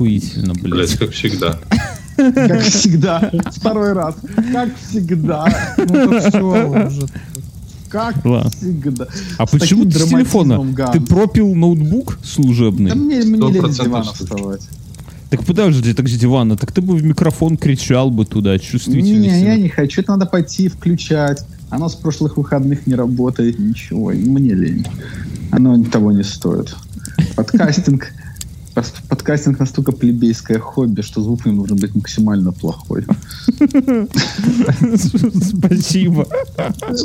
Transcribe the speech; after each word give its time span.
Охуительно, 0.00 0.54
Блять, 0.54 0.70
блядь. 0.70 0.98
как 0.98 1.10
всегда. 1.10 1.58
Как 2.16 2.60
всегда. 2.62 3.30
Второй 3.54 3.92
раз. 3.92 4.14
Как 4.50 4.70
всегда. 4.78 5.74
Ну, 5.76 5.84
это 5.94 6.30
все 6.30 6.86
уже. 6.86 7.06
Как 7.90 8.24
Ладно. 8.24 8.50
всегда. 8.50 9.06
А 9.36 9.46
С 9.46 9.50
почему 9.50 9.84
ты 9.84 9.98
с 9.98 10.08
телефона? 10.08 10.74
Ты 10.90 11.00
пропил 11.02 11.54
ноутбук 11.54 12.18
служебный? 12.24 12.90
Да 12.90 12.96
мне, 12.96 13.22
мне 13.24 13.52
лень 13.52 13.72
с 13.72 13.78
дивана 13.78 14.04
вставать. 14.04 14.62
Так 15.28 15.44
подожди, 15.44 15.92
так 15.92 16.08
с 16.08 16.16
дивана. 16.16 16.56
Так 16.56 16.72
ты 16.72 16.80
бы 16.80 16.96
в 16.96 17.04
микрофон 17.04 17.58
кричал 17.58 18.10
бы 18.10 18.24
туда, 18.24 18.58
чувствительно. 18.58 19.20
Не, 19.20 19.42
я 19.42 19.56
не 19.56 19.68
хочу. 19.68 20.00
Это 20.00 20.12
надо 20.12 20.24
пойти 20.24 20.68
включать. 20.68 21.44
Оно 21.68 21.90
с 21.90 21.94
прошлых 21.94 22.38
выходных 22.38 22.86
не 22.86 22.94
работает. 22.94 23.58
Ничего. 23.58 24.12
Мне 24.12 24.54
лень. 24.54 24.86
Оно 25.50 25.82
того 25.84 26.10
не 26.12 26.22
стоит. 26.24 26.74
Подкастинг. 27.36 28.12
Подкастинг 28.74 29.58
настолько 29.58 29.92
плебейское 29.92 30.58
хобби, 30.58 31.02
что 31.02 31.22
звук 31.22 31.46
им 31.46 31.56
должен 31.56 31.76
быть 31.76 31.94
максимально 31.94 32.52
плохой. 32.52 33.04
Спасибо. 35.42 36.26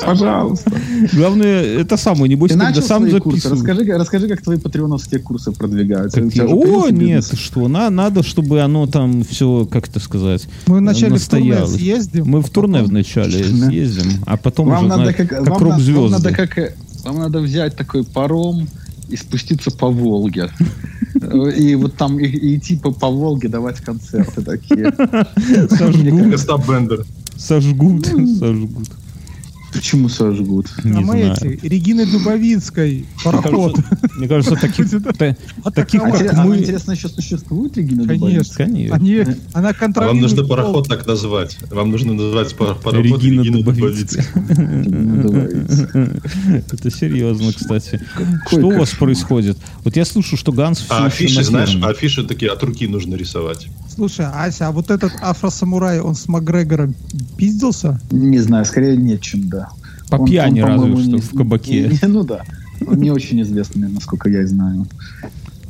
Пожалуйста. 0.05 0.71
Главное, 1.13 1.63
это 1.63 1.98
самое, 1.98 2.30
небось, 2.30 2.52
Ты 2.52 2.59
когда 2.59 2.81
сам. 2.81 3.05
Расскажи, 3.05 3.84
расскажи, 3.85 4.27
как 4.27 4.41
твои 4.41 4.57
патреоновские 4.57 5.20
курсы 5.20 5.52
продвигаются. 5.52 6.21
О, 6.21 6.90
нет, 6.90 7.26
что, 7.34 7.68
на, 7.68 7.90
надо, 7.90 8.23
чтобы 8.23 8.62
оно 8.62 8.85
там 8.88 9.23
все, 9.23 9.66
как 9.66 9.88
это 9.90 9.99
сказать, 9.99 10.48
Мы 10.68 10.77
вначале 10.77 11.18
в 11.18 11.27
турне 11.27 11.66
съездим. 11.66 12.27
Мы 12.27 12.40
а 12.40 12.41
в 12.41 12.49
турне 12.49 12.84
вначале 12.84 13.43
съездим, 13.43 14.23
а 14.26 14.38
потом 14.38 14.68
уже, 14.70 15.13
как, 15.13 15.29
как 15.29 15.48
вам, 15.48 15.57
рок-звезды. 15.57 16.09
надо 16.09 16.32
как 16.32 16.57
э, 16.57 16.76
вам 17.04 17.20
надо 17.20 17.40
взять 17.40 17.76
такой 17.76 18.04
паром 18.04 18.68
и 19.09 19.16
спуститься 19.18 19.72
по 19.72 19.90
Волге. 19.90 20.50
И 21.58 21.76
вот 21.76 21.96
там 21.96 22.20
и, 22.20 22.26
и 22.26 22.58
идти 22.58 22.76
по, 22.76 22.91
по 22.91 23.09
Волге 23.09 23.48
давать 23.48 23.80
концерты 23.82 24.41
такие. 24.41 24.93
Сожгут, 25.70 26.40
сожгут, 27.38 28.07
сожгут. 28.40 28.90
Почему 29.76 30.09
сожгут? 30.09 30.68
Не 30.84 30.91
А 30.91 31.01
мы 31.01 31.05
знаю. 31.34 31.34
эти, 31.34 31.65
Регины 31.68 32.05
Дубовицкой, 32.05 33.05
пароход. 33.23 33.77
Мне 34.17 34.27
кажется, 34.27 34.55
таких, 34.62 34.90
та- 34.90 35.35
таких, 35.71 36.01
А, 36.01 36.12
как 36.12 36.34
а 36.34 36.43
мы... 36.45 36.57
интересно, 36.57 36.91
еще 36.93 37.09
существует 37.09 37.76
Регина 37.77 38.07
Конечно. 38.07 38.27
Дубовицкая? 38.27 38.67
Конечно. 38.67 38.95
Они, 38.95 39.26
она 39.54 39.70
А 39.70 39.73
контролирует... 39.73 40.21
вам 40.21 40.21
нужно 40.21 40.48
пароход 40.48 40.87
так 40.87 41.05
назвать. 41.05 41.57
Вам 41.71 41.91
нужно 41.91 42.13
называть 42.13 42.55
пар- 42.55 42.76
пароход 42.76 43.21
Регина 43.21 43.43
Дубовицкая. 43.43 44.26
Это 46.71 46.91
серьезно, 46.91 47.51
кстати. 47.54 47.99
Что 48.48 48.67
у 48.67 48.77
вас 48.77 48.91
происходит? 48.91 49.57
Вот 49.84 49.95
я 49.95 50.05
слышу, 50.05 50.37
что 50.37 50.51
Ганс 50.51 50.79
все 50.79 50.93
А 50.93 51.05
афиши, 51.05 51.37
на 51.37 51.43
знаешь, 51.43 51.77
афиши 51.84 52.23
такие 52.23 52.51
от 52.51 52.63
руки 52.63 52.87
нужно 52.87 53.15
рисовать. 53.15 53.67
Слушай, 53.93 54.26
Ася, 54.34 54.67
а 54.67 54.71
вот 54.71 54.91
этот 54.91 55.13
афросамурай, 55.21 55.99
он 55.99 56.15
с 56.15 56.27
Макгрегором 56.27 56.95
пиздился? 57.37 57.99
Не 58.12 58.39
знаю, 58.39 58.65
скорее 58.65 58.98
нет, 58.98 59.21
чем 59.21 59.48
да. 59.49 59.65
По 60.09 60.15
Он- 60.17 60.25
пьяни 60.27 60.61
он, 60.61 60.67
разве 60.67 60.98
что 60.98 61.11
не- 61.11 61.20
в 61.21 61.29
кабаке. 61.31 61.89
не- 61.89 62.07
ну 62.07 62.23
да. 62.23 62.41
Он 62.87 62.98
не 62.99 63.11
очень 63.11 63.41
известный, 63.41 63.89
насколько 63.89 64.29
я 64.29 64.45
знаю. 64.47 64.85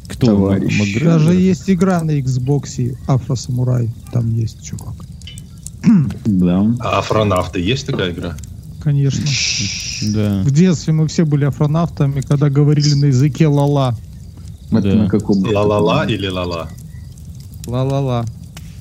Кто? 0.08 0.28
товарищ. 0.28 0.78
Макгрегор? 0.80 1.14
Даже 1.20 1.34
есть 1.36 1.70
игра 1.70 2.02
на 2.04 2.12
Xbox 2.20 2.96
афросамурай. 3.08 3.90
Там 4.12 4.34
есть 4.36 4.64
чувак. 4.64 4.94
Да. 6.26 6.66
А 6.80 7.00
афронавты 7.00 7.60
есть 7.60 7.86
такая 7.86 8.12
игра? 8.12 8.36
Конечно. 8.84 9.24
Да. 10.14 10.42
В 10.44 10.52
детстве 10.52 10.94
мы 10.94 11.08
все 11.08 11.26
были 11.26 11.46
афронавтами, 11.46 12.22
когда 12.22 12.50
говорили 12.50 12.94
на 12.96 13.06
языке 13.06 13.48
ла-ла. 13.48 13.96
Это 14.72 14.82
Да. 14.82 14.96
на 14.96 15.10
каком? 15.10 15.44
Ла-ла-ла 15.44 16.06
или 16.06 16.28
ла-ла? 16.28 16.70
Ла-ла-ла. 17.68 18.26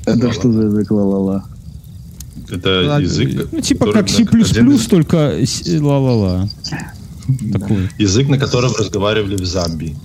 Это 0.07 0.33
что 0.33 0.51
за 0.53 0.63
язык 0.63 0.91
ла-ла-ла? 0.91 1.45
Это 2.51 2.99
язык, 3.01 3.49
Ну, 3.53 3.61
типа 3.61 3.87
который 3.87 4.03
как 4.03 4.11
C++, 4.11 4.23
один 4.23 4.79
только 4.79 5.39
ла-ла-ла. 5.81 6.49
Такой. 7.53 7.89
язык, 7.99 8.29
на 8.29 8.39
котором 8.39 8.73
разговаривали 8.79 9.37
в 9.37 9.45
Замбии. 9.47 9.97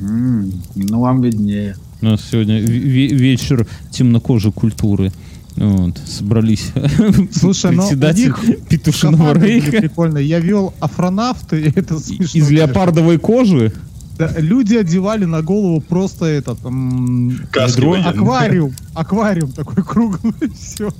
Ну, 0.00 1.00
вам 1.00 1.22
виднее. 1.22 1.76
У 2.02 2.06
нас 2.06 2.20
сегодня 2.30 2.60
ве- 2.60 3.14
вечер 3.14 3.66
темнокожей 3.90 4.52
культуры. 4.52 5.12
Вот, 5.56 5.98
собрались 6.06 6.68
Слушай, 7.32 7.72
но 7.72 7.82
у 7.84 7.88
председатель 7.88 8.26
них 8.28 8.66
петушиного 8.68 9.34
рейха 9.38 9.72
прикольные. 9.72 10.26
Я 10.26 10.38
вел 10.38 10.72
афронавты, 10.80 11.72
это 11.74 11.98
смешно. 11.98 12.40
из 12.40 12.50
леопардовой 12.50 13.18
кожи. 13.18 13.72
Да, 14.20 14.32
люди 14.38 14.76
одевали 14.76 15.24
на 15.24 15.40
голову 15.42 15.80
просто 15.80 16.26
этот 16.26 16.62
м, 16.64 17.30
военные. 17.54 18.10
аквариум. 18.10 18.72
Аквариум 18.94 19.52
такой 19.52 19.82
круглый, 19.82 20.34
все. 20.60 20.90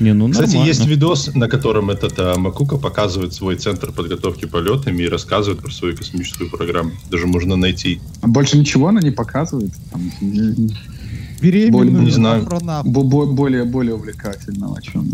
Не, 0.00 0.12
ну 0.14 0.28
Кстати, 0.30 0.50
нормально. 0.50 0.68
есть 0.68 0.86
видос, 0.86 1.34
на 1.34 1.48
котором 1.48 1.90
этот 1.90 2.14
а, 2.18 2.38
Макука 2.38 2.76
показывает 2.76 3.34
свой 3.34 3.56
центр 3.56 3.90
подготовки 3.90 4.44
полетами 4.46 5.02
и 5.02 5.08
рассказывает 5.08 5.60
про 5.60 5.72
свою 5.72 5.96
космическую 5.96 6.48
программу. 6.48 6.92
Даже 7.10 7.26
можно 7.26 7.56
найти. 7.56 8.00
А 8.22 8.28
Больше 8.28 8.56
ничего 8.56 8.86
она 8.86 9.00
не 9.00 9.10
показывает. 9.10 9.72
Там, 9.90 10.00
Беременную 11.40 12.02
Не 12.04 12.10
знаю. 12.10 12.46
бо- 12.84 13.26
более, 13.26 13.64
более 13.64 13.94
увлекательного, 13.94 14.80
чем... 14.82 15.06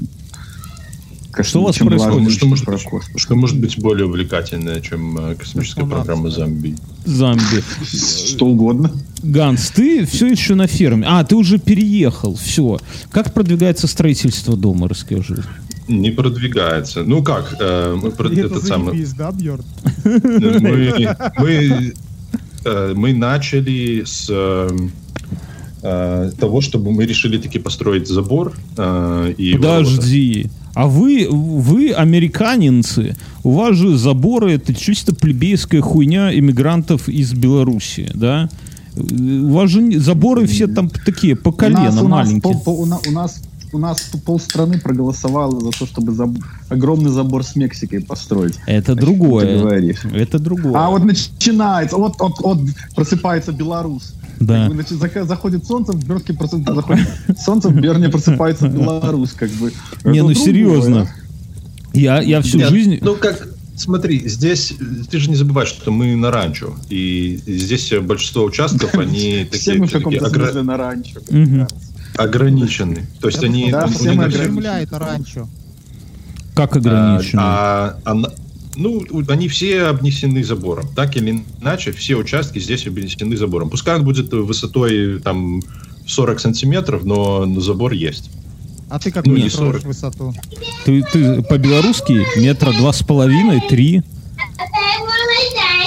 Что 1.43 1.61
у 1.61 1.65
вас 1.65 1.77
чем 1.77 1.89
происходит? 1.89 2.15
важно, 2.17 2.31
Что 2.31 2.47
может, 2.47 2.65
про 2.65 2.75
быть, 2.75 2.85
космос. 2.85 3.21
что 3.23 3.35
может 3.35 3.59
быть 3.61 3.79
более 3.81 4.07
увлекательное, 4.07 4.81
чем 4.81 5.17
а, 5.19 5.35
космическая 5.35 5.85
программа 5.87 6.31
да. 6.31 6.37
Замбии? 6.37 6.77
Замби. 7.05 7.63
Что 8.27 8.47
угодно. 8.47 8.91
Ганс, 9.23 9.71
ты 9.71 10.05
все 10.07 10.27
еще 10.29 10.55
на 10.55 10.67
ферме. 10.67 11.07
А, 11.09 11.25
ты 11.25 11.35
уже 11.35 11.59
переехал. 11.59 12.37
Все. 12.37 12.79
Как 13.11 13.33
продвигается 13.35 13.87
строительство 13.87 14.57
дома, 14.57 14.89
расскажи. 14.89 15.43
Не 15.89 16.11
продвигается. 16.11 17.03
Ну 17.03 17.23
как, 17.23 17.57
э, 17.61 17.99
мы, 18.01 18.11
про- 18.11 18.29
это 18.31 18.41
этот 18.47 18.65
самый, 18.65 18.93
заебись, 18.93 19.13
да, 19.13 19.33
Бьерн? 19.33 19.65
мы, 20.05 21.17
мы, 21.39 21.93
э, 22.65 22.93
мы 22.97 23.13
начали 23.13 24.03
с 24.07 24.27
э, 24.31 24.71
э, 25.83 26.31
того, 26.39 26.61
чтобы 26.63 26.91
мы 26.93 27.05
решили 27.05 27.37
таки 27.39 27.59
построить 27.59 28.09
забор. 28.09 28.55
э, 28.77 29.35
и 29.37 29.55
Подожди. 29.57 30.51
А 30.75 30.87
вы, 30.87 31.29
вы 31.31 31.93
американинцы, 31.93 33.17
у 33.43 33.53
вас 33.53 33.77
же 33.77 33.97
заборы 33.97 34.53
это 34.53 34.75
чисто 34.75 35.15
плебейская 35.15 35.81
хуйня 35.81 36.37
иммигрантов 36.37 37.09
из 37.09 37.33
Беларуси, 37.33 38.11
да? 38.15 38.49
У 38.97 39.53
вас 39.53 39.71
же 39.71 39.99
заборы 39.99 40.47
все 40.47 40.67
там 40.67 40.89
такие 40.89 41.35
по 41.37 41.49
у 41.49 41.53
нас, 41.53 41.59
колено 41.59 42.03
у, 42.03 42.09
нас 42.09 42.27
маленькие. 42.27 42.41
пол- 42.41 42.61
пол- 42.63 42.81
у, 42.81 42.87
на- 42.87 42.99
у 43.07 43.11
нас 43.11 43.41
у 43.73 43.79
нас 43.79 44.03
полстраны 44.25 44.79
проголосовало 44.79 45.61
за 45.61 45.71
то, 45.71 45.85
чтобы 45.87 46.13
заб- 46.13 46.41
огромный 46.69 47.11
забор 47.11 47.43
с 47.43 47.57
Мексикой 47.57 48.01
построить. 48.03 48.55
Это 48.67 48.95
ты 48.95 49.01
другое. 49.01 49.59
говоришь? 49.59 50.05
Это 50.15 50.39
другое. 50.39 50.75
А 50.77 50.91
вот 50.91 51.03
начинается, 51.05 51.97
вот, 51.97 52.15
вот, 52.21 52.39
вот 52.41 52.59
просыпается 52.95 53.51
белорус. 53.51 54.15
Да. 54.41 54.69
Как 54.69 54.77
бы, 54.77 54.83
значит, 54.83 55.27
заходит 55.29 55.67
солнце, 55.67 55.93
в 55.93 56.05
Бернске 56.05 56.33
просып- 56.33 56.75
заходит 56.75 57.07
солнце, 57.39 57.69
в 57.69 57.75
Берне 57.81 58.09
просыпается 58.09 58.69
белорус, 58.69 59.33
как 59.33 59.51
бы. 59.51 59.73
Не, 60.05 60.19
Это 60.19 60.29
ну 60.29 60.35
серьезно. 60.35 61.09
Я, 61.93 62.21
я 62.21 62.41
всю 62.43 62.59
Нет, 62.59 62.71
жизнь... 62.71 62.99
Ну 63.03 63.15
как, 63.15 63.49
смотри, 63.77 64.29
здесь 64.29 64.75
ты 65.11 65.19
же 65.19 65.31
не 65.31 65.37
забывай, 65.37 65.67
что 65.67 65.91
мы 65.93 66.17
на 66.17 66.31
ранчо, 66.33 66.75
и 66.91 67.41
здесь 67.47 67.93
большинство 68.03 68.45
участков 68.45 68.95
они 68.99 69.47
Все 69.53 69.75
такие, 69.75 69.79
мы 69.81 69.89
такие 69.89 70.21
смысле 70.21 70.63
на 70.63 70.77
ранчо. 70.77 71.21
ограничены. 72.17 73.07
То 73.21 73.29
есть 73.29 73.43
они, 73.45 73.71
Да, 73.71 73.87
все 73.87 74.11
мы 74.11 74.15
на- 74.17 74.25
ограничены. 74.25 74.87
Ранчо. 74.99 75.49
Как 76.55 76.77
ограничено? 76.77 77.43
А, 77.45 77.97
а 78.05 78.15
на- 78.15 78.31
ну, 78.77 79.03
они 79.29 79.49
все 79.49 79.83
обнесены 79.85 80.43
забором. 80.45 80.87
Так 80.95 81.17
или 81.17 81.45
иначе, 81.61 81.93
все 81.93 82.17
участки 82.17 82.59
здесь 82.59 82.87
обнесены 82.87 83.37
забором. 83.37 83.71
Пускай 83.71 83.97
он 83.97 84.05
будет 84.05 84.33
высотой 84.33 85.21
там 85.21 85.63
40 86.07 86.41
сантиметров, 86.41 87.05
но, 87.05 87.47
забор 87.61 87.93
есть. 87.93 88.31
А 88.91 88.99
ты 88.99 89.11
как 89.11 89.27
Ну, 89.27 89.37
40. 89.49 89.85
высоту? 89.85 90.35
Ты, 90.85 91.03
ты 91.13 91.43
по-белорусски 91.43 92.25
метра 92.39 92.73
два 92.73 92.93
с 92.93 93.03
половиной, 93.03 93.61
три. 93.69 94.03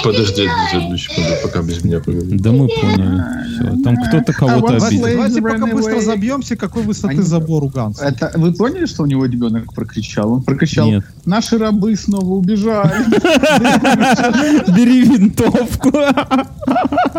Подожди 0.02 0.48
одну 0.74 0.96
секунду, 0.96 1.30
пока 1.42 1.62
без 1.62 1.82
меня 1.84 1.98
поговорим. 2.00 2.38
Да 2.38 2.50
мы 2.52 2.68
поняли. 2.68 3.22
Всё. 3.54 3.82
Там 3.82 3.96
кто-то 3.96 4.32
кого-то 4.32 4.58
вот 4.60 4.78
Давайте, 4.78 4.86
обидел. 4.86 5.08
Давайте 5.16 5.42
пока 5.42 5.66
быстро 5.66 6.00
забьемся, 6.00 6.56
какой 6.56 6.82
высоты 6.82 7.14
Они- 7.14 7.22
забор 7.22 7.64
у 7.64 7.68
Ганса. 7.68 8.04
Это, 8.04 8.32
вы 8.36 8.52
поняли, 8.52 8.86
что 8.86 9.02
у 9.02 9.06
него 9.06 9.24
ребенок 9.26 9.72
прокричал? 9.74 10.32
Он 10.34 10.42
прокричал, 10.42 10.86
Нет. 10.88 11.04
наши 11.24 11.58
рабы 11.58 11.96
снова 11.96 12.34
убежали. 12.34 13.04
Бери 14.76 15.02
винтовку. 15.02 15.90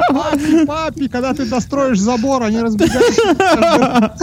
Папе, 0.09 0.65
папе, 0.65 1.09
когда 1.09 1.33
ты 1.33 1.45
достроишь 1.45 1.99
забор, 1.99 2.43
они 2.43 2.61
разбегаются. 2.61 4.13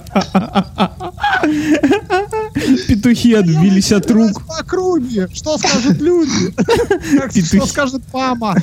Петухи 2.88 3.34
отбились 3.34 3.92
от 3.92 4.10
рук. 4.10 4.42
По 4.46 4.58
округе. 4.58 5.28
Что 5.32 5.58
скажут 5.58 6.00
люди? 6.00 6.54
Что 7.44 7.66
скажет 7.66 8.02
мама? 8.12 8.56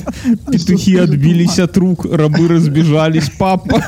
Петухи 0.52 0.98
отбились 0.98 1.60
от 1.60 1.78
рук, 1.78 2.06
рабы 2.06 2.48
разбежались. 2.48 3.30
Папа. 3.38 3.82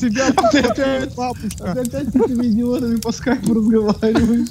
Тебя 0.00 0.32
покупает 0.34 1.14
бабушка. 1.14 1.72
Опять 1.72 2.08
с 2.08 2.16
этими 2.16 2.46
идиотами 2.46 2.96
по 2.96 3.12
скайпу 3.12 3.54
разговариваем. 3.54 4.46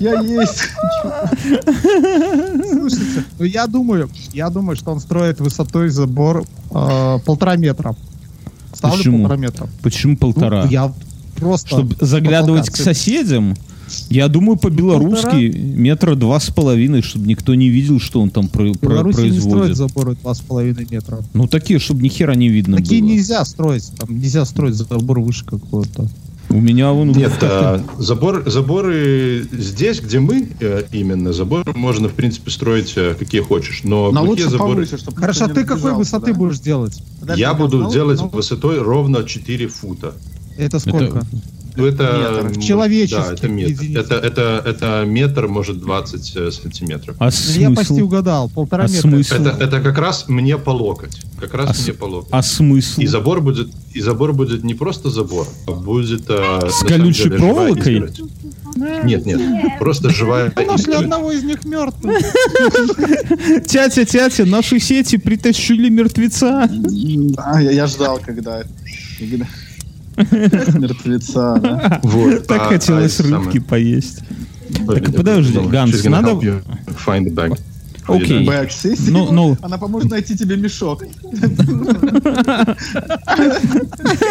Я 0.00 0.20
есть. 0.20 0.68
Слушайте, 2.70 3.24
ну 3.38 3.44
я 3.44 3.66
думаю, 3.66 4.10
я 4.32 4.48
думаю, 4.50 4.76
что 4.76 4.92
он 4.92 5.00
строит 5.00 5.40
высотой 5.40 5.90
забор 5.90 6.44
э, 6.70 7.18
полтора 7.24 7.56
метра. 7.56 7.94
Ставлю 8.80 8.96
Почему? 8.96 9.18
полтора 9.18 9.36
метра. 9.36 9.68
Почему 9.82 10.12
Ну, 10.12 10.18
полтора? 10.18 10.64
я 10.70 10.90
просто... 11.36 11.68
Чтобы 11.68 11.96
заглядывать 12.00 12.70
к 12.70 12.76
соседям? 12.76 13.54
Я 14.08 14.28
думаю, 14.28 14.56
по-белорусски 14.56 15.52
метра 15.76 16.14
два 16.14 16.40
с 16.40 16.48
половиной, 16.48 17.02
чтобы 17.02 17.26
никто 17.26 17.54
не 17.54 17.68
видел, 17.68 18.00
что 18.00 18.22
он 18.22 18.30
там 18.30 18.48
про- 18.48 18.72
В 18.72 18.78
про- 18.78 18.88
Беларуси 18.90 19.20
не 19.22 19.38
строят 19.40 19.42
производит. 19.66 19.76
заборы 19.76 20.16
два 20.16 20.32
с 20.34 20.40
половиной 20.40 20.86
метра. 20.90 21.18
Ну, 21.34 21.46
такие, 21.46 21.78
чтобы 21.78 22.00
ни 22.02 22.08
хера 22.08 22.34
не 22.34 22.48
видно 22.48 22.76
Такие 22.78 23.02
было. 23.02 23.10
нельзя 23.10 23.44
строить. 23.44 23.90
Там 23.98 24.16
нельзя 24.18 24.44
строить 24.46 24.76
забор 24.76 25.20
выше 25.20 25.44
какого-то. 25.44 26.08
У 26.50 26.60
меня 26.60 26.90
вон... 26.90 27.12
Нет, 27.12 27.32
а, 27.42 27.80
забор, 27.98 28.42
заборы 28.50 29.46
здесь, 29.52 30.00
где 30.00 30.18
мы 30.18 30.48
э, 30.58 30.82
именно, 30.90 31.32
заборы 31.32 31.72
можно, 31.76 32.08
в 32.08 32.14
принципе, 32.14 32.50
строить 32.50 32.92
э, 32.96 33.14
какие 33.14 33.40
хочешь. 33.40 33.82
Но 33.84 34.10
Но 34.10 34.24
лучше 34.24 34.48
заборы... 34.48 34.72
повыше, 34.72 34.98
чтобы 34.98 35.16
Хорошо, 35.18 35.44
а 35.44 35.48
ты 35.48 35.64
какой 35.64 35.94
высоты 35.94 36.34
будешь 36.34 36.58
делать? 36.58 37.00
Я 37.36 37.54
буду 37.54 37.88
делать 37.90 38.20
высотой 38.20 38.80
ровно 38.80 39.22
4 39.22 39.68
фута. 39.68 40.14
Это 40.58 40.80
сколько? 40.80 41.24
Ну, 41.30 41.40
это... 41.76 42.02
Метр. 42.42 42.46
м, 42.56 42.60
Человеческих 42.60 43.26
Да, 43.26 43.32
это 43.34 43.48
метр. 43.48 43.84
Это, 43.98 44.14
это, 44.14 44.62
это 44.66 45.04
метр, 45.06 45.48
может, 45.48 45.80
20 45.80 46.36
э, 46.36 46.50
сантиметров. 46.50 47.16
А 47.18 47.26
Ну, 47.30 47.60
Я 47.60 47.68
почти 47.70 47.84
смысл? 47.86 48.04
угадал. 48.04 48.48
Полтора 48.50 48.84
А 48.84 48.88
метра. 48.88 49.00
смысл? 49.00 49.34
Это, 49.34 49.56
это 49.64 49.80
как 49.80 49.98
раз 49.98 50.24
мне 50.28 50.56
по 50.58 50.70
локоть. 50.70 51.20
Как 51.38 51.54
раз 51.54 51.70
А 51.70 51.74
с- 51.74 51.84
мне 51.84 51.94
по 51.94 52.04
локоть. 52.04 52.28
А 52.32 52.42
смысл? 52.42 53.00
И 53.00 53.06
забор 53.06 53.40
будет, 53.40 53.68
и 53.94 54.00
забор 54.00 54.32
будет 54.32 54.64
не 54.64 54.74
просто 54.74 55.10
забор, 55.10 55.46
а 55.66 55.72
будет 55.72 56.24
э, 56.28 56.68
С 56.70 56.84
колючей 56.86 57.24
деле, 57.24 57.36
проволокой? 57.38 58.04
Нет, 59.04 59.26
нет, 59.26 59.40
просто 59.78 60.10
живая 60.10 60.52
Мы 60.56 60.64
нашли 60.64 60.92
одного 60.94 61.32
из 61.32 61.42
них 61.42 61.64
мертвым. 61.64 62.14
Тятя, 63.66 64.04
тятя, 64.04 64.44
наши 64.46 64.78
сети 64.78 65.16
притащили 65.16 65.88
мертвеца. 65.88 66.70
Я 67.60 67.86
ждал, 67.86 68.20
когда... 68.24 68.62
Мертвеца, 70.16 71.58
да. 71.60 72.00
Вот. 72.02 72.46
Так 72.46 72.62
а- 72.62 72.64
хотелось 72.66 73.18
а 73.20 73.22
рыбки 73.22 73.28
самое. 73.28 73.60
поесть. 73.62 74.20
Блин, 74.80 75.04
Так, 75.04 75.16
подожди, 75.16 75.58
Ганс, 75.58 76.04
надо- 76.04 76.30
Find 76.30 77.24
the 77.24 77.34
bag. 77.34 77.58
Окей. 78.06 78.44
Бэк, 78.44 78.70
сесть 78.70 79.08
Ну, 79.08 79.30
ну. 79.30 79.56
Она 79.62 79.78
поможет 79.78 80.10
найти 80.10 80.36
тебе 80.36 80.56
мешок. 80.56 81.02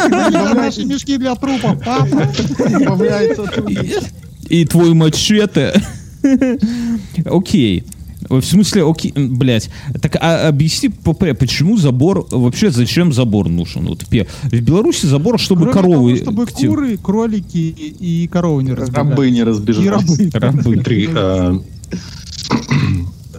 Наши 0.10 0.86
мешки 0.86 1.18
для 1.18 1.36
трупов. 1.36 1.78
Оттуда. 1.88 2.32
И 4.50 4.66
твой 4.66 4.94
мачете. 4.94 5.82
Окей. 7.26 7.86
В 8.30 8.42
смысле, 8.44 8.90
окей, 8.90 9.12
блять. 9.12 9.70
Так 10.02 10.16
а 10.22 10.48
объясни, 10.48 10.90
почему 10.90 11.78
забор, 11.78 12.28
вообще 12.30 12.70
зачем 12.70 13.12
забор 13.12 13.50
нужен? 13.50 13.88
Вот 13.88 14.04
в 14.04 14.62
Беларуси 14.62 15.08
забор, 15.08 15.40
чтобы 15.40 15.72
Кроме 15.72 15.74
коровы... 15.74 16.20
того, 16.20 16.46
чтобы 16.46 16.48
куры, 16.48 16.98
кролики 16.98 17.58
и 17.58 18.28
коровы 18.28 18.64
не 18.64 18.74
разбегались. 18.74 19.10
Рабы 19.10 19.30
не 19.32 19.40
И 19.40 19.44
разбежались. 19.44 19.90
рабы. 19.90 20.30
Рабы. 20.34 20.62
Смотри, 20.62 21.10
э, 21.12 21.60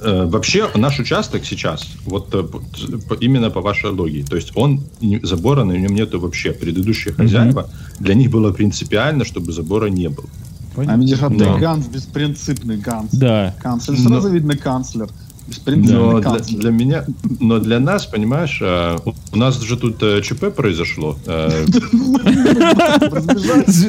э, 0.03 0.27
вообще 0.27 0.69
наш 0.75 0.99
участок 0.99 1.45
сейчас, 1.45 1.87
вот 2.05 2.29
э, 2.33 2.45
именно 3.21 3.51
по 3.51 3.61
вашей 3.61 3.91
логике, 3.91 4.27
то 4.27 4.37
есть 4.37 4.53
он, 4.55 4.81
не- 5.01 5.21
забора 5.23 5.65
на 5.65 5.73
нем 5.73 5.95
нету 5.95 6.19
вообще. 6.21 6.53
Предыдущие 6.53 7.15
хозяева, 7.15 7.71
для 8.01 8.15
них 8.15 8.31
было 8.31 8.53
принципиально, 8.53 9.25
чтобы 9.25 9.53
забора 9.53 9.87
не 9.87 10.09
было. 10.09 10.27
А 10.77 10.97
видишь, 10.97 11.19
а 11.23 11.29
Да. 11.31 11.57
Ганс, 11.59 11.87
беспринципный 11.87 12.77
Ганс. 12.79 13.11
Да. 13.13 13.55
Канцлер, 13.61 13.99
Но- 13.99 14.09
сразу 14.09 14.29
видно 14.31 14.57
канцлер. 14.57 15.09
Беспринципный 15.49 15.99
Но 15.99 16.13
для, 16.21 16.23
канцлер. 16.31 16.61
для 16.61 16.71
меня, 16.71 17.05
но 17.41 17.59
для 17.59 17.81
нас, 17.81 18.07
понимаешь, 18.07 18.59
э, 18.63 18.99
у- 19.05 19.37
нас 19.37 19.61
же 19.61 19.77
тут 19.77 20.01
э, 20.01 20.23
ЧП 20.23 20.55
произошло. 20.55 21.19
э, 21.27 21.65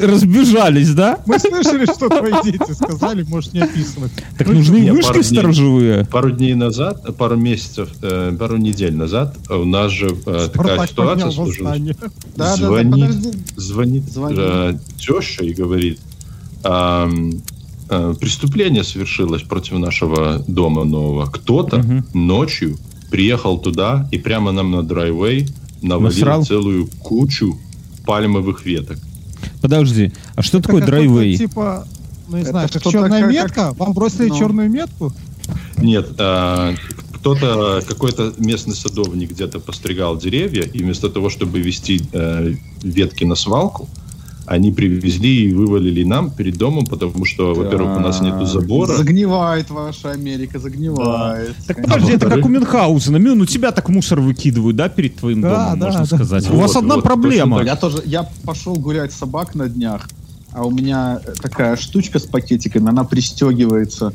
Разбежались. 0.02 0.90
Да? 0.94 1.20
Мы 1.26 1.38
слышали, 1.38 1.84
что 1.84 2.08
твои 2.08 2.32
дети 2.44 2.72
сказали, 2.72 3.22
можешь 3.22 3.52
не 3.52 3.60
описывать. 3.60 4.12
Так 4.38 4.48
Ну, 4.48 4.54
нужны 4.54 4.92
вышки 4.92 5.22
сторожевые. 5.22 6.04
Пару 6.06 6.30
дней 6.30 6.54
назад, 6.54 7.16
пару 7.16 7.36
месяцев, 7.36 7.88
пару 8.38 8.56
недель 8.56 8.94
назад 8.96 9.36
у 9.48 9.64
нас 9.64 9.92
же 9.92 10.10
такая 10.16 10.86
ситуация 10.86 11.30
сложилась. 11.30 11.56
звонит, 11.56 11.98
звонит, 13.56 14.04
Звонит. 14.12 14.80
теща 14.96 15.44
и 15.44 15.52
говорит, 15.52 16.00
«Ам, 16.64 17.32
э, 17.88 18.14
преступление 18.20 18.84
совершилось 18.84 19.42
против 19.42 19.78
нашего 19.78 20.42
дома 20.46 20.84
нового. 20.84 21.26
Кто-то 21.26 21.78
Мгм. 21.78 22.06
ночью 22.14 22.78
приехал 23.10 23.58
туда 23.58 24.08
и 24.10 24.18
прямо 24.18 24.52
нам 24.52 24.70
на 24.70 24.82
драйвей 24.82 25.48
навалил 25.82 26.18
Насрал? 26.18 26.44
целую 26.44 26.86
кучу 27.02 27.58
пальмовых 28.06 28.64
веток. 28.64 28.98
Подожди, 29.60 30.12
а 30.34 30.42
что 30.42 30.58
Это 30.58 30.68
такое 30.68 30.80
какой-то 30.82 30.86
драйвей? 31.06 31.36
Типа, 31.36 31.86
ну 32.28 32.36
не 32.36 32.42
Это 32.42 32.50
знаю, 32.52 32.68
как 32.68 32.80
что-то 32.80 32.90
черная 32.92 33.22
как- 33.22 33.32
метка? 33.32 33.72
Вам 33.78 33.92
бросили 33.92 34.28
Ну. 34.28 34.38
черную 34.38 34.70
метку? 34.70 35.12
Нет, 35.78 36.08
а, 36.18 36.74
кто-то, 37.14 37.82
какой-то 37.86 38.32
местный 38.38 38.74
садовник 38.74 39.30
где-то 39.32 39.60
постригал 39.60 40.16
деревья, 40.16 40.62
и 40.62 40.78
вместо 40.82 41.08
того, 41.08 41.28
чтобы 41.30 41.60
вести 41.60 42.00
э, 42.12 42.54
ветки 42.82 43.24
на 43.24 43.34
свалку, 43.34 43.88
они 44.46 44.72
привезли 44.72 45.48
и 45.48 45.52
вывалили 45.52 46.02
нам 46.04 46.30
перед 46.30 46.56
домом, 46.56 46.84
потому 46.86 47.24
что, 47.24 47.54
во-первых, 47.54 47.96
у 47.96 48.00
нас 48.00 48.20
нету 48.20 48.44
забора. 48.46 48.96
Загнивает 48.96 49.70
ваша 49.70 50.10
Америка, 50.10 50.58
загнивает. 50.58 51.54
Так 51.66 51.82
подожди, 51.82 52.12
это 52.12 52.28
как 52.28 52.44
у 52.44 52.48
Мюнхгаузена. 52.48 53.18
Мюн, 53.18 53.40
у 53.40 53.46
тебя 53.46 53.70
так 53.70 53.88
мусор 53.88 54.20
выкидывают, 54.20 54.76
да, 54.76 54.88
перед 54.88 55.16
твоим 55.16 55.40
Да, 55.40 55.50
домом, 55.50 55.78
да, 55.78 55.86
можно 55.86 56.00
да. 56.00 56.16
сказать. 56.16 56.50
У 56.50 56.54
Вот, 56.54 56.62
вас 56.62 56.76
одна 56.76 56.96
вот, 56.96 57.04
проблема. 57.04 57.62
Я 57.62 57.76
тоже, 57.76 58.02
я 58.04 58.28
пошел 58.44 58.74
гулять 58.74 59.12
собак 59.12 59.54
на 59.54 59.68
днях, 59.68 60.08
а 60.52 60.64
у 60.64 60.70
меня 60.70 61.20
такая 61.40 61.76
штучка 61.76 62.18
с 62.18 62.24
пакетиками, 62.24 62.88
она 62.88 63.04
пристегивается 63.04 64.12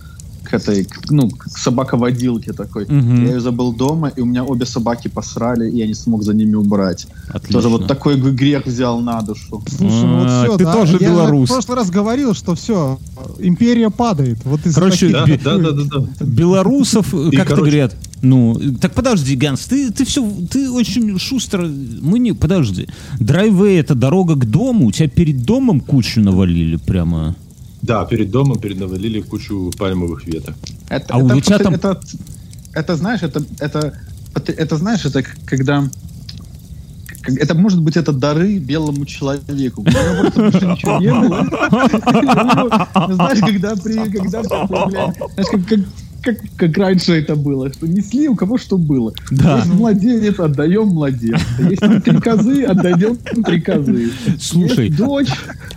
к 0.50 0.54
этой, 0.54 0.86
к- 0.86 1.12
ну, 1.12 1.30
к 1.30 1.50
собаководилке 1.58 2.54
такой. 2.54 2.86
Мгм. 2.88 3.26
Я 3.26 3.32
ее 3.34 3.40
забыл 3.42 3.74
дома, 3.74 4.08
и 4.10 4.22
у 4.22 4.26
меня 4.26 4.44
обе 4.44 4.66
собаки 4.66 5.08
посрали, 5.10 5.70
и 5.70 5.78
я 5.78 5.88
не 5.88 5.94
смог 5.94 6.24
за 6.24 6.34
ними 6.34 6.56
убрать. 6.56 7.08
Отлично. 7.28 7.54
Тоже 7.54 7.70
вот 7.70 7.88
такой 7.88 8.16
грех 8.20 8.66
взял 8.66 9.00
на 9.02 9.22
душу. 9.22 9.62
Слушай, 9.68 10.06
ну 10.06 10.18
А, 10.18 10.24
вот 10.24 10.48
все, 10.50 10.58
ты 10.58 10.64
да. 10.66 10.74
тоже 10.74 10.98
Я 11.00 11.10
белорус. 11.10 11.50
в 11.50 11.54
прошлый 11.54 11.78
раз 11.78 11.90
говорил, 11.90 12.34
что 12.34 12.56
все, 12.56 12.98
империя 13.40 13.90
падает. 13.90 14.38
Вот 14.46 14.66
из 14.66 14.76
Короче, 14.76 15.10
Да, 15.10 15.26
Би- 15.26 15.38
да, 15.44 15.58
да, 15.58 15.72
да, 15.72 15.84
да. 15.84 16.26
Белорусов, 16.26 17.14
И, 17.14 17.32
как 17.36 17.48
это 17.48 17.56
короче- 17.56 17.72
говорят, 17.72 17.96
ну, 18.22 18.58
так 18.82 18.94
подожди, 18.94 19.36
Ганс, 19.36 19.62
ты, 19.66 19.92
ты 19.92 20.06
все, 20.06 20.28
ты 20.50 20.70
очень 20.72 21.18
шустро, 21.20 21.68
мы 22.02 22.20
не, 22.20 22.34
подожди, 22.34 22.88
драйвей 23.20 23.80
это 23.80 23.96
дорога 23.96 24.36
к 24.36 24.46
дому, 24.46 24.88
у 24.88 24.92
тебя 24.92 25.08
перед 25.10 25.44
домом 25.44 25.80
кучу 25.82 26.22
навалили 26.22 26.78
прямо. 26.78 27.36
Да, 27.88 28.04
перед 28.06 28.30
домом 28.32 28.60
перенавалили 28.60 29.22
кучу 29.22 29.72
пальмовых 29.78 30.28
веток. 30.28 30.56
Это, 30.90 31.14
А 31.14 31.18
у 31.18 31.28
это, 31.30 31.40
тебя 31.42 31.58
там- 31.60 31.74
это, 31.74 32.00
это, 32.74 32.96
знаешь, 32.98 33.24
это, 33.24 33.42
это, 33.60 33.94
это, 34.36 34.76
знаешь, 34.78 35.06
это 35.06 35.24
когда 35.46 35.84
это 37.40 37.56
может 37.56 37.82
быть 37.82 37.96
это 37.98 38.12
дары 38.12 38.58
белому 38.58 39.06
человеку. 39.06 39.82
У 39.82 39.86
него 39.86 40.22
просто 40.22 40.42
больше 40.42 40.66
ничего 40.66 41.00
не 41.00 41.14
было. 41.14 41.42
Знаешь, 43.16 43.40
когда 43.40 43.76
при, 43.76 43.94
когда 44.10 44.42
появляется- 44.44 45.28
знаешь, 45.34 45.66
как, 45.68 45.80
как, 46.36 46.38
как, 46.58 46.78
раньше 46.78 47.14
это 47.14 47.36
было, 47.36 47.72
что 47.72 47.88
несли 47.88 48.28
у 48.28 48.36
кого 48.36 48.58
что 48.58 48.78
было. 48.78 49.14
Да. 49.32 49.58
Есть 49.58 49.74
младенец, 49.74 50.40
отдаем 50.40 50.88
младенца. 50.88 51.46
Есть 51.60 51.80
там 51.80 52.02
три 52.02 52.20
козы, 52.20 52.64
отдаем 52.64 53.16
три 53.46 53.62
козы. 53.62 54.12
Слушай, 54.40 54.88
есть 54.88 54.98
дочь, 54.98 55.30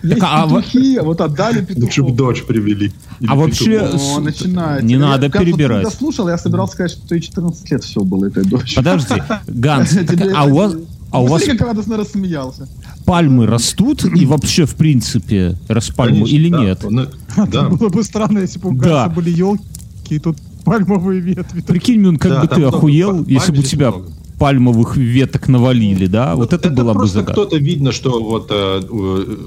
есть 0.02 0.20
а 0.22 0.46
во- 0.46 0.60
петухи, 0.62 0.96
а 0.96 1.02
вот 1.04 1.20
отдали 1.20 1.60
Лучше 1.60 1.74
бы 2.02 2.08
петухов. 2.08 2.16
дочь 2.16 2.44
привели. 2.44 2.92
А 3.28 3.34
вообще- 3.36 3.64
петухов. 3.80 4.02
О, 4.16 4.20
начинается. 4.20 4.84
не 4.86 4.94
Я 4.94 4.98
надо 5.00 5.26
вот 5.28 5.38
перебирать. 5.38 5.84
Когда 5.84 5.96
слушал, 5.96 6.28
я 6.28 6.36
собирался 6.38 6.72
сказать, 6.74 6.90
что 6.92 7.14
и 7.14 7.20
14 7.20 7.70
лет 7.70 7.84
все 7.84 8.00
было 8.00 8.26
этой 8.26 8.44
дочери. 8.44 8.76
Подожди, 8.76 9.14
Ганс, 9.46 9.90
так, 9.90 10.10
Тебе- 10.10 10.32
а 10.34 10.44
у 10.46 10.54
вас, 10.54 10.74
а 11.10 11.22
у 11.22 11.26
вас 11.26 11.42
как 11.44 11.60
радостно 11.60 11.96
рассмеялся. 11.96 12.68
пальмы 13.04 13.46
растут 13.46 14.04
и 14.04 14.26
вообще, 14.26 14.66
в 14.66 14.74
принципе, 14.74 15.56
распальму 15.68 16.26
или 16.26 16.48
да. 16.50 16.58
нет? 16.60 16.84
Ну, 16.88 17.06
Да, 17.50 17.68
Было 17.68 17.88
бы 17.88 18.02
странно, 18.04 18.38
если 18.40 18.58
бы 18.58 18.70
у 18.70 18.74
Да. 18.74 19.04
Ганса 19.04 19.14
были 19.16 19.30
елки, 19.30 19.64
и 20.12 20.18
тут 20.18 20.36
пальмовые 20.64 21.20
ветви. 21.20 21.60
Прикинь, 21.62 22.00
Мюн, 22.00 22.16
как 22.18 22.32
Да, 22.32 22.40
бы 22.42 22.48
ты 22.48 22.60
много 22.60 22.76
охуел, 22.76 23.10
пальм 23.10 23.24
если 23.28 23.52
бы 23.52 23.58
у 23.58 23.62
тебя 23.62 23.90
много. 23.90 24.10
пальмовых 24.38 24.96
веток 24.96 25.48
навалили, 25.48 26.06
да? 26.06 26.34
Вот 26.36 26.52
это, 26.52 26.70
была 26.70 26.92
бы 26.92 27.00
просто 27.00 27.20
загадка. 27.20 27.32
кто-то 27.32 27.56
видно, 27.58 27.92
что 27.92 28.22
вот 28.22 28.48
э, 28.50 28.80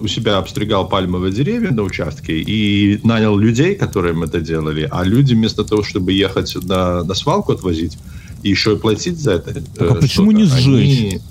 у 0.03 0.07
себя 0.07 0.37
обстригал 0.37 0.87
пальмовые 0.87 1.31
деревья 1.33 1.71
на 1.71 1.83
участке 1.83 2.39
и 2.39 2.99
нанял 3.03 3.37
людей, 3.37 3.75
которые 3.75 4.13
им 4.13 4.23
это 4.23 4.39
делали, 4.41 4.87
а 4.91 5.03
люди 5.03 5.33
вместо 5.33 5.63
того, 5.63 5.83
чтобы 5.83 6.13
ехать 6.13 6.55
на, 6.65 7.03
на 7.03 7.13
свалку 7.15 7.51
отвозить 7.53 7.97
и 8.43 8.49
еще 8.49 8.73
и 8.73 8.77
платить 8.77 9.19
за 9.19 9.33
это. 9.33 9.53
Так 9.53 9.91
а 9.91 9.95
э, 9.95 10.01
почему 10.01 10.31
не 10.31 10.43
сжечь? 10.45 10.65
они- 10.65 11.21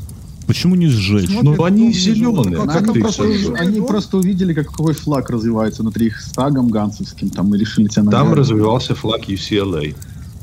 Почему 0.46 0.74
не 0.74 0.88
сжечь? 0.88 1.28
Ну, 1.30 1.54
Смотрят, 1.54 1.66
они 1.66 1.92
зеленые, 1.92 2.58
Ну, 2.58 2.66
как 2.66 2.82
они, 2.82 2.92
ты 2.94 3.00
просто, 3.00 3.22
сожжешь? 3.22 3.60
они 3.60 3.80
просто 3.80 4.16
увидели, 4.18 4.52
как 4.54 4.66
какой 4.68 4.94
флаг 4.94 5.30
развивается 5.30 5.82
внутри 5.82 6.06
их 6.08 6.20
стагом 6.20 6.68
гансовским, 6.68 7.30
там, 7.30 7.54
и 7.54 7.58
решили 7.58 7.88
тебя 7.88 8.02
Там 8.04 8.28
наградить. 8.28 8.38
развивался 8.38 8.94
флаг 8.94 9.28
UCLA. 9.28 9.94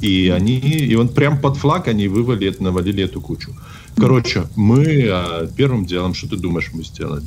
И 0.02 0.30
они, 0.30 0.60
и 0.60 0.96
он 0.96 1.10
прям 1.10 1.40
под 1.40 1.58
флаг 1.58 1.88
они 1.90 2.08
вывали, 2.08 2.56
навалили 2.60 3.04
эту 3.04 3.20
кучу. 3.20 3.52
Короче, 3.98 4.48
мы 4.56 5.08
а, 5.10 5.48
первым 5.58 5.86
делом, 5.86 6.14
что 6.14 6.30
ты 6.30 6.38
думаешь, 6.38 6.70
мы 6.74 6.84
сделали? 6.84 7.24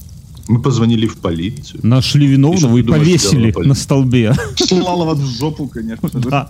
Мы 0.48 0.60
позвонили 0.60 1.06
в 1.06 1.18
полицию. 1.18 1.80
Нашли 1.82 2.26
виновного 2.26 2.76
И 2.76 2.80
и 2.80 2.82
думаешь, 2.82 3.06
повесили 3.06 3.54
на 3.56 3.74
столбе. 3.74 4.34
Слала 4.56 5.04
вас 5.04 5.18
в 5.18 5.38
жопу, 5.38 5.68
конечно 5.68 6.08
же. 6.08 6.28
Да. 6.28 6.48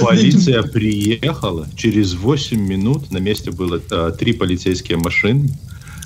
Полиция 0.00 0.62
приехала. 0.62 1.68
Через 1.76 2.14
8 2.14 2.58
минут 2.58 3.10
на 3.10 3.18
месте 3.18 3.50
было 3.50 3.80
а, 3.90 4.10
три 4.12 4.32
полицейские 4.32 4.98
машины. 4.98 5.50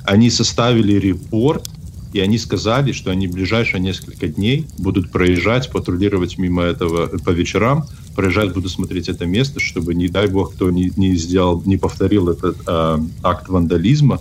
Они 0.05 0.31
составили 0.31 0.95
репорт, 0.95 1.69
и 2.13 2.21
они 2.21 2.39
сказали, 2.39 2.93
что 2.93 3.11
они 3.11 3.27
в 3.29 3.33
ближайшие 3.33 3.81
несколько 3.81 4.29
дней 4.29 4.67
будут 4.79 5.11
проезжать, 5.11 5.71
патрулировать 5.71 6.39
мимо 6.39 6.63
этого 6.63 7.07
по 7.19 7.31
вечерам, 7.31 7.87
проезжать, 8.15 8.53
будут 8.55 8.73
смотреть 8.73 9.09
это 9.09 9.27
место, 9.27 9.61
чтобы, 9.61 9.95
не 9.95 10.09
дай 10.09 10.27
бог, 10.27 10.55
кто 10.55 10.71
не, 10.71 10.91
не 10.97 11.15
сделал, 11.17 11.63
не 11.67 11.77
повторил 11.77 12.29
этот 12.31 12.57
а, 12.67 13.01
акт 13.23 13.49
вандализма. 13.49 14.21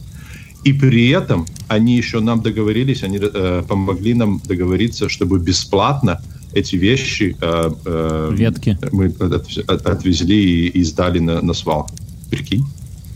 И 0.68 0.74
при 0.74 1.10
этом 1.10 1.46
они 1.70 1.96
еще 1.96 2.20
нам 2.20 2.42
договорились, 2.42 3.04
они 3.04 3.20
э, 3.22 3.64
помогли 3.68 4.14
нам 4.14 4.42
договориться, 4.46 5.08
чтобы 5.08 5.40
бесплатно 5.40 6.20
эти 6.54 6.76
вещи 6.76 7.38
э, 7.40 7.72
э, 7.86 8.32
Ветки. 8.36 8.78
мы 8.92 9.06
от- 9.06 9.70
от- 9.70 9.86
отвезли 9.88 10.36
и, 10.36 10.68
и 10.80 10.84
сдали 10.84 11.20
на, 11.20 11.42
на 11.42 11.54
свалку. 11.54 11.92
Прикинь? 12.30 12.66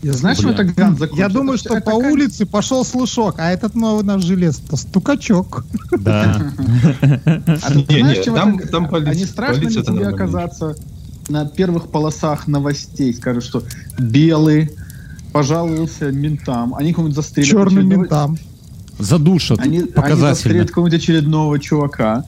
Знаешь, 0.02 0.38
что 0.38 0.48
Бля. 0.48 0.64
Ганс 0.64 0.98
закончится? 0.98 1.16
Я 1.22 1.28
думаю, 1.28 1.54
Это 1.56 1.58
что 1.64 1.68
по 1.74 1.80
такая- 1.80 2.12
улице 2.12 2.46
пошел 2.46 2.84
слушок, 2.86 3.34
а 3.38 3.50
этот 3.50 3.74
новый 3.74 4.02
наш 4.04 4.24
желез-то 4.24 4.76
стукачок. 4.76 5.64
Да. 5.98 6.52
А 7.26 7.74
Не, 7.74 8.00
знаешь, 8.00 9.28
страшно 9.28 9.68
ли 9.68 9.82
тебе 9.82 10.06
оказаться 10.08 10.74
на 11.28 11.44
первых 11.46 11.90
полосах 11.90 12.48
новостей? 12.48 13.12
Скажут, 13.14 13.44
что 13.44 13.62
белый 13.98 14.70
пожаловался 15.32 16.10
ментам, 16.12 16.74
они 16.74 16.92
кому-нибудь 16.92 17.16
застрелят. 17.16 17.48
Черным 17.50 17.86
очередного- 17.86 18.00
ментам. 18.00 18.38
Задушат. 18.98 19.58
Они, 19.60 19.78
они 19.78 19.88
Показательно. 19.88 20.28
застрелят 20.34 20.68
какого-нибудь 20.68 21.00
очередного 21.02 21.58
чувака. 21.58 22.24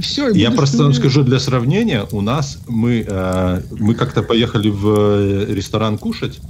Все, 0.00 0.30
Я 0.30 0.50
просто 0.50 0.82
вам 0.82 0.92
скажу 0.92 1.22
для 1.22 1.38
сравнения, 1.38 2.04
у 2.10 2.20
нас 2.20 2.58
мы, 2.66 3.04
э, 3.06 3.62
мы 3.78 3.94
как-то 3.94 4.22
поехали 4.22 4.68
в 4.68 4.88
э, 4.88 5.54
ресторан 5.54 5.98
кушать, 5.98 6.40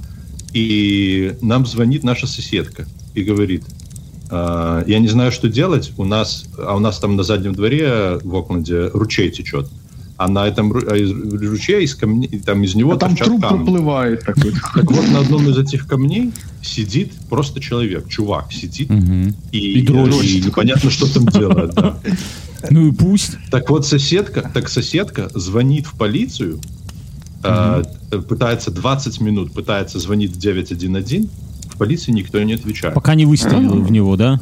и 0.53 1.35
нам 1.41 1.65
звонит 1.67 2.03
наша 2.03 2.25
соседка 2.25 2.85
и 3.13 3.21
говорит, 3.23 3.63
э, 4.31 4.83
я 4.87 4.99
не 4.99 5.07
знаю, 5.09 5.31
что 5.31 5.47
делать, 5.47 5.91
у 5.97 6.05
нас, 6.05 6.45
а 6.57 6.75
у 6.75 6.79
нас 6.79 6.97
там 6.97 7.15
на 7.17 7.23
заднем 7.23 7.53
дворе 7.53 8.17
в 8.23 8.35
Окленде 8.35 8.87
ручей 8.87 9.29
течет, 9.29 9.69
а 10.17 10.27
на 10.29 10.47
этом 10.47 10.71
а 10.75 10.95
из 10.95 11.11
ручья 11.11 11.79
из 11.79 11.93
камней, 11.95 12.39
там 12.45 12.63
из 12.63 12.73
него 12.75 12.93
А 12.93 12.97
там 12.97 13.15
труп 13.15 13.41
камни. 13.41 13.57
проплывает 13.65 14.23
такой. 14.25 14.53
Так 14.73 14.89
вот, 14.91 15.07
на 15.09 15.19
одном 15.19 15.49
из 15.49 15.57
этих 15.57 15.87
камней 15.87 16.31
сидит 16.61 17.11
просто 17.29 17.59
человек, 17.59 18.07
чувак 18.07 18.51
сидит, 18.53 18.89
Мгм. 18.89 19.35
и, 19.51 19.79
И 19.79 19.81
дрочит. 19.85 20.23
и 20.23 20.41
непонятно, 20.47 20.89
что 20.89 21.11
там 21.13 21.25
делает. 21.27 21.73
да. 21.75 21.97
Ну 22.71 22.87
и 22.87 22.91
пусть. 22.91 23.37
Так 23.51 23.69
вот, 23.69 23.85
соседка, 23.85 24.49
так 24.53 24.69
соседка 24.69 25.29
звонит 25.35 25.85
в 25.85 25.93
полицию, 25.97 26.59
э, 27.43 27.83
пытается 28.27 28.71
20 28.71 29.21
минут, 29.21 29.51
пытается 29.53 29.99
звонить 29.99 30.31
в 30.31 30.37
911, 30.39 31.29
в 31.73 31.77
полиции 31.77 32.11
никто 32.11 32.41
не 32.41 32.53
отвечает. 32.53 32.95
Пока 32.95 33.13
не 33.13 33.25
выстрелил 33.27 33.81
в 33.81 33.91
него, 33.91 34.15
да? 34.15 34.39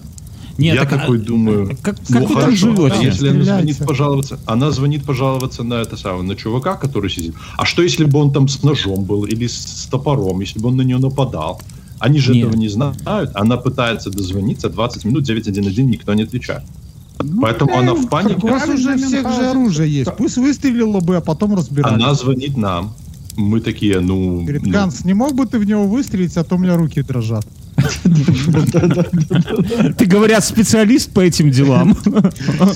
Нет, 0.57 0.75
Я 0.75 0.81
так, 0.81 0.93
а- 0.93 0.97
такой 0.99 1.17
думаю, 1.19 1.75
Как, 1.81 1.97
ну 2.09 2.19
как 2.19 2.21
вы 2.29 2.35
там 2.35 2.43
хорошо, 2.43 2.75
живете? 2.75 2.95
а 2.95 3.03
если 3.03 3.29
она 3.29 3.43
звонит 3.43 3.77
пожаловаться, 3.77 4.39
она 4.45 4.71
звонит 4.71 5.03
пожаловаться 5.03 5.63
на 5.63 5.75
это 5.75 5.97
самое, 5.97 6.23
на 6.23 6.35
чувака, 6.35 6.75
который 6.75 7.09
сидит. 7.09 7.33
А 7.57 7.65
что 7.65 7.81
если 7.81 8.05
бы 8.05 8.19
он 8.19 8.31
там 8.31 8.47
с 8.47 8.61
ножом 8.63 9.03
был 9.03 9.25
или 9.25 9.47
с, 9.47 9.83
с 9.83 9.85
топором, 9.87 10.41
если 10.41 10.59
бы 10.59 10.69
он 10.69 10.77
на 10.77 10.83
нее 10.83 10.99
нападал? 10.99 11.59
Они 11.99 12.19
же 12.19 12.33
Нет. 12.33 12.47
этого 12.47 12.59
не 12.59 12.67
знают. 12.67 12.99
Она 13.33 13.57
пытается 13.57 14.09
дозвониться 14.09 14.69
20 14.69 15.05
минут, 15.05 15.23
911, 15.23 15.85
никто 15.85 16.13
не 16.13 16.23
отвечает. 16.23 16.63
Поэтому 17.41 17.77
она 17.77 17.93
в 17.93 18.05
У 18.05 18.07
панике. 18.07 18.45
вас 18.47 18.67
уже 18.67 18.97
всех 18.97 19.31
же 19.33 19.49
оружие 19.49 19.91
есть. 19.91 20.11
Пусть 20.17 20.37
выстрелило 20.37 20.99
бы, 20.99 21.15
а 21.15 21.21
потом 21.21 21.55
разбирались. 21.55 21.95
Она 22.03 22.13
звонит 22.13 22.57
нам. 22.57 22.93
Мы 23.37 23.61
такие, 23.61 23.99
ну... 23.99 24.41
Говорит, 24.41 24.63
ну, 24.65 24.71
Ганс, 24.71 25.05
не 25.05 25.13
мог 25.13 25.33
бы 25.33 25.45
ты 25.45 25.57
в 25.57 25.63
него 25.65 25.87
выстрелить, 25.87 26.35
а 26.37 26.43
то 26.43 26.55
у 26.55 26.59
меня 26.59 26.75
руки 26.75 27.01
дрожат. 27.01 27.47
Ты, 29.97 30.05
говорят, 30.05 30.43
специалист 30.45 31.11
по 31.11 31.19
этим 31.21 31.49
делам. 31.51 31.95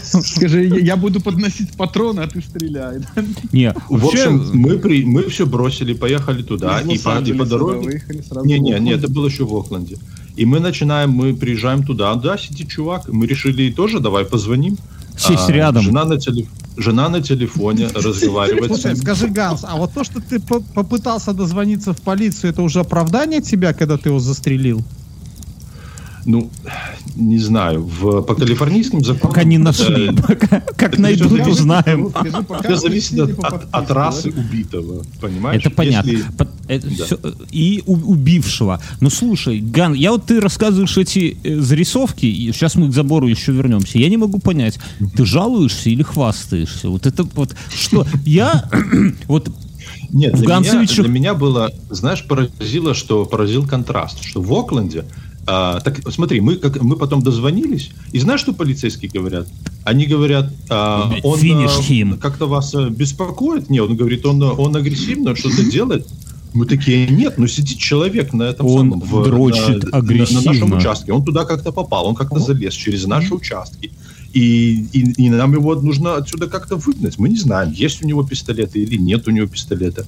Скажи, 0.04 0.66
я- 0.66 0.96
буду 0.98 1.22
подносить 1.22 1.74
патроны, 1.74 2.22
а 2.22 2.28
ты 2.28 2.42
стреляй. 2.42 3.00
Не, 3.52 3.74
В 3.90 4.06
общем, 4.06 4.50
мы, 4.54 4.78
при, 4.80 5.04
мы 5.06 5.24
все 5.30 5.46
бросили, 5.46 5.94
поехали 5.94 6.42
туда, 6.44 6.82
и 6.82 6.98
по, 6.98 7.20
и 7.20 7.34
по 7.34 7.46
дороге... 7.46 8.04
Не, 8.44 8.60
не, 8.60 8.80
не, 8.80 8.92
это 8.94 9.08
было 9.08 9.28
еще 9.28 9.46
в 9.46 9.56
Окленде. 9.56 9.98
И 10.36 10.46
мы 10.46 10.60
начинаем, 10.60 11.12
мы 11.12 11.34
приезжаем 11.36 11.84
туда, 11.84 12.14
да, 12.16 12.38
сидит 12.38 12.70
чувак, 12.70 13.08
мы 13.08 13.26
решили 13.28 13.72
тоже, 13.72 14.00
давай 14.00 14.26
позвоним. 14.26 14.78
Сесть 15.18 15.50
А, 15.50 15.52
рядом. 15.52 15.82
Жена 15.84 16.06
на, 16.06 16.14
теле- 16.18 16.48
жена 16.78 17.10
на 17.10 17.22
телефоне 17.22 17.88
разговаривает 17.94 18.66
с 18.72 18.82
Слушай, 18.82 18.94
ним. 18.94 19.02
скажи, 19.02 19.28
Ганс, 19.28 19.62
а 19.64 19.76
вот 19.76 19.94
то, 19.94 20.04
что 20.04 20.22
ты 20.22 20.40
по- 20.40 20.62
попытался 20.62 21.34
дозвониться 21.34 21.94
в 21.94 22.02
полицию, 22.02 22.52
это 22.52 22.62
уже 22.62 22.80
оправдание 22.80 23.42
тебя, 23.42 23.74
когда 23.74 23.98
ты 23.98 24.10
его 24.10 24.20
застрелил? 24.20 24.84
Ну, 26.28 26.50
не 27.16 27.38
знаю, 27.40 27.84
в, 27.86 28.22
по 28.22 28.36
калифорнийским 28.36 29.02
законам... 29.02 29.30
пока 29.30 29.44
не 29.46 29.58
нашли. 29.58 30.10
э, 30.10 30.14
Пока- 30.14 30.60
Как 30.76 30.94
это 30.94 31.02
найдут, 31.02 31.30
зависит 31.30 31.48
узнаем. 31.54 32.10
Скажи, 32.10 32.44
пока 32.44 32.64
Все 32.64 32.76
зависит 32.76 33.20
от, 33.20 33.40
от- 33.40 33.66
от 33.72 33.92
расы 33.92 34.30
убитого, 34.36 35.04
понимаешь? 35.22 35.62
Это 35.62 35.70
понятно. 35.74 36.10
Если- 36.10 36.32
По- 36.38 36.48
это 36.68 36.88
Да. 36.98 37.06
всё, 37.06 37.18
э, 37.24 37.32
И 37.52 37.82
у- 37.86 38.12
убившего. 38.12 38.82
Ну 39.00 39.10
слушай, 39.10 39.60
Ган, 39.62 39.94
я 39.94 40.12
вот 40.12 40.26
ты 40.26 40.42
рассказываешь 40.42 40.98
эти 40.98 41.38
э, 41.46 41.62
зарисовки, 41.62 42.26
и 42.26 42.52
сейчас 42.52 42.76
мы 42.76 42.90
к 42.90 42.94
забору 42.94 43.28
еще 43.28 43.54
вернемся. 43.54 43.98
Я 43.98 44.10
не 44.10 44.18
могу 44.18 44.40
понять, 44.40 44.80
ты 45.16 45.26
жалуешься 45.26 45.90
или 45.90 46.04
хвастаешься? 46.04 46.90
Вот 46.90 47.06
это 47.06 47.24
вот 47.24 47.56
что? 47.74 48.06
Я 48.26 48.70
вот 49.28 49.50
Нет, 50.10 50.34
для, 50.36 50.60
меня, 50.60 50.84
для 50.86 51.08
меня 51.08 51.34
было, 51.36 51.72
знаешь, 51.90 52.26
поразило, 52.28 52.94
что 52.94 53.26
поразил 53.26 53.66
контраст, 53.66 54.22
что 54.26 54.42
в 54.42 54.52
Окленде, 54.54 55.06
а, 55.48 55.80
так 55.80 56.02
смотри, 56.12 56.42
мы 56.42 56.56
как 56.56 56.82
мы 56.82 56.98
потом 56.98 57.22
дозвонились, 57.22 57.92
и 58.12 58.20
знаешь, 58.20 58.42
что 58.42 58.52
полицейские 58.54 59.10
говорят? 59.10 59.48
Они 59.86 60.06
говорят, 60.06 60.54
а, 60.70 61.10
он 61.24 61.40
Finish 61.40 62.14
а, 62.14 62.18
как-то 62.18 62.48
вас 62.48 62.76
а, 62.76 62.90
беспокоит? 62.90 63.70
Нет, 63.70 63.84
он 63.84 63.96
говорит, 63.96 64.26
он, 64.26 64.44
он 64.44 64.76
агрессивно 64.76 65.36
что-то 65.36 65.64
делает. 65.64 66.06
Мы 66.54 66.66
такие, 66.66 67.08
нет, 67.08 67.38
ну 67.38 67.48
сидит 67.48 67.78
человек 67.78 68.34
на 68.34 68.44
этом 68.44 68.66
Он 68.66 68.78
самом, 68.78 69.00
в- 69.00 69.24
дрочит 69.24 69.84
на, 69.84 69.90
на- 69.90 69.98
агрессивно. 69.98 70.42
на 70.42 70.48
нашем 70.52 70.74
участке, 70.74 71.14
он 71.14 71.24
туда 71.24 71.46
как-то 71.46 71.72
попал, 71.72 72.08
он 72.08 72.16
как-то 72.16 72.40
залез 72.40 72.74
через 72.74 73.06
наши 73.06 73.34
участки. 73.34 73.92
И, 74.34 74.86
и, 74.92 75.26
и 75.26 75.30
нам 75.30 75.54
его 75.54 75.76
нужно 75.76 76.16
отсюда 76.16 76.48
как-то 76.48 76.76
выгнать. 76.76 77.18
Мы 77.18 77.30
не 77.30 77.38
знаем, 77.38 77.72
есть 77.72 78.04
у 78.04 78.08
него 78.08 78.24
пистолеты 78.24 78.80
или 78.80 78.98
нет 78.98 79.28
у 79.28 79.32
него 79.32 79.48
пистолета. 79.48 80.06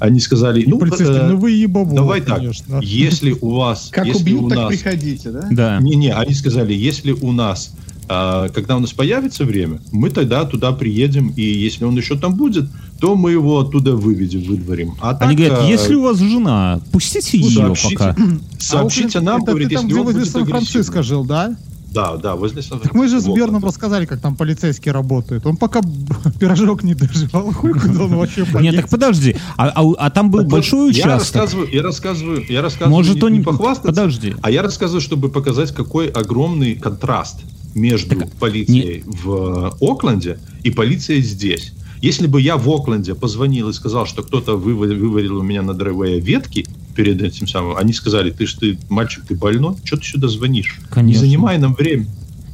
Они 0.00 0.20
сказали, 0.20 0.64
ну, 0.66 0.78
Полицейский, 0.78 1.16
э, 1.16 1.28
ну 1.28 1.36
вы 1.36 1.52
ебабо, 1.52 1.94
давай 1.94 2.20
так, 2.20 2.38
конечно. 2.38 2.80
если 2.82 3.32
у 3.40 3.50
вас... 3.56 3.88
Как 3.92 4.06
если 4.06 4.22
убьют, 4.22 4.42
у 4.42 4.48
так 4.48 4.58
нас, 4.58 4.68
приходите, 4.68 5.30
да? 5.30 5.48
да. 5.50 5.78
Не-не, 5.80 6.12
они 6.12 6.34
сказали, 6.34 6.72
если 6.74 7.12
у 7.12 7.32
нас, 7.32 7.74
а, 8.08 8.48
когда 8.50 8.76
у 8.76 8.80
нас 8.80 8.92
появится 8.92 9.44
время, 9.44 9.80
мы 9.90 10.10
тогда 10.10 10.44
туда 10.44 10.72
приедем, 10.72 11.32
и 11.34 11.42
если 11.42 11.84
он 11.84 11.96
еще 11.96 12.16
там 12.16 12.34
будет, 12.34 12.68
то 13.00 13.16
мы 13.16 13.32
его 13.32 13.58
оттуда 13.60 13.96
выведем, 13.96 14.42
выдворим. 14.42 14.94
А 15.00 15.16
Они 15.20 15.36
так, 15.36 15.36
говорят, 15.36 15.58
а, 15.60 15.66
если 15.66 15.94
у 15.94 16.02
вас 16.02 16.18
жена, 16.18 16.80
пустите 16.92 17.38
ну, 17.38 17.46
ее 17.46 17.54
сообщите. 17.54 17.96
пока. 17.96 18.16
сообщите 18.58 19.18
А, 19.18 19.22
нам, 19.22 19.42
это 19.42 19.52
говорит, 19.52 19.68
ты 19.70 19.74
там, 19.76 19.86
если 19.86 20.00
где 20.00 20.08
он 20.08 20.12
будет 20.12 20.30
Сан-Франциско 20.30 21.02
жил, 21.02 21.24
да? 21.24 21.56
Да, 21.92 22.16
да, 22.16 22.36
возле 22.36 22.62
Так 22.62 22.94
мы 22.94 23.08
же 23.08 23.20
с. 23.20 23.26
Берном 23.26 23.64
рассказали, 23.64 24.06
как 24.06 24.20
там 24.20 24.36
полицейский 24.36 24.90
работает. 24.92 25.46
Он 25.46 25.56
пока 25.56 25.80
пирожок 26.40 26.82
не 26.82 26.94
доживал, 26.94 27.52
хуй 27.52 27.72
куда 27.74 28.04
он 28.04 28.16
вообще 28.16 28.40
Нет, 28.44 28.52
поедет. 28.52 28.80
так 28.82 28.90
подожди. 28.90 29.36
А, 29.56 29.68
а- 29.68 29.94
а 29.98 30.10
там 30.10 30.30
был 30.30 30.38
Так 30.40 30.46
вот, 30.46 30.52
большой 30.52 30.92
Я 30.92 31.04
участок. 31.04 31.18
рассказываю, 31.36 31.68
я 31.72 31.82
рассказываю, 31.82 32.44
я 32.48 32.62
рассказываю 32.62 32.96
Может, 32.96 33.16
не, 33.16 33.22
он 33.22 33.32
не 33.32 33.38
не... 33.38 33.44
похвастаться, 33.44 33.88
Подожди. 33.88 34.34
а 34.42 34.50
я 34.50 34.62
рассказываю, 34.62 35.00
чтобы 35.00 35.28
показать, 35.28 35.72
какой 35.72 36.08
огромный 36.08 36.74
контраст 36.76 37.40
между 37.74 38.16
Так, 38.16 38.32
полицией 38.32 39.02
в 39.06 39.74
Окленде 39.80 40.38
и 40.62 40.70
полицией 40.70 41.22
здесь. 41.22 41.72
Если 42.00 42.26
бы 42.26 42.40
я 42.40 42.56
в 42.56 42.68
Окленде 42.68 43.14
позвонил 43.14 43.68
и 43.68 43.72
сказал, 43.72 44.06
что 44.06 44.22
кто-то 44.22 44.56
вывалил, 44.56 44.98
вывалил 44.98 45.38
у 45.38 45.42
меня 45.42 45.62
на 45.62 45.72
драйвее 45.72 46.20
ветки, 46.20 46.66
перед 46.94 47.22
этим 47.22 47.46
самым. 47.46 47.76
Они 47.76 47.92
сказали, 47.92 48.30
ты 48.30 48.46
ж 48.46 48.54
ты, 48.54 48.78
мальчик, 48.88 49.24
ты 49.26 49.34
больной? 49.34 49.76
Что 49.84 49.96
ты 49.96 50.04
сюда 50.04 50.28
звонишь? 50.28 50.78
Конечно. 50.90 51.20
Не 51.20 51.26
занимай 51.26 51.58
нам 51.58 51.74
время. 51.74 52.06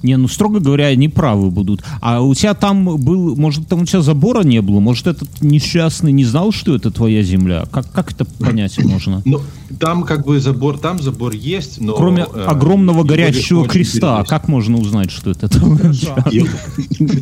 Не, 0.03 0.17
ну, 0.17 0.29
строго 0.29 0.61
говоря, 0.61 0.87
они 0.87 1.09
правы 1.09 1.51
будут. 1.51 1.83
А 2.01 2.21
у 2.21 2.35
тебя 2.35 2.55
там 2.55 2.85
был, 2.99 3.37
может, 3.37 3.67
там 3.69 3.83
у 3.83 3.85
тебя 3.85 4.01
забора 4.01 4.43
не 4.43 4.63
было? 4.63 4.81
Может, 4.81 5.07
этот 5.09 5.29
несчастный 5.41 6.13
не 6.13 6.25
знал, 6.25 6.53
что 6.53 6.75
это 6.75 6.91
твоя 6.91 7.23
земля? 7.23 7.65
Как, 7.71 7.91
как 7.91 8.13
это 8.13 8.25
понять 8.25 8.79
можно? 8.85 9.23
Ну, 9.25 9.41
там 9.81 10.05
как 10.05 10.25
бы 10.25 10.41
забор, 10.41 10.79
там 10.79 11.01
забор 11.03 11.33
есть, 11.33 11.81
но... 11.81 11.95
Кроме 11.95 12.27
э, 12.33 12.45
огромного 12.45 12.99
его 12.99 13.09
горящего 13.09 13.67
креста, 13.67 14.25
как 14.25 14.49
можно 14.49 14.79
узнать, 14.79 15.11
что 15.11 15.31
это 15.31 15.49
твоя? 15.49 15.79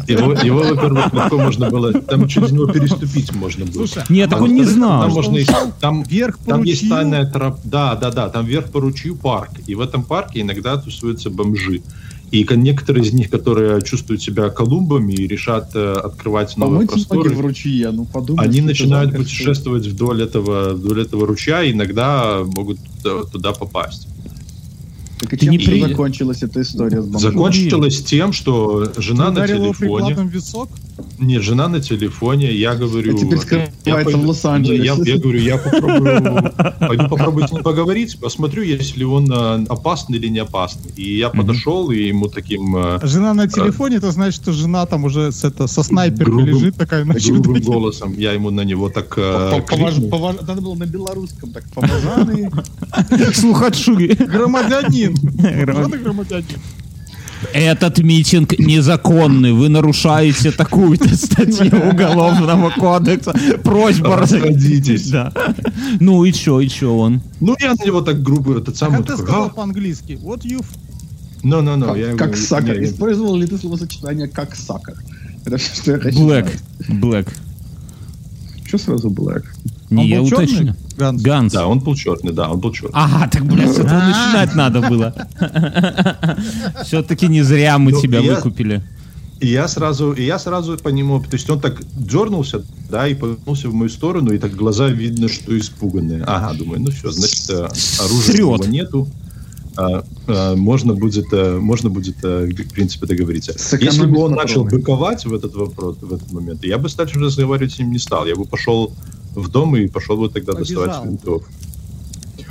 Его, 0.06 0.32
его, 0.32 0.58
во-первых, 0.60 1.12
легко 1.12 1.38
можно 1.38 1.70
было... 1.70 1.92
Там 1.92 2.28
через 2.28 2.52
него 2.52 2.66
переступить 2.66 3.34
можно 3.34 3.64
было. 3.64 3.86
Слушай, 3.86 4.04
Нет, 4.08 4.30
так 4.30 4.40
он 4.40 4.54
не 4.54 4.64
знал. 4.64 5.02
Там 5.02 5.12
можно 5.12 5.38
там, 5.80 6.02
вверх 6.02 6.38
по 6.38 6.50
там 6.50 6.62
есть 6.62 6.88
тайная 6.88 7.26
троп... 7.26 7.58
Да, 7.64 7.94
да, 7.96 8.10
да, 8.10 8.28
там 8.28 8.46
вверх 8.46 8.70
по 8.70 8.80
ручью 8.80 9.16
парк. 9.16 9.50
И 9.66 9.74
в 9.74 9.80
этом 9.80 10.02
парке 10.04 10.40
иногда 10.40 10.76
тусуются 10.76 11.30
бомжи. 11.30 11.82
И 12.30 12.44
ко- 12.44 12.56
некоторые 12.56 13.04
из 13.04 13.12
них, 13.12 13.30
которые 13.30 13.80
чувствуют 13.82 14.20
себя 14.22 14.50
колумбами 14.50 15.12
и 15.12 15.26
решат 15.26 15.70
э, 15.74 15.92
открывать 15.92 16.56
новые 16.56 16.86
Помыть 16.86 16.90
ноги 16.90 17.04
в 17.04 17.08
просторы, 17.08 17.42
ручье, 17.42 17.90
ну 17.92 18.04
подумай. 18.04 18.44
они 18.44 18.60
начинают 18.60 19.16
путешествовать 19.16 19.86
вдоль 19.86 20.22
этого, 20.22 20.70
вдоль 20.74 21.02
этого 21.02 21.26
ручья, 21.26 21.62
и 21.62 21.72
иногда 21.72 22.42
могут 22.44 22.78
туда, 23.02 23.24
туда 23.30 23.52
попасть. 23.52 24.08
Так 25.18 25.32
и 25.32 25.36
Ты 25.36 25.46
чем 25.46 25.52
не 25.52 25.58
при- 25.58 25.80
закончилась 25.80 26.42
эта 26.42 26.60
история 26.60 27.00
с 27.00 27.06
бомжом? 27.06 27.32
Закончилось 27.32 28.02
тем, 28.02 28.32
что 28.32 28.92
жена 28.98 29.26
на 29.26 29.32
Ударил 29.32 29.64
его 29.64 29.74
телефоне... 29.74 30.14
в 30.14 30.26
висок? 30.28 30.68
Нет, 31.18 31.42
жена 31.42 31.68
на 31.68 31.80
телефоне, 31.80 32.52
я 32.52 32.74
говорю... 32.74 33.14
А 33.14 33.18
теперь 33.18 33.34
я 33.34 33.40
скрывается 33.40 33.92
пойду- 34.04 34.18
в 34.18 34.28
Лос-Анджелесе. 34.28 34.82
Не, 34.82 34.86
Я, 35.08 35.14
я 35.14 35.18
говорю, 35.20 35.38
я 35.38 35.56
попробую, 35.58 36.52
пойду 36.78 37.08
попробую 37.08 37.48
с 37.48 37.52
ним 37.52 37.62
поговорить, 37.62 38.18
посмотрю, 38.18 38.62
если 38.62 39.04
он 39.04 39.30
э, 39.32 39.64
опасный 39.68 40.18
или 40.18 40.28
не 40.28 40.38
опасный. 40.40 40.92
И 40.96 41.16
я 41.16 41.30
подошел, 41.30 41.90
и 41.90 42.08
ему 42.08 42.28
таким 42.28 42.76
э, 42.76 42.98
Жена 43.02 43.34
на 43.34 43.48
телефоне, 43.48 43.96
это 43.96 44.10
значит, 44.10 44.42
что 44.42 44.52
жена 44.52 44.84
там 44.86 45.04
уже 45.04 45.32
с, 45.32 45.44
это, 45.44 45.66
со 45.66 45.82
снайперкой 45.82 46.34
Грубым- 46.34 46.46
лежит 46.46 46.76
такая 46.76 47.04
на 47.04 47.14
грубым 47.14 47.62
голосом, 47.62 48.14
я 48.18 48.32
ему 48.32 48.50
на 48.50 48.62
него 48.62 48.88
так 48.90 49.14
э, 49.16 49.62
Надо 50.46 50.60
было 50.60 50.74
на 50.74 50.86
белорусском 50.86 51.52
так 51.52 51.64
поважанный. 51.70 52.50
Слухачуги. 53.34 54.06
Громадянин. 54.06 55.05
Громадянин? 55.14 56.44
Этот 57.52 57.98
митинг 57.98 58.58
незаконный. 58.58 59.52
Вы 59.52 59.68
нарушаете 59.68 60.52
такую-то 60.52 61.14
статью 61.16 61.66
Уголовного 61.90 62.70
кодекса. 62.70 63.34
Просьба 63.62 64.16
Расходитесь. 64.16 65.08
Да. 65.10 65.32
Ну 66.00 66.24
и 66.24 66.32
чё, 66.32 66.60
и 66.60 66.68
чё 66.68 66.96
он? 66.96 67.20
Ну, 67.40 67.54
я 67.60 67.74
на 67.74 67.84
него 67.84 68.00
так 68.00 68.22
грубо, 68.22 68.58
этот 68.58 68.76
самый 68.76 68.98
как 68.98 69.06
ты 69.08 69.16
сказал 69.18 69.46
«А, 69.46 69.48
по-английски? 69.50 70.18
What 70.22 70.42
you... 70.44 70.64
no, 71.42 71.60
no, 71.62 71.76
no, 71.76 71.98
я 71.98 72.08
ему- 72.08 72.18
Как 72.18 72.36
сака. 72.36 72.72
я- 72.72 72.84
Использовал 72.84 73.36
ли 73.36 73.46
ты 73.46 73.58
словосочетание 73.58 74.28
как 74.28 74.56
сака? 74.56 74.94
Это 75.44 75.58
все, 75.58 75.74
что 75.74 75.92
я 75.92 75.98
хочу 75.98 76.18
Блэк. 76.18 76.48
знать. 76.86 77.00
Блэк. 77.00 77.28
Что 78.64 78.78
сразу 78.78 79.10
Блэк? 79.10 79.44
Не, 79.90 80.02
Он 80.02 80.08
я 80.08 80.18
был 80.20 80.26
уточню. 80.26 80.74
Ганс? 80.96 81.22
Ганс. 81.22 81.52
Да, 81.52 81.66
он 81.66 81.80
был 81.80 81.94
черный, 81.94 82.32
да, 82.32 82.50
он 82.50 82.58
был 82.58 82.72
черный. 82.72 82.92
Ага, 82.94 83.28
так, 83.28 83.44
блядь, 83.44 83.70
с 83.70 83.78
этого 83.78 84.00
начинать 84.00 84.54
надо 84.54 84.80
было. 84.80 85.14
Все-таки 86.84 87.28
не 87.28 87.42
зря 87.42 87.78
мы 87.78 87.92
Ну, 87.92 88.00
тебя 88.00 88.22
выкупили. 88.22 88.82
И 89.38 89.48
я 89.48 89.68
сразу, 89.68 90.12
и 90.12 90.24
я 90.24 90.38
сразу 90.38 90.78
по 90.78 90.88
нему, 90.88 91.20
то 91.20 91.34
есть 91.34 91.48
он 91.50 91.60
так 91.60 91.82
дернулся, 91.94 92.64
да, 92.88 93.06
и 93.06 93.14
повернулся 93.14 93.68
в 93.68 93.74
мою 93.74 93.90
сторону, 93.90 94.32
и 94.32 94.38
так 94.38 94.54
глаза 94.54 94.88
видно, 94.88 95.28
что 95.28 95.56
испуганные. 95.58 96.24
Ага, 96.26 96.56
думаю, 96.58 96.80
ну 96.80 96.90
все, 96.90 97.10
значит, 97.10 97.50
э, 97.50 97.68
оружия 98.00 98.36
него 98.38 98.56
нету. 98.66 99.06
А, 99.76 100.04
а, 100.26 100.56
можно 100.56 100.94
будет, 100.94 101.26
э, 101.32 101.58
можно 101.58 101.90
будет, 101.90 102.16
э, 102.24 102.46
в 102.46 102.72
принципе, 102.72 103.06
договориться. 103.06 103.52
Сэкономить 103.58 103.92
Если 103.92 104.06
бы 104.06 104.20
он 104.20 104.32
начал 104.32 104.64
быковать 104.64 105.26
в 105.26 105.34
этот 105.34 105.54
вопрос, 105.54 105.98
в 106.00 106.14
этот 106.14 106.32
момент, 106.32 106.64
я 106.64 106.78
бы 106.78 106.88
дальше 106.88 107.18
разговаривать 107.20 107.74
с 107.74 107.78
ним 107.78 107.92
не 107.92 107.98
стал. 107.98 108.24
Я 108.24 108.36
бы 108.36 108.46
пошел 108.46 108.94
в 109.36 109.48
дом 109.48 109.76
и 109.76 109.86
пошел 109.86 110.16
бы 110.16 110.28
тогда 110.28 110.52
Побежал. 110.54 110.84
доставать 110.86 111.08
винтовку. 111.08 111.48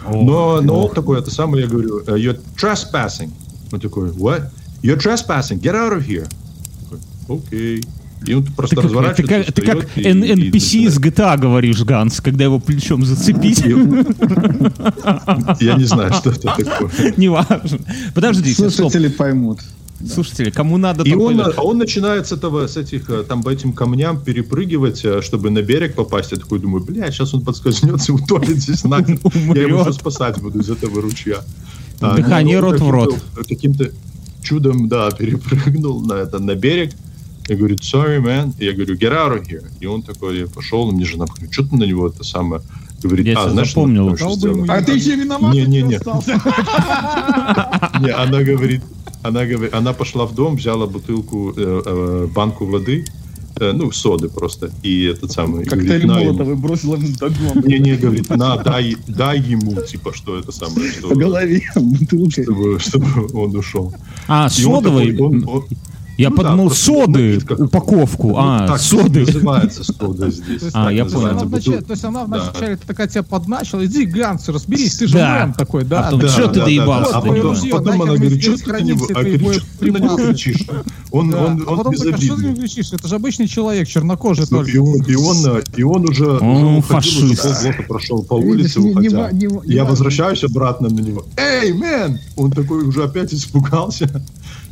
Но, 0.10 0.62
но 0.62 0.86
он 0.86 0.94
такой, 0.94 1.20
это 1.20 1.31
самое, 1.31 1.64
я 1.66 1.70
говорю, 1.70 2.00
э, 2.05 2.16
you're 2.18 2.40
trespassing. 2.55 3.31
Он 3.72 3.79
такой, 3.79 4.09
what? 4.12 4.50
You're 4.83 4.98
trespassing, 5.01 5.59
get 5.59 5.74
out 5.74 5.92
of 5.98 6.07
here. 6.07 6.27
Такой, 7.27 7.38
Окей. 7.38 7.83
И 8.27 8.33
он 8.33 8.44
просто 8.46 8.75
Ты 8.75 8.81
как, 8.81 8.83
ты 8.83 8.88
разворачивается, 8.98 9.51
как, 9.51 9.55
ты 9.55 9.62
как 9.62 9.98
и- 9.98 10.03
N- 10.07 10.24
и 10.24 10.31
NPC 10.51 10.86
из. 10.86 10.98
GTA 11.00 11.38
говоришь, 11.38 11.81
Ганс, 11.83 12.22
когда 12.22 12.44
его 12.46 12.59
плечом 12.59 13.03
зацепить. 13.05 13.59
Я 15.59 15.75
не 15.75 15.83
знаю, 15.86 16.14
что 16.14 16.31
это 16.31 16.42
такое. 16.55 17.14
Неважно. 17.18 17.79
Подождите. 18.14 18.70
Слушатели 18.70 19.07
поймут. 19.09 19.59
Слушатели, 20.13 20.50
кому 20.50 20.77
надо, 20.77 21.03
И 21.03 21.13
он, 21.13 21.37
пойдет. 21.37 21.55
а 21.57 21.63
он 21.63 21.77
начинает 21.77 22.27
с 22.27 22.31
этого, 22.31 22.68
с 22.68 22.77
этих, 22.77 23.09
э, 23.09 23.24
там, 23.24 23.44
по 23.44 23.50
этим 23.50 23.74
камням 23.74 24.22
перепрыгивать, 24.22 25.03
э, 25.05 25.22
чтобы 25.22 25.50
на 25.50 25.61
берег 25.61 25.96
попасть. 25.96 26.31
Я 26.31 26.37
такой 26.37 26.59
думаю, 26.59 26.83
блядь, 26.83 27.13
сейчас 27.13 27.33
он 27.33 27.41
подскользнется 27.44 28.11
и 28.11 28.15
утонет 28.22 28.57
здесь 28.57 28.83
нахер. 28.83 29.20
Я 29.55 29.63
его 29.63 29.81
еще 29.81 29.94
спасать 29.94 30.39
буду 30.41 30.59
из 30.59 30.70
этого 30.70 31.01
ручья. 31.01 31.37
А, 32.01 32.15
Дыхание 32.15 32.59
ну, 32.61 32.72
рот 32.72 32.79
в 32.81 32.89
рот. 32.89 33.15
каким-то- 33.35 33.85
Каким-то 33.85 33.91
чудом, 34.44 34.87
да, 34.87 35.09
перепрыгнул 35.11 36.01
на, 36.01 36.13
это, 36.13 36.39
на 36.39 36.55
берег. 36.55 36.91
Я 37.48 37.55
говорю, 37.57 37.75
sorry, 37.75 38.20
man. 38.22 38.53
И 38.59 38.65
я 38.65 38.74
говорю, 38.74 38.96
get 38.96 39.11
out 39.11 39.39
of 39.39 39.48
here. 39.48 39.63
И 39.79 39.85
он 39.85 40.01
такой 40.01 40.48
пошел, 40.48 40.89
и 40.89 40.94
мне 40.94 41.05
жена 41.05 41.25
говорит, 41.25 41.53
что 41.53 41.63
ты 41.68 41.75
на 41.75 41.83
него 41.83 42.07
это 42.07 42.24
самое... 42.24 42.61
Говорит, 43.03 43.27
Я 43.27 43.37
а, 43.39 43.50
знаешь, 43.50 43.70
что 43.70 43.81
запомнил. 43.81 44.09
бы 44.09 44.18
сделал? 44.18 44.65
А 44.68 44.81
ты 44.81 44.94
еще 44.94 45.15
виноват? 45.15 45.53
Не-не-не. 45.53 46.00
что 46.00 46.18
остался? 46.18 46.31
Не, 48.01 48.09
она 48.09 48.41
говорит, 48.41 48.81
она 49.27 49.46
говорит, 49.46 49.74
она 49.74 49.94
пошла 49.94 50.25
в 50.25 50.35
дом, 50.35 50.55
взяла 50.55 50.85
бутылку, 50.85 51.53
э, 51.57 51.81
э, 51.85 52.27
банку 52.33 52.66
воды, 52.66 53.05
э, 53.59 53.72
ну, 53.74 53.92
соды 53.92 54.29
просто, 54.29 54.72
и 54.83 55.05
этот 55.05 55.31
самый... 55.31 55.66
Коктейль 55.66 56.05
«На 56.05 56.20
ему». 56.20 56.33
Молотова 56.33 56.55
бросил 56.55 56.96
ему 56.96 57.07
догон. 57.20 57.64
Не, 57.66 57.79
не, 57.79 57.96
говорит, 57.96 58.29
на, 58.29 58.57
дай, 58.57 58.96
дай 59.07 59.40
ему, 59.40 59.81
типа, 59.81 60.14
что 60.14 60.38
это 60.38 60.51
самое, 60.51 60.92
что, 60.92 61.09
голове 61.16 61.61
бутылкой. 61.75 62.44
чтобы, 62.44 62.79
чтобы 62.79 63.27
он 63.33 63.55
ушел. 63.55 63.94
А, 64.27 64.48
И 64.57 64.66
он 64.66 64.75
содовый? 64.83 65.11
такой, 65.11 65.27
он- 65.27 65.48
он- 65.48 65.66
Я 66.18 66.30
ну 66.30 66.36
да, 66.38 66.44
подумал, 66.44 66.66
просто 66.68 66.86
соды, 66.86 67.40
упаковку. 67.58 68.28
ну, 68.30 68.36
А, 68.38 68.68
так 68.68 68.80
соды. 68.80 69.22
называется 69.25 69.84
сода 69.84 70.30
здесь. 70.32 70.60
То 70.60 70.66
есть, 70.66 70.72
А, 70.74 70.92
я 70.92 71.04
есть 71.04 71.16
она 71.16 71.34
вначале, 71.34 71.82
то 71.82 71.92
есть 71.92 72.04
она 72.06 72.25
Да. 72.25 72.40
вначале 72.51 72.78
такая 72.78 73.08
тебя 73.08 73.24
подначила, 73.24 73.86
иди, 73.86 74.06
Ганс, 74.06 74.48
разберись, 74.48 74.96
ты 74.96 75.08
же 75.08 75.14
Да. 75.18 75.40
мэм 75.46 75.54
такой, 75.54 75.82
А 75.84 75.86
да? 75.86 76.01
потом, 76.04 76.20
да. 76.22 76.28
«Чё 76.30 76.48
ты 76.48 76.62
доебался 76.62 77.10
А 77.18 77.22
до 77.22 77.28
потом, 77.28 77.36
него?» 77.36 77.56
потом 77.78 78.01
она 78.01 78.16
говорит, 78.16 78.42
что 78.42 78.51
ты 78.54 78.58
на 78.60 78.64
хранить 78.66 78.88
него, 78.96 79.06
все 79.06 79.14
а 79.14 79.20
говорит, 79.24 79.42
что 79.42 79.62
ты 79.80 79.92
на 79.92 79.98
него 79.98 80.16
боеприпасы?» 80.18 80.34
кричишь? 80.34 80.68
Он, 81.12 81.30
Да. 81.32 81.38
он, 81.46 81.64
а 81.68 81.72
он 81.72 81.78
потом 81.78 81.94
такой, 81.94 81.96
что 81.98 82.06
ты 82.06 82.12
безобидный. 82.22 82.56
кричишь? 82.56 82.94
Это 82.94 83.08
же 83.08 83.16
обычный 83.16 83.48
человек, 83.48 83.88
чернокожий 83.88 84.46
Ну, 84.50 84.58
только. 84.58 84.72
и, 84.72 84.78
он, 84.78 84.96
и, 85.01 85.16
он, 85.16 85.38
и 85.78 85.84
он 85.84 86.10
уже, 86.10 86.30
Он 86.40 86.82
фашист. 86.82 87.42
полгода 87.44 87.84
прошел 87.88 88.24
по 88.24 88.34
улице, 88.36 88.80
не- 88.80 88.86
не 88.86 88.92
уходя. 89.10 89.32
не 89.32 89.48
не 89.48 89.74
Я 89.75 89.84
возвращаюсь 89.86 90.44
обратно 90.44 90.90
на 90.90 91.00
него. 91.01 91.25
Эй, 91.38 91.74
мэн! 91.74 92.20
Он 92.38 92.51
такой 92.51 92.84
уже 92.88 93.04
опять 93.04 93.34
испугался. 93.34 94.10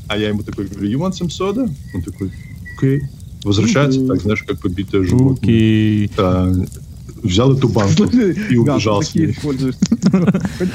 А 0.08 0.18
я 0.18 0.30
ему 0.30 0.44
такой 0.44 0.68
говорю, 0.68 0.90
you 0.90 1.00
want 1.00 1.14
some 1.14 1.30
soda? 1.30 1.70
Он 1.96 2.02
такой, 2.02 2.32
окей. 2.78 3.02
Возвращается, 3.44 4.00
Мгм. 4.00 4.08
так, 4.10 4.22
знаешь, 4.22 4.44
как 4.44 4.60
побитое 4.60 5.04
животное. 5.04 5.34
Окей. 5.36 6.12
А, 6.18 6.52
взял 7.24 7.54
эту 7.58 7.68
банку 7.70 8.04
и 8.06 8.56
убежал 8.58 9.02
с 9.02 9.16
ней. 9.16 9.36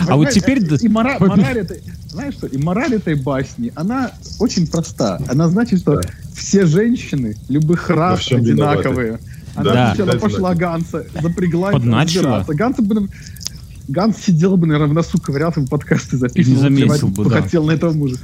А 0.09 0.17
вот 0.17 0.31
теперь... 0.31 0.59
И 0.81 0.89
мора- 0.89 1.19
мораль 1.21 1.59
этой, 1.59 1.81
знаешь 2.11 2.35
что, 2.35 2.47
и 2.47 2.59
мораль 2.59 2.95
этой 2.95 3.15
басни, 3.15 3.73
она 3.75 4.13
очень 4.39 4.67
проста. 4.67 5.21
Она 5.29 5.49
значит, 5.49 5.81
что 5.81 5.97
Да. 5.97 6.09
все 6.35 6.67
женщины 6.67 7.37
любых 7.49 7.89
рас 7.91 8.31
одинаковые. 8.33 9.19
Она 9.55 9.73
Да. 9.73 9.95
сначала 9.95 10.13
Да. 10.13 10.19
пошла 10.19 10.55
Ганса, 10.55 11.07
запрягла 11.21 11.71
и 11.71 11.73
Подначила. 11.75 12.39
разбираться. 12.39 12.55
Ганс 12.55 12.77
бы, 12.79 13.09
Ганс 13.89 14.17
сидел 14.19 14.57
бы, 14.57 14.67
наверное, 14.67 14.91
в 14.91 14.95
носу 14.95 15.19
ковырялся 15.19 15.61
бы 15.61 15.67
подкасты 15.67 16.17
записывал. 16.19 16.57
Не 16.57 16.63
заметил 16.63 17.09
бы, 17.09 17.25
да. 17.25 17.41
Хотел 17.43 17.65
на 17.65 17.73
этого 17.73 17.93
мужа. 17.93 18.17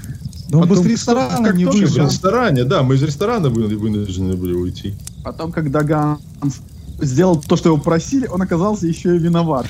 Но 0.50 0.60
он 0.60 0.68
бы 0.68 0.74
с 0.74 0.78
Потом, 0.78 0.92
ресторана 0.92 1.44
как 1.48 1.56
не 1.56 1.64
только 1.64 1.86
В 1.86 1.96
ресторане, 1.96 2.64
да, 2.64 2.82
мы 2.82 2.94
из 2.96 3.02
ресторана 3.02 3.50
были 3.50 3.74
вынуждены 3.74 4.36
были 4.36 4.52
уйти. 4.54 4.94
Потом, 5.24 5.52
когда 5.52 5.82
Ганс 5.82 6.20
сделал 7.00 7.40
то, 7.40 7.56
что 7.56 7.70
его 7.70 7.78
просили, 7.78 8.26
он 8.26 8.42
оказался 8.42 8.86
еще 8.86 9.16
и 9.16 9.18
виноват. 9.18 9.66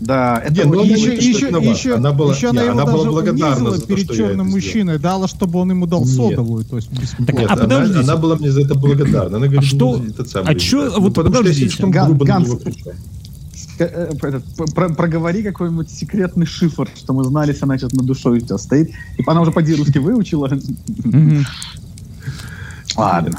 Да, 0.00 0.40
это 0.44 0.54
Не, 0.54 0.62
ну, 0.64 0.84
еще, 0.84 0.96
что 0.96 1.10
еще, 1.12 1.30
еще, 1.48 1.94
Она 1.96 2.12
была- 2.12 2.32
еще 2.32 2.50
не, 2.52 2.58
она 2.58 2.62
его 2.62 2.72
она 2.80 2.86
была 2.92 3.04
благодарна 3.10 3.70
за 3.72 3.80
то, 3.80 3.86
перед 3.88 4.04
что 4.04 4.14
черным 4.14 4.46
это 4.46 4.54
мужчиной, 4.54 4.98
дала, 5.00 5.26
чтобы 5.26 5.58
он 5.58 5.70
ему 5.70 5.86
дал 5.86 6.04
Нет. 6.04 6.08
содовую, 6.14 6.64
то 6.64 6.76
есть 6.76 6.88
бесплатно. 6.90 7.26
Так, 7.26 7.34
Нет, 7.36 7.50
а 7.50 7.52
она, 7.54 7.62
подождите. 7.62 8.00
она 8.00 8.16
была 8.16 8.36
мне 8.36 8.52
за 8.52 8.60
это 8.60 8.74
благодарна. 8.76 9.36
Она 9.38 9.46
говорит, 9.46 9.58
А 9.58 9.62
что- 9.62 9.96
ну, 9.96 10.04
этот 10.04 10.28
самый, 10.30 10.50
а 10.50 10.54
чё- 10.54 10.84
ну, 10.90 11.00
вот 11.00 11.14
потому 11.14 11.34
что 11.34 11.42
я 11.42 11.48
подождите. 11.48 11.68
слишком 11.70 11.90
Ган- 11.90 12.06
грубо 12.06 12.24
на 12.26 12.32
Ганс, 12.32 12.46
него 12.48 12.58
кричал. 12.58 12.92
Ска- 12.92 12.94
э, 12.94 13.67
этот, 13.80 14.44
п- 14.56 14.66
про- 14.74 14.88
проговори 14.90 15.42
какой-нибудь 15.42 15.90
секретный 15.90 16.46
шифр, 16.46 16.88
что 16.96 17.12
мы 17.12 17.24
знали, 17.24 17.52
что 17.52 17.64
она 17.66 17.78
сейчас 17.78 17.92
над 17.92 18.06
душой 18.06 18.38
у 18.38 18.40
тебя 18.40 18.58
стоит. 18.58 18.90
И 19.16 19.24
она 19.26 19.40
уже 19.40 19.50
по-русски 19.52 19.98
выучила. 19.98 20.50
Ладно. 22.96 23.38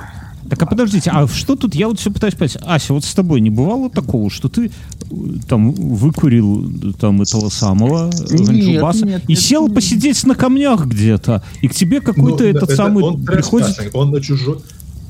Так, 0.50 0.64
а 0.64 0.66
подождите, 0.66 1.12
а 1.14 1.28
что 1.28 1.56
тут, 1.56 1.76
я 1.76 1.88
вот 1.88 2.00
все 2.00 2.10
пытаюсь 2.10 2.34
понять, 2.34 2.58
Ася, 2.66 2.94
вот 2.94 3.06
с 3.06 3.14
тобой 3.14 3.40
не 3.40 3.52
бывало 3.52 3.88
такого, 3.88 4.32
что 4.32 4.50
ты 4.50 4.66
э, 4.66 5.16
там 5.48 5.74
выкурил 5.74 6.68
э, 6.68 6.94
там 7.00 7.22
этого 7.22 7.50
самого 7.50 8.10
э, 8.10 8.36
нет, 8.36 9.24
и 9.28 9.34
нет, 9.34 9.40
сел 9.40 9.68
нет. 9.68 9.76
посидеть 9.76 10.26
на 10.26 10.34
камнях 10.34 10.88
где-то, 10.88 11.44
и 11.62 11.68
к 11.68 11.76
тебе 11.76 12.02
какой-то 12.02 12.44
Ну, 12.46 12.50
этот 12.50 12.64
это 12.64 12.76
самый 12.76 13.04
он 13.04 13.24
приходит... 13.24 13.92
он 13.94 14.10
на 14.10 14.22
чужой 14.22 14.58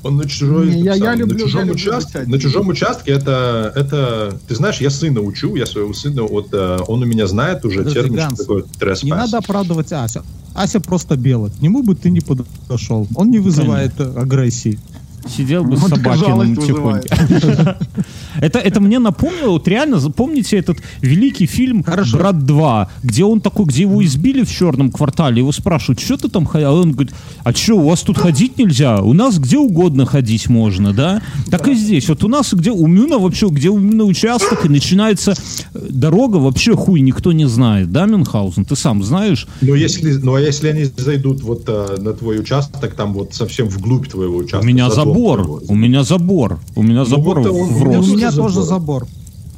он 0.03 0.17
на 0.17 0.27
чужой, 0.27 0.67
Не, 0.67 0.81
я- 0.81 0.91
этот 0.95 1.03
я 1.03 1.15
люблю- 1.15 1.33
на 1.35 1.39
чужом 1.41 1.59
я 1.61 1.65
люблю 1.67 1.73
участке, 1.81 2.13
дышать. 2.13 2.27
на 2.27 2.39
чужом 2.39 2.67
участке 2.67 3.11
это, 3.11 3.71
это, 3.75 4.39
ты 4.47 4.55
знаешь, 4.55 4.79
я 4.81 4.89
сына 4.89 5.21
учу, 5.21 5.55
я 5.55 5.65
своего 5.65 5.93
сына, 5.93 6.23
вот 6.23 6.47
э, 6.53 6.79
он 6.87 7.03
у 7.03 7.05
меня 7.05 7.27
знает 7.27 7.65
уже 7.65 7.79
Подожди, 7.79 7.99
термин, 7.99 8.15
Ганс, 8.15 8.33
что 8.35 8.43
такое 8.43 8.63
trespass. 8.79 9.05
Не 9.05 9.11
надо 9.11 9.37
оправдывать 9.37 9.91
Ася. 9.93 10.23
Ася 10.55 10.79
просто 10.79 11.15
белый. 11.15 11.51
К 11.51 11.61
нему 11.61 11.83
бы 11.83 11.95
ты 11.95 12.09
не 12.09 12.21
подошел. 12.21 13.07
Он 13.15 13.29
не 13.29 13.39
вызывает 13.39 13.91
э, 13.99 14.03
агрессии. 14.17 14.79
Сидел 15.27 15.63
бы 15.63 15.77
с 15.77 15.81
Вот 15.81 15.89
жалость 15.89 16.55
Собакиным 16.55 16.55
тихонько. 16.55 17.77
Это, 18.41 18.59
это 18.59 18.79
мне 18.79 18.99
напомнило, 18.99 19.51
вот 19.51 19.67
реально, 19.67 19.99
запомните 19.99 20.57
этот 20.57 20.77
великий 21.01 21.45
фильм 21.45 21.81
«Брат 21.81 22.35
2», 22.35 22.87
где 23.03 23.25
он 23.25 23.41
такой, 23.41 23.65
где 23.65 23.81
его 23.81 24.03
избили 24.03 24.43
в 24.43 24.51
черном 24.51 24.91
квартале, 24.91 25.39
его 25.39 25.51
спрашивают, 25.51 25.99
что 25.99 26.15
ты 26.15 26.29
там 26.29 26.45
ходил? 26.45 26.69
А 26.69 26.73
он 26.73 26.91
говорит, 26.91 27.13
а 27.43 27.53
что, 27.53 27.75
у 27.75 27.89
вас 27.89 28.01
тут 28.01 28.17
ходить 28.17 28.57
нельзя? 28.57 29.01
У 29.01 29.13
нас 29.13 29.39
где 29.39 29.57
угодно 29.57 30.05
ходить 30.05 30.47
можно, 30.47 30.93
да? 30.93 31.21
Так 31.49 31.67
и 31.67 31.73
здесь. 31.73 32.07
Вот 32.07 32.23
у 32.23 32.27
нас 32.27 32.53
где 32.53 32.71
у 32.71 32.87
Мюна 32.87 33.17
вообще, 33.17 33.47
где 33.49 33.69
у 33.69 33.77
Мюна 33.77 34.05
участок, 34.05 34.65
и 34.65 34.69
начинается 34.69 35.33
э, 35.73 35.87
дорога, 35.89 36.37
вообще 36.37 36.75
хуй 36.75 37.01
никто 37.01 37.33
не 37.33 37.47
знает, 37.47 37.91
да, 37.91 38.05
Мюнхгаузен? 38.05 38.65
Ты 38.65 38.75
сам 38.75 39.03
знаешь? 39.03 39.47
Но 39.61 39.75
если, 39.75 40.13
ну 40.13 40.35
а 40.35 40.41
если 40.41 40.69
они 40.69 40.85
зайдут 40.85 41.41
вот 41.41 41.63
э, 41.67 41.97
на 41.99 42.13
твой 42.13 42.39
участок, 42.39 42.93
там 42.95 43.13
вот 43.13 43.33
совсем 43.33 43.67
вглубь 43.67 44.07
твоего 44.07 44.37
У 44.37 44.39
участка, 44.39 44.65
меня 44.65 44.89
за 44.89 45.03
дом 45.03 45.08
забор, 45.13 45.61
у 45.67 45.75
меня 45.75 46.03
забор, 46.03 46.59
у 46.75 46.83
меня 46.83 47.05
забор 47.05 47.39
вот 47.39 47.47
он- 47.51 47.67
в 47.73 47.81
у 47.81 47.85
меня 47.85 47.97
У 47.99 48.01
рост. 48.01 48.15
меня 48.15 48.31
забор. 48.31 48.51
тоже 48.53 48.65
забор. 48.67 49.07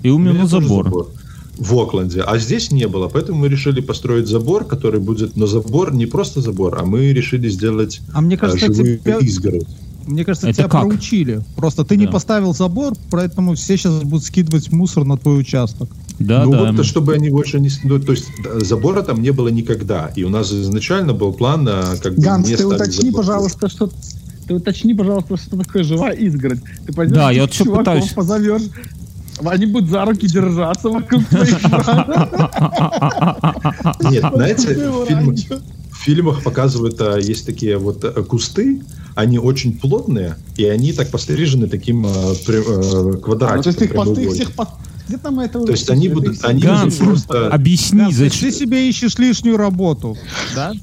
И 0.03 0.09
у 0.09 0.15
У 0.15 0.19
меня 0.19 0.31
меня 0.33 0.47
тоже 0.47 0.67
забор. 0.67 1.07
в 1.57 1.79
Окленде, 1.79 2.21
а 2.21 2.37
здесь 2.39 2.71
не 2.71 2.87
было, 2.87 3.07
поэтому 3.07 3.39
мы 3.39 3.47
решили 3.49 3.81
построить 3.81 4.27
забор, 4.27 4.65
который 4.65 4.99
будет, 4.99 5.35
но 5.35 5.45
забор 5.47 5.93
не 5.93 6.05
просто 6.07 6.41
забор, 6.41 6.77
а 6.81 6.85
мы 6.85 7.13
решили 7.13 7.49
сделать 7.49 8.01
А 8.13 8.21
мне 8.21 8.35
э, 8.35 8.39
кажется, 8.39 8.73
живую 8.73 8.97
тебя, 8.97 9.17
изгородь. 9.19 9.67
мне 10.07 10.25
кажется, 10.25 10.47
Это 10.47 10.57
тебя 10.57 10.69
как? 10.69 10.81
проучили. 10.81 11.41
Просто 11.55 11.83
ты 11.83 11.97
не 11.97 12.05
Да. 12.07 12.13
поставил 12.13 12.55
забор, 12.55 12.93
поэтому 13.11 13.53
все 13.53 13.77
сейчас 13.77 14.01
будут 14.01 14.23
скидывать 14.25 14.71
мусор 14.71 15.03
на 15.05 15.17
твой 15.17 15.39
участок. 15.39 15.87
Да, 16.17 16.45
ну 16.45 16.51
да. 16.51 16.71
вот, 16.71 16.85
чтобы 16.85 17.13
они 17.13 17.29
больше 17.29 17.59
не... 17.59 17.69
Ну, 17.83 17.99
то 17.99 18.11
есть 18.13 18.25
забора 18.61 19.01
там 19.03 19.21
не 19.21 19.31
было 19.31 19.49
никогда, 19.49 20.11
и 20.15 20.23
у 20.23 20.29
нас 20.29 20.51
изначально 20.51 21.13
был 21.13 21.33
план, 21.33 21.67
а, 21.69 21.95
как 22.01 22.15
бы 22.15 22.21
Ганс, 22.23 22.47
не 22.47 22.55
ты 22.55 22.65
уточни, 22.65 23.09
забор. 23.09 23.21
пожалуйста, 23.25 23.69
что... 23.69 23.89
Ты 24.47 24.53
уточни, 24.55 24.93
пожалуйста, 24.93 25.37
что 25.37 25.57
такое 25.57 25.83
живая 25.83 26.13
изгородь. 26.13 26.59
Ты 26.85 26.93
пойдешь 26.93 27.15
Да, 27.15 27.31
я 27.31 27.41
вот 27.41 27.51
чуваков 27.51 27.77
пытаюсь. 27.79 28.09
позовешь, 28.13 28.61
они 29.43 29.65
будут 29.65 29.89
за 29.89 30.05
руки 30.05 30.27
держаться 30.27 30.89
вокруг 30.89 31.25
твоих 31.25 31.57
Нет, 34.11 34.23
знаете, 34.33 34.75
в 35.91 36.03
фильмах, 36.03 36.43
показывают, 36.43 36.99
а, 37.01 37.17
есть 37.17 37.45
такие 37.45 37.77
вот 37.77 38.03
э, 38.03 38.11
кусты, 38.23 38.81
они 39.15 39.37
очень 39.37 39.77
плотные, 39.77 40.35
и 40.57 40.65
они 40.65 40.93
так 40.93 41.09
пострижены 41.09 41.67
таким 41.67 42.03
при- 42.45 42.57
э, 42.57 43.13
А, 43.13 43.17
квадратиком. 43.17 44.05
ну, 44.05 44.15
то 44.15 44.21
есть 44.21 44.39
их 44.39 44.47
всех 44.47 44.67
Где 45.07 45.17
там 45.17 45.39
это 45.39 45.59
То 45.63 45.71
есть 45.71 45.89
они 45.91 46.09
будут, 46.09 46.43
они 46.43 46.61
Ганс, 46.61 46.95
просто... 46.95 47.49
Объясни, 47.49 47.99
Ганс, 47.99 48.15
ты- 48.15 48.23
ты 48.23 48.29
зачем... 48.31 48.51
себе 48.51 48.89
ищешь 48.89 49.17
лишнюю 49.19 49.57
работу. 49.57 50.17
Да? 50.55 50.73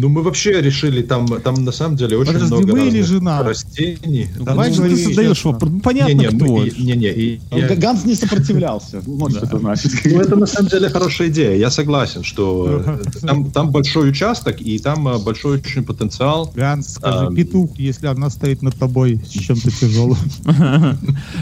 Ну, 0.00 0.08
мы 0.08 0.22
вообще 0.22 0.60
решили, 0.60 1.02
там, 1.02 1.26
там 1.42 1.54
на 1.64 1.72
самом 1.72 1.96
деле 1.96 2.16
очень 2.16 2.34
Подожди, 2.34 2.54
много 2.54 2.76
разных 2.76 3.06
жена? 3.06 3.42
растений. 3.42 4.28
Ну, 4.38 4.44
говори 4.44 4.72
ты 4.94 4.96
создаешь 4.96 5.36
честно. 5.38 5.50
вопрос. 5.52 5.70
Ну, 5.72 5.80
Понятно, 5.80 6.12
не, 6.12 6.18
не, 6.18 6.26
кто. 6.26 6.46
мы- 6.46 6.68
и- 6.68 6.82
не, 6.84 6.92
не, 6.92 7.08
и 7.08 7.40
я- 7.50 7.74
Ганс 7.74 8.04
не 8.04 8.14
сопротивлялся. 8.14 9.02
Вот 9.06 9.32
что 9.32 9.44
это 9.46 9.58
значит. 9.58 9.90
Ну, 10.04 10.20
это 10.20 10.36
на 10.36 10.46
самом 10.46 10.68
деле 10.70 10.88
хорошая 10.88 11.28
идея. 11.30 11.56
Я 11.56 11.70
согласен, 11.70 12.22
что 12.22 12.82
там, 13.22 13.50
там 13.50 13.70
большой 13.72 14.10
участок, 14.10 14.60
и 14.60 14.78
там 14.78 15.08
э, 15.08 15.18
большой 15.18 15.58
очень 15.58 15.82
потенциал. 15.82 16.52
Ганс, 16.54 16.94
скажи, 16.94 17.26
А, 17.26 17.34
петух, 17.34 17.70
если 17.76 18.06
она 18.06 18.30
стоит 18.30 18.62
над 18.62 18.76
тобой 18.76 19.20
с 19.26 19.30
чем-то 19.30 19.68
тяжелым. 19.70 20.18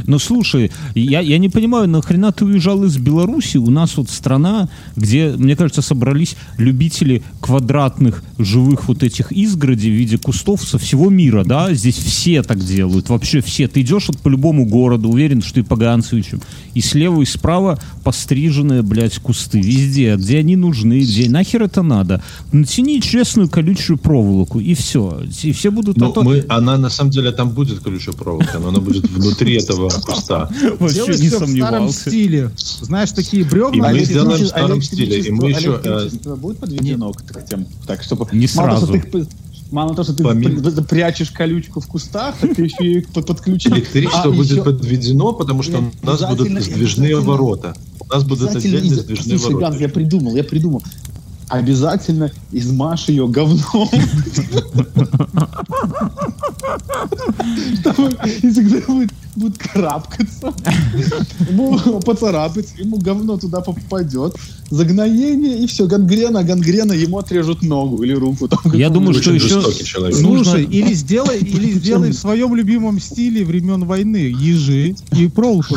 Ну, 0.07 0.19
слушай, 0.19 0.71
я, 0.95 1.21
я 1.21 1.39
не 1.39 1.49
понимаю, 1.49 1.89
нахрена 1.89 2.33
ты 2.33 2.45
уезжал 2.45 2.85
из 2.85 2.97
Беларуси? 2.97 3.57
У 3.59 3.71
нас 3.71 3.97
вот 3.97 4.09
страна, 4.09 4.69
где, 4.95 5.29
мне 5.37 5.57
кажется, 5.57 5.83
собрались 5.83 6.37
любители 6.59 7.23
квадратных 7.41 8.23
живых 8.47 8.89
вот 8.89 9.03
этих 9.03 9.33
изгородей 9.33 9.91
в 9.91 9.95
виде 9.95 10.19
кустов 10.19 10.63
со 10.63 10.79
всего 10.79 11.11
мира, 11.11 11.45
да? 11.45 11.73
Здесь 11.75 11.97
все 11.97 12.43
так 12.43 12.59
делают, 12.65 13.09
вообще 13.09 13.41
все. 13.41 13.69
Ты 13.69 13.83
идешь 13.83 14.09
вот 14.09 14.19
по 14.19 14.29
любому 14.29 14.65
городу, 14.67 15.09
уверен, 15.11 15.43
что 15.43 15.61
и 15.61 15.63
по 15.63 15.77
Ганцевичам, 15.77 16.41
и 16.75 16.81
слева, 16.81 17.21
и 17.23 17.25
справа 17.27 17.79
постриженные, 18.05 18.83
блядь, 18.83 19.19
кусты. 19.19 19.61
Везде, 19.61 20.17
где 20.17 20.39
они 20.39 20.57
нужны, 20.57 21.01
где 21.01 21.29
нахер 21.29 21.63
это 21.65 21.83
надо. 21.83 22.23
Натяни 22.53 23.01
честную 23.01 23.49
колючую 23.49 23.99
проволоку, 23.99 24.61
и 24.61 24.75
все. 24.75 25.23
И 25.43 25.53
все 25.53 25.71
будут... 25.71 25.97
Ну, 25.97 26.11
а 26.11 26.13
то- 26.13 26.23
мы, 26.23 26.45
она 26.49 26.79
на 26.79 26.89
самом 26.91 27.11
деле 27.11 27.33
там 27.33 27.51
будет 27.51 27.81
колючая 27.81 28.15
проволока, 28.15 28.59
но 28.59 28.69
она 28.69 28.81
будет 28.81 29.09
внутри 29.11 29.57
этого 29.57 29.89
куста. 29.91 30.49
Вообще 30.79 31.07
не 31.07 31.13
все 31.13 31.15
в 31.15 31.29
старом 31.29 31.47
сомневался. 31.49 32.11
стиле. 32.11 32.51
Знаешь, 32.81 33.11
такие 33.11 33.43
И 33.43 33.45
бревна. 33.45 33.89
мы 33.91 33.99
эти- 33.99 34.05
сделаем 34.05 34.45
в 34.45 34.47
старом 34.47 34.83
стиле, 34.83 35.21
и 35.21 35.31
мы 35.31 35.51
еще, 35.51 35.81
э, 35.83 36.09
будет 36.37 36.59
подведено 36.59 37.13
к 37.13 37.45
тем, 37.49 37.67
так, 37.87 38.03
чтобы... 38.03 38.29
Не 38.39 38.49
мало 38.57 38.69
того, 38.81 38.87
сразу. 38.87 38.99
что 39.01 39.11
ты 39.11 39.27
Мало 39.73 39.91
того, 39.97 40.05
что 40.05 40.15
ты 40.15 40.23
Помимо- 40.23 40.83
прячешь 40.85 41.31
колючку 41.33 41.81
в 41.81 41.87
кустах, 41.89 42.37
так 42.41 42.55
ты 42.55 42.63
еще 42.63 42.85
и 42.93 43.01
под- 43.01 43.27
подключен. 43.27 43.73
Электричество 43.75 44.31
А, 44.31 44.31
будет 44.31 44.53
еще- 44.53 44.63
подведено, 44.63 45.33
потому 45.33 45.63
что 45.65 45.79
Нет, 45.81 45.93
у 46.03 46.07
нас 46.07 46.23
будут 46.23 46.63
сдвижные 46.63 47.17
ворота. 47.19 47.75
У 47.99 48.05
нас 48.15 48.23
будут 48.23 48.55
отдельные 48.55 48.95
сдвижные 48.95 49.39
Слушай, 49.39 49.55
ворота. 49.55 49.71
Ганс, 49.71 49.81
я 49.81 49.89
придумал, 49.89 50.37
я 50.37 50.45
придумал. 50.45 50.83
Обязательно 51.49 52.31
измажь 52.53 53.09
ее 53.09 53.27
говном. 53.27 53.89
Если 58.43 58.69
кто 58.69 59.03
будет, 59.37 59.59
карабкаться, 59.59 60.55
ему 61.49 62.01
поцарапать, 62.01 62.69
ему 62.79 62.99
говно 62.99 63.37
туда 63.39 63.61
попадет, 63.61 64.35
загноение 64.71 65.59
и 65.63 65.67
все, 65.67 65.87
гангрена, 65.87 66.43
гангрена, 66.43 66.93
ему 66.93 67.19
отрежут 67.19 67.63
ногу 67.63 68.03
или 68.03 68.13
руку. 68.15 68.49
там 68.49 68.61
Я 68.75 68.91
думаю, 68.91 69.15
что 69.15 69.33
еще... 69.33 69.49
жестокий 69.49 69.85
человек. 69.85 70.19
Нужно- 70.21 70.45
Слушай, 70.45 70.65
или 70.65 70.93
сделай, 70.95 71.39
или 71.39 71.73
сделай 71.79 72.11
в 72.11 72.19
своем 72.19 72.55
любимом 72.55 73.01
стиле 73.01 73.45
времен 73.45 73.85
войны 73.85 74.35
ежи 74.39 74.97
и 75.13 75.29
проволоку. 75.29 75.77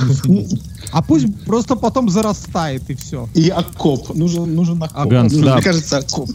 А 0.91 1.01
пусть 1.01 1.27
просто 1.45 1.75
потом 1.75 2.09
зарастает 2.09 2.89
и 2.89 2.95
все. 2.95 3.29
И 3.35 3.49
окоп. 3.49 4.15
Нужен, 4.15 4.55
нужен 4.55 4.81
окоп. 4.81 5.07
Ганс, 5.07 5.33
Нужен, 5.33 5.45
да. 5.45 5.55
Мне 5.55 5.63
кажется, 5.63 5.97
окоп. 5.97 6.29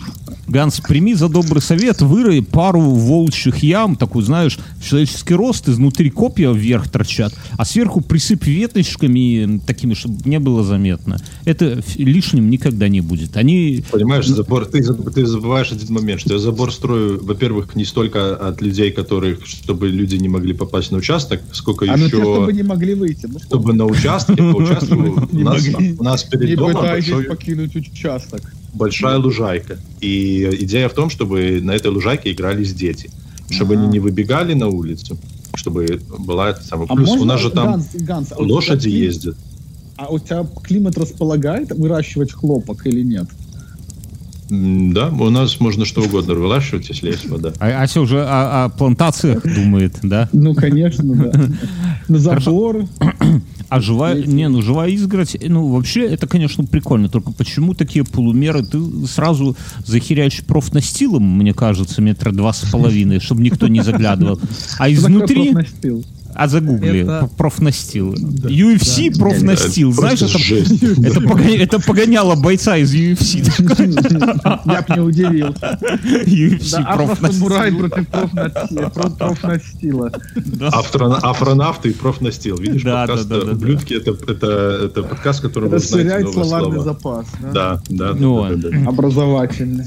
Ганс, 0.47 0.81
прими 0.81 1.15
за 1.15 1.29
добрый 1.29 1.63
совет, 1.63 2.03
вырой 2.03 2.43
пару 2.43 2.81
волчьих 2.81 3.63
ям, 3.63 3.97
такую, 3.97 4.25
знаешь, 4.25 4.59
человеческий 4.83 5.35
рост, 5.35 5.69
изнутри 5.69 6.11
копья 6.11 6.51
вверх 6.51 6.89
торчат, 6.89 7.35
а 7.57 7.65
сверху 7.65 8.01
присыпь 8.01 8.47
веточками 8.47 9.61
такими, 9.67 9.95
чтобы 9.95 10.19
не 10.29 10.39
было 10.39 10.63
заметно. 10.63 11.19
Это 11.45 11.83
лишним 11.97 12.51
никогда 12.51 12.89
не 12.89 13.01
будет. 13.01 13.37
Они... 13.37 13.85
Понимаешь, 13.91 14.27
забор, 14.27 14.67
ты, 14.67 14.83
ты 14.83 15.27
забываешь 15.27 15.73
один 15.73 15.93
момент, 15.93 16.21
что 16.21 16.35
я 16.35 16.39
забор 16.39 16.73
строю, 16.73 17.25
во-первых, 17.25 17.75
не 17.75 17.85
столько 17.85 18.37
от 18.37 18.61
людей, 18.61 18.91
которых, 18.91 19.47
чтобы 19.47 19.89
люди 19.89 20.17
не 20.17 20.29
могли 20.29 20.53
попасть 20.53 20.91
на 20.91 20.99
участок, 20.99 21.41
сколько 21.53 21.87
А 21.87 21.97
ну 21.97 22.07
еще, 22.07 22.17
те, 22.17 22.23
чтобы 22.23 22.53
не 22.53 22.63
могли 22.63 22.95
выйти. 22.95 23.27
Ну, 23.27 23.39
чтобы 23.39 23.73
на 23.73 23.87
участке, 23.87 24.35
у 24.53 24.61
Не 25.33 25.43
нас, 25.45 25.63
у 25.99 26.05
нас 26.05 26.25
перед 26.25 26.49
не 26.51 26.57
домом 26.57 26.83
большой- 26.83 27.25
покинуть 27.25 27.75
участок. 27.77 28.41
большая 28.73 29.19
лужайка. 29.19 29.79
И 30.01 30.49
идея 30.61 30.89
в 30.89 30.95
том, 30.95 31.11
чтобы 31.11 31.61
на 31.63 31.73
этой 31.73 31.89
лужайке 31.91 32.33
игрались 32.33 32.75
дети. 32.75 33.11
Чтобы 33.51 33.75
они 33.75 33.89
не 33.89 33.99
выбегали 34.01 34.55
на 34.55 34.69
улицу, 34.69 35.19
чтобы 35.55 36.01
была 36.19 36.51
эта 36.51 36.63
самая... 36.63 36.87
А 36.89 36.95
Плюс 36.97 37.11
у 37.11 37.25
нас 37.25 37.41
же 37.41 37.51
там 37.51 37.83
а 38.01 38.43
лошади 38.43 38.89
ездят. 38.89 39.37
А 39.97 40.09
у 40.09 40.19
тебя 40.19 40.47
климат 40.63 40.99
располагает 40.99 41.71
выращивать 41.71 42.33
хлопок 42.33 42.87
или 42.87 43.03
нет? 43.03 43.29
Да, 44.51 45.09
у 45.09 45.31
нас 45.31 45.59
можно 45.61 45.85
что 45.85 46.03
угодно 46.03 46.35
выращивать, 46.35 46.89
если 46.89 47.09
есть 47.11 47.29
вода. 47.29 47.53
А- 47.61 47.83
Ася 47.83 48.01
уже 48.01 48.21
о, 48.23 48.65
о 48.65 48.69
плантациях 48.71 49.43
думает, 49.43 49.97
да? 50.03 50.29
Ну, 50.33 50.55
конечно, 50.55 51.15
да. 51.15 51.49
На 52.09 52.19
забор. 52.19 52.85
А 53.69 53.81
живая, 53.81 54.23
не, 54.25 54.49
ну 54.49 54.63
живая 54.63 54.91
изгородь, 54.91 55.37
ну 55.41 55.69
вообще 55.69 56.07
это, 56.07 56.27
конечно, 56.27 56.65
прикольно, 56.65 57.09
только 57.09 57.33
почему 57.33 57.75
такие 57.75 58.05
полумеры? 58.05 58.65
Ты 58.65 58.79
сразу 59.07 59.57
захеряешь 59.85 60.45
профнастилом, 60.45 61.23
мне 61.39 61.55
кажется, 61.55 62.03
метра 62.03 62.33
два 62.33 62.53
с 62.53 62.65
половиной, 62.71 63.21
чтобы 63.21 63.43
никто 63.43 63.69
не 63.69 63.83
заглядывал. 63.83 64.41
А 64.79 64.91
изнутри... 64.91 65.55
А 66.35 66.49
загугли. 66.49 67.01
Это- 67.03 67.29
Профнастил. 67.37 68.13
UFC 68.15 69.17
профнастил. 69.19 69.93
Знаешь, 69.93 70.19
Просто 70.21 70.37
это, 70.39 70.45
жесть. 70.47 70.83
это, 70.83 71.21
пога- 71.21 71.45
это 71.57 71.79
погоняло 71.81 72.35
бойца 72.35 72.77
из 72.77 72.93
UFC. 72.95 73.43
Я 74.67 74.83
б 74.83 74.95
не 74.97 75.01
удивился. 75.01 75.79
UFC 76.27 76.71
Да, 76.83 76.89
афросамурай 76.95 77.73
профнастил. 77.73 78.91
против. 78.91 79.25
Афро- 80.73 81.19
Афронавты 81.23 81.91
и 81.91 81.93
профнастил. 81.93 82.57
Видишь, 82.59 82.83
Да, 82.83 83.07
подкаст 83.07 83.29
да, 83.29 83.39
да, 83.41 83.45
да, 83.47 83.53
«Ублюдки» 83.53 83.95
это, 83.95 84.11
это, 84.31 84.47
это 84.87 85.03
подкаст, 85.03 85.41
который 85.41 85.69
вы 85.69 85.79
знаете 85.79 86.33
словарный 86.33 86.71
слова. 86.73 86.85
запас. 86.85 87.27
да? 87.41 87.53
Да, 87.53 87.83
да, 87.89 88.13
да, 88.13 88.19
Ну, 88.19 88.43
да, 88.49 88.57
да, 88.57 88.69
да. 88.71 88.89
Образовательный. 88.89 89.85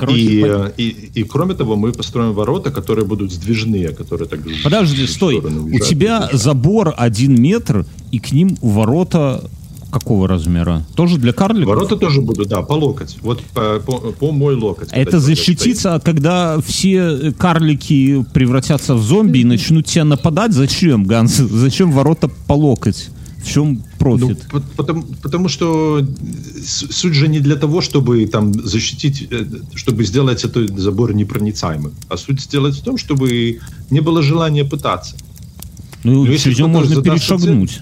Короче, 0.00 0.18
И, 0.20 0.42
э, 0.44 0.70
и, 0.78 1.10
и 1.14 1.22
кроме 1.24 1.54
того, 1.54 1.76
мы 1.76 1.92
построим 1.92 2.32
ворота, 2.32 2.70
которые 2.70 3.04
будут 3.04 3.32
сдвижные, 3.32 3.90
которые 3.90 4.26
так 4.28 4.40
Подожди, 4.64 5.06
стой. 5.06 5.36
У 5.36 5.78
тебя 5.78 6.28
забор 6.32 6.94
один 6.96 7.40
метр, 7.40 7.84
и 8.10 8.18
к 8.18 8.32
ним 8.32 8.56
ворота 8.62 9.42
какого 9.90 10.28
размера? 10.28 10.86
Тоже 10.94 11.18
для 11.18 11.32
карликов? 11.32 11.68
Ворота 11.68 11.96
тоже 11.96 12.20
будут, 12.20 12.48
да, 12.48 12.62
по 12.62 12.74
локоть. 12.74 13.16
Вот 13.22 13.42
по, 13.54 13.80
по- 13.80 14.12
по 14.12 14.32
мой 14.32 14.54
локоть. 14.54 14.88
Это 14.92 15.20
защититься, 15.20 15.94
от 15.94 16.04
когда 16.04 16.60
все 16.60 17.32
карлики 17.32 18.24
превратятся 18.32 18.94
в 18.94 19.02
зомби 19.02 19.38
и 19.40 19.44
начнут 19.44 19.86
тебя 19.86 20.04
нападать? 20.04 20.52
Зачем, 20.52 21.04
Ганс? 21.04 21.36
Зачем 21.36 21.92
ворота 21.92 22.28
по 22.46 22.54
локоть? 22.54 23.10
В 23.42 23.48
чем 23.48 23.72
Ну, 23.74 23.82
профит? 23.98 24.46
по- 24.50 24.60
потому, 24.76 25.02
потому 25.22 25.48
что 25.48 26.00
с- 26.62 26.86
суть 26.90 27.14
же 27.14 27.28
не 27.28 27.40
для 27.40 27.56
того, 27.56 27.80
чтобы 27.80 28.26
там 28.26 28.52
защитить, 28.52 29.28
э, 29.30 29.44
чтобы 29.74 30.04
сделать 30.04 30.44
этот 30.44 30.78
забор 30.78 31.14
непроницаемым, 31.14 31.92
а 32.08 32.16
суть 32.16 32.40
сделать 32.40 32.76
в 32.76 32.82
том, 32.82 32.98
чтобы 32.98 33.58
не 33.90 34.00
было 34.00 34.22
желания 34.22 34.64
пытаться. 34.64 35.14
Ну, 36.04 36.12
ну, 36.12 36.24
если 36.26 36.44
через 36.44 36.58
него 36.58 36.68
можно 36.68 37.02
перешагнуть. 37.02 37.80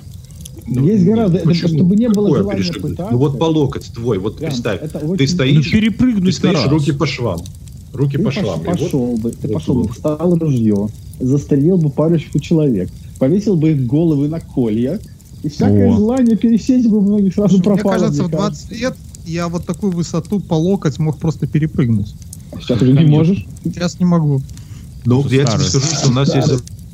Ну, 0.67 0.85
Есть 0.87 1.05
гораздо- 1.05 1.39
это 1.39 1.55
чтобы 1.55 1.97
не 1.97 2.09
было 2.09 2.27
Какое 2.27 2.43
желания 2.43 2.59
перешагнуть? 2.63 2.91
пытаться. 2.93 3.13
Ну 3.13 3.19
вот 3.19 3.39
по 3.39 3.45
локоть 3.45 3.87
твой, 3.95 4.19
вот 4.19 4.37
Прям, 4.39 4.51
представь, 4.51 4.81
это 4.83 4.99
ты 4.99 5.07
очень- 5.07 5.25
Ну, 5.27 5.33
стоишь, 5.35 5.65
ты 5.67 5.71
перепрыгнуть 5.73 6.25
на 6.25 6.33
стоишь, 6.33 6.57
раз. 6.59 6.69
руки 6.69 6.93
по 6.93 7.07
швам, 7.07 7.41
руки 7.95 8.17
Ты 8.19 8.23
по 8.23 8.31
швам. 8.31 8.61
и 8.61 8.65
вот- 8.65 8.79
пошел 8.79 9.17
бы, 9.17 9.31
ты 9.31 9.47
вот 9.49 9.53
пошел 9.55 9.75
бы, 9.83 9.89
встал 9.93 10.37
ружье, 10.37 10.89
застрелил 11.21 11.79
бы 11.79 11.89
парочку 11.91 12.39
человек, 12.39 12.91
повесил 13.19 13.57
бы 13.57 13.71
их 13.73 13.87
головы 13.87 14.29
на 14.29 14.41
колья, 14.41 15.01
и 15.43 15.49
всякое 15.49 15.91
О. 15.91 15.97
желание 15.97 16.37
пересесть 16.37 16.89
бы 16.89 17.01
многих 17.01 17.35
сразу 17.35 17.55
Мне 17.55 17.63
пропало. 17.63 17.93
кажется, 17.93 18.23
в 18.25 18.29
мне 18.29 18.37
кажется. 18.37 18.67
20 18.69 18.81
лет 18.81 18.97
я 19.27 19.49
вот 19.49 19.67
такую 19.67 19.93
высоту 19.93 20.41
по 20.41 20.55
локоть 20.55 20.99
мог 20.99 21.19
просто 21.19 21.47
перепрыгнуть. 21.47 22.15
Сейчас 22.61 22.81
уже 22.81 22.93
не 22.93 23.05
можешь. 23.05 23.47
Сейчас 23.63 23.99
не 24.01 24.07
могу. 24.07 24.41
Ну, 25.05 25.23
я 25.29 25.45
тебе 25.45 25.65
скажу, 25.65 25.87
что 25.87 26.09
у 26.09 26.13
нас 26.13 26.35
есть 26.35 26.49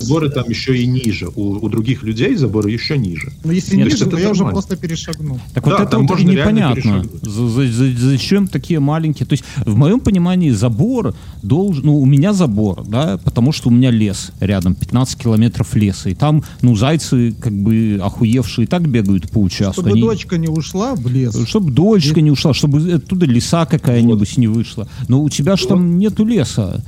заборы 0.05 0.31
там 0.31 0.49
еще 0.49 0.77
и 0.77 0.87
ниже. 0.87 1.29
У, 1.35 1.65
у 1.65 1.69
других 1.69 2.03
людей 2.03 2.37
заборы 2.37 2.71
еще 2.71 2.97
ниже. 2.99 3.33
Но 3.45 3.53
если 3.53 3.77
Нет, 3.77 3.89
ниже, 3.89 4.07
то 4.07 4.19
я 4.19 4.31
уже 4.31 4.45
просто 4.45 4.77
перешагнул. 4.77 5.39
Так 5.53 5.65
Да, 5.65 5.71
вот 5.71 5.81
это 5.81 5.91
там 5.91 6.07
вот 6.07 6.21
непонятно. 6.21 7.05
Зачем 7.23 8.47
такие 8.49 8.81
маленькие? 8.81 9.27
То 9.27 9.33
есть, 9.33 9.45
в 9.65 9.77
моем 9.77 10.01
понимании, 10.01 10.51
забор 10.51 11.15
должен... 11.43 11.85
Ну, 11.85 11.97
у 11.97 12.07
меня 12.07 12.33
забор, 12.33 12.85
да, 12.87 13.19
потому 13.25 13.53
что 13.53 13.69
у 13.69 13.73
меня 13.73 13.91
лес 13.91 14.33
рядом, 14.41 14.75
15 14.75 15.19
километров 15.19 15.75
леса. 15.75 16.11
И 16.11 16.15
там, 16.15 16.43
ну, 16.63 16.75
зайцы, 16.77 17.35
как 17.41 17.53
бы, 17.53 18.01
охуевшие, 18.03 18.67
так 18.67 18.89
бегают 18.89 19.31
по 19.31 19.39
участку. 19.39 19.83
Чтобы 19.83 19.91
Они- 19.91 20.01
дочка 20.03 20.39
не 20.39 20.49
ушла 20.49 20.95
в 20.95 21.07
лес. 21.09 21.37
Чтобы 21.47 21.71
дочка 21.71 22.21
не 22.21 22.31
ушла, 22.31 22.55
чтобы 22.55 22.93
оттуда 22.93 23.27
леса 23.27 23.67
какая-нибудь 23.67 24.37
не 24.37 24.47
вышла. 24.49 24.89
Но 25.09 25.23
у 25.23 25.29
тебя 25.29 25.57
же 25.57 25.67
там 25.67 25.99
нету 25.99 26.25
леса. 26.25 26.83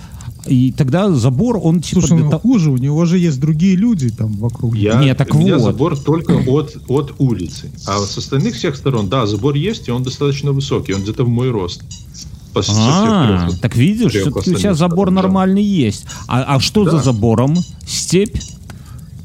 И 0.48 0.72
тогда 0.72 1.11
забор, 1.11 1.59
он 1.62 1.80
типа... 1.80 2.00
Слушай, 2.00 2.16
для 2.16 2.24
ну 2.24 2.30
того- 2.30 2.40
хуже, 2.42 2.70
у 2.70 2.76
него 2.76 3.04
же 3.04 3.18
есть 3.18 3.40
другие 3.40 3.76
люди 3.76 4.11
там 4.11 4.32
вокруг. 4.37 4.74
Я, 4.76 4.94
Не, 5.02 5.14
так 5.14 5.35
у 5.35 5.38
меня 5.38 5.56
вот. 5.56 5.64
забор 5.64 5.98
только 5.98 6.32
от, 6.46 6.76
от 6.88 7.14
улицы. 7.18 7.70
А 7.87 7.98
с 7.98 8.16
остальных 8.18 8.54
всех 8.54 8.76
сторон, 8.76 9.09
да, 9.09 9.26
забор 9.26 9.54
есть, 9.54 9.88
и 9.88 9.90
он 9.90 10.02
достаточно 10.02 10.52
высокий. 10.52 10.92
Он 10.94 11.02
где-то 11.02 11.24
в 11.24 11.28
мой 11.28 11.50
рост. 11.50 11.82
По- 12.52 12.62
со 12.62 12.72
всех 12.72 12.85
А, 12.85 13.48
так 13.61 13.76
видишь, 13.76 14.12
все-таки 14.12 14.50
у 14.50 14.54
тебя 14.54 14.74
забор 14.74 15.09
сторон, 15.09 15.14
да. 15.16 15.22
нормальный 15.22 15.64
есть. 15.64 16.06
А, 16.28 16.56
а 16.56 16.61
что 16.61 16.85
Да. 16.85 16.92
за 16.92 16.98
забором? 16.98 17.56
Степь? 17.87 18.37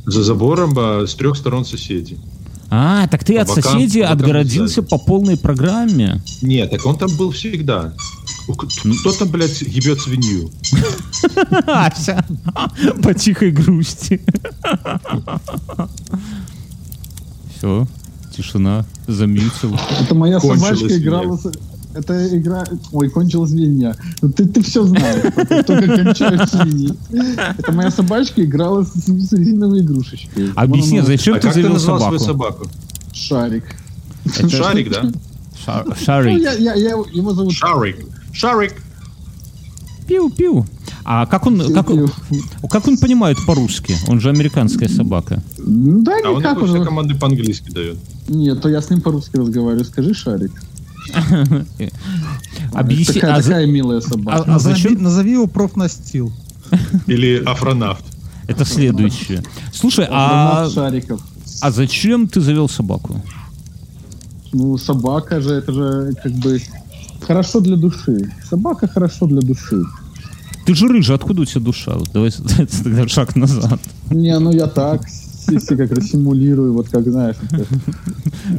За 0.05 0.23
забором 0.23 0.73
а, 0.77 1.05
с 1.07 1.13
трех 1.15 1.37
сторон 1.37 1.63
соседей. 1.65 2.17
А, 2.73 3.05
так 3.07 3.23
ты 3.25 3.35
По 3.35 3.41
от 3.41 3.47
бокам- 3.49 3.63
соседей 3.63 4.01
бокам 4.01 4.13
отгородился 4.17 4.75
сзади. 4.75 4.87
по 4.87 4.97
полной 4.97 5.37
программе. 5.37 6.21
Нет, 6.41 6.71
так 6.71 6.85
он 6.85 6.97
там 6.97 7.09
был 7.17 7.31
всегда. 7.31 7.93
У- 8.47 8.53
Кто 8.53 9.11
там, 9.13 9.29
блядь, 9.29 9.61
ебет 9.61 10.01
свинью? 10.01 10.49
Ася, 11.67 12.25
по 13.03 13.13
тихой 13.13 13.51
грусти. 13.51 14.21
Все, 17.57 17.87
тишина, 18.35 18.85
замьютил. 19.07 19.77
Это 19.99 20.15
моя 20.15 20.39
Кончилась 20.39 20.79
собачка 20.79 20.97
играла... 20.97 21.37
с- 21.37 21.51
Это 21.93 22.37
игра... 22.37 22.63
Ой, 22.91 23.09
кончилась 23.09 23.51
свинья. 23.51 23.95
Ну, 24.21 24.31
Ты, 24.31 24.45
ты 24.47 24.63
все 24.63 24.83
знаешь. 24.85 25.21
Только 25.65 25.87
кончают 25.87 26.49
свиньи. 26.49 26.93
Это 27.59 27.71
моя 27.71 27.91
собачка 27.91 28.43
играла 28.43 28.83
с, 28.83 28.93
с 28.93 29.33
резиновой 29.33 29.81
игрушечкой. 29.81 30.51
Объясни, 30.55 30.99
Вон 30.99 31.05
она, 31.05 31.07
зачем 31.07 31.35
а 31.35 31.39
ты 31.39 31.47
как 31.47 31.53
ты 31.53 31.61
завел 31.61 31.73
назвал 31.73 31.99
собаку? 31.99 32.17
свою 32.19 32.33
собаку? 32.33 32.67
Шарик. 33.13 33.63
Это 34.25 34.49
Шарик, 34.49 34.89
да? 34.91 35.11
Ша- 35.65 35.83
Ну, 35.85 35.93
Шарик. 35.95 36.41
я, 36.41 36.53
я, 36.53 36.73
я 36.75 36.89
его, 36.91 37.05
его 37.11 37.33
зовут 37.33 37.53
Шарик. 37.53 37.97
Шарик. 38.33 38.81
Пиу-пиу. 40.07 40.65
А 41.03 41.25
как 41.25 41.47
он, 41.47 41.59
как, 41.73 41.89
он- 41.89 41.97
Пиу-пиу. 42.05 42.67
как 42.69 42.87
он 42.87 42.97
понимает 42.97 43.37
по-русски? 43.45 43.95
Он 44.07 44.19
же 44.19 44.29
американская 44.29 44.89
собака. 44.89 45.41
Да, 45.57 46.13
А 46.25 46.29
он 46.31 46.39
никак 46.39 46.57
все 46.57 46.65
уже. 46.65 46.83
команды 46.85 47.15
по-английски 47.15 47.71
дает. 47.71 47.97
Нет, 48.27 48.61
то 48.61 48.69
я 48.69 48.81
с 48.81 48.89
ним 48.89 49.01
по-русски 49.01 49.37
разговариваю. 49.37 49.85
Скажи, 49.85 50.13
Шарик. 50.13 50.51
Объясни, 52.73 53.15
Такая, 53.15 53.35
а 53.35 53.41
за- 53.41 53.49
такая 53.49 53.65
милая 53.67 54.01
собака. 54.01 54.37
а- 54.39 54.43
а 54.43 54.51
назови, 54.51 54.75
зачем- 54.75 55.01
назови 55.03 55.31
его 55.33 55.47
профнастил. 55.47 56.31
Или 57.07 57.41
афронавт. 57.45 58.03
Это 58.47 58.65
следующее. 58.65 59.43
Слушай, 59.73 60.07
а, 60.09 60.69
шариков. 60.69 61.21
а 61.61 61.71
зачем 61.71 62.27
ты 62.27 62.41
завел 62.41 62.69
собаку? 62.69 63.21
Ну, 64.53 64.77
собака 64.77 65.41
же, 65.41 65.53
это 65.53 65.71
же 65.73 66.13
как 66.21 66.31
бы 66.33 66.61
хорошо 67.21 67.59
для 67.59 67.75
души. 67.75 68.31
Собака 68.49 68.87
хорошо 68.87 69.27
для 69.27 69.41
души. 69.41 69.83
Ты 70.65 70.75
же 70.75 70.87
рыжий, 70.87 71.15
откуда 71.15 71.41
у 71.41 71.45
тебя 71.45 71.61
душа? 71.61 71.93
Вот 71.95 72.09
Давай 72.13 72.31
тогда 72.83 73.07
шаг 73.07 73.35
назад. 73.35 73.79
Не, 74.09 74.37
ну 74.39 74.51
я 74.51 74.67
так, 74.67 75.01
если 75.49 75.75
как 75.75 75.91
раз 75.91 76.09
симулирую, 76.09 76.73
вот 76.73 76.89
как 76.89 77.07
знаешь. 77.07 77.35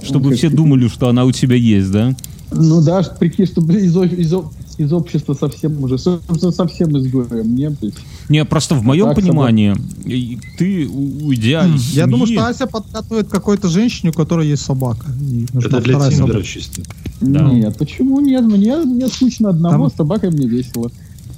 Чтобы 0.03 0.35
все 0.35 0.51
думали, 0.51 0.89
что 0.89 1.09
она 1.09 1.25
у 1.25 1.33
тебя 1.33 1.57
есть, 1.57 1.91
да? 1.91 2.15
Ну 2.51 2.83
да, 2.83 3.03
прикинь, 3.19 3.47
чтобы 3.47 3.75
из, 3.75 3.97
из, 3.97 4.35
из 4.79 4.93
общества 4.93 5.35
совсем 5.35 5.83
уже, 5.85 5.99
со- 5.99 6.21
со- 6.39 6.51
совсем 6.53 6.97
изгоем 6.99 7.55
не 7.55 7.71
быть. 7.71 7.95
Не, 8.29 8.45
просто 8.45 8.75
в 8.75 8.83
моем 8.83 9.07
Так, 9.07 9.17
понимании, 9.17 9.75
и 10.05 10.39
ты, 10.59 10.87
у- 10.87 11.27
уйдя 11.27 11.67
из 11.67 11.95
Я 11.95 12.07
думаю, 12.07 12.27
семьи- 12.27 12.37
что 12.39 12.47
Ася 12.49 12.67
подкатывает 12.67 13.29
какой-то 13.29 13.69
женщине, 13.69 14.11
у 14.11 14.13
которой 14.13 14.49
есть 14.49 14.63
собака. 14.63 15.07
И 15.21 15.47
нужна 15.53 15.69
Это 15.79 15.81
для 15.81 15.95
вторая 15.95 16.11
Тиндера 16.11 16.27
собака. 16.29 16.43
чисто. 16.47 16.83
Да. 17.21 17.45
Нет, 17.51 17.77
почему 17.77 18.21
нет? 18.21 18.45
Мне, 18.45 18.77
мне 18.79 19.09
скучно 19.09 19.51
одного, 19.51 19.85
Там- 19.89 19.93
с 19.93 19.97
собакой 19.97 20.31
мне 20.31 20.47
весело. 20.47 20.91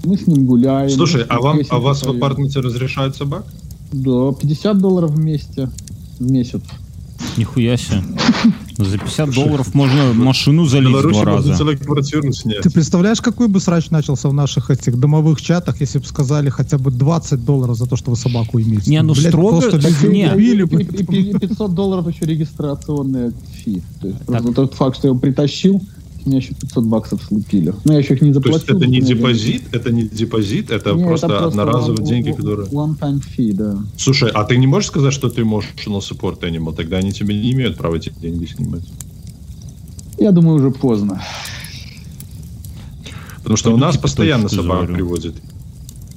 Мы 0.05 0.16
с 0.18 0.27
ним 0.27 0.47
гуляем. 0.47 0.90
Слушай, 0.90 1.25
а 1.29 1.40
вам, 1.40 1.61
а 1.70 1.79
вас 1.79 2.03
в 2.03 2.09
апартменте 2.11 2.61
разрешают 2.61 3.16
собак? 3.16 3.47
Да, 3.92 4.33
50 4.33 4.79
долларов 4.79 5.11
вместе 5.12 5.70
в 6.18 6.31
месяц. 6.31 6.61
Нихуя 7.37 7.77
себе. 7.77 8.03
За 8.77 8.99
50 8.99 9.31
долларов 9.31 9.75
можно 9.75 10.12
машину 10.14 10.66
залить 10.66 10.90
два 11.03 11.25
раза. 11.25 11.57
Ты 11.57 12.70
представляешь, 12.70 13.20
какой 13.20 13.49
бы 13.49 13.61
срач 13.61 13.90
начался 13.90 14.29
в 14.29 14.35
наших 14.35 14.70
этих 14.70 14.99
домовых 14.99 15.40
чатах, 15.40 15.81
если 15.81 15.99
бы 15.99 16.05
сказали 16.07 16.49
хотя 16.51 16.79
бы 16.79 16.90
20 16.90 17.44
долларов 17.44 17.77
за 17.77 17.87
то, 17.87 17.97
что 17.97 18.11
вы 18.11 18.16
собаку 18.16 18.61
имеете? 18.61 18.90
Не, 18.90 19.03
ну 19.03 19.14
Блядь, 19.14 19.29
строго- 19.29 19.61
просто 19.61 20.09
не. 20.09 20.29
убили 20.33 20.62
И, 20.62 20.64
бы. 20.64 20.83
и- 20.83 21.31
и 21.31 21.38
500 21.38 21.75
долларов 21.75 22.09
еще 22.09 22.25
регистрационная 22.25 23.33
фи. 23.55 23.83
То 24.01 24.09
есть 24.09 24.20
просто 24.27 24.53
тот 24.53 24.75
факт, 24.75 24.97
что 24.99 25.07
я 25.09 25.11
его 25.11 25.20
притащил, 25.20 25.81
мне 26.26 26.38
еще 26.38 26.54
500 26.54 26.84
баксов 26.84 27.22
слепили. 27.22 27.74
Ну, 27.84 27.92
я 27.92 27.98
еще 27.98 28.14
их 28.14 28.22
не 28.22 28.28
То 28.28 28.34
заплатил. 28.34 28.58
есть 28.58 28.68
это 28.70 28.87
не 28.87 29.00
но 29.00 29.06
депозит, 29.06 29.62
это 29.72 29.92
не 29.92 30.02
депозит, 30.04 30.70
это 30.70 30.92
Не, 30.92 31.04
просто 31.04 31.46
одноразовые 31.46 31.98
one- 32.04 32.06
деньги, 32.08 32.28
one- 32.30 32.37
которые... 32.37 32.68
One 32.68 32.98
time 32.98 33.22
fee, 33.37 33.52
да. 33.52 33.78
Слушай, 33.96 34.30
а 34.30 34.44
ты 34.44 34.56
не 34.56 34.66
можешь 34.66 34.88
сказать, 34.88 35.12
что 35.12 35.28
ты 35.28 35.44
можешь 35.44 35.70
emotional 35.76 36.00
support 36.00 36.40
animal? 36.40 36.74
Тогда 36.74 36.96
они 36.98 37.12
тебе 37.12 37.34
не 37.34 37.52
имеют 37.52 37.76
права 37.76 37.96
эти 37.96 38.10
деньги 38.20 38.46
снимать. 38.46 38.82
Я 40.18 40.30
думаю, 40.32 40.56
уже 40.56 40.70
поздно. 40.70 41.20
Потому 43.38 43.56
что 43.56 43.68
у 43.70 43.72
Пойду 43.72 43.87
нас 43.87 43.94
типа 43.94 44.02
постоянно 44.02 44.48
собак 44.48 44.87
приводят. 44.92 45.34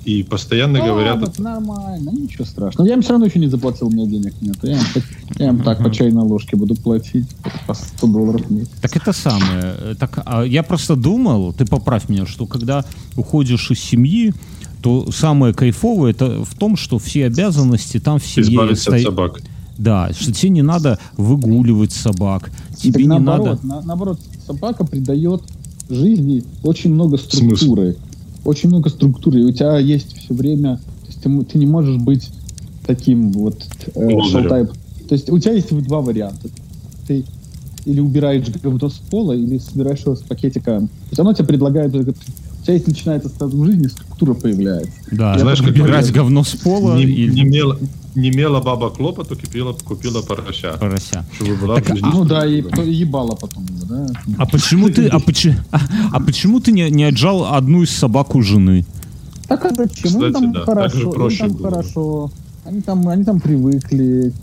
И 0.07 0.23
постоянно 0.23 0.81
А, 0.81 0.87
говорят... 0.87 1.19
вот 1.19 1.37
нормально, 1.37 2.11
ничего 2.11 2.45
страшного. 2.45 2.87
Я 2.87 2.93
им 2.93 3.01
все 3.01 3.09
равно 3.11 3.25
еще 3.25 3.39
не 3.39 3.47
заплатил, 3.47 3.87
у 3.87 3.91
меня 3.91 4.05
денег 4.05 4.33
нет. 4.39 4.55
Я 4.63 4.77
им, 4.77 4.83
так- 4.93 5.03
я 5.37 5.49
им 5.49 5.59
так 5.61 5.83
по 5.83 5.91
чайной 5.91 6.23
ложке 6.23 6.55
буду 6.55 6.75
платить 6.75 7.25
по 7.67 7.73
100 7.73 8.07
долларов 8.07 8.49
месяц. 8.49 8.69
Так 8.81 8.95
это 8.95 9.11
самое. 9.11 9.95
Так, 9.99 10.21
а 10.25 10.43
я 10.43 10.63
просто 10.63 10.95
думал, 10.95 11.51
ты 11.51 11.65
поправь 11.65 12.07
меня, 12.07 12.25
что 12.25 12.45
когда 12.45 12.85
уходишь 13.17 13.69
из 13.69 13.81
семьи, 13.81 14.33
то 14.81 15.11
самое 15.11 15.53
кайфовое 15.53 16.11
это 16.11 16.45
в 16.45 16.55
том, 16.55 16.77
что 16.77 16.99
все 16.99 17.25
обязанности 17.25 17.99
там 17.99 18.19
в 18.19 18.25
семье 18.25 18.49
Избавиться 18.53 18.95
от 18.95 19.01
собак. 19.01 19.41
Да, 19.77 20.09
что 20.17 20.31
тебе 20.31 20.51
не 20.51 20.61
надо 20.61 20.99
выгуливать 21.17 21.91
собак, 21.91 22.49
тебе 22.77 22.93
Так 22.93 23.01
не 23.01 23.07
наоборот, 23.09 23.61
надо... 23.63 23.67
на- 23.67 23.81
наоборот, 23.81 24.19
собака 24.45 24.85
придает 24.85 25.41
жизни 25.89 26.43
очень 26.63 26.93
много 26.93 27.17
структуры. 27.17 27.97
Очень 28.47 28.69
много 28.69 28.89
структуры. 28.89 29.41
И 29.41 29.43
у 29.43 29.51
тебя 29.51 29.77
есть 29.77 30.17
все 30.17 30.33
время... 30.33 30.77
То 30.77 31.07
есть 31.07 31.21
ты, 31.21 31.43
ты 31.43 31.57
не 31.57 31.65
можешь 31.65 31.97
быть 31.97 32.29
таким 32.85 33.33
вот 33.33 33.61
э, 33.93 33.99
shell-type. 33.99 34.73
То 35.09 35.15
есть 35.15 35.29
у 35.29 35.37
тебя 35.37 35.51
есть 35.51 35.77
два 35.83 35.99
варианта. 35.99 36.47
Ты 37.05 37.25
или 37.83 37.99
убираешь 37.99 38.47
говно 38.47 38.87
с 38.87 38.93
пола, 38.93 39.33
или 39.33 39.57
собираешь 39.57 39.99
его 39.99 40.15
с 40.15 40.21
пакетика. 40.21 40.79
То 40.79 40.89
есть 41.09 41.19
оно 41.19 41.33
тебе 41.33 41.45
предлагает... 41.45 41.93
У 41.93 42.03
тебя 42.63 42.73
есть 42.73 42.87
начинается 42.87 43.27
статус 43.27 43.65
жизни, 43.65 43.87
структура 43.87 44.33
появляется. 44.33 44.93
Да, 45.11 45.37
Знаешь, 45.37 45.59
как 45.59 45.71
убирать 45.71 46.09
говно 46.13 46.45
с 46.45 46.55
пола 46.55 46.95
Не, 46.95 47.03
или 47.03 47.33
не 47.33 47.43
мела, 47.43 47.77
не 48.17 48.31
мела 48.31 48.59
баба 48.61 48.89
клопоту, 48.89 49.35
купила, 49.35 49.73
купила 49.73 50.21
порося. 50.21 50.77
порося. 50.79 51.23
Чтобы 51.35 51.55
была 51.55 51.75
Так, 51.75 51.89
жизни 51.89 52.09
Ну 52.13 52.25
да, 52.25 52.45
и 52.45 52.63
ебало 52.91 53.35
потом 53.35 53.65
его, 53.65 53.85
да. 53.87 54.07
А 54.37 54.45
почему 54.45 54.89
ты, 54.89 55.07
а, 55.07 55.19
почему, 55.19 55.55
а, 55.71 55.79
а 56.11 56.19
почему 56.19 56.59
ты 56.59 56.71
не, 56.71 56.89
не 56.89 57.03
отжал 57.03 57.45
одну 57.45 57.83
из 57.83 57.91
собак 57.91 58.35
у 58.35 58.41
жены? 58.41 58.85
Так 59.47 59.65
а 59.65 59.69
зачем? 59.69 60.11
Кстати, 60.11 60.33
там 60.33 60.51
да, 60.51 60.59
хорошо, 60.61 61.11
проще 61.11 61.37
там 61.37 61.53
было 61.53 61.57
бы. 61.57 61.69
хорошо. 61.69 62.31
Они 62.65 62.81
там, 62.81 63.07
они 63.07 63.23
там 63.23 63.39
привыкли. 63.39 64.33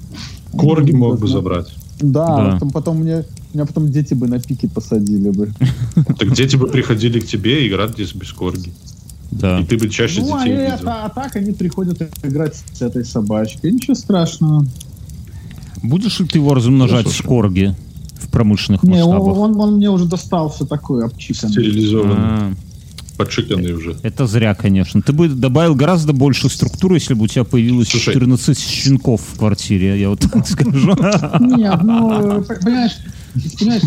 Корги 0.56 0.92
мог 0.92 1.18
бы 1.18 1.26
забрать. 1.26 1.74
Да, 2.00 2.26
Да. 2.26 2.52
Потом, 2.52 2.70
потом 2.70 2.96
мне, 2.98 3.24
меня 3.52 3.66
потом 3.66 3.90
дети 3.90 4.14
бы 4.14 4.28
на 4.28 4.38
пике 4.38 4.68
посадили 4.68 5.30
бы. 5.30 5.52
Так 6.18 6.32
дети 6.32 6.56
бы 6.56 6.68
приходили 6.68 7.18
к 7.18 7.26
тебе 7.26 7.66
играть 7.66 7.92
здесь 7.92 8.14
без 8.14 8.32
корги. 8.32 8.72
Да. 9.30 9.60
И 9.60 9.64
ты 9.64 9.76
бы 9.78 9.88
чаще 9.88 10.20
Ну, 10.20 10.34
а, 10.34 10.38
детей 10.40 10.54
и 10.54 10.60
видел. 10.60 10.74
это- 10.74 11.04
а 11.04 11.08
так 11.08 11.34
они 11.36 11.52
приходят 11.52 12.00
играть 12.22 12.54
с 12.72 12.82
этой 12.82 13.04
собачкой. 13.04 13.72
Ничего 13.72 13.94
страшного. 13.94 14.64
Будешь 15.82 16.18
ли 16.20 16.26
ты 16.26 16.38
его 16.38 16.54
размножать 16.54 17.04
Ну, 17.06 17.10
в 17.10 17.22
корге 17.22 17.74
в 18.18 18.28
промышленных 18.28 18.82
Не, 18.84 19.02
он, 19.04 19.16
масштабах? 19.16 19.36
он, 19.38 19.60
он 19.60 19.76
мне 19.76 19.90
уже 19.90 20.06
достался 20.06 20.64
такой 20.66 21.04
обчиканный. 21.04 21.52
Стерилизованный, 21.52 22.14
А, 22.16 22.52
подшиканный 23.18 23.72
уже. 23.74 23.96
это 24.02 24.26
зря, 24.26 24.54
конечно. 24.54 25.02
Ты 25.02 25.12
бы 25.12 25.28
добавил 25.28 25.74
гораздо 25.74 26.12
больше 26.12 26.48
структуры, 26.48 26.96
если 26.96 27.14
бы 27.14 27.24
у 27.24 27.26
тебя 27.26 27.44
появилось 27.44 27.88
Слушай. 27.88 28.14
14 28.14 28.58
щенков 28.58 29.20
в 29.34 29.38
квартире, 29.38 30.00
я 30.00 30.08
вот 30.08 30.20
так 30.20 30.46
скажу. 30.48 30.94
Нет, 31.40 31.82
ну, 31.82 32.42
понимаешь, 32.44 32.92
понимаешь, 33.58 33.82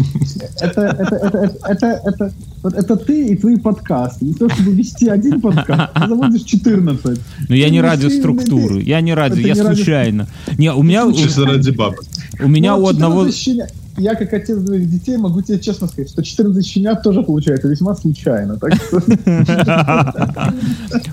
это, 0.59 0.81
это, 0.81 1.15
это, 1.15 1.37
это, 1.37 1.57
это, 1.67 2.01
это, 2.05 2.33
вот 2.63 2.73
это 2.73 2.95
ты 2.97 3.27
и 3.27 3.35
твои 3.35 3.55
подкасты. 3.57 4.25
Не 4.25 4.33
то, 4.33 4.49
чтобы 4.49 4.73
вести 4.73 5.07
один 5.07 5.39
подкаст, 5.41 5.93
ты 5.93 6.07
заводишь 6.07 6.41
14. 6.43 7.19
Но 7.49 7.55
я 7.55 7.69
не 7.69 7.81
Ну, 7.81 7.87
ради 7.87 8.07
структуры, 8.07 8.81
я 8.81 9.01
не 9.01 9.13
ради, 9.13 9.41
я 9.41 9.55
случайно. 9.55 10.27
Не, 10.57 10.73
у 10.73 10.83
меня, 10.83 11.05
у, 11.05 11.13
Чисто 11.13 11.45
ради 11.45 11.71
бабы. 11.71 11.97
у 12.43 12.47
меня 12.47 12.75
Ну, 12.75 12.83
у 12.83 12.87
одного... 12.87 13.29
14 13.29 13.35
щенят- 13.47 13.73
Я, 13.97 14.15
как 14.15 14.31
отец 14.33 14.57
двоих 14.59 14.89
детей, 14.91 15.17
могу 15.17 15.41
тебе 15.41 15.59
честно 15.59 15.87
сказать, 15.87 16.09
что 16.11 16.21
14 16.23 16.65
щенят 16.65 17.01
тоже 17.01 17.23
получается 17.23 17.67
весьма 17.67 17.95
случайно. 17.95 18.59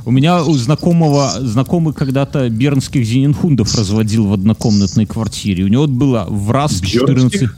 У 0.04 0.10
меня 0.10 0.42
у 0.44 0.52
знакомого, 0.54 1.30
знакомый 1.40 1.94
когда-то 1.94 2.48
бернских 2.50 3.04
зенинхундов 3.06 3.74
разводил 3.74 4.26
в 4.26 4.32
однокомнатной 4.32 5.06
квартире. 5.06 5.64
У 5.64 5.68
него 5.68 5.86
было 5.86 6.26
в 6.28 6.50
раз 6.50 6.80
14... 6.80 7.48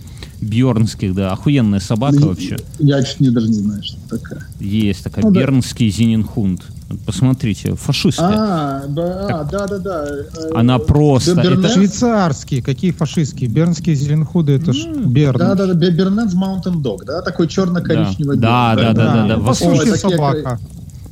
Бьернских? 0.41 1.15
Да. 1.15 1.33
Охуенная 1.33 1.81
собака 1.81 2.17
вообще. 2.27 2.57
Я 2.79 3.03
чуть 3.03 3.21
не 3.21 3.31
даже 3.31 3.49
не 3.49 3.55
знаю, 3.55 3.83
что 3.83 3.97
это 4.07 4.19
такая. 4.19 4.43
Есть 4.61 5.05
такая. 5.05 5.25
Ну 5.25 5.31
да. 5.31 5.41
Бернский 5.41 5.91
зенинхунд. 5.91 6.63
Посмотрите, 7.05 7.75
фашистская. 7.75 8.29
А, 8.33 8.85
да, 8.89 9.41
а, 9.41 9.45
да, 9.45 9.67
да, 9.67 9.79
да. 9.79 10.07
Э, 10.09 10.51
Она 10.55 10.79
просто... 10.79 11.33
Бер- 11.35 11.41
это- 11.41 11.51
Бернес? 11.57 11.73
Швейцарские, 11.73 12.63
какие 12.63 12.93
фашистские? 12.93 13.51
Бернские 13.51 13.97
зеленхуды, 13.97 14.53
это 14.53 14.73
ж 14.73 14.87
Берн. 14.87 15.37
Да, 15.39 15.55
да, 15.57 15.67
да, 15.67 15.75
Бе- 15.75 15.91
Бернетс 15.91 16.35
Маунтин 16.35 16.83
Дог, 16.83 17.05
да, 17.05 17.23
такой 17.23 17.49
черно-коричневый. 17.49 18.37
Да, 18.37 18.75
да, 18.77 18.93
да, 18.93 19.27
да, 19.27 19.27
да. 19.37 19.39
Послушай, 19.45 19.91
такие, 19.91 19.99
собака. 20.17 20.61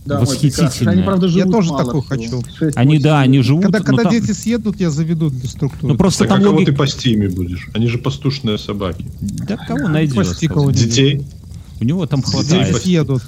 Да, 0.05 0.21
прекрасно. 0.21 0.91
Они, 0.91 1.03
правда, 1.03 1.27
Я 1.27 1.33
живут 1.33 1.53
тоже 1.53 1.71
мало 1.73 1.85
всего. 1.85 2.01
хочу. 2.03 2.43
Они, 2.75 2.99
да, 2.99 3.21
они 3.21 3.41
живут... 3.41 3.63
Когда, 3.63 3.79
но 3.79 3.85
когда 3.85 4.03
там- 4.03 4.13
дети 4.13 4.33
съедут, 4.33 4.79
я 4.79 4.91
заведу 4.91 5.31
для 5.31 5.49
структуры. 5.49 5.93
Ну 5.93 5.99
просто 5.99 6.25
Так 6.25 6.33
а 6.33 6.35
там 6.35 6.45
кого 6.45 6.65
ты 6.65 6.73
пасти 6.73 7.13
ими 7.13 7.29
будешь? 7.29 7.69
Они 7.73 7.87
же 7.89 7.99
пастушные 7.99 8.59
собаки. 8.59 9.07
Да 9.21 9.57
кого 9.57 9.89
найдешь? 9.89 10.29
Детей? 10.75 11.23
У 11.81 11.85
него 11.85 12.07
там 12.07 12.21
Дети 12.21 12.31
хватает. 12.31 12.77
съедут. 12.77 13.23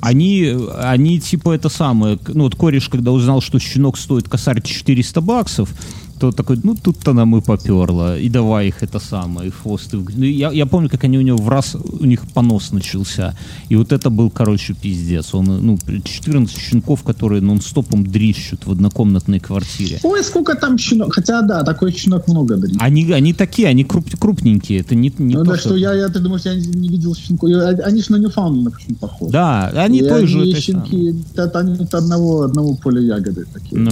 Они, 0.00 0.54
они 0.78 1.20
типа 1.20 1.52
это 1.52 1.68
самое, 1.68 2.18
ну 2.28 2.44
вот 2.44 2.54
кореш, 2.54 2.88
когда 2.88 3.12
узнал, 3.12 3.40
что 3.40 3.58
щенок 3.58 3.96
стоит 3.98 4.28
косарь 4.28 4.60
400 4.62 5.20
баксов, 5.20 5.70
то 6.18 6.32
такой, 6.32 6.58
ну 6.64 6.74
тут-то 6.74 7.12
нам 7.12 7.36
и 7.36 7.40
поперло, 7.40 8.18
и 8.18 8.28
давай 8.28 8.68
их 8.68 8.82
это 8.82 8.98
самое, 9.00 9.48
и 9.48 9.50
в- 9.50 9.80
Ну, 10.16 10.24
я, 10.24 10.50
я 10.52 10.66
помню, 10.66 10.88
как 10.88 11.04
они 11.04 11.18
у 11.18 11.22
него 11.22 11.38
в 11.38 11.48
раз, 11.48 11.76
у 12.00 12.06
них 12.06 12.20
понос 12.34 12.72
начался, 12.72 13.34
и 13.70 13.76
вот 13.76 13.92
это 13.92 14.10
был, 14.10 14.30
короче, 14.30 14.74
пиздец. 14.74 15.34
Он, 15.34 15.44
ну, 15.66 15.78
14 16.04 16.58
щенков, 16.58 17.02
которые 17.02 17.42
нон-стопом 17.42 18.04
дрищут 18.06 18.66
в 18.66 18.70
однокомнатной 18.72 19.40
квартире. 19.40 19.98
Ой, 20.02 20.22
сколько 20.24 20.54
там 20.54 20.78
щенок. 20.78 21.14
Хотя, 21.14 21.42
да, 21.42 21.62
такой 21.64 21.92
щенок 21.92 22.28
много 22.28 22.56
дарит. 22.56 22.76
Они, 22.80 23.12
они 23.12 23.32
такие, 23.32 23.68
они 23.68 23.84
круп- 23.84 24.16
крупненькие, 24.18 24.80
это 24.80 24.94
не, 24.94 25.12
не 25.18 25.34
ну 25.34 25.44
то, 25.44 25.50
да, 25.52 25.58
что 25.58 25.76
я, 25.76 25.94
я, 25.94 26.08
ты 26.08 26.20
думаешь, 26.20 26.42
я 26.46 26.54
не, 26.54 26.66
не 26.66 26.88
видел 26.88 27.14
щенков. 27.14 27.50
Я- 27.50 27.68
Они 27.86 28.00
же 28.02 28.12
на 28.12 28.16
Ньюфаундленда 28.16 28.70
почему 28.70 28.96
похожи. 28.96 29.32
Да, 29.32 29.68
они 29.84 29.98
И 29.98 30.08
тоже... 30.08 30.38
они 30.40 30.52
это 30.52 30.60
щенки, 30.60 31.14
это 31.34 31.58
они 31.58 31.74
от 31.84 31.94
одного, 31.94 32.42
одного 32.42 32.74
поля 32.74 33.00
ягоды 33.00 33.44
такие. 33.52 33.80
Ну, 33.80 33.90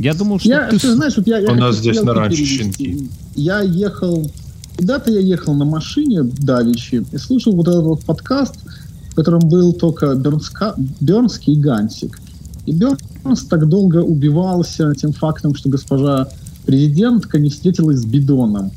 я 0.00 0.14
думал, 0.14 0.38
что 0.38 0.48
Я, 0.48 0.68
ты... 0.68 0.78
ты 0.78 0.94
знаешь, 0.94 1.16
вот 1.16 1.26
я, 1.26 1.38
я 1.38 1.52
У 1.52 1.54
нас 1.54 1.76
здесь 1.76 2.02
на 2.02 2.14
ранчо 2.14 2.36
перевести. 2.36 2.56
щенки. 2.58 3.10
Я 3.34 3.60
ехал, 3.60 4.30
куда-то 4.76 5.10
я 5.10 5.20
ехал 5.20 5.54
на 5.54 5.64
машине 5.64 6.22
давичи 6.22 7.04
и 7.12 7.18
слушал 7.18 7.54
вот 7.54 7.68
этот 7.68 7.84
вот 7.84 8.04
подкаст, 8.04 8.54
в 9.10 9.14
котором 9.14 9.40
был 9.40 9.72
только 9.72 10.14
Бернска, 10.14 10.74
Бернский 11.00 11.52
и 11.52 11.60
Гансик. 11.60 12.18
И 12.66 12.72
Бернс 12.72 13.44
так 13.44 13.68
долго 13.68 13.98
убивался 13.98 14.94
тем 14.94 15.12
фактом, 15.12 15.54
что 15.54 15.68
госпожа 15.68 16.28
президентка 16.66 17.38
не 17.38 17.50
встретилась 17.50 17.98
с 17.98 18.04
Бидоном. 18.04 18.70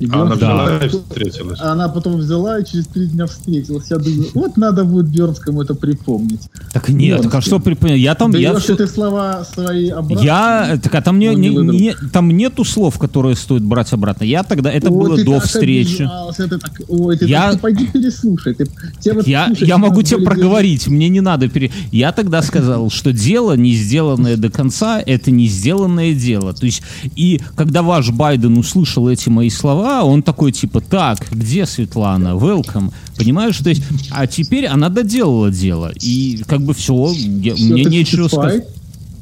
И 0.00 0.08
А 0.10 0.22
она 0.22 0.34
взяла 0.34 0.76
и 0.78 0.88
встретилась. 0.88 1.58
А 1.62 1.72
она 1.72 1.88
потом 1.88 2.16
взяла 2.16 2.58
и 2.58 2.64
через 2.64 2.86
три 2.88 3.06
дня 3.06 3.26
встретилась. 3.26 3.90
Я 3.90 3.98
думаю, 3.98 4.26
вот 4.34 4.56
надо 4.56 4.84
будет 4.84 5.06
Бернскому 5.06 5.62
это 5.62 5.74
припомнить. 5.74 6.40
Так 6.72 6.88
нет, 6.88 7.22
так 7.22 7.34
а 7.36 7.40
что 7.40 7.60
припоминать? 7.60 8.00
Я 8.00 8.14
там... 8.14 8.32
я 8.32 8.50
Берешь 8.52 8.64
всё- 8.64 8.76
ты 8.76 8.86
слова 8.86 9.44
свои 9.44 9.88
обратно. 9.90 10.24
Я, 10.24 10.78
так 10.82 10.94
а 10.94 11.02
там, 11.02 11.18
не, 11.18 11.34
не 11.34 11.48
не- 11.50 11.94
там 12.12 12.28
нету 12.30 12.64
слов, 12.64 12.98
которые 12.98 13.36
стоит 13.36 13.62
брать 13.62 13.92
обратно. 13.92 14.24
Я 14.24 14.42
тогда, 14.42 14.70
это 14.70 14.90
Ой, 14.90 14.96
было 15.08 15.24
до 15.24 15.40
встречи. 15.40 16.08
ты 16.36 16.48
так- 16.58 16.80
ой, 16.88 17.16
ты, 17.16 17.26
Я- 17.26 17.42
так- 17.42 17.52
ты 17.54 17.58
пойди 17.60 17.86
переслушай. 17.86 18.54
Ты, 18.54 18.66
тебе 19.00 19.14
вот 19.14 19.26
Я, 19.26 19.46
слушать 19.46 19.68
я 19.68 19.78
могу 19.78 20.02
тебе 20.02 20.24
проговорить, 20.24 20.88
мне 20.88 21.08
не 21.08 21.20
надо 21.20 21.48
пере... 21.48 21.70
Я 21.92 22.10
тогда 22.12 22.42
сказал, 22.42 22.90
что 22.90 23.12
дело, 23.12 23.56
не 23.56 23.74
сделанное 23.74 24.36
до 24.36 24.50
конца, 24.50 25.00
это 25.04 25.30
не 25.30 25.46
сделанное 25.46 26.14
дело. 26.14 26.52
То 26.52 26.66
есть, 26.66 26.82
и 27.14 27.40
когда 27.54 27.82
ваш 27.82 28.10
Байден 28.10 28.58
услышал 28.58 29.08
эти 29.08 29.28
мои 29.28 29.50
слова, 29.50 29.83
он 30.04 30.22
такой, 30.22 30.52
типа, 30.52 30.80
так, 30.80 31.18
где 31.30 31.66
Светлана? 31.66 32.36
Welcome. 32.36 32.92
Понимаешь? 33.16 33.58
То 33.58 33.70
есть, 33.70 33.82
а 34.10 34.26
теперь 34.26 34.66
она 34.66 34.88
доделала 34.88 35.50
дело. 35.50 35.92
И 36.00 36.42
как 36.46 36.62
бы 36.62 36.74
все, 36.74 37.06
Всё, 37.06 37.28
мне 37.28 37.84
нечего 37.84 38.28
сказать. 38.28 38.66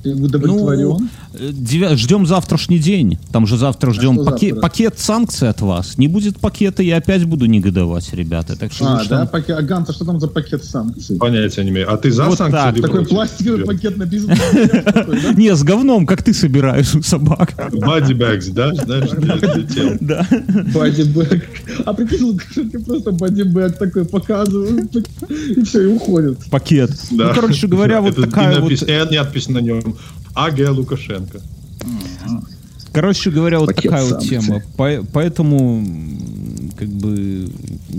Ты 0.02 0.14
удовлетворен? 0.14 1.04
Э, 1.04 1.21
девя- 1.34 1.96
Ждем 1.96 2.26
завтрашний 2.26 2.78
день. 2.78 3.18
Там 3.32 3.46
же 3.46 3.56
завтра 3.56 3.92
ждем 3.92 4.14
что 4.14 4.24
паке- 4.24 4.50
завтра? 4.50 4.60
пакет 4.60 4.98
санкций 4.98 5.48
от 5.48 5.60
вас. 5.60 5.98
Не 5.98 6.08
будет 6.08 6.38
пакета, 6.38 6.82
я 6.82 6.96
опять 6.98 7.24
буду 7.24 7.46
негодовать, 7.46 8.12
ребята. 8.12 8.56
Так 8.58 8.72
что 8.72 8.86
а, 8.86 9.04
да, 9.04 9.18
там- 9.18 9.28
пакет, 9.28 9.56
а 9.58 9.62
Ганса, 9.62 9.92
что 9.92 10.04
там 10.04 10.20
за 10.20 10.28
пакет 10.28 10.64
санкций? 10.64 11.16
Понятия 11.16 11.64
не 11.64 11.70
имею. 11.70 11.92
А 11.92 11.96
ты 11.96 12.10
за 12.10 12.24
Вот 12.24 12.38
санкции 12.38 12.56
так. 12.56 12.74
Такой 12.76 12.90
против? 12.90 13.08
пластиковый 13.10 13.64
пакет 13.64 13.96
написан. 13.96 14.30
Не, 15.36 15.54
с 15.54 15.62
говном, 15.62 16.06
как 16.06 16.22
ты 16.22 16.32
собираешь 16.34 16.94
у 16.94 17.02
собак. 17.02 17.54
Bags, 17.72 18.52
да? 18.52 18.74
Знаешь. 18.74 19.10
Да. 20.00 20.26
Бодибэк. 20.74 21.44
А 21.84 21.92
прикинь, 21.94 22.22
Лукашенко 22.24 22.80
просто 22.80 23.12
бодибэк 23.12 23.78
такой 23.78 24.04
показывает, 24.04 24.94
и 25.30 25.62
все, 25.64 25.82
и 25.82 25.86
уходит. 25.86 26.38
Пакет. 26.50 26.90
Да. 27.10 27.28
Ну, 27.28 27.34
короче 27.34 27.66
говоря, 27.66 28.00
вот 28.00 28.16
такая 28.16 28.60
вот... 28.60 28.70
и 28.70 29.16
надпись 29.32 29.48
на 29.48 29.58
нем. 29.58 29.96
А.Г. 30.34 30.68
Лукашенко. 30.70 31.40
Короче 32.92 33.30
говоря, 33.30 33.58
вот 33.58 33.68
Пакет 33.68 33.84
такая 33.84 34.02
вот 34.04 34.10
санкций. 34.22 34.38
тема. 34.40 34.62
По- 34.76 35.02
Поэтому, 35.12 35.82
как 36.76 36.88
бы, 36.88 37.50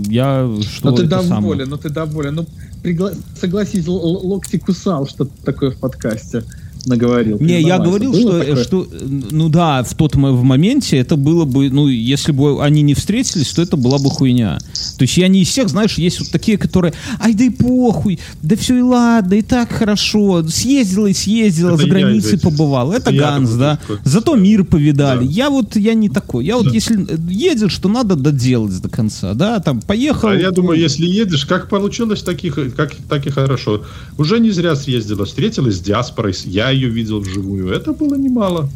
я 0.08 0.50
что 0.62 0.92
Но 0.92 0.96
ты 0.96 1.04
доволен, 1.06 1.70
но 1.70 1.78
ты 1.78 1.90
доволен. 1.90 2.36
Ну, 2.36 2.46
пригла- 2.84 3.16
согласись, 3.40 3.88
Локти 3.88 4.58
кусал 4.60 5.08
что-то 5.08 5.32
такое 5.44 5.72
в 5.72 5.78
подкасте. 5.78 6.44
Наговорил. 6.86 7.40
Не, 7.40 7.62
я 7.62 7.80
говорил, 7.80 8.12
Было 8.12 8.44
что, 8.44 8.64
что, 8.64 8.88
ну 9.32 9.50
да, 9.50 9.84
в 9.84 9.94
тот 9.96 10.16
в 10.16 10.44
моменте 10.44 10.98
это 10.98 11.16
было 11.16 11.46
бы, 11.46 11.70
ну, 11.70 11.88
если 11.88 12.32
бы 12.32 12.64
они 12.64 12.82
не 12.82 12.94
встретились, 12.94 13.50
то 13.50 13.62
это 13.62 13.78
была 13.78 13.98
бы 14.00 14.10
хуйня. 14.10 14.60
То 14.98 15.04
есть 15.04 15.18
я 15.18 15.28
не 15.28 15.42
из 15.42 15.48
всех, 15.50 15.70
знаешь, 15.70 15.98
есть 15.98 16.20
вот 16.20 16.30
такие, 16.30 16.58
которые, 16.58 16.94
ай, 17.20 17.34
да 17.34 17.44
и 17.46 17.50
похуй, 17.50 18.20
да 18.42 18.56
все 18.56 18.78
и 18.78 18.82
ладно, 18.82 19.36
и 19.36 19.42
так 19.42 19.72
хорошо, 19.72 20.44
съездила 20.48 21.08
и 21.08 21.14
съездила, 21.14 21.70
Это 21.70 21.84
за 21.84 21.88
границей 21.88 22.40
побывал. 22.40 22.92
Это, 22.92 23.10
Это 23.12 23.20
Ганс, 23.20 23.52
да. 23.52 23.78
такой. 23.78 23.98
Зато 24.04 24.36
мир 24.36 24.64
повидали. 24.64 25.26
Да. 25.26 25.32
Я 25.32 25.50
вот, 25.50 25.76
я 25.76 25.94
не 25.94 26.10
такой. 26.10 26.46
Я 26.46 26.58
вот, 26.58 26.74
если 26.74 27.06
едешь, 27.30 27.78
то 27.78 27.90
надо 27.90 28.16
доделать 28.16 28.80
до 28.82 28.90
конца, 28.90 29.34
да, 29.34 29.60
там, 29.60 29.82
поехал. 29.82 30.30
А 30.30 30.36
я 30.36 30.52
думаю, 30.52 30.80
если 30.80 31.06
едешь, 31.06 31.46
как 31.46 31.70
получилось, 31.70 32.22
так 32.24 32.44
и, 32.44 32.50
х- 32.50 32.70
как, 32.76 32.94
так 33.10 33.26
и 33.26 33.30
хорошо. 33.30 33.84
Уже 34.18 34.40
не 34.40 34.52
зря 34.52 34.76
съездила, 34.76 35.26
встретилась 35.26 35.78
с 35.78 35.80
диаспорой, 35.82 36.34
с- 36.34 36.46
я 36.46 36.73
ее 36.74 36.90
видел 36.90 37.20
вживую. 37.22 37.70
Это 37.70 37.94
было 37.94 38.16
немало. 38.16 38.70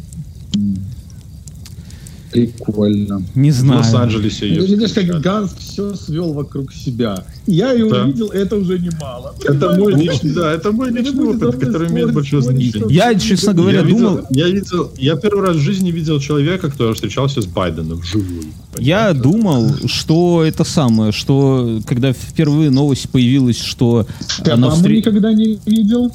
Прикольно. 2.30 3.22
Не 3.34 3.50
В 3.50 3.54
знаю. 3.54 3.80
Лос-Анджелесе 3.80 4.48
ее 4.48 4.60
Ну, 4.60 4.66
Видишь, 4.66 4.92
как 4.92 5.06
Ганс 5.22 5.54
все 5.58 5.94
свел 5.94 6.34
вокруг 6.34 6.74
себя. 6.74 7.24
Я 7.46 7.72
его 7.72 7.88
Да. 7.88 8.02
видел, 8.04 8.26
это 8.28 8.56
уже 8.56 8.78
немало. 8.78 9.34
Это 9.42 9.74
мой 9.74 9.94
личный, 9.94 10.34
да, 10.34 10.52
это 10.52 10.70
мой 10.70 10.90
личный 10.90 11.24
опыт, 11.24 11.56
который 11.58 11.88
имеет 11.88 12.12
большое 12.12 12.42
значение. 12.42 12.84
Я, 12.90 13.14
честно 13.14 13.54
говоря, 13.54 13.78
я 13.80 13.84
думал... 13.86 14.16
видел, 14.16 14.26
я 14.30 14.46
видел, 14.48 14.90
я 14.98 15.16
первый 15.16 15.46
раз 15.46 15.56
в 15.56 15.60
жизни 15.60 15.90
видел 15.90 16.20
человека, 16.20 16.70
который 16.70 16.92
встречался 16.92 17.40
с 17.40 17.46
Байденом 17.46 18.00
вживую. 18.00 18.42
Я 18.78 19.14
думал, 19.14 19.70
что 19.86 20.44
это 20.44 20.64
самое, 20.64 21.12
что 21.12 21.80
когда 21.86 22.12
впервые 22.12 22.68
новость 22.68 23.08
появилась, 23.08 23.58
что 23.62 24.06
Ты 24.44 24.50
она 24.50 24.68
встр- 24.68 24.92
никогда 24.94 25.32
не 25.32 25.58
видел? 25.64 26.12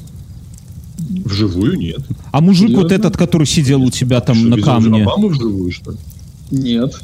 Вживую 1.24 1.76
нет. 1.78 2.00
А 2.32 2.40
мужик 2.40 2.70
вот 2.70 2.88
Серьезно? 2.88 2.94
этот, 2.94 3.16
который 3.16 3.46
сидел 3.46 3.82
у 3.82 3.90
тебя 3.90 4.20
там 4.20 4.36
Что, 4.36 4.48
на 4.48 4.60
камне. 4.62 5.02
Обаму 5.02 5.28
вживую, 5.28 5.70
что 5.70 5.92
ли? 5.92 5.98
Нет. 6.50 6.94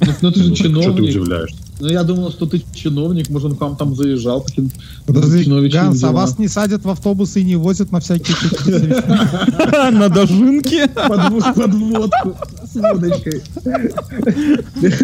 Ну, 0.00 0.12
ну, 0.22 0.30
ты 0.32 0.42
же 0.42 0.48
Ну, 0.50 0.54
Что 0.56 0.64
ты 0.64 0.68
чиновник. 0.68 1.10
удивляешься? 1.10 1.56
Ну, 1.78 1.88
я 1.88 2.04
думал, 2.04 2.30
что 2.30 2.46
ты 2.46 2.62
чиновник, 2.74 3.28
может, 3.28 3.50
он 3.50 3.56
к 3.56 3.60
вам 3.60 3.76
там 3.76 3.94
заезжал. 3.94 4.42
Таким, 4.42 4.70
Подожди, 5.06 5.44
Ганс, 5.68 6.02
а 6.04 6.10
вас 6.12 6.38
не 6.38 6.48
садят 6.48 6.84
в 6.84 6.88
автобусы 6.90 7.40
и 7.40 7.44
не 7.44 7.56
возят 7.56 7.92
на 7.92 8.00
всякие 8.00 8.34
На 9.92 10.08
дожинке. 10.08 10.88
Подвод- 10.88 11.54
подводку 11.54 12.34
с 12.72 12.74
водочкой. 12.76 13.42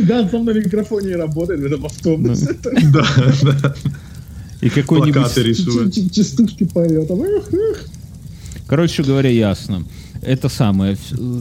Ганс 0.06 0.30
сам 0.30 0.44
на 0.46 0.50
микрофоне 0.50 1.16
работает 1.16 1.60
в 1.60 1.64
этом 1.66 1.86
автобусе. 1.86 2.56
Да, 2.92 3.04
да. 3.42 3.74
И 4.62 4.68
какой-нибудь... 4.70 5.14
Плакаты 5.14 5.42
рисует. 5.42 6.12
Частушки 6.12 6.64
поет. 6.64 7.10
Короче 8.72 9.02
говоря, 9.02 9.28
ясно. 9.28 9.84
Это 10.22 10.48
самое. 10.48 10.96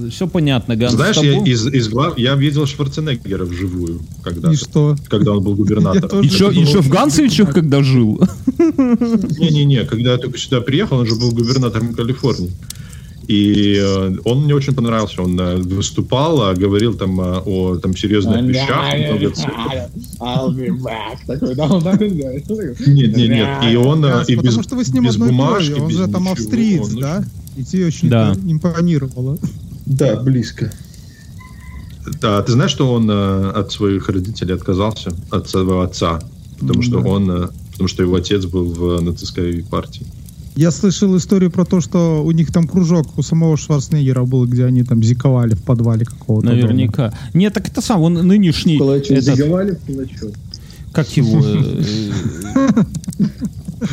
Все 0.10 0.28
понятно, 0.28 0.76
Ганс. 0.76 0.96
Знаешь, 0.96 1.16
я 1.16 1.42
из, 1.42 1.66
из 1.66 1.88
глав... 1.88 2.18
я 2.18 2.36
видел 2.36 2.66
Шварценеггера 2.66 3.46
вживую 3.46 4.02
когда 4.22 4.52
И 4.52 4.58
что? 4.58 4.98
когда 5.08 5.32
он 5.32 5.42
был 5.42 5.56
губернатором. 5.56 6.24
Еще, 6.24 6.52
еще 6.54 6.82
в 6.82 6.90
Ганцевичах, 6.90 7.54
когда 7.54 7.84
жил. 7.84 8.22
Не-не-не, 8.58 9.86
когда 9.86 10.12
я 10.12 10.18
только 10.18 10.38
сюда 10.38 10.60
приехал, 10.60 10.98
он 10.98 11.06
же 11.08 11.16
был 11.16 11.32
губернатором 11.32 11.94
Калифорнии. 11.94 12.52
И 13.32 13.78
э, 13.80 14.18
он 14.26 14.44
мне 14.44 14.54
очень 14.54 14.76
понравился. 14.76 15.22
Он 15.22 15.40
э, 15.40 15.56
выступал, 15.56 16.42
а 16.42 16.54
говорил 16.54 16.96
там 16.96 17.22
э, 17.22 17.40
о 17.46 17.78
там, 17.78 17.96
серьезных 17.96 18.42
вещах. 18.44 18.92
да. 21.82 21.94
Нет, 21.94 23.16
нет, 23.16 23.30
нет. 23.30 23.72
И 23.72 23.76
он 23.78 24.06
и 24.06 24.36
без, 24.36 24.44
потому 24.44 24.64
что 24.64 24.76
вы 24.76 24.84
с 24.84 24.94
ним 24.94 25.06
без 25.06 25.14
одной 25.14 25.30
бумажки, 25.30 25.72
он 25.72 25.90
же 25.92 26.08
там 26.10 26.28
австриец, 26.28 26.94
он 26.94 27.00
да? 27.00 27.24
И 27.56 27.64
тебе 27.64 27.86
очень 27.86 28.10
Да. 28.10 28.36
импонировало. 28.46 29.38
Да, 29.86 30.18
близко. 30.18 30.70
Да, 32.20 32.42
ты 32.42 32.52
знаешь, 32.52 32.72
что 32.72 32.92
он 32.92 33.10
э, 33.10 33.50
от 33.52 33.72
своих 33.72 34.10
родителей 34.10 34.56
отказался, 34.56 35.14
от 35.30 35.50
своего 35.50 35.82
отца, 35.82 36.22
потому 36.60 36.82
что 36.82 37.00
он, 37.00 37.32
э, 37.32 37.48
потому 37.72 37.88
что 37.88 38.04
его 38.04 38.16
отец 38.16 38.46
был 38.46 38.66
в 38.66 39.02
нацистской 39.02 39.64
партии. 39.64 40.06
Я 40.56 40.72
слышал 40.72 41.16
историю 41.18 41.50
про 41.50 41.64
то, 41.66 41.80
что 41.82 42.24
у 42.24 42.32
них 42.32 42.52
там 42.52 42.68
кружок 42.68 43.18
у 43.18 43.22
самого 43.24 43.56
Шварценеггера 43.58 44.24
был, 44.26 44.46
где 44.46 44.66
они 44.66 44.84
там 44.84 45.02
зиковали 45.02 45.56
в 45.56 45.64
подвале 45.64 46.06
какого-то 46.06 46.48
дома. 46.48 46.62
Наверняка. 46.62 47.14
Нет, 47.34 47.54
так 47.54 47.68
это 47.70 47.82
сам, 47.82 48.02
он 48.02 48.14
нынешний... 48.16 48.78
Кулачок 48.78 49.12
этот, 49.12 49.24
заговали 49.38 49.72
в 49.72 49.80
кулачок. 49.86 50.32
как 50.92 51.10
его... 51.16 51.42
э, 51.44 51.84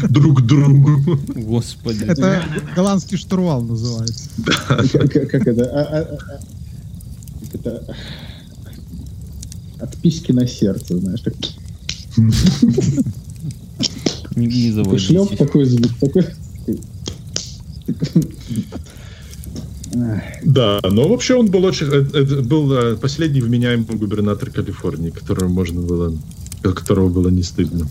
Друг 0.11 0.43
другу. 0.43 1.19
Господи. 1.35 2.05
Это 2.05 2.43
голландский 2.75 3.17
штурвал 3.17 3.63
называется. 3.63 4.29
Как 5.09 5.31
как 5.31 5.47
это? 5.47 5.65
А- 5.65 5.99
а- 5.99 6.03
а- 6.13 6.41
как 7.41 7.55
это? 7.55 7.97
От 9.81 9.97
письки 9.99 10.33
на 10.33 10.47
сердце, 10.47 10.99
знаешь, 10.99 11.21
так 11.21 11.35
Не, 14.37 14.47
не 14.47 14.71
шлеп 14.71 14.75
заводитесь. 14.75 15.39
такой 15.39 15.65
звук, 15.65 15.93
такой. 16.01 16.27
Да, 20.45 20.81
но 20.83 21.09
вообще 21.09 21.35
он 21.35 21.47
был 21.47 21.65
очень, 21.65 21.87
э, 21.87 22.05
это 22.13 22.43
был 22.43 22.73
э, 22.73 22.97
последний 22.97 23.41
вменяемый 23.41 23.97
губернатор 23.97 24.51
Калифорнии, 24.51 25.11
которого 25.11 25.49
можно 25.49 25.81
было, 25.81 26.15
которого 26.63 27.09
было 27.09 27.29
не 27.31 27.43
стыдно. 27.43 27.89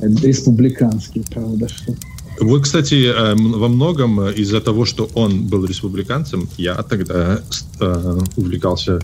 Республиканский, 0.00 1.24
правда, 1.30 1.68
что. 1.68 1.94
Вот, 2.40 2.62
кстати, 2.62 3.06
э, 3.06 3.34
во 3.34 3.68
многом 3.68 4.20
э, 4.20 4.34
из-за 4.34 4.60
того, 4.60 4.84
что 4.84 5.08
он 5.14 5.46
был 5.46 5.64
республиканцем, 5.64 6.48
я 6.58 6.74
тогда 6.82 7.40
э, 7.80 8.18
увлекался 8.36 9.00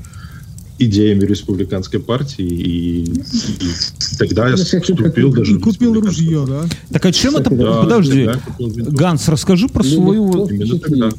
идеями 0.78 1.24
республиканской 1.24 2.00
партии, 2.00 2.44
и, 2.44 3.02
и 3.04 4.16
тогда 4.18 4.48
Ну, 4.48 4.56
вступил 4.56 5.32
даже 5.32 5.54
в 5.54 5.60
Купил 5.60 6.00
ружье, 6.00 6.44
да? 6.46 6.64
Так 6.92 7.06
а 7.06 7.12
чем 7.12 7.36
это... 7.36 7.50
Да, 7.50 7.82
Подожди. 7.82 8.28
Ганс, 8.58 9.28
расскажи 9.28 9.68
про 9.68 9.82
свою 9.82 10.46
тогда, 10.78 11.10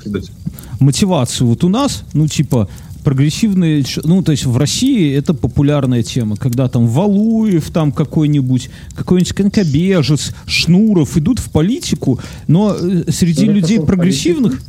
мотивацию. 0.79 1.47
Вот 1.47 1.63
у 1.63 1.69
нас, 1.69 2.03
ну, 2.13 2.27
типа, 2.27 2.69
прогрессивные, 3.03 3.83
ну, 4.03 4.21
то 4.23 4.31
есть 4.31 4.45
в 4.45 4.57
России 4.57 5.13
это 5.13 5.33
популярная 5.33 6.03
тема, 6.03 6.35
когда 6.35 6.67
там 6.67 6.87
Валуев, 6.87 7.69
там 7.71 7.91
какой-нибудь, 7.91 8.69
какой-нибудь 8.95 9.33
конькобежец, 9.33 10.33
Шнуров 10.45 11.17
идут 11.17 11.39
в 11.39 11.49
политику, 11.49 12.19
но 12.47 12.75
э, 12.75 13.03
среди 13.11 13.43
Шнуров 13.43 13.55
людей 13.55 13.77
пошел 13.77 13.83
в 13.83 13.87
прогрессивных, 13.87 14.61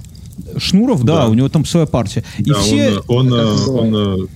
Шнуров, 0.56 1.04
да, 1.04 1.22
Да. 1.22 1.28
у 1.28 1.34
него 1.34 1.48
там 1.48 1.64
своя 1.64 1.86
партия. 1.86 2.24
И 2.38 2.44
Да, 2.44 2.54
все... 2.54 3.00
он, 3.08 3.32
он, 3.32 3.34
э, 3.34 3.44
называется? 3.44 3.70
он, 3.72 4.22
э, 4.22 4.26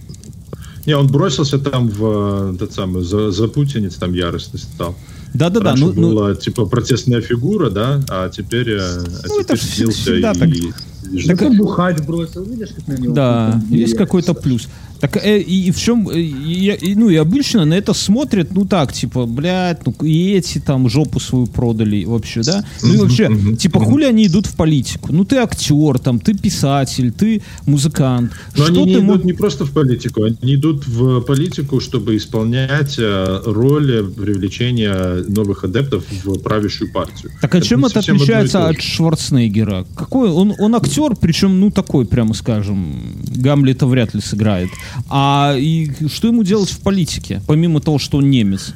не, 0.86 0.96
он 0.96 1.06
бросился 1.06 1.58
там 1.58 1.88
в 1.88 2.50
э, 2.50 2.54
этот 2.54 2.72
самый 2.72 3.02
за, 3.02 3.30
за 3.30 3.48
путинец, 3.48 3.94
там 3.94 4.12
яростный 4.12 4.60
стал. 4.60 4.94
Да-да-да, 5.32 5.70
Раньше 5.70 5.86
ну, 5.86 5.92
ну, 5.94 6.10
была 6.10 6.34
типа 6.34 6.66
протестная 6.66 7.20
фигура, 7.20 7.68
да, 7.70 8.00
а 8.08 8.28
теперь, 8.28 8.70
э, 8.70 8.80
а 8.80 9.26
Ну, 9.26 9.40
это 9.40 9.56
теперь 9.56 9.70
снился 9.70 9.98
всегда 9.98 10.32
и, 10.32 10.38
так. 10.38 10.48
и. 10.48 11.26
Так, 11.26 11.56
бухать 11.56 12.06
бросил, 12.06 12.44
видишь, 12.44 12.70
как 12.76 12.86
на 12.86 13.00
него. 13.00 13.14
Да, 13.14 13.60
есть 13.68 13.96
какой-то 13.96 14.34
плюс. 14.34 14.68
Так 15.00 15.16
э, 15.16 15.38
и, 15.40 15.70
в 15.70 15.78
чем, 15.78 16.08
э, 16.08 16.20
и, 16.20 16.70
и- 16.72 16.94
ну 16.94 17.08
и 17.10 17.16
обычно 17.16 17.64
на 17.64 17.74
это 17.74 17.92
смотрят, 17.94 18.54
ну 18.54 18.64
так, 18.64 18.92
типа, 18.92 19.26
блядь, 19.26 19.86
ну 19.86 19.94
и 20.06 20.32
эти 20.32 20.58
там 20.60 20.88
жопу 20.88 21.20
свою 21.20 21.46
продали 21.46 22.04
вообще, 22.04 22.42
да? 22.42 22.64
Ну 22.82 22.94
и 22.94 22.96
вообще, 22.96 23.28
типа, 23.58 23.80
хули 23.80 24.04
они 24.04 24.26
идут 24.26 24.46
в 24.46 24.56
политику? 24.56 25.12
Ну 25.12 25.24
ты 25.24 25.36
актер, 25.36 25.98
там, 25.98 26.18
ты 26.20 26.34
писатель, 26.34 27.12
ты 27.12 27.42
музыкант. 27.66 28.32
Но 28.56 28.64
Что 28.64 28.72
они 28.72 28.84
не 28.84 28.94
ты 28.94 29.00
идут 29.00 29.04
мог- 29.04 29.24
не 29.24 29.32
просто 29.32 29.64
в 29.64 29.72
политику, 29.72 30.22
они 30.24 30.54
идут 30.54 30.86
в 30.86 31.20
политику, 31.20 31.80
чтобы 31.80 32.16
исполнять 32.16 32.94
э, 32.98 33.42
роль 33.46 34.04
привлечения 34.14 35.24
новых 35.28 35.64
адептов 35.64 36.04
в 36.24 36.38
правящую 36.38 36.92
партию. 36.92 37.32
Так 37.40 37.54
а 37.54 37.60
чем 37.60 37.84
это 37.84 37.98
одно 38.00 38.14
и 38.14 38.16
отличается 38.16 38.68
от. 38.68 38.80
Шварценеггера? 38.80 39.86
Какой 39.96 40.30
он, 40.30 40.54
он 40.58 40.74
актер, 40.74 41.16
причем, 41.16 41.60
ну 41.60 41.70
такой, 41.70 42.06
прямо 42.06 42.34
скажем, 42.34 42.94
Гамлета 43.36 43.86
вряд 43.86 44.14
ли 44.14 44.20
сыграет. 44.20 44.68
А 45.08 45.54
и 45.56 45.90
что 46.08 46.28
ему 46.28 46.42
делать 46.42 46.70
в 46.70 46.80
политике, 46.80 47.42
помимо 47.46 47.80
того, 47.80 47.98
что 47.98 48.18
он 48.18 48.30
немец? 48.30 48.74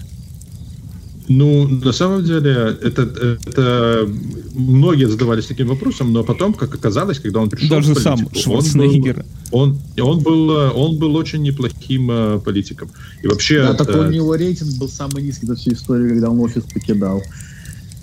Ну, 1.29 1.69
на 1.69 1.93
самом 1.93 2.25
деле, 2.25 2.79
это, 2.83 3.03
это 3.03 4.09
многие 4.55 5.07
задавались 5.09 5.47
таким 5.47 5.69
вопросом, 5.69 6.13
но 6.13 6.25
потом, 6.25 6.55
как 6.55 6.75
оказалось, 6.75 7.19
когда 7.19 7.41
он 7.41 7.51
пришел 7.51 7.69
Даже 7.69 7.95
в 7.95 7.99
сам 7.99 8.19
политику, 8.19 8.41
Шварценеггер. 8.41 9.25
Он 9.51 9.73
был, 9.73 10.07
он, 10.07 10.11
он, 10.11 10.23
был, 10.23 10.51
он 10.51 10.99
был 10.99 11.17
очень 11.17 11.43
неплохим 11.43 12.11
э, 12.11 12.41
политиком. 12.43 12.89
И 13.23 13.27
вообще... 13.27 13.63
Да, 13.63 13.75
такой 13.75 14.07
э, 14.07 14.09
у 14.09 14.11
него 14.11 14.35
рейтинг 14.35 14.79
был 14.79 14.89
самый 14.89 15.23
низкий 15.23 15.47
за 15.47 15.57
всю 15.57 15.73
историю, 15.73 16.09
когда 16.09 16.31
он 16.31 16.41
офис 16.41 16.63
покидал. 16.63 17.23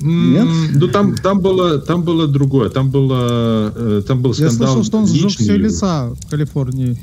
Нет? 0.02 0.48
Ну, 0.74 0.88
там, 0.88 1.16
там, 1.16 1.40
было, 1.40 1.80
там 1.80 2.04
было 2.04 2.28
другое. 2.28 2.70
Там, 2.70 2.92
было, 2.92 3.74
э, 3.76 4.02
там 4.08 4.22
был 4.22 4.34
Я 4.34 4.50
скандал 4.50 4.68
слышал, 4.76 4.84
что 4.84 4.98
он 5.00 5.08
сжег 5.08 5.24
личный 5.24 5.44
все 5.46 5.58
леса 5.58 6.10
в 6.10 6.30
Калифорнии. 6.30 6.98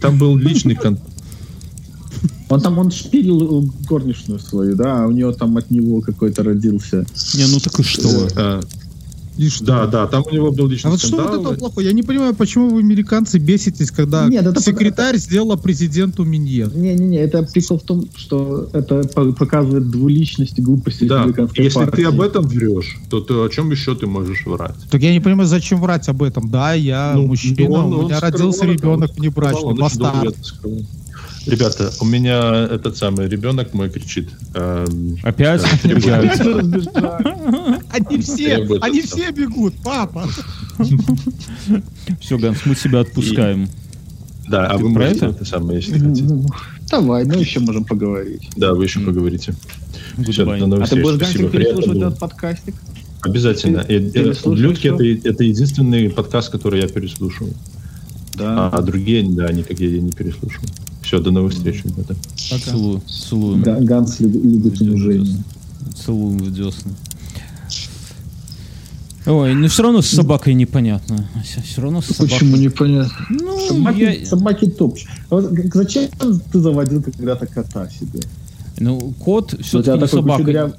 Там 0.00 0.18
был 0.18 0.36
личный 0.36 0.74
кон- 0.74 0.98
Он 2.48 2.60
там, 2.60 2.78
он 2.78 2.90
шпилил 2.90 3.68
горничную 3.88 4.38
свою, 4.38 4.76
да, 4.76 5.02
а 5.04 5.06
у 5.06 5.10
него 5.10 5.32
там 5.32 5.56
от 5.56 5.70
него 5.70 6.00
какой-то 6.02 6.42
родился. 6.42 7.06
Не, 7.34 7.46
ну 7.46 7.58
так 7.58 7.78
и 7.80 7.82
что? 7.82 8.28
Э, 9.38 9.48
что? 9.48 9.64
Да, 9.64 9.86
да, 9.86 10.06
там 10.06 10.24
у 10.30 10.34
него 10.34 10.50
был 10.52 10.66
А 10.66 10.68
личный 10.70 10.90
вот 10.90 11.00
что 11.00 11.16
вот 11.16 11.22
скандал. 11.24 11.40
этого 11.42 11.54
плохого? 11.56 11.80
Я 11.80 11.92
не 11.92 12.02
понимаю, 12.02 12.34
почему 12.34 12.70
вы, 12.70 12.80
американцы, 12.80 13.38
беситесь, 13.38 13.90
когда 13.90 14.26
Нет, 14.28 14.46
это- 14.46 14.60
секретарь 14.60 15.16
сделала 15.16 15.56
президенту 15.56 16.24
миньет. 16.24 16.74
Не-не-не, 16.74 17.18
это 17.18 17.42
прикол 17.42 17.78
в 17.78 17.82
том, 17.82 18.08
что 18.16 18.68
это 18.72 19.02
по- 19.14 19.32
показывает 19.32 19.90
двуличность 19.90 20.58
и 20.58 20.62
глупость 20.62 21.06
Да, 21.06 21.16
республиканской 21.24 21.64
если 21.64 21.78
партии. 21.78 21.96
ты 21.96 22.04
об 22.04 22.20
этом 22.20 22.46
врешь, 22.46 22.98
то 23.10 23.20
ты 23.20 23.34
о 23.34 23.48
чем 23.48 23.70
еще 23.70 23.94
ты 23.94 24.06
можешь 24.06 24.46
врать? 24.46 24.76
Так 24.90 25.02
я 25.02 25.12
не 25.12 25.20
понимаю, 25.20 25.48
зачем 25.48 25.80
врать 25.80 26.08
об 26.08 26.22
этом. 26.22 26.50
Да, 26.50 26.74
я 26.74 27.12
Ну, 27.14 27.26
мужчина, 27.26 27.56
ну, 27.68 27.72
он- 27.74 27.92
у 27.92 28.02
меня 28.04 28.16
скрывал 28.16 28.20
родился 28.32 28.64
это, 28.64 28.72
ребенок 28.72 29.10
внебрачный, 29.16 29.58
скрывал, 29.60 29.76
он 29.76 29.82
очень 29.82 29.98
долго 29.98 30.24
бастард. 30.24 30.36
Ребята, 31.46 31.92
у 32.00 32.04
меня 32.04 32.68
этот 32.70 32.96
самый 32.96 33.28
ребенок 33.28 33.74
мой 33.74 33.90
кричит. 33.90 34.30
эм, 34.54 35.18
Опять? 35.22 35.62
э? 35.84 35.94
Они 37.90 38.20
все, 38.20 38.66
они 38.80 39.00
все 39.02 39.30
бегут, 39.30 39.74
папа. 39.82 40.26
Все, 42.20 42.38
Ганс, 42.38 42.58
мы 42.64 42.74
тебя 42.74 43.00
отпускаем. 43.00 43.68
Да, 44.48 44.66
а 44.66 44.78
Ты 44.78 44.84
вы 44.84 44.94
про 44.94 45.02
можете 45.02 45.26
это? 45.26 45.36
это 45.36 45.44
самое, 45.44 45.80
если 45.80 45.98
хотите. 45.98 46.24
Ну, 46.24 46.46
Давай, 46.90 47.24
мы 47.24 47.36
еще 47.36 47.60
можем 47.60 47.84
поговорить. 47.84 48.50
Да, 48.56 48.74
вы 48.74 48.84
еще 48.84 49.00
поговорите. 49.00 49.54
Все, 50.28 50.44
Goodbye. 50.44 50.58
до 50.60 50.66
новых 50.66 50.86
А 50.86 50.88
ты 50.88 51.02
будешь, 51.02 51.16
Спасибо, 51.16 51.44
Гансик, 51.44 51.50
переслушивать 51.50 51.96
этот 51.98 52.18
подкастик? 52.18 52.74
Обязательно. 53.22 53.84
Э, 53.88 53.94
э, 53.96 54.32
это, 54.32 55.28
это 55.28 55.44
единственный 55.44 56.10
подкаст, 56.10 56.50
который 56.50 56.82
я 56.82 56.88
переслушиваю. 56.88 57.54
Да. 58.34 58.68
А 58.68 58.82
другие, 58.82 59.22
да, 59.30 59.50
никакие 59.50 59.96
я 59.96 60.02
не 60.02 60.10
переслушиваю. 60.10 60.68
Все, 61.04 61.20
до 61.20 61.30
новых 61.30 61.52
встреч, 61.52 61.82
ребята. 61.84 62.16
Целую, 62.64 63.02
целуем. 63.06 63.62
Га- 63.62 63.80
Ганс 63.80 64.20
любит, 64.20 64.80
унижение. 64.80 65.36
Целуем 65.94 66.38
в 66.38 66.50
десны. 66.52 66.92
Ой, 69.26 69.54
ну 69.54 69.68
все 69.68 69.82
равно 69.82 70.02
с 70.02 70.06
собакой 70.08 70.52
непонятно. 70.54 71.26
Все 71.64 71.80
равно 71.80 72.02
с 72.02 72.06
собакой. 72.06 72.28
Почему 72.30 72.56
непонятно? 72.56 73.26
Ну, 73.30 73.58
Собаки, 73.68 74.18
я- 74.20 74.26
собаки 74.26 74.66
топчут. 74.66 75.08
А 75.30 75.36
вот 75.36 75.50
зачем 75.72 76.08
ты 76.52 76.58
заводил 76.60 77.02
когда-то 77.02 77.46
кота 77.46 77.88
себе? 77.88 78.20
ну, 78.78 79.14
кот 79.18 79.54
У 79.54 79.56
тебя 79.56 79.62
все-таки 79.64 79.98
не 80.00 80.08
собака. 80.08 80.42
кучеряв- 80.42 80.74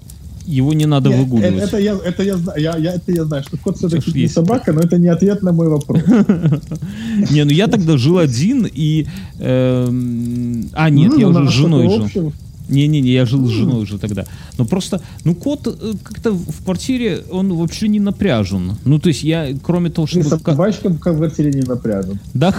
Его 0.46 0.74
не 0.74 0.86
надо 0.86 1.10
Нет, 1.10 1.20
выгуливать. 1.20 1.54
Это, 1.56 1.66
это 1.66 1.78
я, 1.80 1.94
это 2.06 2.24
я 2.24 2.38
знаю, 2.38 2.62
я, 2.62 2.78
я- 2.78 2.94
это 2.94 3.12
я 3.12 3.26
знаю, 3.26 3.44
что 3.44 3.58
кот 3.58 3.78
все-таки 3.78 4.12
не 4.14 4.28
собака, 4.28 4.74
но 4.74 4.82
это 4.82 4.98
не 4.98 5.08
ответ 5.08 5.42
на 5.42 5.52
мой 5.52 5.68
вопрос. 5.70 6.02
Не, 7.32 7.44
ну 7.46 7.52
я 7.52 7.68
тогда 7.68 7.98
жил 7.98 8.18
один 8.20 8.68
и... 8.72 9.08
эм, 9.40 10.70
А, 10.74 10.90
нет, 10.90 11.12
Ну, 11.14 11.20
я 11.20 11.28
уже 11.30 11.48
с 11.50 11.54
женой 11.54 11.88
жил. 12.14 12.34
Не-не-не, 12.68 13.12
я 13.12 13.26
жил 13.26 13.46
с 13.48 13.52
женой 13.52 13.84
уже 13.84 13.98
тогда. 14.00 14.26
Но 14.58 14.66
просто, 14.66 15.00
ну, 15.24 15.36
кот 15.36 15.68
э, 15.68 15.94
как-то 16.04 16.32
в 16.32 16.64
квартире, 16.64 17.22
он 17.32 17.54
вообще 17.54 17.88
не 17.88 18.00
напряжен. 18.00 18.72
Ну, 18.86 18.98
то 19.00 19.10
есть 19.10 19.24
я, 19.24 19.50
кроме 19.62 19.90
того, 19.92 20.08
ка- 20.08 20.24
собачка 20.52 20.90
в 20.90 20.98
квартире 21.00 21.52
не 21.52 21.62
напряжен. 21.62 22.20
Да 22.34 22.52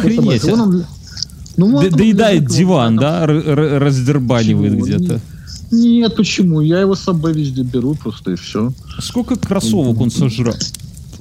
он- 0.63 0.85
ну, 1.57 1.91
Доедает 1.91 2.47
диван, 2.47 2.97
да, 2.97 3.27
раздербанивает 3.27 4.75
где-то. 4.75 5.21
Нет, 5.71 6.17
почему? 6.17 6.61
Я 6.61 6.81
его 6.81 6.95
с 6.95 7.01
собой 7.01 7.33
везде 7.33 7.63
беру 7.63 7.95
просто 7.95 8.33
и 8.33 8.37
все. 8.37 8.73
Сколько 9.01 9.37
кроссовок 9.37 10.01
он 10.01 10.11
сожрал 10.11 10.55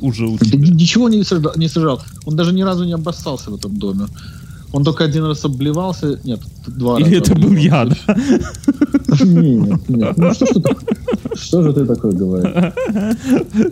уже 0.01 0.25
у 0.27 0.37
Да 0.37 0.45
тебя? 0.45 0.59
ни- 0.59 0.71
ничего 0.71 1.09
не 1.09 1.23
сажал, 1.23 1.53
не 1.55 1.67
сажал. 1.69 2.01
Он 2.25 2.35
даже 2.35 2.53
ни 2.53 2.61
разу 2.63 2.83
не 2.85 2.93
обоссался 2.93 3.49
в 3.49 3.55
этом 3.55 3.77
доме. 3.77 4.05
Он 4.71 4.83
только 4.83 5.05
один 5.05 5.23
раз 5.23 5.45
обливался. 5.45 6.19
Нет, 6.25 6.41
два 6.67 6.99
раза. 6.99 7.09
Или 7.09 7.17
это 7.19 7.33
был 7.33 7.53
я, 7.55 7.85
да? 7.85 7.95
Нет, 9.23 9.89
нет. 9.89 10.17
Ну 10.17 10.33
что 10.33 10.45
ж 10.45 10.49
ты 10.49 10.61
такое? 10.61 10.97
Что 11.35 11.61
же 11.63 11.73
ты 11.73 11.85
такое 11.85 12.11
говоришь? 12.11 12.73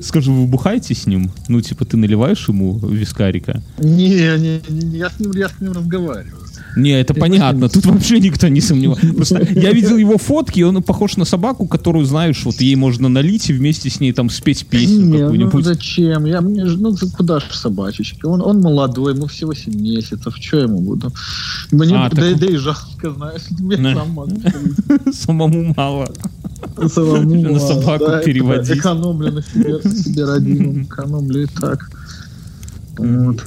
Скажи, 0.05 0.32
вы 0.32 0.45
бухаете 0.47 0.93
с 0.95 1.05
ним? 1.05 1.32
Ну, 1.49 1.59
типа, 1.61 1.84
ты 1.86 1.97
наливаешь 1.97 2.47
ему 2.47 2.78
вискарика? 2.80 3.61
Не, 3.80 4.38
не, 4.38 4.61
не, 4.69 4.97
я 4.97 5.09
с 5.09 5.19
ним, 5.19 5.32
я 5.32 5.49
с 5.49 5.59
ним 5.59 5.74
разговариваю. 5.74 6.43
Не, 6.76 6.99
это 6.99 7.13
понятно, 7.13 7.69
тут 7.69 7.86
вообще 7.86 8.19
никто 8.19 8.47
не 8.47 8.61
сомневается. 8.61 9.13
Просто 9.15 9.47
я 9.53 9.71
видел 9.71 9.97
его 9.97 10.17
фотки, 10.17 10.59
и 10.59 10.63
он 10.63 10.82
похож 10.82 11.17
на 11.17 11.26
собаку, 11.26 11.67
которую, 11.67 12.05
знаешь, 12.05 12.43
вот 12.45 12.61
ей 12.61 12.76
можно 12.76 13.09
налить 13.09 13.49
и 13.49 13.53
вместе 13.53 13.89
с 13.89 13.99
ней 13.99 14.11
там 14.13 14.30
спеть 14.30 14.65
песню 14.67 15.05
Не, 15.05 15.05
ну 15.05 15.19
какую-нибудь. 15.19 15.65
зачем? 15.65 16.26
Я 16.26 16.41
мне 16.41 16.63
ну 16.63 16.95
куда 17.15 17.39
ж 17.39 17.43
собачечки? 17.51 18.26
Он, 18.26 18.41
он 18.41 18.59
молодой, 18.61 19.13
ему 19.13 19.28
всего 19.28 19.53
7 19.53 19.74
месяцев. 19.80 20.36
Что 20.39 20.57
ему 20.57 20.80
буду? 20.82 21.11
Мне 21.71 21.95
А, 21.95 22.09
да, 22.09 22.15
так- 22.15 22.39
да 22.39 22.45
и 22.47 22.55
жалко, 22.55 23.11
знаешь, 23.11 23.41
я 23.59 23.95
сам 23.95 24.09
могу 24.11 24.41
Самому 25.13 25.74
мало. 25.78 26.07
самому, 26.91 27.36
На 27.51 27.57
а, 27.57 27.59
собаку 27.59 28.05
да, 28.07 28.19
переводить. 28.19 28.78
Экономлю 28.78 29.32
на 29.32 29.41
себе, 29.41 29.82
себе 29.82 30.26
родину, 30.26 30.84
экономлю 30.84 31.43
и 31.43 31.45
так. 31.47 31.89
Вот. 32.97 33.43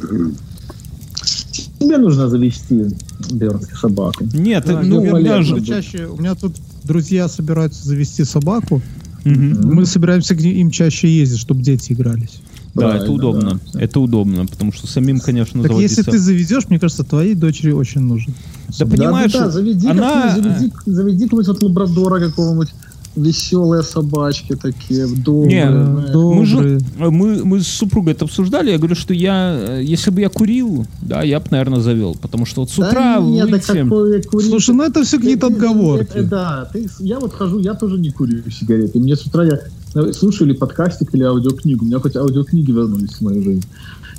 Тебе 1.79 1.99
нужно 1.99 2.29
завести 2.29 2.85
бернскую 3.33 3.77
собаку. 3.77 4.25
Нет, 4.33 4.65
Да, 4.67 4.83
ну, 4.83 5.03
я 5.05 5.13
у 5.15 5.19
меня 5.19 5.33
полезно. 5.35 5.59
же... 5.59 5.65
чаще, 5.65 6.07
у 6.07 6.17
меня 6.17 6.35
тут 6.35 6.55
друзья 6.85 7.29
собираются 7.29 7.87
завести 7.87 8.25
собаку. 8.25 8.81
Мгм. 9.25 9.75
Мы 9.75 9.87
собираемся 9.87 10.35
к 10.37 10.41
ним 10.41 10.71
чаще 10.71 11.09
ездить, 11.09 11.41
чтобы 11.41 11.63
дети 11.63 11.93
игрались. 11.93 12.41
Да, 12.75 12.89
это 12.91 13.07
Правильно, 13.07 13.15
удобно. 13.15 13.61
да. 13.73 13.81
Это 13.81 14.01
удобно, 14.01 14.47
потому 14.47 14.71
что 14.73 14.87
самим, 14.87 15.19
конечно, 15.19 15.63
так 15.63 15.73
если 15.73 16.03
заводиться... 16.03 16.11
ты 16.11 16.19
заведешь, 16.19 16.69
мне 16.69 16.79
кажется, 16.79 17.05
твоей 17.05 17.35
дочери 17.35 17.73
очень 17.73 18.03
нужен. 18.03 18.35
Да 18.79 18.85
понимаешь, 18.87 19.33
да, 19.33 19.47
да, 19.47 19.51
заведи, 19.51 19.89
она... 19.89 20.35
заведи, 20.37 20.73
заведи 20.85 21.25
какого-нибудь 21.25 21.49
вот 21.49 21.63
лабрадора 21.63 22.21
какого-нибудь, 22.21 22.69
веселые 23.17 23.83
собачки 23.83 24.55
такие, 24.55 25.07
добрые. 25.07 25.47
Не, 25.49 25.71
знаешь. 25.71 26.15
Мы, 26.15 26.47
же, 26.47 26.57
Добрые. 26.57 27.11
мы, 27.11 27.45
мы 27.45 27.61
с 27.61 27.67
супругой 27.67 28.13
это 28.13 28.25
обсуждали, 28.27 28.71
я 28.71 28.79
говорю, 28.79 28.95
что 28.95 29.15
я, 29.15 29.55
э, 29.59 29.83
если 29.83 30.11
бы 30.11 30.21
я 30.21 30.29
курил, 30.29 30.87
да, 31.03 31.23
я 31.23 31.41
бы, 31.41 31.47
наверное, 31.51 31.81
завел, 31.81 32.17
потому 32.21 32.47
что 32.47 32.61
вот 32.61 32.71
с 32.71 32.77
Да 32.77 32.89
утра 32.89 33.19
нет, 33.21 33.47
да 33.47 33.53
выйти... 33.53 33.83
какое 33.83 34.23
курить? 34.23 34.49
Слушай, 34.49 34.75
ну 34.75 34.85
это 34.85 35.03
все 35.05 35.17
какие-то 35.19 35.47
отговорки. 35.49 36.11
это- 36.15 36.23
Да, 36.29 36.71
ты, 36.73 36.89
я 37.01 37.19
вот 37.19 37.33
хожу, 37.33 37.59
я 37.59 37.75
тоже 37.75 37.99
не 37.99 38.11
курю 38.11 38.43
сигареты. 38.51 38.99
Мне 38.99 39.17
с 39.17 39.25
утра 39.27 39.45
я 39.45 39.61
э, 39.95 40.13
слушаю 40.13 40.49
или 40.51 40.57
подкастик, 40.57 41.15
или 41.15 41.23
аудиокнигу. 41.23 41.85
У 41.85 41.89
меня 41.89 41.99
хоть 41.99 42.17
аудиокниги 42.17 42.71
вернулись 42.71 43.15
в 43.15 43.21
мою 43.23 43.43
жизнь. 43.43 43.65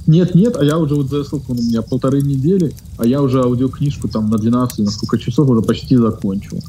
Нет, 0.08 0.36
нет, 0.36 0.56
а 0.58 0.64
я 0.64 0.78
уже 0.78 0.96
вот 0.96 1.10
за 1.10 1.24
сколько 1.26 1.52
он 1.52 1.60
у 1.60 1.62
меня, 1.62 1.82
полторы 1.82 2.22
недели, 2.22 2.74
а 2.98 3.06
я 3.06 3.22
уже 3.22 3.42
аудиокнижку 3.42 4.08
там 4.08 4.30
на 4.30 4.38
12, 4.38 4.80
на 4.80 4.90
сколько 4.90 5.18
часов 5.18 5.50
уже 5.50 5.62
почти 5.62 5.98
закончил. 5.98 6.60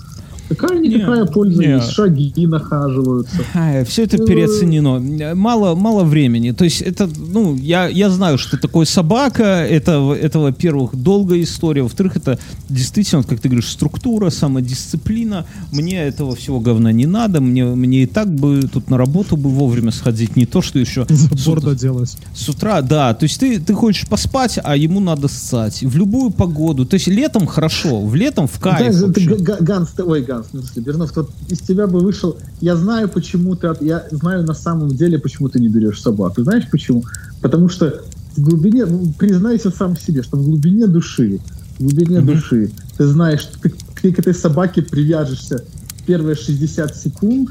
Какая-никакая 0.49 1.25
Не, 1.25 1.27
польза 1.31 1.63
не. 1.63 1.69
есть, 1.75 1.91
шаги 1.91 2.33
нахаживаются. 2.47 3.37
все 3.87 4.05
это 4.05 4.17
Э. 4.17 4.27
переоценено. 4.27 5.35
Мало, 5.35 5.75
мало 5.75 6.05
времени. 6.05 6.53
То 6.53 6.65
есть 6.65 6.81
это, 6.81 7.09
ну, 7.17 7.55
я, 7.57 7.87
я 7.89 8.11
знаю, 8.11 8.39
что 8.39 8.57
такое 8.57 8.87
собака. 8.87 9.43
Это, 9.43 10.17
это, 10.21 10.39
во-первых, 10.39 10.95
долгая 10.97 11.43
история. 11.43 11.83
Во-вторых, 11.83 12.17
это 12.17 12.39
действительно, 12.69 13.23
как 13.23 13.41
ты 13.41 13.49
говоришь, 13.49 13.69
структура, 13.71 14.31
самодисциплина. 14.31 15.45
Мне 15.73 16.03
этого 16.03 16.35
всего 16.35 16.61
говна 16.61 16.93
не 16.93 17.07
надо. 17.07 17.41
Мне, 17.41 17.65
мне 17.65 18.03
и 18.05 18.07
так 18.07 18.33
бы 18.33 18.63
тут 18.73 18.91
на 18.91 18.97
работу 18.97 19.37
бы 19.37 19.51
вовремя 19.51 19.91
сходить. 19.93 20.37
Не 20.37 20.47
то, 20.47 20.63
что 20.63 20.79
еще 20.79 21.07
с 21.09 21.13
Забор 21.45 21.59
утра- 21.59 21.71
доделать. 21.71 22.17
С 22.35 22.49
утра, 22.49 22.81
да. 22.83 23.15
То 23.15 23.25
есть 23.25 23.39
ты, 23.41 23.59
ты 23.61 23.75
хочешь 23.75 24.07
поспать, 24.07 24.59
а 24.63 24.77
ему 24.77 25.01
надо 25.01 25.29
ссать. 25.29 25.83
В 25.83 25.97
любую 25.97 26.31
погоду. 26.31 26.87
То 26.87 26.95
есть 26.95 27.07
летом 27.09 27.47
хорошо, 27.47 28.01
в 28.01 28.15
летом 28.15 28.47
в 28.47 28.59
кайф. 28.59 28.95
Да, 28.99 29.13
ты, 29.13 29.27
Ганс, 29.61 29.91
ой, 29.99 30.23
Ганс, 30.23 30.38
в 30.43 30.47
смысле, 30.47 30.83
Бернов, 30.83 31.15
вот 31.17 31.31
из 31.49 31.59
тебя 31.61 31.87
бы 31.87 32.01
вышел, 32.01 32.37
я 32.61 32.77
знаю, 32.77 33.09
почему 33.09 33.55
ты, 33.57 33.69
от- 33.69 33.83
я 33.83 34.05
знаю 34.11 34.45
на 34.45 34.55
самом 34.55 34.89
деле, 34.89 35.19
почему 35.19 35.49
ты 35.49 35.61
не 35.61 35.69
берешь 35.69 36.01
собаку. 36.01 36.43
Знаешь 36.43 36.65
почему? 36.71 37.05
Потому 37.41 37.69
что 37.69 38.03
в 38.37 38.43
глубине, 38.43 38.87
ну, 38.87 39.13
признайся 39.19 39.71
сам 39.71 39.97
себе, 39.97 40.23
что 40.23 40.37
в 40.37 40.45
глубине 40.45 40.87
души, 40.87 41.41
в 41.79 41.83
глубине 41.83 42.21
Мгм. 42.21 42.27
души, 42.35 42.71
ты 42.97 43.07
знаешь, 43.07 43.41
что 43.41 43.61
ты, 43.61 43.73
ты 44.03 44.13
к 44.13 44.19
этой 44.19 44.35
собаке 44.35 44.83
привяжешься 44.83 45.65
первые 46.07 46.37
60 46.37 46.97
секунд, 46.97 47.51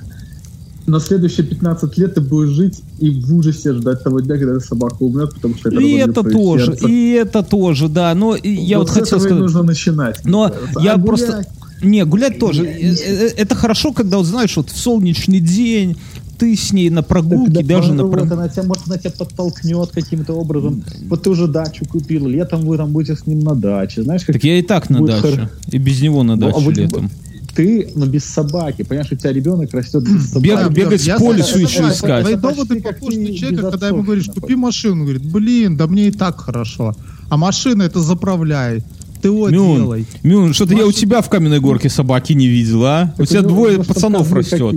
на 0.85 1.01
следующие 1.01 1.45
15 1.45 1.97
лет 1.97 2.15
ты 2.15 2.21
будешь 2.21 2.51
жить 2.51 2.81
и 2.99 3.09
в 3.09 3.35
ужасе 3.35 3.73
ждать 3.73 4.01
того 4.03 4.21
дня, 4.21 4.37
когда 4.37 4.57
собака 4.61 4.95
умрет, 4.99 5.33
потому 5.33 5.55
что 5.57 5.67
это 5.69 5.81
И 5.81 5.91
это 5.97 6.23
тоже, 6.23 6.65
сердце. 6.67 6.87
и 6.87 7.09
это 7.11 7.43
тоже, 7.43 7.89
да. 7.89 8.15
Но 8.15 8.35
и 8.37 8.49
я 8.49 8.79
вот 8.79 8.87
с 8.89 8.93
хотел 8.93 9.19
сказать. 9.19 9.37
нужно 9.37 9.63
начинать. 9.63 10.21
Но 10.23 10.47
кажется. 10.49 10.79
я 10.79 10.93
А 10.93 10.97
просто... 10.97 11.45
Не, 11.81 12.05
гулять 12.05 12.39
тоже. 12.39 12.65
Э, 12.65 12.93
э, 12.95 13.29
Это 13.37 13.55
хорошо, 13.55 13.93
когда, 13.93 14.17
вот 14.17 14.25
знаешь, 14.25 14.55
вот 14.57 14.69
в 14.69 14.77
солнечный 14.77 15.39
день 15.39 15.97
ты 16.37 16.55
с 16.55 16.71
ней 16.71 16.89
на 16.91 17.01
прогулке, 17.01 17.51
Да, 17.51 17.61
даже 17.63 17.93
на 17.93 18.07
прогулке. 18.07 18.33
она 18.35 18.47
тебя, 18.47 18.63
может, 18.63 18.83
она 18.87 18.97
тебя 18.97 19.11
подтолкнет 19.11 19.89
каким-то 19.91 20.33
образом. 20.33 20.83
Вот 21.07 21.23
ты 21.23 21.29
уже 21.31 21.47
дачу 21.47 21.83
купил, 21.85 22.27
летом 22.27 22.61
вы 22.61 22.77
там 22.77 22.91
будете 22.91 23.15
с 23.15 23.25
ним 23.25 23.39
на 23.39 23.55
даче. 23.55 24.03
Знаешь, 24.03 24.23
как 24.23 24.33
Так 24.35 24.43
я 24.43 24.59
и 24.59 24.61
так 24.61 24.89
на 24.89 25.03
даче. 25.05 25.21
хор- 25.21 25.49
И 25.71 25.77
без 25.79 26.01
него 26.01 26.23
на 26.23 26.35
Ну, 26.35 26.47
а 26.49 26.53
даче 26.53 26.71
летом. 26.81 27.09
ты, 27.55 27.89
но 27.95 28.05
без 28.05 28.23
собаки. 28.23 28.83
Понимаешь, 28.83 29.11
у 29.11 29.15
тебя 29.15 29.33
ребенок 29.33 29.73
растет 29.73 30.03
без 30.03 30.29
собаки. 30.29 30.47
Бег- 30.47 30.73
бегать 30.73 31.05
Я 31.07 31.17
по 31.17 31.31
лесу 31.31 31.57
еще 31.57 31.77
согласен. 31.77 31.95
искать. 31.95 32.21
Твои 32.21 32.35
доводы 32.35 32.81
похожи 32.81 33.19
на 33.19 33.35
человека, 33.35 33.71
когда 33.71 33.87
ему 33.87 34.03
говоришь, 34.03 34.25
купи 34.27 34.55
машину, 34.55 35.03
говорит, 35.05 35.25
блин, 35.25 35.75
да 35.75 35.87
мне 35.87 36.09
и 36.09 36.11
так 36.11 36.39
хорошо. 36.39 36.95
А 37.29 37.37
машина 37.37 37.81
это 37.83 37.99
заправляй. 37.99 38.83
Ты 39.21 39.29
его 39.29 39.49
Мюн, 39.49 39.77
делай. 39.77 40.05
Мюн, 40.23 40.53
что-то 40.53 40.73
я 40.73 40.85
у 40.85 40.91
тебя 40.91 41.21
в 41.21 41.29
каменной 41.29 41.59
горке 41.59 41.89
собаки 41.89 42.33
не 42.33 42.47
видел, 42.47 42.85
а? 42.85 43.13
У 43.15 43.19
Так 43.19 43.27
тебя 43.29 43.39
него 43.39 43.49
двое 43.49 43.83
пацанов 43.83 44.31
растет. 44.33 44.75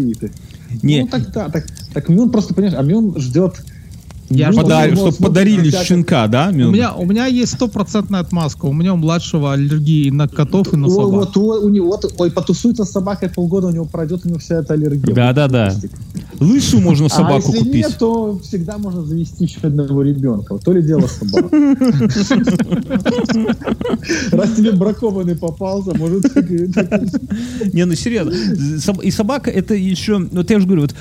Не. 0.83 1.03
Ну, 1.03 1.09
так, 1.09 1.33
да, 1.33 1.49
так, 1.49 1.67
так 1.93 2.09
Мюн 2.09 2.31
просто, 2.31 2.55
понимаешь, 2.55 2.79
а 2.79 2.83
Мюн 2.83 3.19
ждет 3.21 3.61
Я 4.31 4.51
Ну, 4.51 4.63
Подари, 4.63 4.93
ну, 4.93 5.11
чтобы 5.11 5.17
подарили 5.17 5.71
щенка, 5.71 6.29
да? 6.29 6.51
У 6.51 6.53
меня, 6.53 6.95
у 6.95 7.05
меня 7.05 7.27
есть 7.27 7.55
стопроцентная 7.55 8.21
отмазка. 8.21 8.67
У 8.67 8.73
меня 8.73 8.95
у 8.95 8.97
младшего 8.97 9.53
аллергии 9.55 10.11
на 10.11 10.29
котов, 10.29 10.73
и 10.73 10.77
на 10.77 10.89
собак. 10.89 11.11
вот, 11.11 11.37
ой, 11.37 11.59
у 11.59 11.69
него, 11.69 11.89
вот, 11.89 12.15
ой, 12.17 12.31
потусуется 12.31 12.85
с 12.85 12.93
собакой 12.93 13.29
полгода, 13.29 13.67
у 13.67 13.71
него 13.71 13.87
пройдет, 13.87 14.21
у 14.25 14.29
него 14.29 14.39
вся 14.39 14.61
эта 14.61 14.75
аллергия. 14.75 15.13
Да-да-да. 15.15 15.75
Лысую 16.39 16.81
можно 16.83 17.07
А 17.07 17.09
собаку 17.09 17.49
если 17.49 17.59
купить. 17.59 17.75
нет, 17.75 17.97
то 17.99 18.39
всегда 18.39 18.79
можно 18.79 19.03
завести 19.03 19.45
еще 19.45 19.59
одного 19.65 20.03
ребенка. 20.03 20.59
То 20.59 20.73
ли 20.73 20.83
дело 20.83 21.07
собак. 21.09 21.51
Раз 24.33 24.53
тебе 24.57 24.73
бракованный 24.73 25.37
попался, 25.37 25.93
может... 25.99 26.25
Не, 27.73 27.85
ну 27.85 27.95
серьезно. 27.95 28.33
И 29.03 29.11
собака 29.11 29.51
это 29.51 29.75
еще, 29.75 30.19
вот 30.19 30.51
я 30.51 30.61
же 30.61 30.67
говорю, 30.67 30.83
вот 30.83 30.95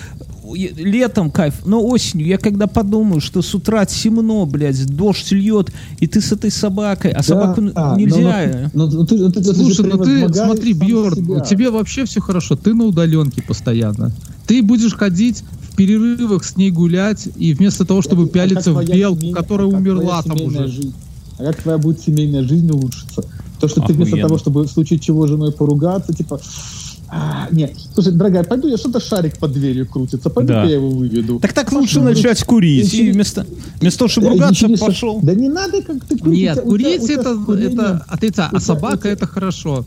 летом 0.55 1.31
кайф, 1.31 1.65
но 1.65 1.85
осенью 1.85 2.27
я 2.27 2.37
когда 2.37 2.67
подумаю, 2.67 3.21
что 3.21 3.41
с 3.41 3.53
утра 3.55 3.85
темно, 3.85 4.45
блядь, 4.45 4.85
дождь 4.85 5.31
льет, 5.31 5.71
и 5.99 6.07
ты 6.07 6.21
с 6.21 6.31
этой 6.31 6.51
собакой, 6.51 7.11
а 7.11 7.21
собаку 7.23 7.61
ну, 7.61 7.71
Да, 7.71 7.95
нельзя. 7.97 8.69
но- 8.73 8.85
но- 8.87 8.91
но 8.99 9.05
ты- 9.05 9.17
но 9.17 9.31
ты- 9.31 9.43
Слушай, 9.43 9.85
ну 9.91 9.97
ты 10.03 10.33
смотри, 10.33 10.73
Бьорн, 10.73 11.41
тебе 11.43 11.69
вообще 11.69 12.05
все 12.05 12.19
хорошо. 12.21 12.55
Ты 12.55 12.73
на 12.73 12.85
удаленке 12.85 13.41
постоянно. 13.41 14.11
Ты 14.47 14.61
будешь 14.63 14.93
ходить 14.95 15.43
в 15.71 15.75
перерывах 15.75 16.43
с 16.43 16.57
ней 16.57 16.71
гулять, 16.71 17.27
и 17.37 17.53
вместо 17.53 17.85
того, 17.85 18.01
чтобы 18.01 18.23
А 18.23 18.25
как 18.25 18.33
пялиться 18.33 18.73
в 18.73 18.83
белку, 18.85 19.19
семейная- 19.21 19.41
которая 19.41 19.69
как 19.69 19.79
умерла 19.79 20.21
там 20.23 20.41
уже. 20.41 20.67
жизнь? 20.67 20.93
А 21.37 21.43
как 21.45 21.61
твоя 21.61 21.77
будет 21.77 22.01
семейная 22.01 22.43
жизнь 22.43 22.69
улучшиться? 22.69 23.23
То, 23.61 23.67
что 23.67 23.81
ты 23.81 23.93
вместо 23.93 24.13
Охуенно. 24.15 24.27
того, 24.29 24.39
чтобы 24.39 24.63
в 24.63 24.67
случае 24.67 24.99
чего 24.99 25.27
женой 25.27 25.51
поругаться, 25.51 26.13
типа... 26.13 26.39
«А, 27.11 27.47
нет, 27.51 27.73
слушай, 27.93 28.11
дорогая, 28.13 28.43
пойду 28.43 28.67
я 28.67 28.77
что-то 28.77 28.99
шарик 28.99 29.37
под 29.39 29.53
дверью 29.53 29.87
крутится, 29.87 30.29
пойду 30.29 30.53
Да. 30.53 30.63
я 30.65 30.75
его 30.75 30.89
выведу. 30.89 31.39
Так 31.39 31.53
так 31.53 31.71
лучше 31.71 31.95
Пошел. 31.95 32.03
начать 32.03 32.43
курить. 32.43 32.93
Еще- 32.93 33.05
И 33.05 33.11
вместо, 33.11 33.47
вместо 33.81 33.99
того, 33.99 34.09
чтобы 34.09 34.27
Да, 34.27 34.33
ругаться, 34.33 34.67
не 34.67 34.75
пошел. 34.77 35.19
Да 35.23 35.33
не 35.33 35.49
надо 35.49 35.81
как 35.81 36.05
ты 36.05 36.17
курить. 36.17 36.37
Нет, 36.39 36.61
курить 36.61 37.01
тебя 37.03 37.21
это, 37.21 37.53
это 37.59 38.05
отрицание, 38.07 38.53
у 38.53 38.57
а 38.57 38.59
собака 38.59 39.07
это 39.09 39.25
хорошо. 39.25 39.85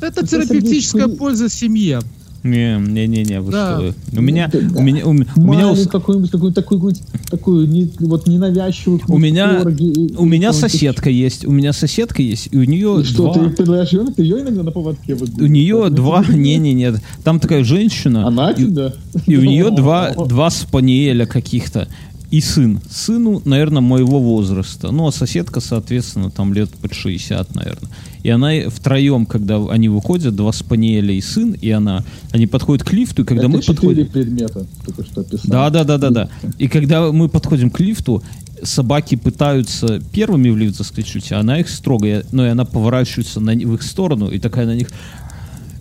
Это 0.00 0.24
терапевтическая 0.26 1.08
польза 1.08 1.48
семье. 1.48 2.00
Не, 2.42 2.78
не, 2.78 3.06
не, 3.06 3.22
не, 3.22 3.40
вы 3.40 3.52
Да. 3.52 3.78
что? 3.78 3.94
У 4.18 4.22
меня, 4.22 4.50
у 4.74 4.80
меня, 4.82 5.06
у, 5.06 5.10
м- 5.10 5.26
у 5.36 5.40
меня, 5.42 5.74
какую-нибудь, 5.86 6.30
какую-нибудь 6.30 6.54
такую, 6.54 6.94
такую 7.30 7.68
не, 7.68 7.90
вот 8.00 8.26
ненавязчивую. 8.26 9.00
у 9.08 9.18
меня, 9.18 9.60
и- 9.78 10.14
у 10.16 10.24
меня 10.24 10.54
соседка 10.54 11.10
есть, 11.10 11.44
у 11.44 11.50
меня 11.52 11.74
соседка 11.74 12.22
есть, 12.22 12.48
и 12.50 12.56
у 12.56 12.64
нее 12.64 13.00
И 13.02 13.04
что, 13.04 13.32
два, 13.32 13.34
ты 13.34 13.50
предлагаешь 13.50 13.92
ее, 13.92 14.04
ты 14.16 14.22
ее 14.22 14.40
иногда 14.40 14.62
на 14.62 14.70
поводке 14.70 15.12
у 15.14 15.18
выгуливаешь? 15.18 15.50
нее 15.50 15.76
Ну, 15.88 15.90
два, 15.90 16.24
не, 16.28 16.56
не, 16.56 16.72
нет, 16.72 17.02
там 17.24 17.40
такая 17.40 17.62
женщина, 17.62 18.26
Она 18.26 18.52
и- 18.52 18.64
тебя? 18.64 18.94
И 19.26 19.36
у 19.36 19.42
нее 19.42 19.70
два, 19.76 20.12
два 20.14 20.48
спаниеля 20.48 21.26
каких-то. 21.26 21.88
И 22.30 22.40
сын. 22.40 22.80
Сыну, 22.88 23.42
наверное, 23.44 23.80
моего 23.80 24.20
возраста. 24.20 24.92
Ну, 24.92 25.08
а 25.08 25.12
соседка, 25.12 25.60
соответственно, 25.60 26.30
там 26.30 26.54
лет 26.54 26.70
под 26.70 26.94
60, 26.94 27.54
наверное. 27.56 27.90
И 28.22 28.30
она 28.30 28.52
втроем, 28.68 29.26
когда 29.26 29.56
они 29.68 29.88
выходят, 29.88 30.36
два 30.36 30.52
спаниеля 30.52 31.12
и 31.12 31.20
сын, 31.20 31.52
и 31.52 31.70
она, 31.70 32.04
они 32.30 32.46
подходят 32.46 32.86
к 32.86 32.92
лифту, 32.92 33.22
и 33.22 33.24
когда 33.24 33.44
Это 33.44 33.50
мы 33.50 33.60
подходим... 33.60 34.06
предмета, 34.06 34.66
только 34.84 35.04
что 35.04 35.22
описал. 35.22 35.50
Да, 35.50 35.70
да, 35.70 35.84
да, 35.84 35.98
да, 35.98 36.10
да. 36.10 36.30
И 36.58 36.68
когда 36.68 37.10
мы 37.10 37.28
подходим 37.28 37.70
к 37.70 37.80
лифту, 37.80 38.22
собаки 38.62 39.16
пытаются 39.16 40.00
первыми 40.12 40.50
в 40.50 40.56
лифт 40.56 40.76
заскочить, 40.76 41.32
а 41.32 41.40
она 41.40 41.58
их 41.60 41.68
строго, 41.68 42.22
но 42.30 42.46
и 42.46 42.50
она 42.50 42.64
поворачивается 42.64 43.40
на, 43.40 43.52
в 43.52 43.74
их 43.74 43.82
сторону 43.82 44.28
и 44.28 44.38
такая 44.38 44.66
на 44.66 44.74
них 44.74 44.88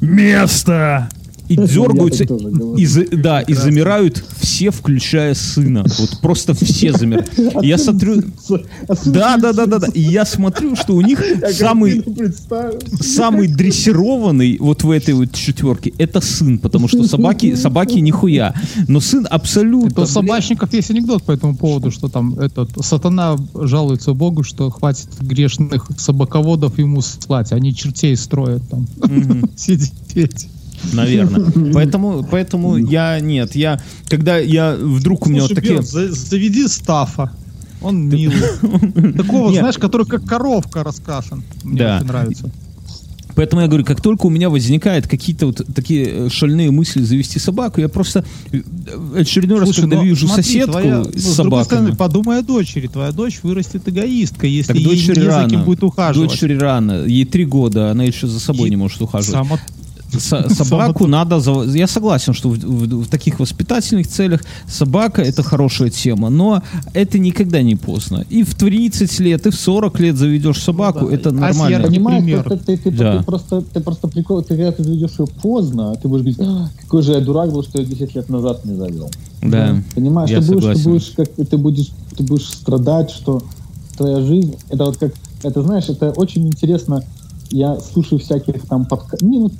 место 0.01 1.09
и 1.49 1.55
дергаются, 1.55 2.25
и, 2.77 2.85
за- 2.85 3.07
да, 3.07 3.41
и 3.41 3.53
замирают 3.53 4.23
все, 4.39 4.69
включая 4.71 5.33
сына. 5.33 5.83
Вот 5.97 6.19
просто 6.21 6.53
все 6.53 6.93
замирают. 6.93 7.31
И 7.63 7.67
Я 7.67 7.77
смотрю, 7.77 8.23
А 8.87 8.93
да, 9.05 9.37
да, 9.37 9.53
да, 9.53 9.65
да, 9.65 9.79
да. 9.79 9.87
И 9.93 10.01
я 10.01 10.25
смотрю, 10.25 10.75
что 10.75 10.95
у 10.95 11.01
них 11.01 11.21
самый 11.53 12.03
самый 13.01 13.47
дрессированный 13.47 14.57
вот 14.59 14.83
в 14.83 14.91
этой 14.91 15.13
вот 15.13 15.33
четверке 15.33 15.93
это 15.97 16.21
сын, 16.21 16.59
потому 16.59 16.87
что 16.87 17.03
собаки 17.07 17.55
собаки 17.55 17.99
нихуя, 17.99 18.53
но 18.87 18.99
сын 18.99 19.27
абсолютно. 19.29 19.89
Это 19.89 20.01
у 20.01 20.05
собачников 20.05 20.73
есть 20.73 20.91
анекдот 20.91 21.23
по 21.23 21.31
этому 21.31 21.55
поводу, 21.55 21.91
что 21.91 22.07
там 22.09 22.39
этот 22.39 22.71
сатана 22.85 23.35
жалуется 23.55 24.13
Богу, 24.13 24.43
что 24.43 24.69
хватит 24.69 25.09
грешных 25.21 25.87
собаководов 25.97 26.77
ему 26.77 27.01
слать, 27.01 27.51
они 27.51 27.73
чертей 27.73 28.15
строят 28.15 28.61
там. 28.69 28.87
Сидеть. 29.55 30.47
Наверное. 30.93 31.71
Поэтому, 31.73 32.23
поэтому 32.29 32.77
я 32.77 33.19
нет, 33.19 33.55
я 33.55 33.79
когда 34.07 34.37
я 34.37 34.75
вдруг 34.75 35.27
у 35.27 35.29
меня 35.29 35.41
вот 35.43 35.53
такие. 35.55 35.81
Заведи 35.81 36.67
Стафа. 36.67 37.31
Он 37.81 38.07
милый. 38.09 38.37
Такого, 39.17 39.53
знаешь, 39.53 39.77
который 39.77 40.05
как 40.05 40.25
коровка 40.25 40.83
раскашен. 40.83 41.43
Мне 41.63 41.79
Да. 41.79 41.97
очень 41.97 42.07
нравится. 42.07 42.51
Поэтому 43.35 43.61
я 43.61 43.67
говорю, 43.69 43.85
как 43.85 44.01
только 44.01 44.25
у 44.25 44.29
меня 44.29 44.49
возникают 44.49 45.07
какие-то 45.07 45.45
вот 45.45 45.61
такие 45.73 46.25
э, 46.25 46.29
шальные 46.29 46.71
мысли 46.71 47.01
завести 47.03 47.39
собаку, 47.39 47.79
я 47.79 47.87
просто 47.87 48.25
э, 48.51 48.59
очередной 49.15 49.59
раз, 49.59 49.69
Слушай, 49.69 49.81
когда 49.81 49.95
но 49.97 50.03
вижу 50.03 50.27
смотри, 50.27 50.43
соседку 50.43 50.71
твоя- 50.73 51.03
с 51.05 51.07
ну, 51.07 51.11
с 51.21 51.35
другой 51.37 51.63
стороны, 51.63 51.87
собаками. 51.91 51.95
подумай 51.97 52.39
о 52.39 52.41
дочери. 52.41 52.87
Твоя 52.87 53.11
дочь 53.13 53.39
вырастет 53.43 53.87
эгоистка, 53.87 54.45
если 54.45 54.73
Так 54.73 54.81
ей 54.81 54.95
не 54.99 55.05
за 55.05 55.13
кем 55.13 55.27
рано. 55.27 55.57
будет 55.63 55.83
ухаживать. 55.83 56.29
Дочери 56.31 56.57
рано. 56.57 57.05
Ей 57.05 57.23
три 57.23 57.45
года, 57.45 57.91
она 57.91 58.03
еще 58.03 58.27
за 58.27 58.41
собой 58.41 58.63
Ей- 58.63 58.71
не 58.71 58.75
может 58.75 59.01
ухаживать. 59.01 59.31
Само- 59.47 59.59
Со- 60.17 60.49
собаку 60.53 61.07
надо... 61.07 61.37
Я 61.75 61.87
согласен, 61.87 62.33
что 62.33 62.49
в, 62.49 62.57
в- 62.57 63.03
в 63.03 63.07
таких 63.07 63.39
воспитательных 63.39 64.07
целях 64.07 64.41
собака— 64.67 65.21
это 65.23 65.43
хорошая 65.43 65.89
тема, 65.89 66.29
но 66.29 66.61
это 66.93 67.19
никогда 67.19 67.61
не 67.61 67.75
поздно. 67.75 68.25
И 68.29 68.43
в 68.43 68.55
30 68.55 69.19
лет, 69.19 69.45
и 69.45 69.49
в 69.49 69.55
40 69.55 69.99
лет 69.99 70.17
заведешь 70.17 70.61
собаку, 70.63 70.99
Ну 71.01 71.09
да. 71.09 71.15
это 71.15 71.29
А 71.29 71.33
нормально. 71.33 71.73
ярким 71.75 71.89
Понимаешь, 71.93 72.23
пример. 72.23 72.43
ты, 72.49 72.57
ты- 72.57 72.77
ты- 72.77 72.91
Да. 72.91 73.17
ты 73.19 73.23
просто, 73.23 73.61
ты 73.61 73.79
просто 73.81 74.07
прикол, 74.07 74.41
ты 74.41 74.55
когда 74.55 74.71
ты 74.71 74.83
заведешь 74.83 75.19
ее 75.19 75.27
поздно, 75.41 75.95
ты 76.01 76.07
будешь 76.07 76.21
говорить, 76.23 76.39
«А, 76.41 76.69
какой 76.81 77.01
же 77.03 77.11
я 77.13 77.19
дурак 77.19 77.51
был, 77.51 77.63
что 77.63 77.79
я 77.79 77.85
10 77.85 78.15
лет 78.15 78.29
назад 78.29 78.65
не 78.65 78.75
завел. 78.75 79.09
Да. 79.41 79.75
Понимаешь, 79.95 80.29
Я 80.29 80.41
ты 80.41 80.47
будешь, 80.47 80.61
ты 80.61 80.67
согласен. 80.83 80.91
будешь, 80.91 81.13
как, 81.15 81.47
ты 81.49 81.57
будешь, 81.57 81.89
ты 82.17 82.23
будешь 82.23 82.45
страдать, 82.49 83.11
что 83.11 83.41
твоя 83.97 84.21
жизнь, 84.21 84.55
это 84.69 84.85
вот 84.85 84.97
как, 84.97 85.13
это 85.43 85.61
знаешь, 85.63 85.87
это 85.89 86.09
очень 86.11 86.47
интересно. 86.47 87.03
Я 87.51 87.77
слушаю 87.79 88.19
всяких 88.19 88.61
там 88.67 88.85
подкастов, 88.85 89.27
не 89.27 89.39
вот 89.39 89.53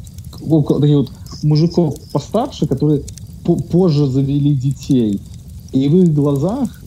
около 0.48 0.80
таких 0.80 0.98
вот 0.98 1.12
мужиков 1.44 1.96
постарше, 2.12 2.68
которые 2.68 3.02
по- 3.44 3.56
позже 3.56 4.08
завели 4.08 4.54
детей, 4.54 5.22
и 5.72 5.88
в 5.88 5.96
их 5.98 6.14
глазах, 6.14 6.82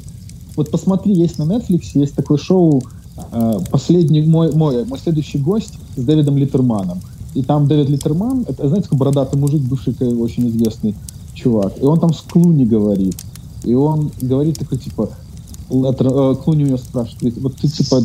вот 0.57 0.71
посмотри, 0.71 1.15
есть 1.15 1.39
на 1.39 1.45
Netflix 1.45 1.83
есть 1.95 2.15
такое 2.15 2.39
шоу 2.39 2.83
э, 3.33 3.59
последний 3.71 4.23
мой 4.23 4.53
мой 4.53 4.85
мой 4.85 4.99
следующий 4.99 5.39
гость 5.39 5.79
с 5.97 6.03
Дэвидом 6.03 6.37
Литтерманом. 6.37 7.01
И 7.35 7.43
там 7.43 7.67
Дэвид 7.67 7.89
Литтерман, 7.89 8.45
это, 8.47 8.69
знаете, 8.69 8.85
такой 8.85 8.99
бородатый 8.99 9.37
мужик, 9.37 9.63
бывший 9.63 9.95
очень 10.21 10.49
известный 10.49 10.95
чувак. 11.33 11.73
И 11.81 11.85
он 11.85 11.99
там 11.99 12.13
с 12.13 12.21
Клуни 12.21 12.67
говорит. 12.67 13.17
И 13.65 13.75
он 13.75 14.11
говорит 14.21 14.59
такой, 14.59 14.77
типа, 14.79 15.09
э, 15.71 16.35
Клуни 16.45 16.65
у 16.65 16.67
него 16.67 16.77
спрашивает, 16.77 17.39
вот 17.39 17.57
ты, 17.57 17.69
типа, 17.69 18.03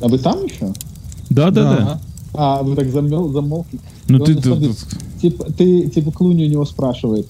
а 0.00 0.08
вы 0.08 0.18
там 0.18 0.44
еще? 0.44 0.72
Да, 1.30 1.50
да, 1.50 1.62
да. 1.62 2.00
А, 2.32 2.62
вы 2.62 2.76
так 2.76 2.90
замел, 2.90 3.28
замолкли. 3.32 3.80
Ну 4.18 4.24
ты, 4.24 4.34
ты- 4.34 4.74
типа, 5.20 5.44
ты, 5.52 5.88
типа, 5.88 6.10
Клуни 6.12 6.44
у 6.44 6.48
него 6.48 6.64
спрашивает, 6.64 7.26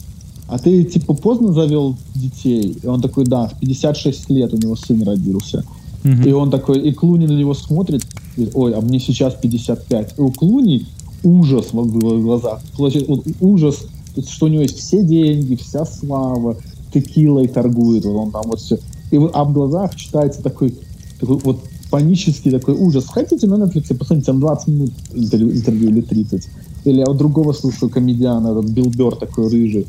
а 0.49 0.59
ты, 0.59 0.85
типа, 0.85 1.15
поздно 1.15 1.53
завел 1.53 1.97
детей? 2.15 2.77
И 2.83 2.87
он 2.87 3.01
такой, 3.01 3.25
да, 3.25 3.49
в 3.49 3.59
56 3.61 4.31
лет 4.31 4.53
у 4.53 4.57
него 4.57 4.77
сын 4.77 5.03
родился. 5.03 5.65
Мгм. 6.03 6.23
И 6.23 6.33
он 6.33 6.51
такой, 6.51 6.81
и 6.81 6.93
Клуни 6.93 7.27
на 7.27 7.39
него 7.39 7.55
смотрит, 7.55 8.05
говорит, 8.37 8.55
ой, 8.57 8.75
а 8.75 8.81
мне 8.81 8.99
сейчас 8.99 9.35
55. 9.35 10.15
И 10.19 10.21
у 10.21 10.31
Клуни 10.31 10.87
ужас 11.23 11.67
в 11.73 12.23
глазах. 12.23 12.63
Вот 12.79 12.95
ужас, 13.41 13.85
что 14.29 14.47
у 14.47 14.49
него 14.49 14.63
есть 14.63 14.79
все 14.79 15.03
деньги, 15.03 15.57
вся 15.57 15.85
слава, 15.85 16.57
текилой 16.93 17.49
торгует, 17.49 18.05
вот 18.05 18.17
он 18.17 18.31
там 18.31 18.43
вот 18.47 18.61
все. 18.61 18.79
И 19.11 19.19
вот, 19.19 19.33
а 19.35 19.45
в 19.45 19.53
глазах 19.53 19.95
читается 19.95 20.43
такой, 20.43 20.75
такой 21.19 21.37
вот 21.37 21.61
панический 21.91 22.51
такой 22.51 22.75
ужас. 22.75 23.07
Хотите 23.09 23.47
на 23.47 23.55
Netflix, 23.55 23.95
посмотрите, 23.95 24.27
там 24.27 24.41
20 24.41 24.69
минут 24.69 24.91
интервью 25.13 25.89
или 25.91 26.01
30. 26.01 26.49
Или 26.85 26.99
я 27.01 27.07
вот 27.07 27.17
другого 27.19 27.53
слушаю 27.53 27.91
комедиана, 27.91 28.49
этот 28.59 28.71
Билл 28.71 28.91
Бёрр 28.91 29.17
такой 29.17 29.49
рыжий. 29.51 29.87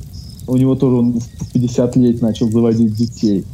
У 0.48 0.58
него 0.58 0.76
тоже 0.76 0.96
он 0.98 1.20
в 1.20 1.52
50 1.54 1.96
лет 1.98 2.22
начал 2.22 2.50
заводить 2.50 2.94
детей. 2.96 3.46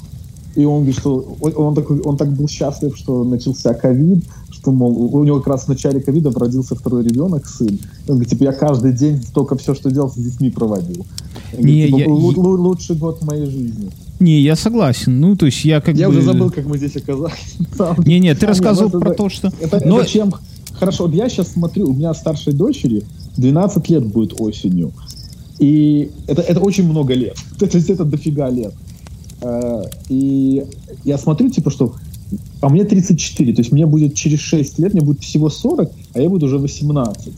И 0.55 0.65
он 0.65 0.77
говорит, 0.77 0.97
что 0.97 1.38
он, 1.41 1.53
он 1.55 1.75
такой, 1.75 1.99
он 2.01 2.17
так 2.17 2.33
был 2.33 2.47
счастлив, 2.47 2.97
что 2.97 3.23
начался 3.23 3.75
ковид, 3.75 4.23
что, 4.49 4.71
мол, 4.71 5.13
у 5.15 5.23
него 5.23 5.38
как 5.38 5.47
раз 5.47 5.65
в 5.65 5.67
начале 5.67 5.99
ковида 5.99 6.31
родился 6.31 6.73
второй 6.73 7.03
ребенок, 7.03 7.45
сын. 7.47 7.77
Он 8.07 8.15
говорит, 8.15 8.29
типа, 8.29 8.43
я 8.45 8.53
каждый 8.53 8.93
день 8.93 9.21
только 9.35 9.55
все, 9.55 9.75
что 9.75 9.91
делал, 9.91 10.09
с 10.09 10.15
детьми 10.15 10.49
проводил. 10.49 11.05
Он 11.53 11.59
говорит, 11.61 11.65
Не, 11.75 11.85
типа, 11.88 11.97
я- 11.99 12.05
«Лу- 12.07 12.31
я- 12.31 12.38
лу- 12.41 12.57
лучший 12.57 12.95
год 12.95 13.21
моей 13.23 13.45
жизни. 13.45 13.91
Не, 14.19 14.41
я 14.41 14.55
согласен. 14.55 15.19
Ну, 15.19 15.35
то 15.35 15.45
есть 15.45 15.63
я 15.63 15.79
как 15.79 15.95
я 15.95 16.07
бы... 16.09 16.15
уже 16.15 16.23
забыл, 16.23 16.49
как 16.49 16.65
мы 16.65 16.77
здесь 16.79 16.95
оказались. 16.95 17.55
Не, 18.07 18.19
не, 18.19 18.33
ты 18.33 18.47
А, 18.47 18.49
рассказывал 18.49 18.89
про 18.99 19.09
это- 19.09 19.17
то, 19.17 19.29
что... 19.29 19.51
Это, 19.61 19.79
Но- 19.85 19.99
это 19.99 20.09
чем... 20.09 20.33
Хорошо, 20.80 21.05
вот 21.05 21.15
я 21.15 21.28
сейчас 21.28 21.53
смотрю, 21.53 21.89
у 21.89 21.93
меня 21.93 22.13
старшей 22.13 22.53
дочери 22.53 23.03
12 23.38 23.89
лет 23.89 24.05
будет 24.05 24.39
осенью. 24.39 24.91
И 25.59 26.11
это, 26.28 26.41
это 26.41 26.59
очень 26.59 26.88
много 26.88 27.13
лет. 27.13 27.36
То 27.59 27.65
есть 27.65 27.89
это 27.89 28.05
дофига 28.05 28.49
лет. 28.49 28.73
Э, 29.41 29.84
и 30.09 30.63
я 31.03 31.17
смотрю, 31.17 31.49
типа, 31.49 31.71
что 31.71 31.95
а 32.61 32.69
мне 32.69 32.84
34, 32.84 33.53
то 33.53 33.61
есть 33.61 33.71
мне 33.71 33.86
будет 33.86 34.15
через 34.15 34.39
6 34.39 34.80
лет, 34.80 34.93
мне 34.93 35.01
будет 35.01 35.21
всего 35.21 35.49
40, 35.49 35.89
а 36.13 36.19
я 36.19 36.30
буду 36.30 36.47
уже 36.47 36.57
18. 36.57 37.34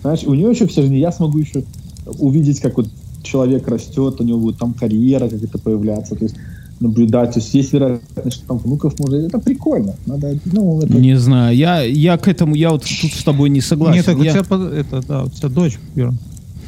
Знаешь, 0.00 0.24
у 0.24 0.34
нее 0.34 0.50
еще 0.50 0.66
вся 0.66 0.82
жизнь, 0.82 0.96
я 0.96 1.12
смогу 1.12 1.38
еще 1.38 1.62
увидеть, 2.18 2.58
как 2.60 2.76
вот 2.76 2.88
человек 3.22 3.68
растет, 3.68 4.20
у 4.20 4.24
него 4.24 4.40
будет 4.40 4.58
там 4.58 4.74
карьера, 4.74 5.28
как 5.28 5.42
это 5.42 5.58
появляться, 5.58 6.16
то 6.16 6.24
есть 6.24 6.34
наблюдать, 6.80 7.32
то 7.34 7.40
есть 7.40 7.54
есть 7.54 7.72
вероятность, 7.72 8.36
что 8.36 8.46
там 8.48 8.58
внуков 8.58 8.98
может, 8.98 9.24
это 9.24 9.38
прикольно, 9.38 9.94
надо, 10.06 10.38
ну, 10.46 10.80
это... 10.80 10.92
Не 10.98 11.16
знаю, 11.18 11.56
я, 11.56 11.82
я 11.82 12.16
к 12.18 12.28
этому, 12.28 12.54
я 12.54 12.70
вот 12.70 12.82
тут 12.84 13.12
с 13.12 13.24
тобой 13.24 13.50
не 13.50 13.60
согласен. 13.60 13.96
Нет, 13.96 14.06
так 14.06 14.18
у 14.18 14.22
Я- 14.22 14.32
тебя, 14.32 14.44
по- 14.44 14.54
это, 14.54 15.02
да, 15.06 15.24
у 15.24 15.28
тебя 15.30 15.48
дочь, 15.48 15.78
Бьерн. 15.94 16.16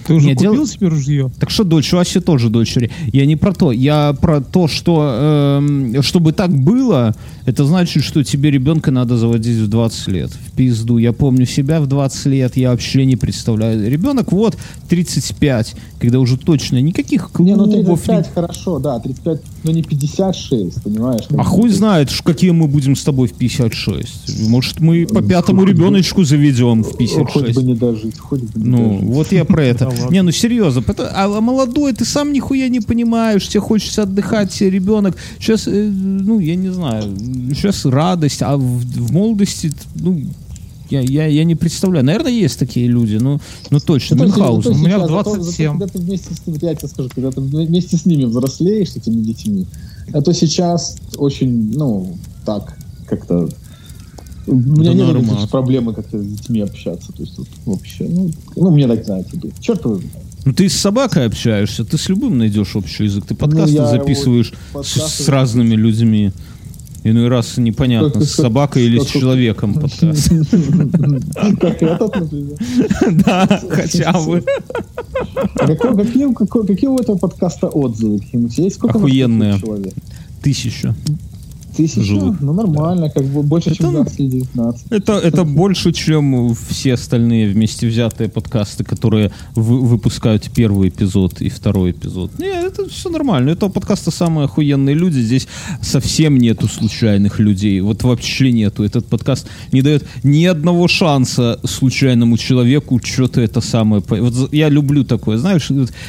Ты 0.06 0.14
уже 0.14 0.28
Не, 0.28 0.34
купил 0.34 0.54
дел- 0.54 0.66
себе 0.66 0.88
ружье? 0.88 1.30
Так 1.38 1.50
что 1.50 1.62
дочь, 1.62 1.92
у 1.92 1.98
Аси 1.98 2.20
тоже 2.20 2.48
дочери. 2.48 2.90
Я 3.12 3.26
не 3.26 3.36
про 3.36 3.52
то. 3.52 3.70
Я 3.70 4.14
про 4.18 4.40
то, 4.40 4.66
что 4.66 5.58
эм, 5.60 6.02
чтобы 6.02 6.32
так 6.32 6.50
было, 6.50 7.14
это 7.44 7.64
значит, 7.66 8.02
что 8.02 8.24
тебе 8.24 8.50
ребенка 8.50 8.90
надо 8.90 9.18
заводить 9.18 9.58
в 9.58 9.68
20 9.68 10.08
лет. 10.08 10.30
В 10.30 10.52
пизду. 10.52 10.96
Я 10.96 11.12
помню 11.12 11.44
себя 11.44 11.82
в 11.82 11.86
20 11.86 12.26
лет, 12.26 12.56
я 12.56 12.70
вообще 12.70 13.04
не 13.04 13.16
представляю. 13.16 13.88
Ребенок 13.90 14.32
вот 14.32 14.56
35, 14.88 15.74
когда 16.00 16.18
уже 16.18 16.38
точно 16.38 16.80
никаких 16.80 17.30
Не, 17.38 17.54
ну 17.54 17.64
клубов, 17.70 18.00
35 18.00 18.26
ни- 18.26 18.32
хорошо, 18.34 18.78
да, 18.78 18.98
35, 19.00 19.40
но 19.62 19.70
не 19.72 19.82
56, 19.82 20.82
понимаешь? 20.82 21.24
А 21.36 21.44
хуй 21.44 21.70
знает, 21.70 22.10
какие 22.24 22.50
мы 22.50 22.66
будем 22.66 22.96
с 22.96 23.02
тобой 23.04 23.28
в 23.28 23.32
56. 23.34 24.48
Может, 24.48 24.80
мы 24.80 25.06
по 25.06 25.22
пятому 25.22 25.60
хоть 25.60 25.70
ребеночку 25.70 26.24
заведем 26.24 26.82
в 26.82 26.88
Хоть 26.88 26.98
56. 26.98 27.54
бы 27.56 27.62
не 27.62 27.74
дожить, 27.74 28.18
хоть 28.18 28.42
бы 28.42 28.60
не 28.60 28.66
Ну, 28.68 28.88
дожить. 28.90 29.02
вот 29.04 29.32
я 29.32 29.44
про 29.44 29.64
это. 29.64 29.92
Не, 30.10 30.22
ну 30.22 30.30
серьезно. 30.32 30.82
А 30.98 31.26
а 31.26 31.40
молодой, 31.40 31.92
ты 31.92 32.04
сам 32.04 32.32
нихуя 32.32 32.68
не 32.68 32.80
понимаешь, 32.80 33.46
тебе 33.48 33.60
хочется 33.60 34.02
отдыхать, 34.02 34.52
тебе 34.52 34.70
ребенок. 34.70 35.16
Сейчас, 35.38 35.66
ну, 35.66 36.38
я 36.40 36.56
не 36.56 36.68
знаю, 36.70 37.14
сейчас 37.54 37.84
радость, 37.84 38.42
а 38.42 38.56
в 38.56 39.12
молодости, 39.12 39.72
ну, 39.94 40.22
я, 40.90 41.00
я, 41.00 41.26
я 41.26 41.44
не 41.44 41.54
представляю. 41.54 42.04
Наверное, 42.04 42.32
есть 42.32 42.58
такие 42.58 42.86
люди, 42.86 43.16
ну, 43.16 43.40
ну 43.70 43.80
точно, 43.80 44.16
Зато- 44.16 44.26
Мюнхгаузен. 44.28 44.62
зато 44.62 44.76
У 44.76 44.78
меня 44.78 44.96
сейчас, 44.98 45.10
зато- 45.10 45.34
27. 45.34 45.66
зато 45.66 45.78
Когда 45.78 45.86
ты 45.86 45.98
вместе 45.98 46.34
с 46.34 46.62
я 46.62 46.74
тебе 46.74 46.88
скажу, 46.88 47.08
когда 47.14 47.30
ты 47.30 47.40
вместе 47.40 47.96
с 47.96 48.06
ними 48.06 48.24
взрослеешь, 48.24 48.92
с 48.92 48.96
этими 48.96 49.22
детьми, 49.22 49.66
это 50.12 50.32
сейчас 50.34 50.96
очень, 51.16 51.72
ну, 51.76 52.16
так, 52.44 52.76
как-то... 53.06 53.48
У 54.46 54.54
меня 54.54 54.92
Да 54.94 55.12
никаких 55.18 55.48
проблемы 55.50 55.94
как-то 55.94 56.18
с 56.18 56.26
детьми 56.26 56.60
общаться. 56.60 57.12
То 57.12 57.22
есть 57.22 57.38
вот, 57.38 57.46
вообще, 57.66 58.06
ну, 58.08 58.30
ну, 58.56 58.70
мне 58.70 58.88
так 58.88 59.04
знаете, 59.04 59.30
черт 59.60 59.84
его 59.84 59.96
знает. 59.96 60.12
Ну, 60.44 60.54
ты 60.54 60.68
с 60.68 60.74
собакой 60.74 61.26
общаешься, 61.26 61.84
ты 61.84 61.98
с 61.98 62.08
любым 62.08 62.38
найдешь 62.38 62.74
общий 62.74 63.04
язык. 63.04 63.26
Ты 63.26 63.34
подкасты 63.34 63.78
Ну, 63.78 63.90
записываешь 63.90 64.52
вот 64.72 64.86
с, 64.86 64.92
подкасты 64.94 65.22
с 65.24 65.28
разными 65.28 65.74
людьми. 65.74 66.32
Иной 67.02 67.28
раз 67.28 67.56
непонятно, 67.56 68.20
с 68.20 68.32
собакой 68.32 68.82
или 68.84 68.98
с 68.98 69.06
человеком 69.06 69.74
подкаст. 69.74 70.28
Как 71.60 71.82
этот, 71.82 72.14
например. 72.16 72.58
Да, 73.24 73.46
хотя 73.70 74.12
бы. 74.12 74.44
Какие, 75.56 76.88
у 76.88 76.96
этого 76.98 77.16
подкаста 77.16 77.68
отзывы? 77.68 78.20
Охуенные. 78.98 79.54
Тысяча. 80.42 80.94
Тысяча? 81.82 82.02
Живых. 82.04 82.40
Ну, 82.40 82.52
нормально, 82.52 83.10
как 83.10 83.24
бы 83.24 83.42
больше, 83.42 83.74
чем 83.74 83.86
Это- 83.90 84.02
20 84.02 84.20
или 84.20 84.28
19. 84.30 84.86
Это, 84.90 85.12
это 85.14 85.44
больше, 85.44 85.92
чем 85.92 86.54
все 86.68 86.94
остальные 86.94 87.48
вместе 87.52 87.88
взятые 87.88 88.28
подкасты, 88.28 88.84
которые 88.84 89.30
вы- 89.54 89.80
выпускают 89.80 90.50
первый 90.54 90.88
эпизод 90.88 91.40
и 91.42 91.48
второй 91.48 91.90
эпизод. 91.92 92.30
Не, 92.38 92.46
это 92.66 92.88
все 92.88 93.08
нормально. 93.10 93.50
У 93.50 93.54
этого 93.54 93.70
подкаста 93.70 94.10
самые 94.10 94.44
охуенные 94.44 94.94
люди. 94.94 95.18
Здесь 95.20 95.48
совсем 95.82 96.38
нету 96.38 96.68
случайных 96.68 97.38
людей. 97.40 97.80
Вот 97.80 98.02
вообще 98.02 98.52
нету. 98.52 98.84
Этот 98.84 99.06
подкаст 99.06 99.46
не 99.72 99.82
дает 99.82 100.06
ни 100.24 100.44
одного 100.44 100.88
шанса 100.88 101.58
случайному 101.64 102.36
человеку 102.36 103.00
что-то 103.02 103.40
это 103.40 103.60
самое... 103.60 104.02
Вот 104.08 104.52
я 104.52 104.68
люблю 104.68 105.04
такое. 105.04 105.38
Знаешь, 105.38 105.68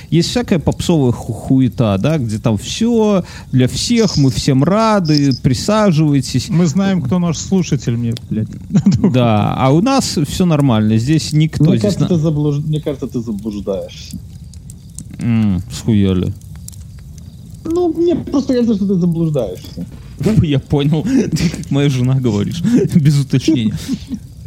есть 0.10 0.30
всякая 0.30 0.60
попсовая 0.60 1.12
ху- 1.12 1.34
хуета, 1.34 1.98
да, 1.98 2.18
где 2.18 2.38
там 2.38 2.58
все 2.58 3.24
для 3.52 3.68
всех, 3.68 4.18
мы 4.18 4.30
всем 4.32 4.64
рады, 4.64 5.34
присаживайтесь. 5.66 6.50
Мы 6.50 6.66
знаем, 6.66 7.02
кто 7.02 7.20
наш 7.20 7.38
слушатель 7.38 7.96
мне, 7.96 8.14
блядь. 8.30 8.48
Да, 9.14 9.54
а 9.56 9.72
у 9.72 9.82
нас 9.82 10.18
все 10.28 10.46
нормально. 10.46 10.98
Здесь 10.98 11.34
никто 11.34 11.64
Мне 11.66 11.78
здесь... 11.78 11.96
кажется, 11.96 12.02
на- 12.02 12.08
ты 12.10 12.16
заблуж- 12.16 12.66
Мне 12.68 12.82
кажется, 12.82 13.08
ты 13.08 13.20
заблуждаешься. 13.22 14.18
М, 15.20 15.62
Схуяли. 15.72 16.34
Ну, 17.64 17.94
мне 17.94 18.16
просто 18.16 18.54
кажется, 18.54 18.76
что 18.76 18.88
ты 18.88 18.96
заблуждаешься. 18.96 19.86
Я 20.44 20.60
понял. 20.60 21.04
Ты 21.04 21.50
как 21.58 21.72
моя 21.72 21.90
жена 21.90 22.16
говоришь. 22.20 22.62
Без 22.96 23.20
уточнения. 23.20 23.76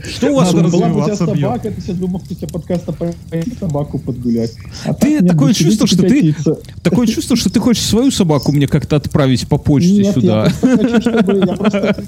Что 0.08 0.30
у 0.32 0.36
вас... 0.36 0.52
Надо 0.52 0.68
Была 0.68 0.88
бы 0.88 1.00
у 1.00 1.04
тебя 1.04 1.16
собака, 1.16 1.70
ты 1.70 1.80
сейчас 1.80 1.96
бы 1.96 2.08
мог 2.08 2.22
после 2.24 2.48
подкаста 2.48 2.92
пойти 2.92 3.52
собаку 3.58 3.98
подгулять. 3.98 4.52
А 4.84 4.88
так 4.88 5.00
Ты 5.00 5.10
нет, 5.10 5.26
такое 5.26 5.52
чувство, 5.54 5.86
что 5.86 6.02
ты... 6.02 6.34
Такое 6.82 7.06
чувство, 7.06 7.36
что 7.36 7.50
ты 7.50 7.60
хочешь 7.60 7.84
свою 7.84 8.10
собаку 8.10 8.52
мне 8.52 8.66
как-то 8.66 8.96
отправить 8.96 9.46
по 9.48 9.58
почте 9.58 10.02
Нет, 10.02 10.14
сюда. 10.14 10.46
я 10.46 10.50
просто 10.50 10.76
хочу, 10.76 11.00
чтобы... 11.00 11.38
Я 11.38 11.56
просто... 11.56 12.04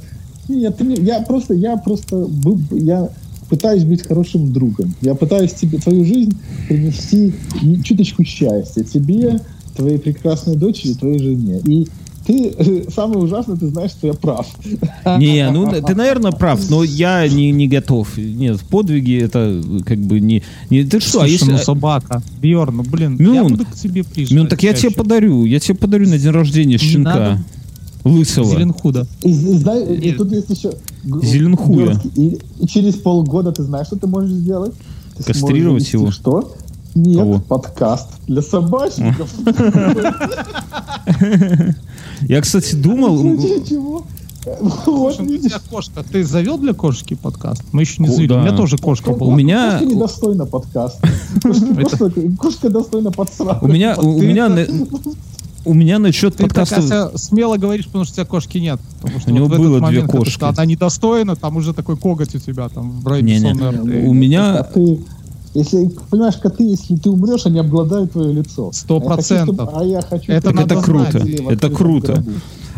Нет, 0.48 0.80
я 0.80 1.20
просто... 1.20 1.54
Я 1.54 1.76
просто... 1.76 2.16
был- 2.16 2.60
Я 2.70 3.08
пытаюсь 3.48 3.84
быть 3.84 4.06
хорошим 4.06 4.52
другом. 4.52 4.94
Я 5.00 5.14
пытаюсь 5.14 5.52
тебе 5.52 5.78
твою 5.78 6.04
жизнь 6.04 6.36
принести 6.68 7.32
не- 7.62 7.82
чуточку 7.82 8.24
счастья. 8.24 8.82
Тебе, 8.82 9.40
твоей 9.76 9.98
прекрасной 9.98 10.56
дочери, 10.56 10.94
твоей 10.94 11.18
жене. 11.18 11.60
И 11.64 11.88
ты... 12.26 12.54
э, 12.56 12.90
Самое 12.90 13.20
ужасное, 13.20 13.56
ты 13.56 13.68
знаешь, 13.68 13.92
что 13.92 14.08
я 14.08 14.14
прав. 14.14 14.46
Не, 15.18 15.50
ну 15.50 15.70
ты, 15.70 15.94
наверное, 15.94 16.32
прав, 16.32 16.68
но 16.68 16.82
я 16.84 17.26
не, 17.28 17.52
не 17.52 17.68
готов. 17.68 18.16
Нет, 18.16 18.60
подвиги 18.68 19.18
это 19.22 19.62
как 19.84 19.98
бы 19.98 20.20
не... 20.20 20.42
не 20.70 20.84
ты 20.84 21.00
что, 21.00 21.20
а 21.20 21.20
Слушай, 21.22 21.32
если... 21.32 21.52
ну 21.52 21.58
собака. 21.58 22.22
Бьерн, 22.40 22.76
ну 22.76 22.82
блин, 22.82 23.16
Мюн. 23.18 23.34
я 23.34 23.44
буду 23.44 23.64
к 23.64 23.74
тебе 23.74 24.04
приезжать. 24.04 24.36
Ну, 24.36 24.46
так 24.46 24.62
я 24.62 24.72
тебе 24.72 24.90
чаще. 24.90 24.96
подарю. 24.96 25.44
Я 25.44 25.60
тебе 25.60 25.74
подарю 25.74 26.08
на 26.08 26.18
день 26.18 26.30
рождения 26.30 26.78
щенка. 26.78 27.10
надо. 27.10 27.44
Лысого. 28.04 28.46
Зеленхуда. 28.46 29.06
И, 29.22 29.30
и 29.30 30.08
и 30.08 30.12
тут 30.12 30.30
есть 30.32 30.50
еще... 30.50 30.72
Зеленхуя. 31.04 32.00
И, 32.14 32.38
и 32.60 32.66
через 32.68 32.94
полгода 32.94 33.52
ты 33.52 33.62
знаешь, 33.64 33.88
что 33.88 33.96
ты 33.96 34.06
можешь 34.06 34.30
сделать? 34.30 34.74
Ты 35.16 35.24
Кастрировать 35.24 35.92
его? 35.92 36.10
Что? 36.10 36.54
Нет, 36.94 37.18
Кого? 37.18 37.40
подкаст 37.40 38.08
для 38.26 38.42
собачников. 38.42 39.34
Я, 42.22 42.40
кстати, 42.40 42.74
думал... 42.74 43.16
Слушай, 44.84 45.24
ну, 45.26 45.34
у 45.34 45.38
тебя 45.38 45.58
кошка. 45.68 46.04
Ты 46.04 46.22
завел 46.24 46.56
для 46.56 46.72
кошки 46.72 47.14
подкаст? 47.14 47.64
Мы 47.72 47.82
еще 47.82 48.00
не 48.02 48.08
завели. 48.08 48.28
да. 48.28 48.36
У 48.36 48.40
меня 48.42 48.56
тоже 48.56 48.78
кошка 48.78 49.08
У 49.10 49.16
была. 49.16 49.34
меня- 49.34 49.72
Кошка 49.72 49.86
недостойна 49.86 50.46
подкаста. 50.46 51.08
Кошка 52.38 52.70
достойна 52.70 53.10
подсрать. 53.10 53.60
У 53.62 53.66
меня, 53.66 53.96
у, 53.98 54.16
у 54.16 54.18
Ты 54.20 54.26
меня, 54.26 54.48
у 55.64 55.74
меня 55.74 55.98
насчет 55.98 56.36
Ты 56.36 56.44
так, 56.44 56.54
подкастов... 56.54 56.84
Ася, 56.84 57.18
смело 57.18 57.56
говоришь, 57.56 57.86
потому 57.86 58.04
что 58.04 58.12
у 58.12 58.14
тебя 58.14 58.24
кошки 58.24 58.58
нет. 58.58 58.78
Потому 59.00 59.18
что 59.20 59.30
У 59.30 59.34
него 59.34 59.46
вот 59.46 59.50
в 59.50 59.54
этот 59.54 59.66
было 59.66 59.78
две 59.78 59.86
момент, 59.86 60.06
когда 60.06 60.18
ты 60.18 60.24
кошки. 60.30 60.44
Она 60.44 60.64
недостойна, 60.64 61.34
там 61.34 61.56
уже 61.56 61.74
такой 61.74 61.96
коготь 61.96 62.34
у 62.36 62.38
тебя 62.38 62.68
там 62.68 63.00
в 63.00 63.06
районе. 63.08 63.52
У 64.06 64.14
меня... 64.14 64.58
Коты, 64.62 65.00
если, 65.56 65.90
понимаешь, 66.10 66.36
коты, 66.36 66.64
если 66.64 66.96
ты 66.96 67.10
умрешь, 67.10 67.46
они 67.46 67.58
обгладают 67.58 68.12
твое 68.12 68.32
лицо. 68.32 68.70
Сто 68.72 69.00
процентов. 69.00 69.70
А 69.74 69.82
я 69.84 70.02
хочу... 70.02 70.32
Это 70.32 70.50
Это 70.50 70.82
круто. 70.82 71.18
Это 71.50 71.70
круто. 71.70 72.24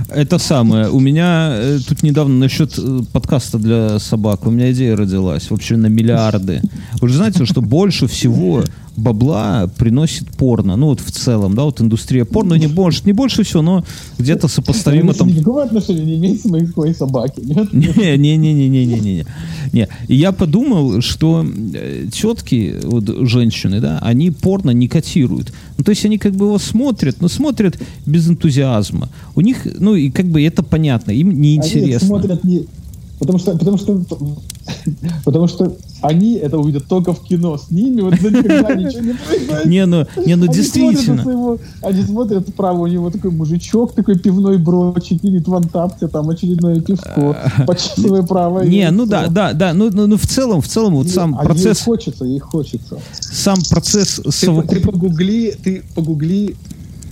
Это 0.08 0.38
самое. 0.38 0.88
У 0.88 1.00
меня 1.00 1.50
э, 1.52 1.78
тут 1.86 2.02
недавно 2.02 2.34
насчет 2.38 2.78
э, 2.78 3.00
подкаста 3.12 3.58
для 3.58 3.98
собак. 3.98 4.46
У 4.46 4.50
меня 4.50 4.70
идея 4.70 4.96
родилась. 4.96 5.50
Вообще 5.50 5.76
на 5.76 5.88
миллиарды. 5.88 6.62
Вы 7.00 7.08
же 7.08 7.16
знаете, 7.16 7.44
что 7.44 7.60
больше 7.60 8.06
всего 8.06 8.62
бабла 8.98 9.70
приносит 9.78 10.28
порно. 10.36 10.76
Ну 10.76 10.86
вот 10.86 11.00
в 11.00 11.10
целом, 11.10 11.54
да, 11.54 11.64
вот 11.64 11.80
индустрия 11.80 12.24
порно 12.24 12.54
не 12.54 12.66
может, 12.66 13.06
не 13.06 13.12
больше 13.12 13.42
всего, 13.44 13.62
но 13.62 13.84
где-то 14.18 14.48
сопоставимо 14.48 15.14
там 15.14 15.28
Никакого 15.28 15.62
отношения 15.62 16.04
не 16.04 16.16
имеет 16.16 16.42
к 16.72 16.76
моей, 16.76 16.94
собаке, 16.94 17.42
нет? 17.42 17.72
Не-не-не-не-не-не-не. 17.72 19.24
Не. 19.72 19.88
И 20.08 20.14
я 20.14 20.32
подумал, 20.32 21.00
что 21.00 21.46
э, 21.74 22.06
тетки, 22.12 22.74
вот 22.82 23.04
женщины, 23.28 23.80
да, 23.80 23.98
они 24.02 24.30
порно 24.30 24.70
не 24.70 24.88
котируют. 24.88 25.52
Ну, 25.76 25.84
то 25.84 25.90
есть 25.90 26.04
они 26.04 26.18
как 26.18 26.32
бы 26.32 26.46
его 26.46 26.58
смотрят, 26.58 27.20
но 27.20 27.28
смотрят 27.28 27.78
без 28.06 28.28
энтузиазма. 28.28 29.08
У 29.34 29.40
них, 29.40 29.66
ну, 29.78 29.94
и 29.94 30.10
как 30.10 30.26
бы 30.26 30.42
это 30.42 30.62
понятно, 30.62 31.12
им 31.12 31.30
Они 31.30 31.38
неинтересно. 31.38 32.06
смотрят 32.06 32.44
не... 32.44 32.66
Потому 33.18 33.38
что, 33.38 33.56
потому 33.58 33.78
что, 33.78 34.00
потому 35.24 35.48
что 35.48 35.76
они 36.02 36.34
это 36.34 36.58
увидят 36.58 36.86
только 36.86 37.12
в 37.12 37.22
кино. 37.24 37.58
С 37.58 37.70
ними 37.70 38.00
вот 38.00 38.14
за 38.20 38.30
никогда 38.30 38.74
ничего 38.74 39.00
не 39.02 39.14
произойдет. 39.14 39.66
Не, 39.66 39.86
ну, 39.86 40.06
не, 40.24 40.36
ну 40.36 40.44
Они 40.44 40.52
смотрят 40.52 40.52
действительно. 40.54 41.22
своего- 41.22 41.58
они 41.82 42.02
смотрят 42.02 42.48
вправо, 42.48 42.82
у 42.82 42.86
него 42.86 43.10
такой 43.10 43.30
мужичок, 43.32 43.92
такой 43.94 44.18
пивной 44.18 44.58
брочек, 44.58 45.22
видит 45.24 45.48
в 45.48 45.54
антапте, 45.54 46.06
там 46.08 46.30
очередное 46.30 46.80
пивко, 46.80 47.36
почесывая 47.66 48.22
право. 48.22 48.60
Не, 48.62 48.90
ну 48.90 49.06
да, 49.06 49.26
да, 49.26 49.52
да, 49.52 49.74
ну, 49.74 49.90
ну, 49.92 50.06
ну, 50.06 50.16
в 50.16 50.26
целом, 50.26 50.60
в 50.60 50.68
целом, 50.68 50.94
вот 50.94 51.08
сам 51.08 51.34
а 51.36 51.42
Ей 51.42 51.46
процесс, 51.46 51.80
хочется, 51.80 52.24
ей 52.24 52.38
хочется. 52.38 52.98
сам 53.10 53.58
процесс 53.68 54.20
Ты, 54.22 54.28
совокуп- 54.30 54.68
ты 54.68 54.80
погугли, 54.80 55.56
ты 55.62 55.82
погугли 55.94 56.56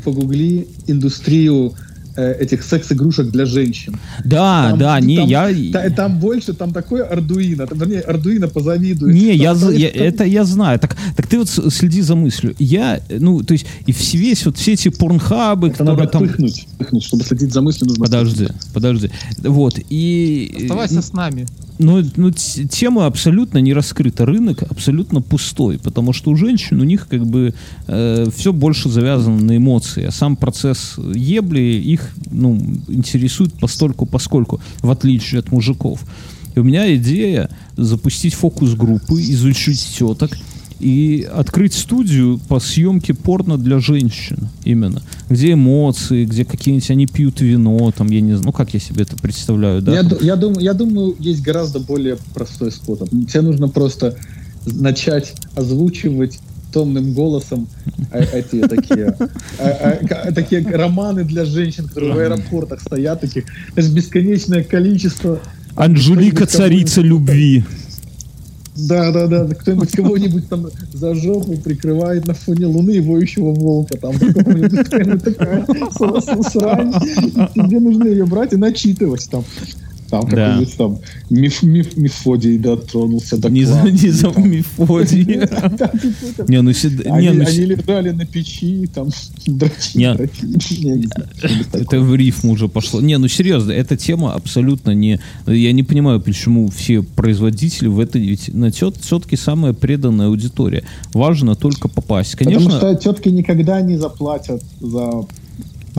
погугли 0.04 0.68
индустрию 0.86 1.72
э, 2.16 2.36
этих 2.40 2.62
секс-игрушек 2.62 3.30
для 3.30 3.46
женщин. 3.46 3.96
Да, 4.24 4.70
Там- 4.70 4.78
да, 4.78 5.00
не, 5.00 5.16
там- 5.16 5.28
я... 5.28 5.48
Та- 5.72 5.90
Там 5.90 6.18
больше, 6.18 6.52
там 6.52 6.72
такое 6.72 7.04
Ардуино, 7.04 7.66
там, 7.66 7.78
вернее, 7.78 8.00
Ардуино 8.00 8.48
позавидует. 8.48 9.14
Не, 9.14 9.34
я, 9.34 9.54
Там- 9.54 9.72
я- 9.74 9.90
там- 9.90 10.02
это 10.02 10.24
я 10.24 10.44
знаю. 10.44 10.78
Так, 10.78 10.96
так 11.16 11.26
ты 11.26 11.38
вот 11.38 11.48
следи 11.48 12.02
за 12.02 12.14
мыслью. 12.14 12.54
Я, 12.58 13.00
ну, 13.08 13.42
то 13.42 13.52
есть, 13.52 13.66
и 13.86 13.92
вс- 13.92 14.16
весь 14.16 14.44
вот 14.46 14.56
все 14.56 14.72
эти 14.72 14.88
порнхабы, 14.88 15.68
Это 15.68 15.84
надо 15.84 16.02
которые 16.02 16.08
там... 16.12 16.22
пыхнуть, 16.28 16.66
пыхнуть. 16.78 17.04
Чтобы 17.04 17.24
следить 17.24 17.52
за 17.52 17.60
мыслью, 17.62 17.88
нужно... 17.88 18.04
Подожди, 18.04 18.48
подожди. 18.74 19.10
Вот, 19.42 19.78
и... 19.90 20.54
Оставайся 20.62 21.02
с 21.02 21.12
нами. 21.12 21.46
Ну, 21.78 22.02
ну, 22.16 22.30
т- 22.30 22.64
тема 22.70 23.04
абсолютно 23.06 23.58
не 23.58 23.74
раскрыта. 23.74 24.24
Рынок 24.24 24.62
абсолютно 24.70 25.20
пустой, 25.20 25.78
потому 25.78 26.14
что 26.14 26.30
у 26.30 26.36
женщин 26.36 26.80
у 26.80 26.84
них 26.84 27.06
как 27.06 27.26
бы 27.26 27.52
все 27.86 28.52
больше 28.52 28.88
завязано 28.88 29.40
на 29.42 29.56
эмоции, 29.58 30.04
а 30.04 30.10
сам 30.10 30.36
процесс 30.36 30.94
ебли 31.14 31.78
их 31.78 32.05
ну, 32.30 32.60
интересует 32.88 33.52
постольку, 33.54 34.06
поскольку, 34.06 34.60
в 34.80 34.90
отличие 34.90 35.40
от 35.40 35.50
мужиков. 35.50 36.00
И 36.54 36.58
у 36.58 36.64
меня 36.64 36.94
идея 36.96 37.50
запустить 37.76 38.34
фокус-группы, 38.34 39.20
изучить 39.20 39.86
теток 39.98 40.36
и 40.80 41.26
открыть 41.32 41.74
студию 41.74 42.38
по 42.48 42.60
съемке 42.60 43.14
порно 43.14 43.56
для 43.56 43.78
женщин 43.78 44.48
именно. 44.64 45.02
Где 45.28 45.52
эмоции, 45.52 46.24
где 46.24 46.44
какие-нибудь 46.44 46.90
они 46.90 47.06
пьют 47.06 47.40
вино, 47.40 47.92
там, 47.96 48.08
я 48.08 48.20
не 48.20 48.32
знаю, 48.32 48.46
ну 48.46 48.52
как 48.52 48.74
я 48.74 48.80
себе 48.80 49.02
это 49.02 49.16
представляю, 49.16 49.82
да? 49.82 49.94
Я, 49.94 50.02
там- 50.02 50.18
я, 50.20 50.36
думаю, 50.36 50.60
я 50.60 50.74
думаю, 50.74 51.16
есть 51.18 51.42
гораздо 51.42 51.80
более 51.80 52.18
простой 52.34 52.72
способ. 52.72 53.08
Тебе 53.10 53.40
нужно 53.42 53.68
просто 53.68 54.16
начать 54.66 55.34
озвучивать 55.54 56.40
томным 56.76 57.14
голосом 57.14 57.66
эти 58.12 58.60
такие, 58.68 59.16
э, 59.58 59.66
э, 59.66 60.06
ка- 60.06 60.30
такие 60.34 60.60
романы 60.60 61.24
для 61.24 61.46
женщин, 61.46 61.88
которые 61.88 62.12
в 62.12 62.18
аэропортах 62.18 62.82
стоят, 62.82 63.22
таких, 63.22 63.44
это 63.72 63.80
же 63.80 63.94
бесконечное 63.94 64.62
количество. 64.62 65.40
Анжелика 65.74 66.44
царица 66.44 67.00
любви. 67.00 67.64
Да, 68.76 69.10
да, 69.10 69.26
да, 69.26 69.54
кто-нибудь 69.54 69.90
кого-нибудь 69.90 70.50
там 70.50 70.66
за 70.92 71.14
жопу 71.14 71.56
прикрывает 71.56 72.26
на 72.26 72.34
фоне 72.34 72.66
луны 72.66 73.00
воющего 73.00 73.54
волка. 73.54 73.96
Там 73.96 74.12
такая 74.18 75.66
срань. 76.50 76.92
Тебе 77.54 77.80
нужно 77.80 78.06
ее 78.06 78.26
брать 78.26 78.52
и 78.52 78.56
начитывать 78.56 79.26
там. 79.30 79.44
Там 80.10 80.22
Да. 80.22 80.28
какой-нибудь 80.28 80.76
там 80.76 80.98
миф, 81.30 81.62
миф, 81.62 81.96
Мефодий 81.96 82.58
дотронулся 82.58 83.36
до 83.36 83.50
Не 83.50 83.64
за, 83.64 83.82
не 83.82 84.10
за. 84.10 84.28
Мефодий. 84.28 85.40
Да. 85.76 85.90
Не, 86.48 86.62
ну 86.62 86.70
Они, 87.06 87.26
не, 87.26 87.32
ну 87.32 87.46
они 87.46 87.64
лежали 87.64 88.10
на 88.10 88.24
печи, 88.24 88.88
там, 88.92 89.08
дрочили, 89.46 90.28
что-нибудь 90.58 91.10
это 91.96 92.00
в 92.00 92.14
рифму 92.14 92.52
уже 92.52 92.68
пошло. 92.68 93.00
Не, 93.00 93.18
ну 93.18 93.28
серьезно, 93.28 93.72
эта 93.72 93.96
тема 93.96 94.34
абсолютно 94.34 94.92
не... 94.92 95.20
Я 95.46 95.72
не 95.72 95.82
понимаю, 95.82 96.20
почему 96.20 96.68
все 96.68 97.02
производители 97.02 97.88
в 97.88 98.00
это... 98.00 98.18
Ведь 98.18 98.52
на 98.52 98.70
тет, 98.70 98.96
все-таки 99.00 99.36
самая 99.36 99.72
преданная 99.72 100.28
аудитория. 100.28 100.84
Важно 101.12 101.54
только 101.54 101.88
попасть. 101.88 102.36
Конечно, 102.36 102.70
Потому 102.70 102.94
что 102.98 103.02
тетки 103.02 103.28
никогда 103.28 103.80
не 103.80 103.96
заплатят 103.96 104.62
за 104.80 105.26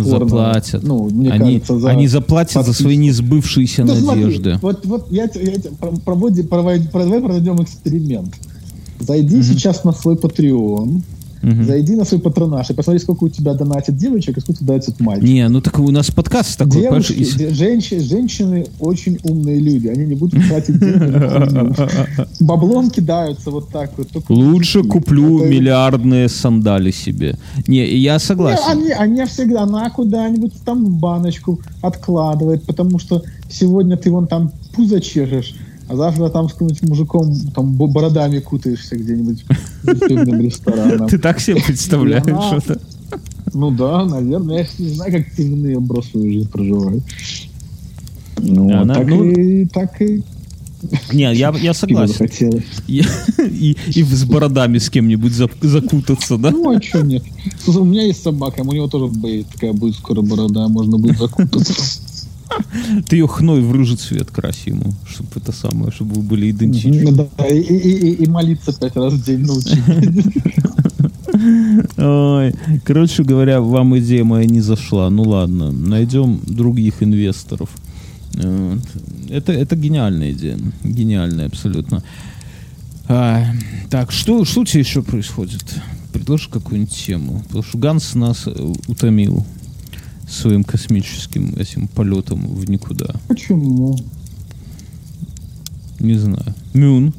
заплатят. 0.03 0.83
Ну, 0.83 1.09
мне 1.09 1.31
они, 1.31 1.53
кажется, 1.59 1.79
за 1.79 1.89
они 1.89 2.07
заплатят 2.07 2.65
за 2.65 2.73
свои 2.73 2.97
несбывшиеся 2.97 3.85
смотри, 3.85 4.05
надежды. 4.23 4.59
вот, 4.61 4.85
вот 4.85 5.11
я, 5.11 5.23
я 5.23 5.53
про- 5.79 5.91
проводи, 5.91 6.41
проводи- 6.43 6.89
про- 6.89 7.03
давай 7.03 7.21
проведем 7.21 7.61
эксперимент. 7.61 8.33
Зайди 8.99 9.41
сейчас 9.43 9.83
на 9.83 9.91
свой 9.91 10.15
Patreon, 10.15 11.01
Мгм. 11.47 11.63
зайди 11.65 11.95
на 11.95 12.05
свой 12.05 12.19
патронаж 12.21 12.69
и 12.69 12.73
посмотри, 12.73 12.99
сколько 12.99 13.23
у 13.25 13.29
тебя 13.29 13.53
донатит 13.53 13.95
девочек 13.97 14.37
и 14.37 14.41
сколько 14.41 14.63
донатит 14.65 14.99
мальчиков. 14.99 15.29
Не, 15.29 15.47
ну 15.49 15.61
так 15.61 15.79
у 15.79 15.91
нас 15.91 16.11
подкаст 16.11 16.57
такой, 16.57 16.81
Девушки, 16.81 17.13
и- 17.13 17.37
де- 17.37 17.49
женщины, 17.53 18.01
женщины 18.01 18.65
очень 18.79 19.17
умные 19.23 19.59
люди. 19.59 19.87
Они 19.87 20.05
не 20.05 20.15
будут 20.15 20.47
тратить 20.47 20.79
деньги. 20.79 22.43
Баблом 22.43 22.89
кидаются 22.89 23.51
вот 23.51 23.69
так 23.69 23.91
вот. 23.97 24.07
Лучше 24.29 24.83
куплю 24.83 25.43
миллиардные 25.45 26.29
сандали 26.29 26.91
себе. 26.91 27.37
Не, 27.67 27.85
я 27.97 28.19
согласен. 28.19 28.63
они, 28.67 28.89
они 28.91 29.25
всегда 29.25 29.65
на 29.65 29.89
куда-нибудь 29.89 30.53
там 30.65 30.85
баночку 30.99 31.59
откладывает, 31.81 32.63
потому 32.63 32.99
что 32.99 33.23
сегодня 33.49 33.95
ты 33.97 34.11
вон 34.11 34.27
там 34.27 34.51
пузо 34.75 34.99
чешешь, 34.99 35.55
а 35.89 35.95
завтра 35.95 36.29
там 36.29 36.49
с 36.49 36.53
каким-нибудь 36.53 36.83
мужиком 36.89 37.33
там 37.55 37.73
бо- 37.73 37.87
бородами 37.87 38.39
кутаешься 38.39 38.95
где-нибудь 38.97 39.45
пивным 39.83 40.41
рестораном. 40.41 41.07
Ты 41.07 41.17
так 41.17 41.39
себе 41.39 41.61
представляешь 41.65 42.23
это? 42.63 42.79
Ну 43.53 43.71
да, 43.71 44.05
наверное. 44.05 44.63
Я 44.63 44.85
не 44.85 44.93
знаю, 44.93 45.11
как 45.11 45.35
пивные 45.35 45.79
бросовую 45.79 46.33
жизнь 46.33 46.49
проживают. 46.49 47.03
Ну, 48.39 48.71
Она- 48.71 48.95
так, 48.95 49.07
ну- 49.07 49.23
и, 49.23 49.65
так 49.65 50.01
и 50.01 50.23
Не, 51.11 51.33
я, 51.33 51.53
я 51.59 51.73
согласен. 51.73 52.27
И, 52.87 53.03
и, 53.39 53.75
и 53.95 54.03
с 54.03 54.23
бородами 54.25 54.77
с 54.77 54.89
кем-нибудь 54.89 55.33
закутаться, 55.33 56.37
да? 56.37 56.51
Ну, 56.51 56.77
а 56.77 56.81
что 56.81 57.01
нет? 57.01 57.23
У 57.65 57.83
меня 57.83 58.03
есть 58.03 58.21
собака, 58.21 58.61
у 58.61 58.73
него 58.73 58.87
тоже 58.87 59.07
будет 59.07 59.47
такая 59.47 59.73
будет 59.73 59.95
скоро 59.95 60.21
борода, 60.21 60.67
можно 60.67 60.97
будет 60.97 61.17
закутаться. 61.17 62.01
Ты 63.07 63.17
ее 63.17 63.27
хной 63.27 63.61
в 63.61 63.71
рыжий 63.71 63.97
цвет 63.97 64.31
краси 64.31 64.69
ему, 64.71 64.93
чтобы 65.07 65.29
это 65.35 65.51
самое, 65.51 65.91
чтобы 65.91 66.15
вы 66.15 66.21
были 66.21 66.51
идентичны. 66.51 67.11
Ну 67.11 67.29
да, 67.37 67.47
и, 67.47 67.59
и- 67.61 68.23
и- 68.23 68.29
молиться 68.29 68.73
пять 68.77 68.95
раз 68.95 69.13
в 69.13 69.23
день 69.25 69.39
научить. 69.45 69.77
Ой, 71.97 72.53
короче 72.83 73.23
говоря, 73.23 73.61
вам 73.61 73.97
идея 73.99 74.23
моя 74.23 74.45
не 74.45 74.61
зашла. 74.61 75.09
Ну 75.09 75.23
ладно, 75.23 75.71
найдем 75.71 76.39
других 76.45 77.03
инвесторов. 77.03 77.69
Это, 79.29 79.51
это 79.51 79.75
гениальная 79.75 80.31
идея. 80.31 80.57
Гениальная 80.83 81.47
абсолютно. 81.47 82.03
А, 83.07 83.45
так, 83.89 84.11
что, 84.11 84.43
что 84.45 84.61
у 84.61 84.65
тебя 84.65 84.81
еще 84.81 85.01
происходит? 85.01 85.63
Предложи 86.11 86.49
какую-нибудь 86.49 86.93
тему. 86.95 87.41
Потому 87.47 87.63
что 87.63 87.77
Ганс 87.77 88.15
нас 88.15 88.43
э, 88.47 88.73
утомил 88.87 89.45
своим 90.29 90.63
космическим 90.63 91.55
этим 91.57 91.87
полетом 91.87 92.45
в 92.47 92.69
никуда. 92.69 93.13
Почему? 93.27 93.97
Не 95.99 96.15
знаю. 96.15 96.53
Мюн. 96.73 97.13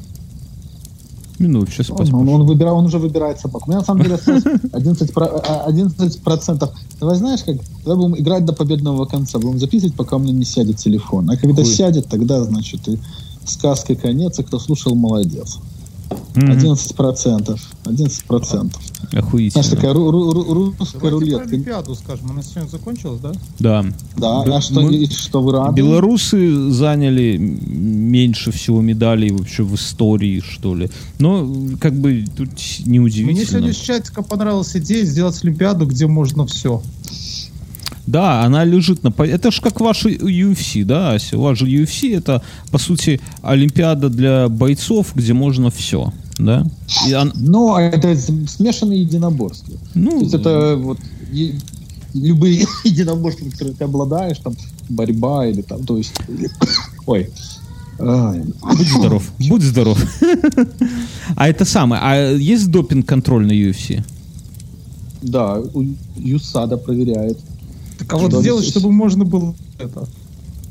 Минут, 1.39 1.69
сейчас 1.69 1.89
Он, 1.89 2.13
он, 2.13 2.29
он 2.29 2.41
выбира- 2.45 2.71
он 2.73 2.85
уже 2.85 2.99
выбирает 2.99 3.39
собак. 3.39 3.65
У 3.65 3.71
меня 3.71 3.79
на 3.79 3.85
самом 3.85 4.03
деле 4.03 4.15
осталось 4.19 4.43
11%. 4.43 5.13
про- 5.13 5.25
а, 5.39 5.69
11%. 5.71 6.69
Давай 6.99 7.15
знаешь 7.17 7.43
как? 7.43 7.55
Давай 7.85 7.97
будем 7.97 8.21
играть 8.21 8.45
до 8.45 8.51
победного 8.53 9.05
конца. 9.05 9.39
Будем 9.39 9.57
записывать, 9.57 9.95
пока 9.95 10.17
у 10.17 10.19
меня 10.19 10.33
не 10.33 10.43
сядет 10.43 10.77
телефон. 10.77 11.29
А 11.29 11.37
когда 11.37 11.63
Хуй. 11.63 11.73
сядет, 11.73 12.07
тогда, 12.07 12.43
значит, 12.43 12.87
и 12.89 12.99
сказки 13.45 13.95
конец, 13.95 14.37
и 14.39 14.43
кто 14.43 14.59
слушал, 14.59 14.95
молодец. 14.95 15.59
Мгм. 16.35 16.51
11%. 16.51 17.59
11%. 17.85 18.71
Охуительно. 19.13 19.63
Знаешь, 19.63 19.75
такая 19.79 19.93
ру- 19.93 20.09
ру- 20.11 20.31
ру- 20.31 20.53
русская 20.77 20.99
Давайте 20.99 21.09
рулетка. 21.25 21.49
Олимпиаду 21.49 21.95
скажем. 21.95 22.29
Она 22.31 22.43
сегодня 22.43 22.69
закончилась, 22.69 23.19
да? 23.21 23.31
Да. 23.59 23.85
Да, 24.17 24.43
Да, 24.45 24.57
а 24.57 24.61
что, 24.61 24.81
мы- 24.81 25.07
что 25.07 25.41
вы 25.41 25.51
рады? 25.53 25.75
Белорусы 25.75 26.71
заняли 26.71 27.37
меньше 27.37 28.51
всего 28.51 28.81
медалей 28.81 29.31
вообще 29.31 29.63
в 29.63 29.73
истории, 29.75 30.41
что 30.41 30.75
ли. 30.75 30.89
Но 31.17 31.47
как 31.79 31.93
бы 31.95 32.25
тут 32.37 32.49
Мне 32.85 32.97
неудивительно. 32.99 33.45
сегодня 33.47 33.73
с 33.73 33.77
чатика 33.77 34.21
понравилась 34.21 34.75
идея 34.75 35.03
сделать 35.05 35.39
Олимпиаду, 35.43 35.85
где 35.85 36.05
можно 36.07 36.45
все. 36.45 36.81
Да, 38.09 38.43
она 38.45 38.65
лежит 38.65 39.03
на... 39.03 39.09
Это 39.23 39.51
ж 39.51 39.61
как 39.61 39.79
ваши 39.81 40.09
UFC, 40.09 40.83
да, 40.83 41.13
Ася? 41.13 41.37
У 41.37 41.41
вас 41.41 41.59
же 41.59 41.65
UFC 41.67 42.17
это, 42.17 42.41
по 42.71 42.79
сути, 42.79 43.19
Олимпиада 43.43 44.09
для 44.09 44.47
бойцов, 44.49 45.13
где 45.15 45.33
можно 45.33 45.69
все, 45.69 46.11
да? 46.39 46.65
И 47.07 47.13
он- 47.13 47.31
Но 47.35 47.77
это 47.79 48.15
с- 48.15 48.47
смешанные 48.57 49.01
единоборства. 49.01 49.75
ну, 49.93 50.11
То 50.11 50.17
есть 50.23 50.33
это 50.33 50.75
вот 50.77 50.97
е- 51.31 51.53
любые 52.15 52.65
единоборства, 52.83 53.47
которые 53.51 53.75
ты 53.75 53.83
обладаешь, 53.83 54.37
там 54.39 54.53
борьба 54.89 55.45
или 55.45 55.61
там, 55.61 55.83
то 55.85 55.97
есть, 55.97 56.13
или- 56.29 56.49
ой, 57.05 57.29
Будь 57.99 58.87
здоров, 58.87 59.23
будь 59.49 59.61
здоров. 59.61 59.97
А 61.35 61.47
это 61.47 61.65
самое, 61.65 62.01
а 62.03 62.31
есть 62.33 62.71
допинг-контроль 62.71 63.45
на 63.45 63.51
UFC? 63.51 64.01
да, 65.21 65.61
ЮСАДА 66.17 66.77
проверяет. 66.77 67.37
Так 67.99 68.13
а 68.13 68.17
вот 68.17 68.33
сделать, 68.33 68.61
здесь- 68.63 68.71
чтобы 68.73 68.91
можно 68.91 69.25
было 69.25 69.53
это. 69.77 70.07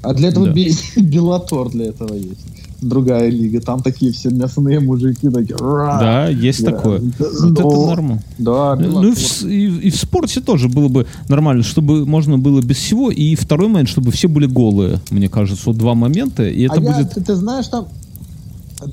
А 0.03 0.15
для 0.15 0.29
этого 0.29 0.47
Да. 0.47 0.53
Беллатор 0.97 1.69
для 1.71 1.87
этого 1.87 2.15
есть. 2.15 2.41
Другая 2.81 3.29
лига, 3.29 3.61
там 3.61 3.83
такие 3.83 4.13
все 4.13 4.31
мясные 4.31 4.79
мужики 4.79 5.29
такие. 5.31 5.57
«Ра!» 5.57 5.99
Да, 6.01 6.29
есть 6.29 6.63
Да. 6.65 6.71
такое. 6.71 7.01
Да, 7.01 7.27
Вот 7.41 7.53
это 7.53 7.63
но- 7.63 7.87
нормально. 7.89 8.23
Да, 8.39 8.77
Ну 8.77 8.81
и 8.81 8.85
Беллатор. 8.85 9.15
в, 9.17 9.43
и, 9.47 9.67
и 9.89 9.91
в 9.91 9.97
спорте 9.97 10.41
тоже 10.41 10.69
было 10.69 10.87
бы 10.87 11.05
нормально, 11.29 11.65
чтобы 11.65 12.07
можно 12.07 12.39
было 12.39 12.61
без 12.63 12.77
всего. 12.77 13.11
И 13.11 13.35
второй 13.35 13.67
момент, 13.67 13.89
чтобы 13.89 14.13
все 14.13 14.29
были 14.29 14.47
голые, 14.47 15.01
мне 15.11 15.29
кажется. 15.29 15.65
Вот 15.67 15.77
два 15.77 15.95
момента, 15.97 16.45
и 16.49 16.63
это 16.67 16.75
а 16.77 16.81
я, 16.81 16.93
будет... 16.97 17.15
ты, 17.15 17.21
ты 17.21 17.35
знаешь, 17.35 17.67
там, 17.67 17.89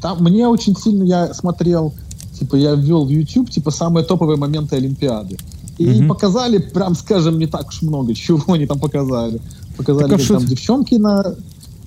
там 0.01 0.23
мне 0.23 0.47
очень 0.47 0.75
сильно, 0.75 1.03
я 1.03 1.31
смотрел, 1.35 1.93
типа, 2.39 2.55
я 2.55 2.73
ввел 2.73 3.05
в 3.05 3.09
YouTube, 3.09 3.51
типа, 3.51 3.69
самые 3.69 4.03
топовые 4.03 4.37
моменты 4.37 4.77
Олимпиады. 4.77 5.37
И 5.77 5.87
Мгм. 5.87 6.07
показали, 6.07 6.57
прям 6.57 6.95
скажем, 6.95 7.37
не 7.37 7.47
так 7.47 7.67
уж 7.67 7.81
много, 7.81 8.13
чего 8.13 8.53
они 8.53 8.65
там 8.65 8.79
показали. 8.79 9.41
Показали, 9.77 10.09
Так 10.09 10.19
как 10.19 10.27
там 10.27 10.45
девчонки 10.45 10.95
на... 10.95 11.35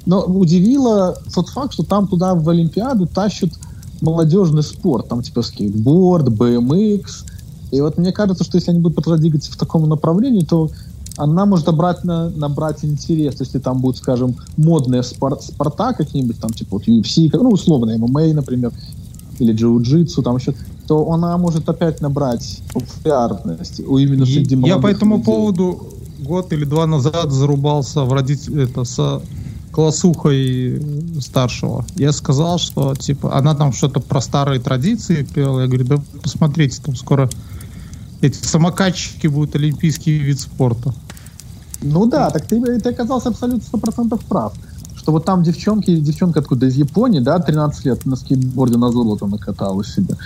Но 0.06 0.24
удивило 0.24 1.16
тот 1.34 1.48
факт, 1.48 1.72
что 1.74 1.82
там 1.82 2.06
туда 2.06 2.34
в 2.34 2.48
Олимпиаду 2.48 3.06
тащат 3.06 3.50
молодежный 4.00 4.62
спорт. 4.62 5.08
Там 5.08 5.22
типа 5.22 5.42
скейтборд, 5.42 6.28
BMX. 6.28 7.02
И 7.70 7.80
вот 7.80 7.98
мне 7.98 8.12
кажется, 8.12 8.44
что 8.44 8.56
если 8.56 8.70
они 8.70 8.80
будут 8.80 8.96
продолжать 8.96 9.20
двигаться 9.20 9.52
в 9.52 9.56
таком 9.56 9.88
направлении, 9.88 10.44
то 10.44 10.70
она 11.18 11.46
может 11.46 11.66
набрать, 11.66 12.04
на, 12.04 12.30
набрать 12.30 12.84
интерес, 12.84 13.36
если 13.40 13.58
там 13.58 13.80
будут, 13.80 13.98
скажем, 13.98 14.36
модные 14.56 15.02
спор- 15.02 15.40
спорта 15.42 15.92
какие-нибудь, 15.92 16.38
там, 16.38 16.50
типа, 16.52 16.76
вот 16.76 16.86
UFC, 16.86 17.28
ну, 17.32 17.50
условно, 17.50 17.98
ММА, 17.98 18.32
например, 18.34 18.72
или 19.40 19.52
джиу-джитсу, 19.52 20.22
там 20.22 20.36
еще, 20.36 20.54
то 20.88 21.12
она 21.12 21.36
может 21.36 21.68
опять 21.68 22.00
набрать 22.00 22.62
популярность 22.72 23.80
у- 23.80 23.98
именно 23.98 24.24
среди 24.24 24.54
Я 24.54 24.60
молодых 24.60 24.82
по 24.82 24.86
этому 24.88 25.16
людей. 25.18 25.24
поводу 25.26 25.86
год 26.20 26.52
или 26.52 26.64
два 26.64 26.86
назад 26.86 27.30
зарубался 27.30 28.04
в 28.04 28.12
родитель 28.12 28.62
это 28.62 28.84
со 28.84 29.20
классухой 29.70 30.82
старшего. 31.20 31.84
Я 31.96 32.12
сказал, 32.12 32.58
что 32.58 32.94
типа 32.94 33.36
она 33.36 33.54
там 33.54 33.72
что-то 33.72 34.00
про 34.00 34.20
старые 34.20 34.60
традиции 34.60 35.22
пела. 35.22 35.60
Я 35.60 35.66
говорю, 35.66 35.84
да 35.84 35.98
посмотрите, 36.22 36.80
там 36.82 36.96
скоро 36.96 37.28
эти 38.20 38.36
самокатчики 38.44 39.26
будут 39.26 39.54
олимпийский 39.54 40.18
вид 40.18 40.40
спорта. 40.40 40.94
Ну 41.82 42.06
да, 42.06 42.30
так 42.30 42.46
ты, 42.46 42.80
ты 42.80 42.88
оказался 42.88 43.28
абсолютно 43.28 43.62
сто 43.62 43.78
процентов 43.78 44.24
прав. 44.24 44.52
Что 44.96 45.12
вот 45.12 45.24
там 45.24 45.42
девчонки, 45.42 45.94
девчонка 46.00 46.40
откуда, 46.40 46.66
из 46.66 46.74
Японии, 46.76 47.20
да, 47.20 47.38
13 47.38 47.84
лет 47.84 48.04
на 48.06 48.16
скейтборде 48.16 48.78
на 48.78 48.90
золото 48.90 49.26
накатала 49.26 49.84
себе. 49.84 50.16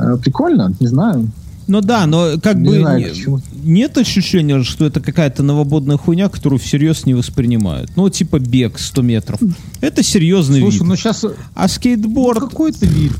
Э, 0.00 0.16
Прикольно, 0.16 0.74
не 0.80 0.86
знаю. 0.86 1.28
Ну 1.66 1.80
да, 1.82 2.06
но 2.06 2.32
как 2.42 2.56
Не 2.56 2.68
бы 2.68 2.78
знаю, 2.80 3.08
почему. 3.10 3.40
нет 3.62 3.96
ощущения, 3.96 4.62
что 4.64 4.86
это 4.86 5.00
какая-то 5.00 5.44
новободная 5.44 5.98
хуйня, 5.98 6.28
которую 6.28 6.58
всерьез 6.58 7.06
не 7.06 7.14
воспринимают. 7.14 7.92
Ну, 7.94 8.08
типа 8.08 8.40
бег 8.40 8.78
100 8.78 9.02
метров. 9.02 9.40
Это 9.80 10.02
серьезный 10.02 10.60
Слушай, 10.62 10.78
вид. 10.80 10.82
ну 10.88 10.96
сейчас 10.96 11.24
А 11.54 11.68
скейтборд... 11.68 12.40
какой-то 12.40 12.86
вид. 12.86 13.12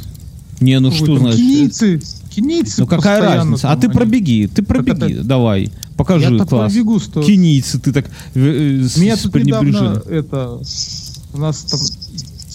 Не, 0.61 0.81
ну 0.81 0.89
Ой, 0.89 0.95
что 0.95 1.17
значит? 1.19 1.39
Кенийцы, 1.39 2.01
кенийцы 2.35 2.81
Ну 2.81 2.87
какая 2.89 3.21
разница? 3.23 3.69
А 3.69 3.73
там 3.73 3.81
ты 3.83 3.87
они- 3.87 3.95
пробеги, 3.95 4.51
ты 4.53 4.63
пробеги, 4.63 5.13
это- 5.19 5.25
давай, 5.25 5.71
покажи 5.97 6.33
Я-то 6.33 6.45
класс. 6.45 6.73
пробегу, 6.73 6.99
что- 6.99 7.23
Кенийцы, 7.23 7.79
ты 7.79 7.93
так 7.93 8.07
э, 8.07 8.11
э, 8.35 9.01
Меня 9.01 9.17
с 9.17 9.21
тут 9.21 9.35
недавно 9.37 10.03
это 10.11 10.59
у 11.33 11.39
нас 11.39 11.59
там 11.63 11.79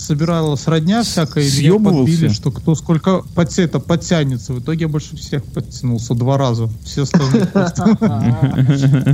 собиралась 0.05 0.67
родня 0.67 1.03
всякая, 1.03 1.43
и 1.43 1.59
меня 1.59 1.79
подбили, 1.79 2.27
что 2.29 2.51
кто 2.51 2.75
сколько 2.75 3.23
подтя- 3.35 3.63
это, 3.63 3.79
подтянется. 3.79 4.53
В 4.53 4.59
итоге 4.59 4.81
я 4.81 4.87
больше 4.87 5.15
всех 5.15 5.43
подтянулся 5.43 6.13
два 6.13 6.37
раза. 6.37 6.69
Все 6.83 7.03
остальные 7.03 7.47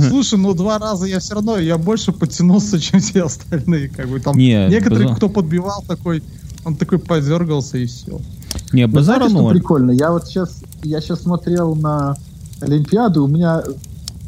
Слушай, 0.08 0.38
ну 0.38 0.54
два 0.54 0.78
раза 0.78 1.06
я 1.06 1.18
все 1.18 1.34
равно, 1.34 1.58
я 1.58 1.78
больше 1.78 2.12
подтянулся, 2.12 2.78
чем 2.80 3.00
все 3.00 3.24
остальные. 3.24 3.88
Как 3.88 4.08
бы 4.08 4.20
там 4.20 4.36
Не, 4.36 4.68
некоторые, 4.68 5.08
базар- 5.08 5.16
кто 5.16 5.28
подбивал 5.28 5.82
такой, 5.86 6.22
он 6.64 6.76
такой 6.76 6.98
подергался 6.98 7.78
и 7.78 7.86
все. 7.86 8.20
Не, 8.72 8.86
Вы 8.86 8.92
базара 8.92 9.28
знаете, 9.28 9.38
что 9.38 9.48
прикольно? 9.48 9.90
Я 9.92 10.12
вот 10.12 10.26
сейчас, 10.26 10.62
я 10.82 11.00
сейчас 11.00 11.22
смотрел 11.22 11.74
на 11.74 12.16
Олимпиаду, 12.60 13.24
у 13.24 13.28
меня, 13.28 13.62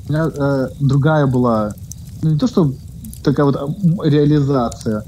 у 0.08 0.12
меня 0.12 0.30
э, 0.34 0.68
другая 0.80 1.26
была, 1.26 1.74
ну 2.22 2.30
не 2.30 2.38
то 2.38 2.46
что 2.46 2.72
такая 3.22 3.46
вот 3.46 3.56
реализация. 4.04 5.04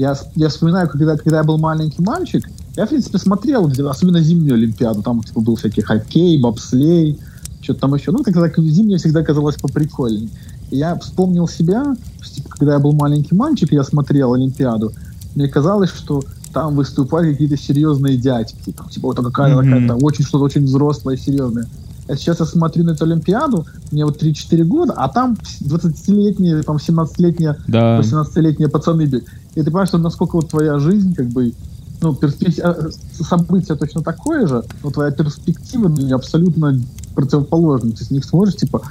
Я, 0.00 0.16
я 0.34 0.48
вспоминаю, 0.48 0.88
когда, 0.88 1.14
когда 1.18 1.38
я 1.38 1.44
был 1.44 1.58
маленький 1.58 2.02
мальчик, 2.02 2.48
я, 2.74 2.86
в 2.86 2.88
принципе, 2.88 3.18
смотрел, 3.18 3.70
особенно 3.90 4.20
зимнюю 4.22 4.54
Олимпиаду, 4.54 5.02
там 5.02 5.22
типа, 5.22 5.42
был 5.42 5.56
всякий 5.56 5.82
хоккей, 5.82 6.40
бобслей, 6.40 7.18
что-то 7.60 7.80
там 7.80 7.94
еще. 7.94 8.10
Ну, 8.10 8.22
как 8.24 8.32
так 8.32 8.58
зимняя 8.58 8.98
всегда 8.98 9.22
казалось 9.22 9.56
поприкольней. 9.56 10.30
И 10.70 10.78
я 10.78 10.98
вспомнил 10.98 11.46
себя, 11.46 11.94
что, 12.22 12.34
типа, 12.34 12.48
когда 12.48 12.72
я 12.72 12.78
был 12.78 12.92
маленький 12.92 13.34
мальчик, 13.34 13.72
я 13.72 13.84
смотрел 13.84 14.32
Олимпиаду, 14.32 14.90
мне 15.34 15.48
казалось, 15.48 15.90
что 15.90 16.22
там 16.54 16.76
выступали 16.76 17.32
какие-то 17.32 17.58
серьезные 17.58 18.16
дядьки. 18.16 18.72
Там, 18.72 18.88
типа, 18.88 19.08
вот 19.08 19.16
какая-то, 19.18 19.60
Мгм. 19.60 19.70
какая-то 19.70 20.06
очень 20.06 20.24
что-то 20.24 20.44
очень 20.44 20.64
взрослое 20.64 21.16
и 21.16 21.18
серьезное. 21.18 21.66
А 22.08 22.16
сейчас 22.16 22.40
я 22.40 22.46
смотрю 22.46 22.84
на 22.84 22.92
эту 22.92 23.04
Олимпиаду, 23.04 23.66
мне 23.92 24.04
вот 24.04 24.20
3-4 24.20 24.64
года, 24.64 24.94
а 24.96 25.08
там 25.08 25.36
20-летние, 25.60 26.62
там 26.62 26.78
17-летние, 26.78 27.56
Да. 27.68 28.00
18-летние 28.00 28.68
пацаны 28.68 29.04
бегают. 29.04 29.26
И 29.54 29.60
ты 29.60 29.64
понимаешь, 29.64 29.88
что 29.88 29.98
насколько 29.98 30.36
вот 30.36 30.48
твоя 30.48 30.78
жизнь, 30.78 31.14
как 31.14 31.26
бы, 31.26 31.52
ну, 32.00 32.14
перспектива, 32.14 32.90
событие 33.12 33.76
точно 33.76 34.02
такое 34.02 34.46
же, 34.46 34.64
но 34.82 34.90
твоя 34.90 35.10
перспектива 35.10 35.92
абсолютно 36.14 36.80
противоположная. 37.14 37.92
Ты 37.92 38.04
с 38.04 38.10
них 38.10 38.24
смотришь, 38.24 38.56
типа, 38.56 38.82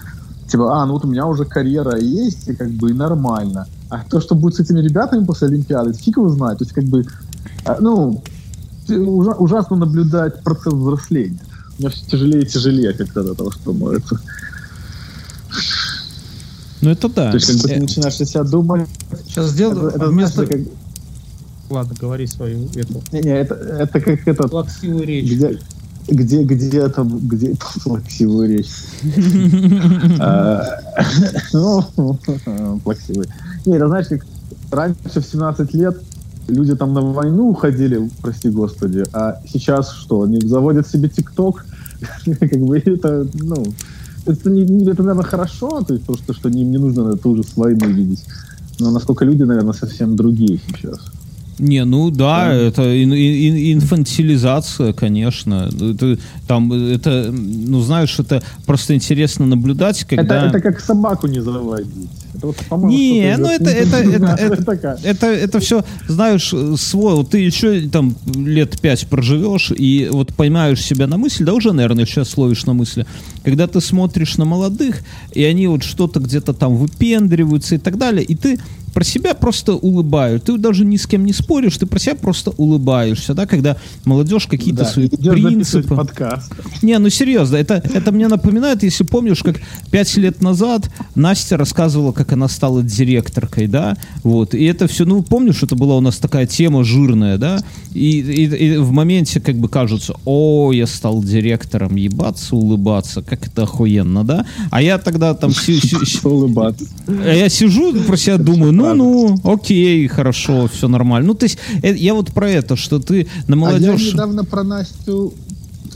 типа, 0.47 0.81
а, 0.81 0.85
ну 0.85 0.93
вот 0.93 1.05
у 1.05 1.07
меня 1.07 1.25
уже 1.25 1.45
карьера 1.45 1.97
есть, 1.97 2.47
и 2.47 2.55
как 2.55 2.69
бы 2.71 2.91
и 2.91 2.93
нормально. 2.93 3.67
А 3.89 4.03
то, 4.03 4.19
что 4.19 4.35
будет 4.35 4.55
с 4.55 4.59
этими 4.59 4.81
ребятами 4.81 5.25
после 5.25 5.47
Олимпиады, 5.47 5.93
фиг 5.93 6.17
его 6.17 6.29
знает. 6.29 6.59
То 6.59 6.63
есть, 6.65 6.73
как 6.73 6.83
бы, 6.85 7.05
а, 7.65 7.77
ну, 7.79 8.21
ужа- 8.89 9.35
ужасно 9.35 9.77
наблюдать 9.77 10.43
процесс 10.43 10.73
взросления. 10.73 11.39
Мне 11.77 11.89
все 11.89 12.05
тяжелее 12.05 12.43
и 12.43 12.45
тяжелее 12.45 12.93
как-то 12.93 13.21
от 13.21 13.27
этого 13.27 13.51
становится. 13.51 14.19
Ну 16.81 16.89
это 16.89 17.09
да. 17.09 17.31
То 17.31 17.35
есть, 17.35 17.47
как 17.47 17.57
бы 17.57 17.67
ты 17.67 17.75
Э, 17.75 17.79
начинаешь 17.79 18.15
себя 18.15 18.43
думать, 18.43 18.87
Сейчас 19.27 19.49
сделаю 19.49 19.89
это, 19.89 19.97
это, 19.97 20.07
вместо... 20.07 20.45
знаешь, 20.45 20.61
это 20.61 20.69
Ладно, 21.69 21.95
говори 21.99 22.25
свою 22.25 22.67
эту 22.75 22.95
как, 22.95 23.13
не, 23.13 23.21
не, 23.21 23.29
это, 23.29 23.53
это 23.53 24.01
как 24.01 24.27
этот, 24.27 24.49
плаксивую 24.49 25.05
речь. 25.05 25.31
где, 25.31 25.59
где, 26.07 26.43
где 26.43 26.79
это, 26.79 27.03
где 27.03 27.55
плаксивую 27.83 28.49
речь. 28.49 28.69
А, 30.19 30.65
Ну, 31.53 31.83
плаксивый. 32.83 33.27
Не, 33.65 33.75
это 33.75 33.87
знаешь, 33.87 34.07
как 34.07 34.25
раньше 34.71 35.21
в 35.21 35.25
17 35.25 35.73
лет 35.75 36.01
люди 36.47 36.75
там 36.75 36.93
на 36.93 37.01
войну 37.01 37.49
уходили, 37.49 38.09
прости 38.21 38.49
господи, 38.49 39.03
а 39.13 39.39
сейчас 39.47 39.91
что, 39.91 40.23
они 40.23 40.39
заводят 40.41 40.87
себе 40.87 41.09
ТикТок? 41.09 41.65
Как 42.25 42.59
бы 42.59 42.79
это, 42.79 43.27
ну, 43.33 43.65
это, 44.31 44.49
не, 44.49 44.63
это, 44.89 45.03
наверное, 45.03 45.23
хорошо, 45.23 45.81
то 45.81 45.93
есть 45.93 46.05
просто, 46.05 46.33
что 46.33 46.49
им 46.49 46.71
не 46.71 46.77
нужно 46.77 47.15
ту 47.17 47.35
же 47.35 47.43
с 47.43 47.55
войны 47.57 47.85
видеть. 47.85 48.25
Но 48.79 48.91
насколько 48.91 49.25
люди, 49.25 49.43
наверное, 49.43 49.73
совсем 49.73 50.15
другие 50.15 50.59
сейчас. 50.67 50.99
Не, 51.59 51.85
ну 51.85 52.09
да, 52.09 52.53
это 52.53 52.81
ин- 53.03 53.13
ин- 53.13 53.73
инфантилизация, 53.77 54.93
конечно. 54.93 55.69
Это, 55.81 56.17
там, 56.47 56.71
это, 56.71 57.31
ну 57.31 57.81
знаешь, 57.81 58.17
это 58.17 58.41
просто 58.65 58.95
интересно 58.95 59.45
наблюдать, 59.45 60.05
когда... 60.05 60.47
Это, 60.47 60.57
это 60.57 60.61
как 60.61 60.79
собаку 60.79 61.27
не 61.27 61.41
заводить. 61.41 62.09
Это 62.35 62.47
вот, 62.47 62.83
Не, 62.83 63.35
ну 63.37 63.49
это, 63.49 63.69
это, 63.69 63.97
это, 63.97 64.25
это 64.39 64.71
это, 64.71 64.99
это, 65.03 65.25
это 65.27 65.59
все, 65.59 65.83
знаешь, 66.07 66.53
свой. 66.79 67.15
Вот 67.15 67.31
ты 67.31 67.39
еще 67.39 67.81
там 67.89 68.15
лет 68.35 68.79
пять 68.79 69.07
проживешь 69.07 69.71
и 69.75 70.07
вот 70.11 70.33
поймаешь 70.33 70.81
себя 70.81 71.07
на 71.07 71.17
мысль, 71.17 71.43
да 71.43 71.53
уже, 71.53 71.73
наверное, 71.73 72.05
сейчас 72.05 72.37
ловишь 72.37 72.65
на 72.65 72.73
мысли, 72.73 73.05
когда 73.43 73.67
ты 73.67 73.81
смотришь 73.81 74.37
на 74.37 74.45
молодых, 74.45 74.99
и 75.33 75.43
они 75.43 75.67
вот 75.67 75.83
что-то 75.83 76.19
где-то 76.19 76.53
там 76.53 76.75
выпендриваются 76.75 77.75
и 77.75 77.79
так 77.79 77.97
далее, 77.97 78.23
и 78.23 78.35
ты 78.35 78.59
про 78.93 79.03
себя 79.03 79.33
просто 79.33 79.73
улыбаешь. 79.75 80.41
Ты 80.45 80.57
даже 80.57 80.85
ни 80.85 80.97
с 80.97 81.05
кем 81.07 81.25
не 81.25 81.33
споришь, 81.33 81.77
ты 81.77 81.85
про 81.85 81.99
себя 81.99 82.15
просто 82.15 82.51
улыбаешься, 82.51 83.33
да, 83.33 83.45
когда 83.45 83.77
молодежь 84.05 84.47
какие-то 84.47 84.83
Да, 84.83 84.89
свои 84.89 85.07
принципы. 85.09 85.95
подкаст. 85.95 86.51
Не, 86.81 86.97
ну 86.99 87.09
серьезно, 87.09 87.57
это, 87.57 87.75
это 87.93 88.11
мне 88.11 88.27
напоминает, 88.27 88.83
если 88.83 89.03
помнишь, 89.03 89.43
как 89.43 89.59
пять 89.91 90.15
лет 90.17 90.41
назад 90.41 90.89
Настя 91.15 91.57
рассказывала, 91.57 92.11
как 92.11 92.31
она 92.33 92.47
стала 92.47 92.83
директоркой, 92.83 93.67
да, 93.67 93.97
вот, 94.23 94.53
и 94.53 94.63
это 94.65 94.87
все, 94.87 95.05
ну, 95.05 95.21
помнишь, 95.23 95.63
это 95.63 95.75
была 95.75 95.97
у 95.97 96.01
нас 96.01 96.17
такая 96.17 96.45
тема 96.47 96.83
жирная, 96.83 97.37
да, 97.37 97.59
и, 97.93 98.19
и- 98.19 98.73
и 98.73 98.77
в 98.77 98.91
моменте 98.91 99.39
как 99.39 99.55
бы 99.55 99.69
кажется, 99.69 100.13
о, 100.25 100.71
я 100.71 100.87
стал 100.87 101.23
директором, 101.23 101.95
ебаться, 101.95 102.55
улыбаться, 102.55 103.21
как 103.21 103.47
это 103.47 103.63
охуенно, 103.63 104.23
да, 104.23 104.45
а 104.71 104.81
я 104.81 104.97
тогда 104.97 105.33
там 105.33 105.51
Улыбаться. 106.23 106.85
а 107.07 107.33
я 107.33 107.49
сижу 107.49 107.93
про 108.03 108.17
себя 108.17 108.37
думаю, 108.37 108.71
ну-ну, 108.79 109.39
окей, 109.43 110.07
хорошо, 110.07 110.67
все 110.67 110.87
нормально. 110.87 111.27
Ну, 111.27 111.33
то 111.35 111.45
есть, 111.45 111.57
э, 111.83 111.95
я 111.95 112.13
вот 112.13 112.31
про 112.31 112.49
это, 112.49 112.75
что 112.75 112.99
ты 112.99 113.27
на 113.47 113.55
А 113.55 113.71
я 113.71 113.79
молодежь... 113.79 114.13
недавно 114.13 114.43
про 114.45 114.63
Настю... 114.63 115.33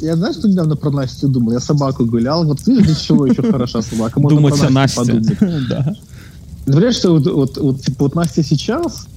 Я 0.02 0.16
знаю, 0.16 0.34
что 0.34 0.48
недавно 0.50 0.76
про 0.76 0.92
Настю 0.92 1.28
думал. 1.28 1.54
Я 1.54 1.60
собаку 1.60 2.06
гулял. 2.06 2.44
Вот 2.46 2.66
видишь, 2.68 2.86
для 2.86 2.96
чего 2.96 3.26
еще 3.26 3.42
хороша 3.44 3.82
собака. 3.82 4.20
Можно 4.20 4.38
Думать 4.38 4.60
про 4.60 4.68
о 4.68 4.70
Насте. 4.70 4.98
подумать. 5.00 5.38
Да. 5.70 5.94
Понимаешь, 6.66 6.96
что 6.96 7.12
вот, 7.12 7.28
вот, 7.28 7.58
вот, 7.58 7.82
типа, 7.82 8.04
вот 8.06 8.16
Настя 8.16 8.44
сейчас 8.44 9.08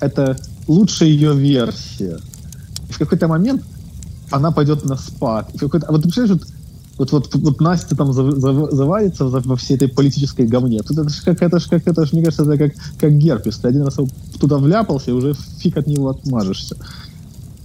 это 0.00 0.36
лучшая 0.68 1.08
ее 1.08 1.34
версия. 1.36 2.18
И 2.88 2.92
в 2.92 2.98
какой-то 2.98 3.28
момент 3.28 3.62
она 4.30 4.50
пойдет 4.50 4.84
на 4.84 4.96
спад. 4.96 5.50
И 5.54 5.56
в 5.56 5.60
какой-то- 5.60 5.86
а 5.86 5.92
вот 5.92 6.02
ты 6.02 6.08
представляешь, 6.08 6.40
вот, 6.40 6.48
вот, 6.98 7.12
вот, 7.12 7.34
вот 7.34 7.60
Настя 7.60 7.94
там 7.94 8.10
зав- 8.10 8.36
зав- 8.36 8.70
завалится 8.72 9.24
во 9.26 9.56
всей 9.56 9.76
этой 9.76 9.88
политической 9.88 10.46
говне. 10.46 10.80
Тут 10.82 10.98
это 10.98 11.08
ж 11.08 11.22
как, 11.24 11.42
это 11.42 11.58
ж 11.58 11.68
как, 11.68 11.86
это 11.86 12.06
ж, 12.06 12.12
мне 12.12 12.22
кажется, 12.22 12.44
это 12.44 12.56
как, 12.56 12.72
как 12.98 13.18
герпес. 13.18 13.58
Ты 13.58 13.68
один 13.68 13.82
раз 13.82 13.96
туда 14.40 14.56
вляпался, 14.56 15.10
и 15.10 15.14
уже 15.14 15.34
фиг 15.58 15.76
от 15.76 15.86
него 15.86 16.08
отмажешься. 16.08 16.76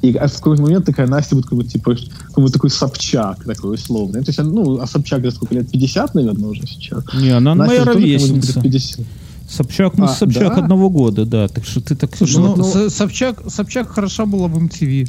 И 0.01 0.11
в 0.11 0.17
какой-то 0.17 0.63
момент 0.63 0.85
такая 0.85 1.07
Настя 1.07 1.35
будет 1.35 1.45
какой-то, 1.47 1.69
типа, 1.69 1.95
какой-то 2.27 2.53
такой 2.53 2.69
Собчак 2.71 3.45
такой 3.45 3.75
условный. 3.75 4.21
То 4.23 4.29
есть, 4.29 4.39
ну, 4.39 4.79
а 4.79 4.87
Собчак, 4.87 5.19
где 5.19 5.31
сколько 5.31 5.53
лет? 5.55 5.69
50, 5.69 6.15
наверное, 6.15 6.49
уже 6.49 6.65
сейчас. 6.65 7.03
Не, 7.13 7.29
она 7.29 7.55
Настя 7.55 7.73
моя 7.73 7.85
ровесница. 7.85 8.59
где-то 8.59 8.61
50. 8.61 9.05
Собчак, 9.49 9.97
мы 9.97 10.05
А, 10.05 10.07
с 10.07 10.17
Собчак 10.17 10.55
да? 10.55 10.63
одного 10.63 10.89
года, 10.89 11.25
да. 11.25 11.47
Так 11.47 11.65
что 11.65 11.81
ты 11.81 11.95
так... 11.95 12.15
Слушай, 12.15 12.37
ну, 12.37 12.55
ну, 12.55 12.89
Собчак, 12.89 13.43
Собчак 13.47 13.89
хороша 13.89 14.25
была 14.25 14.47
в 14.47 14.57
MTV. 14.57 15.07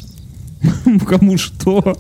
кому 1.07 1.39
что? 1.39 1.97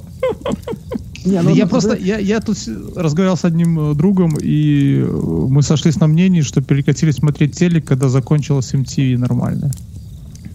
Не, 1.24 1.42
ну, 1.42 1.54
я 1.54 1.64
ну, 1.64 1.70
просто, 1.70 1.96
ты- 1.96 2.02
я, 2.02 2.18
я 2.18 2.40
тут 2.40 2.56
разговаривал 2.96 3.36
с 3.36 3.44
одним 3.44 3.78
э, 3.78 3.94
другом, 3.94 4.36
и 4.40 4.98
э, 4.98 5.06
мы 5.06 5.62
сошлись 5.62 6.00
на 6.00 6.06
мнении, 6.06 6.40
что 6.42 6.60
перекатили 6.62 7.10
смотреть 7.12 7.56
телек, 7.56 7.84
когда 7.84 8.08
закончилась 8.08 8.74
MTV 8.74 9.18
нормально. 9.18 9.70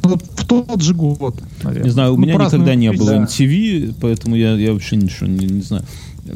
Ну, 0.04 0.18
в 0.18 0.46
тот 0.46 0.82
же 0.82 0.94
год, 0.94 1.42
наверное. 1.64 1.86
Не 1.86 1.90
знаю, 1.92 2.14
у 2.14 2.18
Ну, 2.18 2.22
меня 2.24 2.36
никогда 2.36 2.76
не 2.76 2.92
было 2.92 3.12
да. 3.12 3.24
MTV, 3.24 3.96
поэтому 4.00 4.36
я, 4.36 4.54
я 4.56 4.74
вообще 4.74 4.96
ничего 4.96 5.28
не, 5.28 5.46
не 5.46 5.62
знаю. 5.62 5.84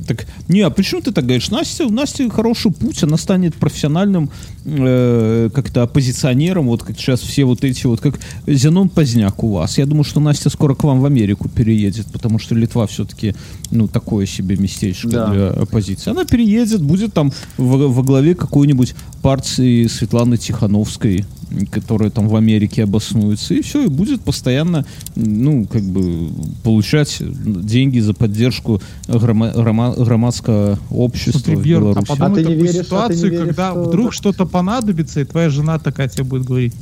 Так, 0.08 0.26
не, 0.48 0.62
а 0.62 0.70
почему 0.70 1.02
ты 1.02 1.12
так 1.12 1.26
говоришь? 1.26 1.50
Настя, 1.52 1.86
у 1.86 1.90
Насти 1.90 2.30
хороший 2.30 2.72
путь, 2.72 3.04
она 3.04 3.18
станет 3.18 3.56
профессиональным 3.56 4.30
э, 4.64 5.50
как-то 5.54 5.84
оппозиционером, 5.84 6.68
вот 6.68 6.82
как 6.84 6.98
сейчас 6.98 7.20
все 7.20 7.44
вот 7.44 7.66
эти 7.66 7.86
вот, 7.88 8.00
как 8.00 8.18
Зенон 8.48 8.88
Поздняк 8.88 9.44
у 9.44 9.50
вас. 9.52 9.78
Я 9.78 9.86
думаю, 9.86 10.06
что 10.06 10.22
Настя 10.22 10.50
скоро 10.50 10.76
к 10.76 10.84
вам 10.86 11.02
в 11.02 11.06
Америку 11.06 11.50
переедет, 11.50 12.06
потому 12.08 12.40
что 12.40 12.56
Литва 12.56 12.88
все-таки, 12.88 13.36
ну, 13.70 13.90
такое 13.90 14.26
себе 14.26 14.56
местечко 14.56 15.10
Да. 15.10 15.28
для 15.28 15.48
оппозиции. 15.50 16.10
Она 16.12 16.24
переедет, 16.24 16.82
будет 16.82 17.14
там 17.14 17.34
во, 17.58 17.88
во 17.90 18.04
главе 18.04 18.34
какой-нибудь 18.34 18.96
партии 19.22 19.88
Светланы 19.88 20.38
Тихановской, 20.38 21.26
которая 21.70 22.10
там 22.10 22.28
в 22.28 22.36
Америке 22.36 22.84
обоснуется, 22.84 23.54
и 23.54 23.62
все, 23.62 23.86
и 23.86 23.88
будет 23.88 24.22
постоянно, 24.22 24.86
ну, 25.16 25.66
как 25.66 25.84
бы, 25.84 26.30
получать 26.64 27.22
деньги 27.22 28.00
за 28.00 28.14
поддержку 28.14 28.82
грома- 29.08 29.52
грома- 29.54 29.94
громадского 29.96 30.80
общества 30.90 31.40
Смотри, 31.40 31.56
в 31.56 31.64
Бьерн, 31.64 31.84
а 31.84 31.86
Беларуси. 31.88 32.08
подумай 32.08 32.32
А 32.32 32.36
ты 32.36 32.42
не 32.42 32.46
такую 32.48 32.60
веришь- 32.62 32.70
а 32.70 32.74
ты 32.74 32.78
не 32.80 32.84
ситуацию, 32.86 33.32
веришь, 33.32 33.40
когда 33.46 33.72
что- 33.72 33.84
вдруг 33.84 34.14
что-то 34.14 34.46
понадобится, 34.46 35.22
и 35.22 35.26
твоя 35.26 35.50
жена 35.50 35.80
такая 35.80 36.08
тебе 36.08 36.24
будет 36.24 36.44
говорить, 36.46 36.74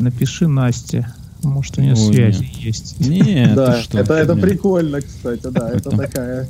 напиши 0.00 0.48
Насте, 0.48 1.06
может 1.42 1.78
у 1.78 1.80
нее 1.82 1.94
Ой, 1.94 2.12
связи 2.14 2.48
есть. 2.58 3.00
Не, 3.00 3.52
Да, 3.54 3.80
что? 3.80 3.98
это, 3.98 4.14
это 4.14 4.36
прикольно, 4.36 5.00
кстати, 5.00 5.46
да, 5.50 5.70
это 5.70 5.90
такая, 5.90 6.48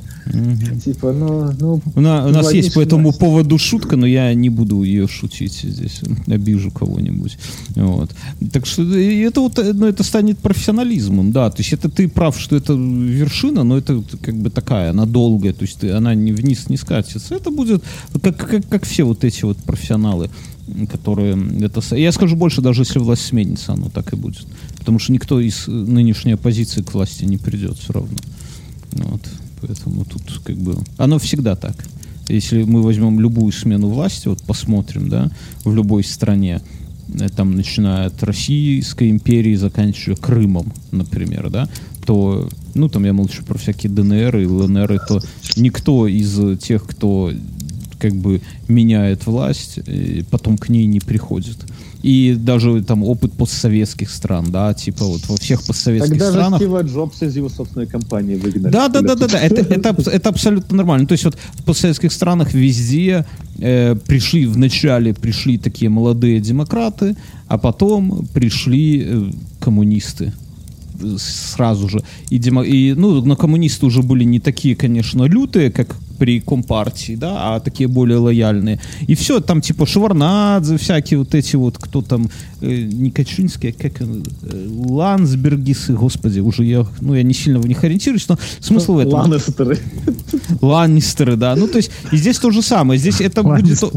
типа, 0.83 1.11
ну, 1.11 1.51
ну, 1.59 1.81
У, 1.95 2.01
на- 2.01 2.25
у 2.27 2.29
нас 2.29 2.51
есть 2.53 2.73
по 2.73 2.81
этому 2.81 3.11
поводу 3.13 3.57
шутка, 3.57 3.95
но 3.97 4.05
я 4.05 4.33
не 4.33 4.49
буду 4.49 4.83
ее 4.83 5.07
шутить 5.07 5.53
здесь, 5.63 6.01
обижу 6.27 6.71
кого-нибудь. 6.71 7.37
Вот. 7.75 8.11
Так 8.51 8.65
что 8.65 8.83
это 8.83 9.41
вот, 9.41 9.57
э, 9.59 9.73
ну, 9.73 9.87
это 9.87 10.03
станет 10.03 10.37
профессионализмом, 10.39 11.31
да. 11.31 11.49
То 11.49 11.59
есть 11.59 11.73
это 11.73 11.89
ты 11.89 12.07
прав, 12.07 12.39
что 12.39 12.55
это 12.55 12.73
вершина, 12.73 13.63
но 13.63 13.77
это 13.77 14.03
как 14.21 14.35
бы 14.35 14.49
такая, 14.49 14.91
она 14.91 15.05
долгая, 15.05 15.53
то 15.53 15.63
есть 15.63 15.79
ты- 15.79 15.91
она 15.91 16.13
не 16.15 16.31
вниз 16.31 16.69
не 16.69 16.77
скатится. 16.77 17.35
Это 17.35 17.51
будет 17.51 17.83
как, 18.21 18.37
как, 18.37 18.67
как 18.67 18.85
все 18.85 19.03
вот 19.03 19.23
эти 19.23 19.43
вот 19.43 19.57
профессионалы, 19.57 20.29
которые 20.91 21.37
это... 21.61 21.81
Я 21.95 22.11
скажу 22.11 22.35
больше, 22.35 22.61
даже 22.61 22.81
если 22.81 22.99
власть 22.99 23.25
сменится, 23.25 23.73
оно 23.73 23.89
так 23.89 24.13
и 24.13 24.15
будет. 24.15 24.45
Потому 24.77 24.99
что 24.99 25.11
никто 25.11 25.39
из 25.39 25.67
нынешней 25.67 26.33
оппозиции 26.33 26.81
к 26.81 26.93
власти 26.93 27.25
не 27.25 27.37
придет 27.37 27.77
все 27.77 27.93
равно. 27.93 28.17
Вот. 28.93 29.21
Поэтому 29.61 30.05
тут 30.05 30.41
как 30.43 30.57
бы... 30.57 30.77
Оно 30.97 31.19
всегда 31.19 31.55
так. 31.55 31.75
Если 32.27 32.63
мы 32.63 32.81
возьмем 32.81 33.19
любую 33.19 33.51
смену 33.51 33.89
власти, 33.89 34.27
вот 34.27 34.41
посмотрим, 34.43 35.09
да, 35.09 35.29
в 35.63 35.75
любой 35.75 36.03
стране, 36.03 36.61
э, 37.19 37.29
там, 37.29 37.55
начиная 37.55 38.07
от 38.07 38.23
Российской 38.23 39.09
империи, 39.09 39.55
заканчивая 39.55 40.15
Крымом, 40.15 40.71
например, 40.91 41.49
да, 41.49 41.67
то, 42.05 42.49
ну, 42.73 42.89
там 42.89 43.05
я 43.05 43.13
молчу 43.13 43.43
про 43.43 43.57
всякие 43.57 43.91
ДНР 43.91 44.37
и 44.37 44.45
ЛНР, 44.45 44.99
то 45.07 45.21
никто 45.55 46.07
из 46.07 46.57
тех, 46.59 46.85
кто 46.85 47.31
как 48.01 48.15
бы 48.15 48.41
меняет 48.67 49.27
власть, 49.27 49.79
э, 49.85 50.23
потом 50.31 50.57
к 50.57 50.69
ней 50.69 50.87
не 50.87 50.99
приходит. 50.99 51.57
И 52.01 52.35
даже 52.35 52.83
там 52.83 53.03
опыт 53.03 53.33
постсоветских 53.33 54.09
стран, 54.09 54.51
да, 54.51 54.73
типа 54.73 55.05
вот 55.05 55.21
во 55.29 55.37
всех 55.37 55.63
постсоветских 55.63 56.17
тогда 56.17 56.31
странах... 56.31 56.59
Стива 56.59 56.81
Джобса 56.81 57.25
из 57.25 57.35
его 57.35 57.47
собственной 57.47 57.85
компании 57.85 58.35
выгнали. 58.35 58.71
Да, 58.71 58.87
да, 58.87 59.01
да, 59.01 59.15
да, 59.15 59.27
да. 59.27 59.39
Это, 59.39 59.61
это, 59.61 60.09
это 60.09 60.29
абсолютно 60.29 60.77
нормально. 60.77 61.05
То 61.05 61.11
есть 61.11 61.25
вот 61.25 61.37
в 61.53 61.63
постсоветских 61.63 62.11
странах 62.11 62.55
везде 62.55 63.25
э, 63.59 63.95
пришли, 63.95 64.47
вначале 64.47 65.13
пришли 65.13 65.59
такие 65.59 65.89
молодые 65.89 66.39
демократы, 66.39 67.15
а 67.47 67.59
потом 67.59 68.25
пришли 68.33 69.03
э, 69.05 69.31
коммунисты 69.59 70.33
э, 70.99 71.17
сразу 71.19 71.87
же. 71.87 72.03
И, 72.31 72.39
демо- 72.39 72.65
и, 72.65 72.93
ну, 72.93 73.23
но 73.23 73.35
коммунисты 73.35 73.85
уже 73.85 74.01
были 74.01 74.23
не 74.23 74.39
такие, 74.39 74.75
конечно, 74.75 75.25
лютые, 75.25 75.69
как 75.69 75.95
при 76.21 76.39
Компартии, 76.39 77.15
да, 77.15 77.55
а 77.55 77.59
такие 77.59 77.87
более 77.87 78.19
лояльные. 78.19 78.79
И 79.07 79.15
все, 79.15 79.39
там 79.39 79.59
типа 79.59 79.87
Шеварнадзе, 79.87 80.77
всякие 80.77 81.17
вот 81.17 81.33
эти 81.33 81.55
вот, 81.55 81.79
кто 81.79 82.03
там, 82.03 82.29
э, 82.61 82.81
не 82.83 83.09
Качинский, 83.09 83.69
а 83.69 83.81
как 83.81 84.01
он, 84.01 84.23
э, 84.43 84.67
Лансбергисы, 84.87 85.93
господи, 85.93 86.39
уже 86.39 86.63
я, 86.63 86.85
ну, 87.01 87.15
я 87.15 87.23
не 87.23 87.33
сильно 87.33 87.59
в 87.59 87.67
них 87.67 87.83
ориентируюсь, 87.83 88.29
но 88.29 88.37
смысл 88.59 88.93
в 88.93 88.99
этом. 88.99 89.13
Ланнистеры. 89.13 89.79
Ланнистеры, 90.61 91.35
да. 91.37 91.55
Ну, 91.55 91.67
то 91.67 91.77
есть, 91.77 91.89
и 92.11 92.17
здесь 92.17 92.37
то 92.37 92.51
же 92.51 92.61
самое. 92.61 92.99
Здесь 92.99 93.19
это 93.19 93.41
будет... 93.41 93.81
э, 93.81 93.87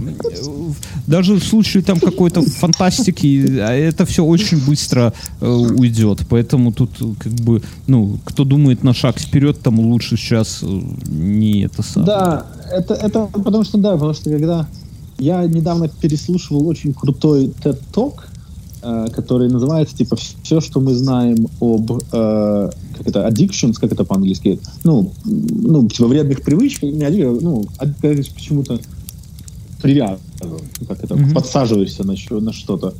Даже 1.07 1.35
в 1.35 1.45
случае 1.45 1.83
там 1.83 2.01
какой-то 2.01 2.41
фантастики, 2.41 3.59
а 3.59 3.73
это 3.75 4.07
все 4.07 4.25
очень 4.25 4.65
быстро 4.65 5.13
э, 5.43 5.47
уйдет. 5.47 6.23
Поэтому 6.31 6.73
тут, 6.73 6.91
э, 7.03 7.05
как 7.19 7.33
бы, 7.33 7.61
ну, 7.87 8.19
кто 8.25 8.45
думает 8.45 8.83
на 8.83 8.95
шаг 8.95 9.19
вперед, 9.19 9.61
тому 9.63 9.91
лучше 9.91 10.17
сейчас 10.17 10.61
э, 10.63 10.81
не 11.07 11.65
это 11.67 11.83
самое. 11.83 12.07
Да, 12.07 12.14
это, 12.73 12.95
это 12.95 13.27
потому 13.33 13.65
что, 13.65 13.79
да, 13.79 13.93
потому 13.93 14.15
что 14.15 14.31
когда 14.31 14.67
я 15.19 15.45
недавно 15.45 15.89
переслушивал 15.89 16.67
очень 16.67 16.93
крутой 16.93 17.53
TED 17.63 17.81
Talk, 17.93 18.21
э, 18.83 19.07
который 19.15 19.49
называется, 19.49 19.97
типа, 19.97 20.17
все, 20.17 20.61
что 20.61 20.81
мы 20.81 20.95
знаем 20.95 21.49
об, 21.61 21.91
э, 21.91 22.71
как 22.97 23.07
это, 23.07 23.27
addictions, 23.27 23.75
как 23.75 23.93
это 23.93 24.05
по-английски, 24.05 24.59
ну, 24.83 25.13
ну, 25.25 25.89
типа, 25.89 26.09
вредных 26.09 26.43
привычках, 26.43 26.91
не 26.91 27.05
addiction, 27.05 27.39
ну, 27.41 27.65
это 27.79 28.35
почему-то 28.35 28.81
привязан, 29.83 30.19
как 30.89 31.05
это, 31.05 31.15
Мгм. 31.15 31.35
подсаживаешься 31.35 32.05
на, 32.05 32.15
на 32.41 32.53
что-то. 32.53 32.95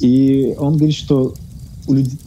И 0.00 0.54
он 0.58 0.76
говорит, 0.76 0.96
что 0.96 1.34
у 1.86 1.94
людей 1.94 2.18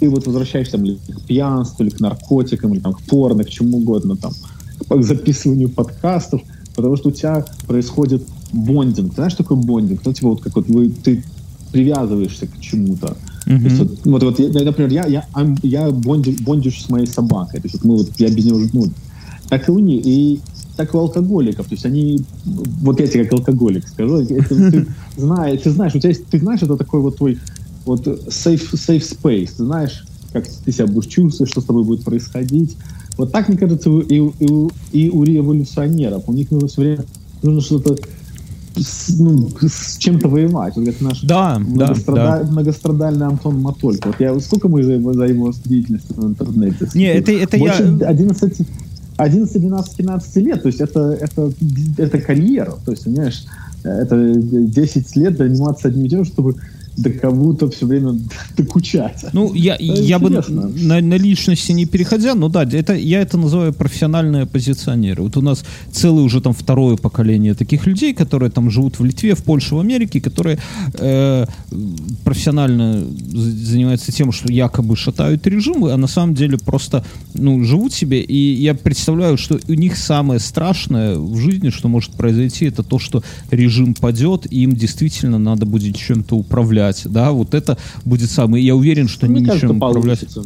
ты 0.00 0.08
вот 0.08 0.26
возвращаешься 0.26 0.78
там, 0.78 0.84
к 0.86 1.22
пьянству, 1.26 1.84
или 1.84 1.90
к 1.90 2.00
наркотикам, 2.00 2.72
или 2.72 2.80
там, 2.80 2.92
к 2.92 3.02
порно, 3.02 3.44
к 3.44 3.50
чему 3.50 3.78
угодно, 3.78 4.16
там, 4.16 4.32
к 4.78 5.02
записыванию 5.02 5.68
подкастов, 5.68 6.42
потому 6.74 6.96
что 6.96 7.08
у 7.08 7.12
тебя 7.12 7.44
происходит 7.66 8.22
бондинг. 8.52 9.10
Ты 9.10 9.14
знаешь, 9.16 9.32
что 9.32 9.42
такое 9.42 9.58
бондинг? 9.58 10.00
Ну, 10.04 10.12
типа, 10.12 10.28
вот 10.28 10.40
как 10.42 10.56
вот 10.56 10.68
вы, 10.68 10.90
ты 10.90 11.24
привязываешься 11.72 12.46
к 12.46 12.60
чему-то. 12.60 13.16
То 13.44 13.64
есть 13.64 13.78
вот, 13.78 13.98
вот, 14.04 14.22
вот 14.22 14.38
я, 14.38 14.64
например, 14.64 14.90
я, 14.90 15.06
я, 15.06 15.24
я 15.62 15.90
бонди, 15.90 16.36
бондюсь 16.40 16.82
с 16.82 16.88
моей 16.90 17.06
собакой. 17.06 17.60
То 17.60 17.66
есть 17.66 17.74
вот 17.76 17.84
мы 17.84 17.96
вот, 17.96 18.10
я 18.18 18.28
без 18.30 18.46
уже, 18.46 18.68
ну, 18.72 18.86
так 19.48 19.68
и 19.68 19.72
у 19.72 19.78
них, 19.78 20.02
и 20.04 20.40
так 20.76 20.92
и 20.92 20.96
у 20.96 21.00
алкоголиков. 21.00 21.66
То 21.66 21.74
есть 21.74 21.86
они, 21.86 22.20
вот 22.44 23.00
я 23.00 23.06
тебе 23.06 23.24
как 23.24 23.40
алкоголик 23.40 23.88
скажу, 23.88 24.18
это 24.18 24.70
ты 24.70 24.86
знаешь, 25.16 25.60
ты 25.62 25.70
знаешь, 25.70 25.94
у 25.94 25.98
тебя 25.98 26.10
есть, 26.10 26.26
ты 26.26 26.38
знаешь, 26.38 26.62
это 26.62 26.76
такой 26.76 27.00
вот 27.00 27.16
твой 27.16 27.38
вот 27.84 28.06
safe, 28.06 28.72
safe 28.74 29.02
space. 29.02 29.50
Ты 29.56 29.64
знаешь, 29.64 30.04
как 30.32 30.46
ты 30.46 30.70
себя 30.70 30.86
будешь 30.86 31.10
чувствовать, 31.10 31.50
что 31.50 31.60
с 31.60 31.64
тобой 31.64 31.84
будет 31.84 32.04
происходить. 32.04 32.76
Вот 33.18 33.32
так, 33.32 33.48
мне 33.48 33.58
кажется, 33.58 33.90
и, 33.90 34.20
у- 34.20 34.32
и, 34.38 34.46
и 34.92 35.10
у 35.10 35.24
революционеров. 35.24 36.22
У 36.28 36.32
них 36.32 36.50
нужно 36.50 36.68
все 36.68 36.80
время 36.80 37.04
нужно 37.42 37.60
что-то 37.60 37.96
с, 38.76 39.18
ну, 39.18 39.48
с 39.60 39.96
чем-то 39.98 40.28
воевать. 40.28 40.76
Вот 40.76 40.86
как 40.86 41.00
наш 41.00 41.20
Да, 41.22 41.58
да, 41.58 41.58
многострада- 41.58 42.44
да. 42.44 42.50
многострадальный 42.50 43.26
Антон 43.26 43.60
Матолько. 43.60 44.06
Вот 44.08 44.20
я, 44.20 44.38
сколько 44.38 44.68
мы 44.68 44.84
за 44.84 44.92
его, 44.92 45.12
за 45.12 45.24
его 45.24 45.52
деятельность 45.64 46.06
в 46.10 46.24
интернете? 46.24 46.88
Не, 46.94 47.06
это- 47.12 47.32
это 47.32 47.58
Больше 47.58 47.96
я- 48.00 48.06
11, 48.06 48.60
11, 49.16 49.60
12, 49.60 49.96
15 49.96 50.36
лет. 50.36 50.62
То 50.62 50.68
есть 50.68 50.80
это, 50.80 51.00
это, 51.20 51.52
это 51.96 52.20
карьера. 52.20 52.74
То 52.84 52.92
есть, 52.92 53.02
понимаешь, 53.04 53.44
это 53.82 54.34
10 54.36 55.16
лет 55.16 55.36
заниматься 55.38 55.88
одним 55.88 56.08
тем, 56.08 56.24
чтобы 56.24 56.54
до 56.98 57.10
кого-то 57.10 57.70
все 57.70 57.86
время 57.86 58.18
докучать. 58.56 59.24
Ну, 59.32 59.54
я, 59.54 59.76
я 59.78 60.18
бы 60.18 60.28
интересно. 60.28 60.68
на, 60.68 61.00
на 61.00 61.14
личности 61.14 61.72
не 61.72 61.86
переходя, 61.86 62.34
но 62.34 62.48
да, 62.48 62.64
это, 62.64 62.94
я 62.94 63.20
это 63.20 63.38
называю 63.38 63.72
профессиональные 63.72 64.42
оппозиционеры. 64.42 65.22
Вот 65.22 65.36
у 65.36 65.40
нас 65.40 65.64
целое 65.92 66.24
уже 66.24 66.40
там 66.40 66.52
второе 66.52 66.96
поколение 66.96 67.54
таких 67.54 67.86
людей, 67.86 68.14
которые 68.14 68.50
там 68.50 68.70
живут 68.70 68.98
в 68.98 69.04
Литве, 69.04 69.34
в 69.34 69.44
Польше, 69.44 69.74
в 69.74 69.80
Америке, 69.80 70.20
которые 70.20 70.58
э, 70.94 71.46
профессионально 72.24 73.04
занимаются 73.32 74.12
тем, 74.12 74.32
что 74.32 74.52
якобы 74.52 74.96
шатают 74.96 75.46
режимы, 75.46 75.92
а 75.92 75.96
на 75.96 76.08
самом 76.08 76.34
деле 76.34 76.58
просто 76.58 77.04
ну, 77.34 77.62
живут 77.64 77.92
себе. 77.92 78.20
И 78.20 78.54
я 78.54 78.74
представляю, 78.74 79.38
что 79.38 79.60
у 79.68 79.74
них 79.74 79.96
самое 79.96 80.40
страшное 80.40 81.16
в 81.16 81.36
жизни, 81.36 81.70
что 81.70 81.88
может 81.88 82.12
произойти, 82.12 82.66
это 82.66 82.82
то, 82.82 82.98
что 82.98 83.22
режим 83.50 83.94
падет, 83.94 84.46
и 84.50 84.62
им 84.62 84.74
действительно 84.74 85.38
надо 85.38 85.64
будет 85.66 85.96
чем-то 85.96 86.34
управлять. 86.34 86.87
Да, 87.08 87.32
вот 87.32 87.54
это 87.54 87.78
будет 88.04 88.30
самое. 88.30 88.64
Я 88.64 88.74
уверен, 88.74 89.08
что 89.08 89.26
они 89.26 89.40
Мне 89.40 89.46
кажется, 89.46 89.66
ничем 89.66 89.76
управлять. 89.76 90.20
получится. 90.20 90.44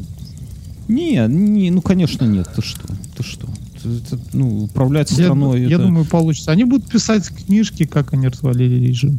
Не, 0.88 1.26
не, 1.28 1.70
ну, 1.70 1.80
конечно, 1.80 2.24
нет. 2.24 2.48
Ты 2.54 2.62
что? 2.62 2.86
Ты 3.16 3.22
что? 3.22 3.48
Это, 3.84 4.18
ну, 4.32 4.64
управлять 4.64 5.10
страной... 5.10 5.60
Я, 5.60 5.66
это... 5.66 5.70
я 5.72 5.78
думаю, 5.78 6.04
получится. 6.04 6.52
Они 6.52 6.64
будут 6.64 6.88
писать 6.88 7.28
книжки, 7.28 7.84
как 7.84 8.12
они 8.12 8.28
развалили 8.28 8.86
режим. 8.86 9.18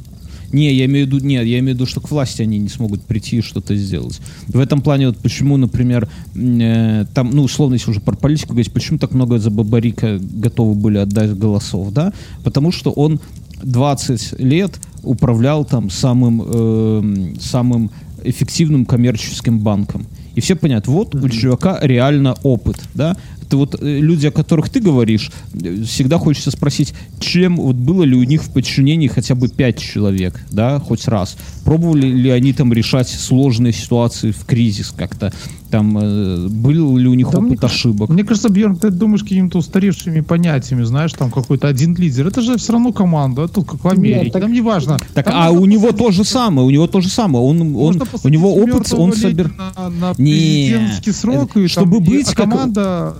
Не, 0.53 0.71
я 0.71 0.85
имею 0.85 1.07
в 1.07 1.09
виду, 1.09 1.25
нет, 1.25 1.45
я 1.47 1.59
имею 1.59 1.75
в 1.75 1.79
виду, 1.79 1.85
что 1.87 1.99
к 1.99 2.11
власти 2.11 2.43
они 2.43 2.59
не 2.59 2.69
смогут 2.69 3.01
прийти 3.03 3.37
и 3.37 3.41
что-то 3.41 3.75
сделать. 3.75 4.21
В 4.47 4.59
этом 4.59 4.81
плане, 4.81 5.07
вот 5.07 5.17
почему, 5.17 5.57
например, 5.57 6.07
э, 6.35 7.05
там, 7.13 7.31
ну, 7.31 7.43
условно, 7.43 7.73
если 7.73 7.89
уже 7.89 7.99
про 7.99 8.15
политику 8.15 8.49
говорить, 8.53 8.71
почему 8.71 8.99
так 8.99 9.13
много 9.13 9.39
за 9.39 9.49
Бабарика 9.49 10.19
готовы 10.21 10.75
были 10.75 10.99
отдать 10.99 11.35
голосов, 11.35 11.91
да? 11.91 12.13
Потому 12.43 12.71
что 12.71 12.91
он 12.91 13.19
20 13.64 14.40
лет 14.40 14.80
управлял 15.03 15.65
там 15.65 15.90
самым, 15.90 16.44
э, 16.45 17.35
самым 17.40 17.91
эффективным 18.23 18.85
коммерческим 18.85 19.60
банком. 19.60 20.06
И 20.35 20.41
все 20.41 20.56
понятно, 20.56 20.94
вот 20.94 21.14
у 21.14 21.30
чувака 21.30 21.80
реально 21.81 22.35
опыт, 22.44 22.81
да, 22.95 23.15
ты 23.49 23.57
вот 23.57 23.76
э, 23.80 23.99
люди, 23.99 24.26
о 24.26 24.31
которых 24.31 24.69
ты 24.69 24.80
говоришь, 24.80 25.31
э, 25.53 25.84
всегда 25.84 26.18
хочется 26.18 26.49
спросить, 26.49 26.95
чем 27.19 27.57
вот 27.57 27.76
было 27.76 28.03
ли 28.03 28.15
у 28.15 28.23
них 28.23 28.41
в 28.41 28.52
подчинении 28.52 29.07
хотя 29.07 29.35
бы 29.35 29.48
пять 29.48 29.77
человек, 29.77 30.40
да, 30.52 30.80
хоть 30.80 31.07
раз. 31.07 31.38
Пробовали 31.64 32.07
ли 32.07 32.31
они 32.31 32.53
там 32.53 32.73
решать 32.73 33.10
сложные 33.10 33.73
ситуации 33.73 34.31
в 34.31 34.45
кризис 34.45 34.91
как-то? 34.95 35.31
Там 35.73 35.97
э, 35.97 36.47
был 36.49 36.97
ли 36.97 37.07
у 37.07 37.15
них 37.15 37.31
Да 37.31 37.39
опыт 37.39 37.49
мне 37.49 37.57
ошибок? 37.63 38.09
Мне 38.11 38.23
кажется, 38.23 38.49
Бьерн, 38.49 38.75
ты 38.75 38.91
думаешь 38.91 39.23
какими-то 39.23 39.57
устаревшими 39.57 40.19
понятиями, 40.21 40.83
знаешь, 40.83 41.11
там 41.13 41.31
какой-то 41.31 41.67
один 41.67 41.95
лидер. 41.95 42.27
Это 42.27 42.41
же 42.43 42.57
все 42.57 42.73
равно 42.73 42.93
команда, 42.93 43.45
а 43.45 43.47
тут 43.47 43.67
как 43.67 43.83
в 43.83 43.87
Америке. 43.87 44.29
так- 44.29 44.43
Там 44.43 44.53
не 44.53 44.61
важно. 44.61 44.99
Так, 45.15 45.25
Там 45.25 45.33
а 45.35 45.49
у 45.49 45.65
него 45.65 45.91
то 45.91 46.11
же 46.11 46.25
самое, 46.25 46.67
у 46.67 46.69
него 46.69 46.85
то 46.85 47.01
же 47.01 47.09
самое. 47.09 47.43
Он, 47.43 47.59
он, 47.75 47.99
у 48.23 48.29
него 48.29 48.53
опыт, 48.53 48.93
он 48.93 49.13
собер... 49.13 49.51
На, 49.57 49.89
на 49.89 50.13
Не, 50.19 50.67
президентский 50.69 51.11
срок, 51.11 51.49
это- 51.49 51.61
и 51.61 51.67
чтобы 51.67 51.95
там, 51.97 52.03
и- 52.03 52.07
быть 52.07 52.27
а 52.31 52.35
как- 52.35 52.49
команда... 52.51 53.15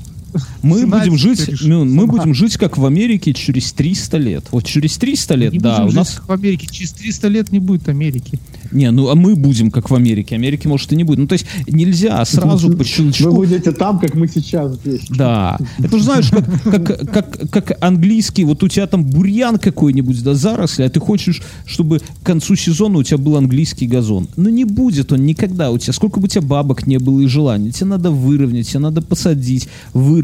Мы 0.62 0.86
будем 0.86 1.18
жить, 1.18 1.50
ну, 1.62 1.86
мы 1.86 2.08
будем 2.08 2.34
жить 2.34 2.58
как 2.58 2.78
в 2.78 2.86
Америке 2.86 3.34
через 3.34 3.72
300 3.74 4.18
лет. 4.18 4.46
Вот 4.52 4.66
через 4.66 4.98
300 4.98 5.36
лет, 5.36 5.54
не 5.54 5.60
да, 5.60 5.78
будем 5.78 5.86
у 5.86 5.90
жить 5.90 5.98
нас... 5.98 6.10
как 6.16 6.28
в 6.28 6.32
Америке. 6.32 6.68
Через 6.72 6.92
300 6.94 7.28
лет 7.28 7.52
не 7.52 7.60
будет 7.60 7.90
Америки. 7.90 8.40
Не, 8.72 8.92
ну 8.92 9.10
а 9.10 9.16
мы 9.16 9.36
будем 9.36 9.72
как 9.72 9.90
в 9.90 9.96
Америке. 9.96 10.36
Америки, 10.36 10.68
может, 10.68 10.92
и 10.92 10.96
не 10.96 11.04
будет. 11.04 11.20
Ну, 11.20 11.28
то 11.28 11.34
есть 11.34 11.46
нельзя 11.68 12.24
сразу 12.26 12.72
по 12.72 12.78
Вы 12.78 12.86
щелчку... 12.86 13.32
будете 13.32 13.72
там, 13.72 14.00
как 14.00 14.16
мы 14.16 14.28
сейчас 14.28 14.76
здесь. 14.76 15.02
Да. 15.10 15.58
Это 15.80 15.98
же 15.98 16.04
знаешь, 16.04 16.30
как, 16.30 16.64
как, 16.64 17.12
как, 17.12 17.50
как 17.50 17.84
английский, 17.84 18.46
вот 18.46 18.64
у 18.64 18.68
тебя 18.68 18.88
там 18.88 19.06
бурьян 19.06 19.60
какой-нибудь, 19.60 20.24
да, 20.24 20.34
заросли, 20.34 20.84
а 20.84 20.90
ты 20.90 21.00
хочешь, 21.00 21.42
чтобы 21.66 22.00
к 22.00 22.26
концу 22.26 22.56
сезона 22.56 23.00
у 23.00 23.04
тебя 23.04 23.18
был 23.18 23.38
английский 23.38 23.88
газон. 23.88 24.28
Но 24.36 24.50
не 24.50 24.66
будет 24.66 25.12
он 25.12 25.26
никогда 25.26 25.72
у 25.72 25.78
тебя. 25.78 25.94
Сколько 25.94 26.20
бы 26.20 26.26
у 26.26 26.28
тебя 26.28 26.42
бабок 26.42 26.88
не 26.88 26.98
было 26.98 27.22
и 27.22 27.28
желаний. 27.28 27.72
Тебе 27.72 27.88
надо 27.88 28.12
выровнять, 28.12 28.70
тебе 28.70 28.80
надо 28.80 29.02
посадить, 29.02 29.68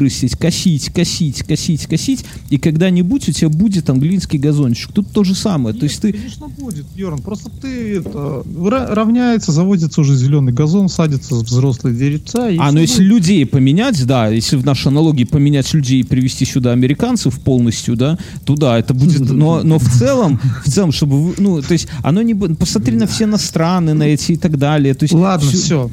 вырастить, 0.00 0.36
косить, 0.36 0.90
косить, 0.92 1.42
косить, 1.42 1.86
косить. 1.86 2.24
И 2.48 2.58
когда-нибудь 2.58 3.28
у 3.28 3.32
тебя 3.32 3.48
будет 3.50 3.88
английский 3.90 4.38
газончик. 4.38 4.92
Тут 4.92 5.12
то 5.12 5.24
же 5.24 5.34
самое. 5.34 5.76
То 5.76 5.84
есть 5.84 6.00
ты... 6.00 6.12
Конечно, 6.12 6.48
будет, 6.48 6.86
Бьерн. 6.96 7.18
Просто 7.20 7.50
ты 7.60 7.96
это, 7.98 8.42
ра- 8.46 8.92
равняется, 8.94 9.52
заводится 9.52 10.00
уже 10.00 10.16
зеленый 10.16 10.52
газон, 10.52 10.88
садятся 10.88 11.34
взрослые 11.36 11.94
деревца. 11.96 12.48
А, 12.58 12.72
ну 12.72 12.80
если 12.80 13.02
людей 13.04 13.44
поменять, 13.46 14.04
да, 14.06 14.28
если 14.28 14.56
в 14.56 14.64
нашей 14.64 14.88
аналогии 14.88 15.24
поменять 15.24 15.72
людей 15.74 16.00
и 16.00 16.02
привести 16.02 16.44
сюда 16.44 16.72
американцев 16.72 17.38
полностью, 17.40 17.96
да, 17.96 18.18
то 18.44 18.54
да, 18.56 18.78
это 18.78 18.94
будет, 18.94 19.20
но, 19.30 19.62
но 19.62 19.78
в 19.78 19.88
целом, 19.88 20.40
в 20.64 20.70
целом, 20.70 20.92
чтобы, 20.92 21.22
вы- 21.22 21.34
ну, 21.38 21.60
то 21.62 21.72
есть, 21.72 21.88
оно 22.02 22.22
не 22.22 22.34
будет, 22.34 22.58
посмотри 22.58 22.96
на 22.96 23.06
все 23.06 23.24
иностранные, 23.24 23.94
на 23.94 24.04
эти 24.04 24.32
и 24.32 24.36
так 24.36 24.56
далее, 24.58 24.94
то 24.94 25.04
есть, 25.04 25.14
Ладно, 25.14 25.50
всё- 25.50 25.90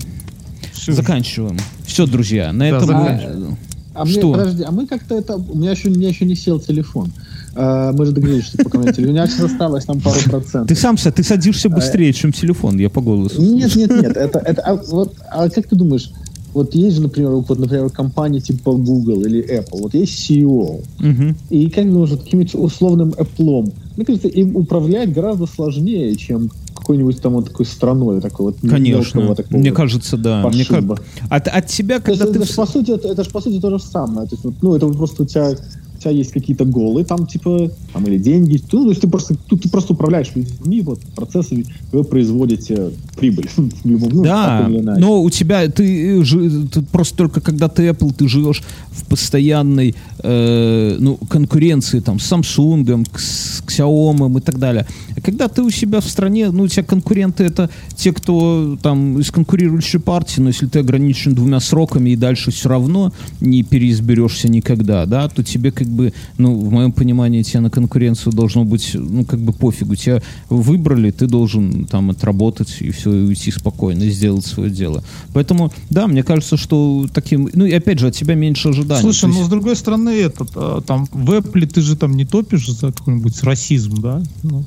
все. 0.74 0.94
заканчиваем. 0.94 1.58
Все, 1.86 2.06
друзья, 2.06 2.54
на 2.54 2.70
Да, 2.72 2.78
этом... 2.78 3.58
А 3.98 4.06
мне, 4.06 4.14
Что? 4.14 4.32
подожди, 4.32 4.64
а 4.64 4.72
мы 4.72 4.86
как-то 4.86 5.16
это... 5.16 5.36
У 5.38 5.58
меня 5.58 5.72
еще, 5.72 5.90
у 5.90 5.92
меня 5.92 6.10
еще 6.10 6.26
не 6.26 6.36
сел 6.36 6.60
телефон. 6.60 7.12
А, 7.56 7.92
мы 7.94 8.06
же 8.06 8.12
договорились, 8.12 8.46
что 8.46 8.58
пока 8.64 8.78
у 8.78 8.82
меня 8.82 8.94
телефон. 8.94 9.10
У 9.10 9.14
меня 9.14 9.28
сейчас 9.28 9.52
осталось 9.52 9.86
там 9.86 10.00
пару 10.00 10.20
процентов. 10.30 10.68
Ты 10.68 10.76
сам, 10.76 10.96
са- 10.96 11.12
ты 11.12 11.24
садишься 11.24 11.70
быстрее, 11.70 12.14
чем 12.14 12.32
телефон, 12.32 12.78
я 12.78 12.90
по 12.90 13.02
голосу. 13.02 13.42
Нет, 13.42 13.76
нет, 13.76 13.90
нет. 13.90 14.16
Это, 14.16 14.38
это, 14.40 14.62
а, 14.62 14.76
вот, 14.76 15.16
а 15.32 15.50
как 15.50 15.66
ты 15.68 15.76
думаешь, 15.76 16.12
вот 16.54 16.76
есть 16.76 16.96
же, 16.98 17.02
например, 17.02 17.32
вот, 17.32 17.60
например, 17.60 17.90
компании 17.90 18.40
типа 18.40 18.74
Google 18.74 19.22
или 19.26 19.44
Apple, 19.60 19.82
вот 19.82 19.94
есть 19.94 20.30
CEO, 20.30 20.84
Мгм. 21.00 21.36
и 21.50 21.70
как 21.70 21.86
вот 21.86 22.10
каким-нибудь 22.24 22.56
условным 22.56 23.10
Apple, 23.10 23.72
мне 23.96 24.06
кажется, 24.06 24.28
им 24.28 24.56
управлять 24.56 25.12
гораздо 25.12 25.46
сложнее, 25.48 26.16
чем 26.16 26.50
какой-нибудь 26.88 27.22
там 27.22 27.34
вот 27.34 27.46
такой 27.48 27.66
страной, 27.66 28.22
такой 28.22 28.46
вот 28.48 28.58
Конечно, 28.62 29.18
мелкого 29.20 29.36
такого 29.36 29.58
мне 29.60 29.72
кажется, 29.72 30.16
да. 30.18 30.48
Мне 30.48 30.64
пошиба. 30.66 30.96
ка- 30.96 31.04
от, 31.30 31.48
от 31.50 31.68
тебя, 31.68 32.00
То 32.00 32.12
есть 32.12 32.22
когда 32.22 32.40
ты... 32.40 32.44
это, 32.46 32.54
в- 32.54 32.56
по 32.56 32.66
сути, 32.66 32.92
это, 32.92 33.10
это 33.10 33.24
же 33.26 33.30
по 33.30 33.42
сути 33.42 33.60
то 33.60 33.70
же 33.70 33.80
самое. 33.84 34.28
То 34.28 34.36
есть, 34.36 34.46
ну, 34.62 34.74
это 34.74 34.88
просто 34.88 35.24
у 35.24 35.26
тебя, 35.26 35.50
у 35.52 36.00
тебя 36.00 36.12
есть 36.12 36.32
какие-то 36.32 36.64
голы, 36.64 37.04
там, 37.04 37.28
типа, 37.28 37.70
там, 37.92 38.06
или 38.08 38.18
деньги. 38.18 38.62
Ну, 38.72 38.84
то 38.84 38.90
есть 38.90 39.02
ты 39.02 39.08
просто, 39.10 39.36
тут 39.48 39.64
ты 39.64 39.70
просто 39.70 39.94
управляешь 39.94 40.32
людьми, 40.34 40.80
вот, 40.82 41.00
процессами, 41.16 41.66
вы 41.92 42.04
производите 42.06 42.92
прибыль. 43.18 43.50
любом, 43.84 44.10
ну, 44.14 44.24
Да, 44.24 44.70
но 44.98 45.22
у 45.22 45.30
тебя 45.30 45.68
ты, 45.68 46.22
э, 46.22 46.24
ты 46.72 46.82
просто 46.84 47.18
только 47.18 47.42
когда 47.42 47.68
ты 47.68 47.88
Apple, 47.90 48.14
ты 48.18 48.30
живешь 48.30 48.64
в 48.92 49.06
постоянной 49.10 49.94
э, 50.20 50.98
ну, 51.00 51.18
конкуренции 51.30 52.00
там 52.00 52.20
с 52.20 52.32
Samsung, 52.32 53.08
с 53.18 53.64
Xiaomi 53.68 54.38
и 54.38 54.42
так 54.42 54.60
далее. 54.60 54.86
А 55.16 55.22
когда 55.22 55.48
ты 55.48 55.62
у 55.62 55.70
себя 55.70 56.00
в 56.00 56.06
стране, 56.06 56.52
ну, 56.52 56.64
у 56.64 56.68
тебя 56.68 56.84
конкуренты 56.84 57.44
это 57.44 57.70
те, 57.96 58.12
кто 58.14 58.78
там 58.82 59.20
из 59.20 59.32
конкурирующей 59.32 60.00
партии, 60.00 60.42
но 60.42 60.50
если 60.50 60.68
ты 60.68 60.80
ограничен 60.80 61.34
двумя 61.34 61.60
сроками 61.60 62.12
и 62.12 62.16
дальше 62.16 62.52
все 62.52 62.70
равно 62.70 63.12
не 63.42 63.64
переизберешься 63.64 64.50
никогда, 64.50 65.06
да, 65.06 65.28
то 65.30 65.44
тебе 65.44 65.72
как 65.72 65.88
бы, 65.88 66.14
ну, 66.38 66.56
в 66.60 66.72
моем 66.72 66.92
понимании, 66.92 67.44
тебе 67.44 67.62
на 67.62 67.70
конкуренцию 67.70 68.34
должно 68.34 68.64
быть, 68.66 68.92
ну, 68.94 69.26
как 69.26 69.40
бы 69.40 69.54
пофигу. 69.54 69.96
Тебя 69.96 70.22
выбрали, 70.50 71.12
ты 71.12 71.28
должен 71.28 71.86
там 71.86 72.10
отработать 72.12 72.78
и 72.80 72.92
все, 72.92 73.14
и 73.14 73.24
уйти 73.28 73.52
спокойно, 73.52 74.04
и 74.04 74.10
сделать 74.10 74.46
свое 74.46 74.70
дело. 74.70 75.04
Поэтому, 75.34 75.72
да, 75.90 76.08
мне 76.08 76.24
кажется, 76.24 76.58
что 76.58 77.08
таким... 77.14 77.50
Ну, 77.54 77.66
и 77.66 77.72
опять 77.74 78.00
же, 78.00 78.08
от 78.08 78.16
тебя 78.16 78.36
меньше 78.36 78.70
ожиданий. 78.70 79.02
Слушай, 79.02 79.30
ну 79.30 79.36
есть- 79.36 79.48
с 79.48 79.50
другой 79.50 79.76
стороны, 79.76 80.07
этот, 80.10 80.50
а, 80.56 80.82
там 80.82 81.06
в 81.12 81.32
Apple 81.32 81.66
ты 81.68 81.82
же 81.82 81.96
там 81.96 82.14
не 82.16 82.26
топишь 82.26 82.68
за 82.70 82.92
какой-нибудь 82.92 83.42
расизм, 83.44 84.02
да? 84.02 84.22
Ну, 84.44 84.64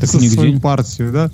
Так 0.00 0.08
за 0.08 0.18
нигде. 0.18 0.34
свою 0.34 0.60
партию, 0.60 1.12
да? 1.12 1.30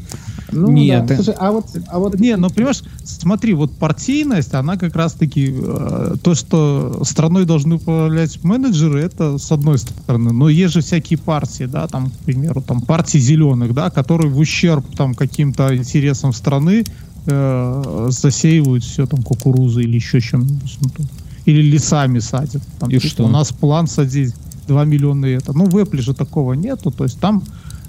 Ну, 0.51 0.69
Нет, 0.71 1.07
да. 1.07 1.17
ты- 1.17 1.23
Слушай, 1.23 1.37
а 1.39 1.51
вот, 1.53 1.67
а 1.89 1.99
вот 1.99 2.19
Не, 2.21 2.37
ну 2.37 2.51
понимаешь, 2.51 2.83
смотри, 3.05 3.55
вот 3.55 3.73
партийность, 3.73 4.53
она 4.55 4.77
как 4.77 4.95
раз-таки 4.97 5.51
э, 5.57 6.17
то, 6.23 6.35
что 6.35 7.03
страной 7.05 7.47
должны 7.47 7.77
управлять 7.77 8.43
менеджеры, 8.45 9.01
это 9.01 9.39
с 9.39 9.51
одной 9.51 9.79
стороны. 9.79 10.33
Но 10.33 10.49
есть 10.49 10.75
же 10.75 10.81
всякие 10.83 11.19
партии, 11.19 11.65
да, 11.65 11.89
там, 11.89 12.11
к 12.11 12.15
примеру, 12.25 12.61
там 12.61 12.81
партии 12.83 13.19
зеленых, 13.19 13.73
да, 13.75 13.89
которые 13.91 14.31
в 14.31 14.39
ущерб 14.39 14.85
там 14.97 15.15
каким-то 15.15 15.75
интересам 15.77 16.33
страны 16.35 16.85
э, 17.27 18.09
засеивают 18.11 18.85
все 18.85 19.07
там 19.07 19.23
кукурузы 19.23 19.83
или 19.83 19.95
еще 19.95 20.21
чем-нибудь. 20.21 20.79
Или 21.45 21.63
лесами 21.63 22.19
садят. 22.21 22.63
Там, 22.79 22.91
И 22.91 22.95
типа, 22.95 23.07
что? 23.07 23.25
У 23.25 23.29
нас 23.29 23.53
план 23.53 23.87
садить 23.87 24.35
2 24.69 24.85
миллиона 24.85 25.27
и 25.27 25.33
это. 25.33 25.53
Ну, 25.53 25.67
в 25.67 25.77
Apple 25.77 26.01
же 26.01 26.15
такого 26.15 26.53
нету, 26.55 26.91
то 26.91 27.05
есть 27.05 27.19
там 27.21 27.43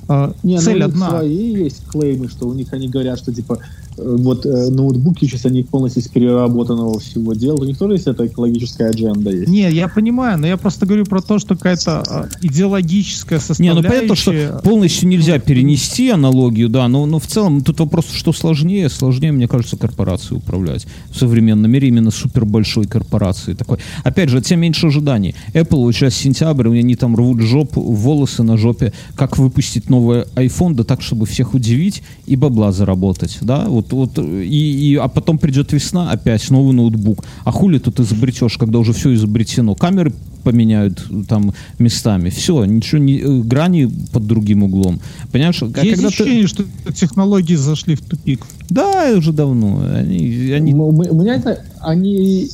э, 0.09 0.33
Не, 0.43 0.59
цель 0.59 0.79
ну, 0.79 0.85
у 0.85 0.87
них 0.87 0.95
одна. 0.95 1.09
свои 1.09 1.53
есть 1.63 1.85
клеймы, 1.87 2.29
что 2.29 2.47
у 2.47 2.53
них 2.53 2.73
они 2.73 2.89
говорят, 2.89 3.19
что 3.19 3.33
типа 3.33 3.59
вот 3.97 4.45
э, 4.45 4.69
ноутбуки 4.69 5.25
сейчас 5.25 5.45
они 5.45 5.63
полностью 5.63 6.01
из 6.01 6.07
переработанного 6.07 6.99
всего 6.99 7.33
делают. 7.33 7.61
У 7.61 7.65
них 7.65 7.77
тоже 7.77 7.93
есть 7.93 8.07
эта 8.07 8.25
экологическая 8.27 8.89
адженда 8.89 9.31
есть. 9.31 9.47
Не, 9.47 9.69
я 9.71 9.87
понимаю, 9.87 10.39
но 10.39 10.47
я 10.47 10.57
просто 10.57 10.85
говорю 10.85 11.05
про 11.05 11.21
то, 11.21 11.39
что 11.39 11.55
какая-то 11.55 12.03
а, 12.07 12.29
идеологическая 12.41 13.39
Не, 13.39 13.41
составляющая. 13.41 13.81
ну 13.81 13.89
понятно, 13.89 14.15
что 14.15 14.61
полностью 14.63 15.07
нельзя 15.09 15.39
перенести 15.39 16.09
аналогию, 16.09 16.69
да, 16.69 16.87
но, 16.87 17.05
но 17.05 17.19
в 17.19 17.27
целом 17.27 17.61
тут 17.61 17.79
вопрос, 17.79 18.05
что 18.11 18.33
сложнее, 18.33 18.89
сложнее, 18.89 19.31
мне 19.31 19.47
кажется, 19.47 19.77
корпорации 19.77 20.35
управлять 20.35 20.87
в 21.09 21.17
современном 21.17 21.69
мире, 21.69 21.87
именно 21.87 22.11
супер 22.11 22.45
большой 22.45 22.85
корпорации 22.85 23.53
такой. 23.53 23.79
Опять 24.03 24.29
же, 24.29 24.41
тебя 24.41 24.57
меньше 24.57 24.87
ожиданий. 24.87 25.35
Apple 25.53 25.77
вот 25.77 25.93
сейчас 25.93 26.15
сентябрь, 26.15 26.67
они 26.67 26.95
там 26.95 27.15
рвут 27.15 27.41
жопу, 27.41 27.81
волосы 27.81 28.43
на 28.43 28.57
жопе, 28.57 28.93
как 29.15 29.37
выпустить 29.37 29.89
новый 29.89 30.23
iPhone, 30.35 30.73
да 30.73 30.83
так, 30.83 31.01
чтобы 31.01 31.25
всех 31.25 31.53
удивить 31.53 32.03
и 32.25 32.35
бабла 32.35 32.71
заработать, 32.71 33.37
да, 33.41 33.65
вот, 33.67 33.82
вот, 33.91 34.17
и, 34.19 34.91
и, 34.91 34.95
а 34.95 35.07
потом 35.07 35.37
придет 35.37 35.73
весна, 35.73 36.11
опять 36.11 36.49
новый 36.49 36.73
ноутбук. 36.73 37.23
А 37.43 37.51
хули 37.51 37.79
тут 37.79 37.99
изобретешь, 37.99 38.57
когда 38.57 38.79
уже 38.79 38.93
все 38.93 39.13
изобретено? 39.13 39.75
Камеры 39.75 40.13
поменяют 40.43 41.05
э, 41.09 41.23
там 41.27 41.53
местами. 41.79 42.29
Все, 42.29 42.63
ничего 42.65 42.99
не 42.99 43.19
э, 43.19 43.39
грани 43.41 43.89
под 44.11 44.25
другим 44.27 44.63
углом. 44.63 44.99
Понимаешь, 45.31 45.61
а 45.61 45.65
Есть 45.65 45.75
когда 45.75 45.95
ты- 45.95 46.07
ощущение, 46.07 46.47
что 46.47 46.63
технологии 46.93 47.55
зашли 47.55 47.95
в 47.95 48.01
тупик. 48.01 48.45
Да, 48.69 49.13
уже 49.17 49.31
давно. 49.33 49.81
Они, 49.95 50.51
они... 50.51 50.71
М- 50.71 50.79
У 50.81 51.21
меня 51.21 51.35
это 51.35 51.63
они 51.79 52.49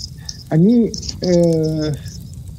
они 0.49 0.91
э, 1.21 1.93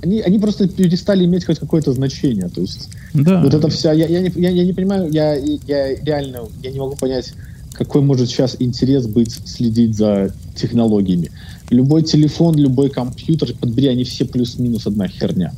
они, 0.02 0.20
они 0.20 0.38
просто 0.38 0.66
перестали 0.68 1.24
иметь 1.24 1.44
хоть 1.44 1.58
какое-то 1.58 1.92
значение. 1.92 2.48
То 2.48 2.60
есть 2.62 2.88
Да. 3.14 3.42
вот 3.42 3.52
это 3.54 3.68
вся, 3.68 3.92
я, 3.92 4.06
я, 4.06 4.20
не, 4.20 4.32
я, 4.36 4.50
я 4.50 4.64
не 4.64 4.72
понимаю, 4.72 5.10
я, 5.12 5.34
я 5.34 5.94
реально 5.96 6.40
я 6.62 6.70
не 6.70 6.78
могу 6.78 6.96
понять, 6.96 7.34
какой 7.72 8.02
может 8.02 8.28
сейчас 8.28 8.56
интерес 8.58 9.06
быть 9.06 9.32
следить 9.44 9.96
за 9.96 10.34
технологиями. 10.54 11.30
Любой 11.70 12.02
телефон, 12.02 12.56
любой 12.56 12.90
компьютер, 12.90 13.54
подбери, 13.58 13.88
они 13.88 14.04
все 14.04 14.24
плюс-минус 14.24 14.86
одна 14.86 15.08
херня. 15.08 15.52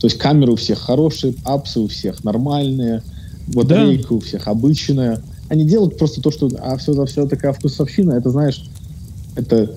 То 0.00 0.06
есть 0.06 0.18
камеры 0.18 0.52
у 0.52 0.56
всех 0.56 0.78
хорошие, 0.78 1.34
апсы 1.44 1.80
у 1.80 1.88
всех 1.88 2.22
нормальные, 2.24 3.02
батарейка 3.48 4.08
да. 4.10 4.14
у 4.16 4.20
всех 4.20 4.48
обычная. 4.48 5.22
Они 5.48 5.64
делают 5.64 5.96
просто 5.96 6.20
то, 6.20 6.30
что 6.30 6.50
а 6.58 6.76
все, 6.76 7.04
все 7.06 7.26
такая 7.26 7.52
вкусовщина, 7.52 8.12
это 8.12 8.30
знаешь, 8.30 8.64
это, 9.36 9.70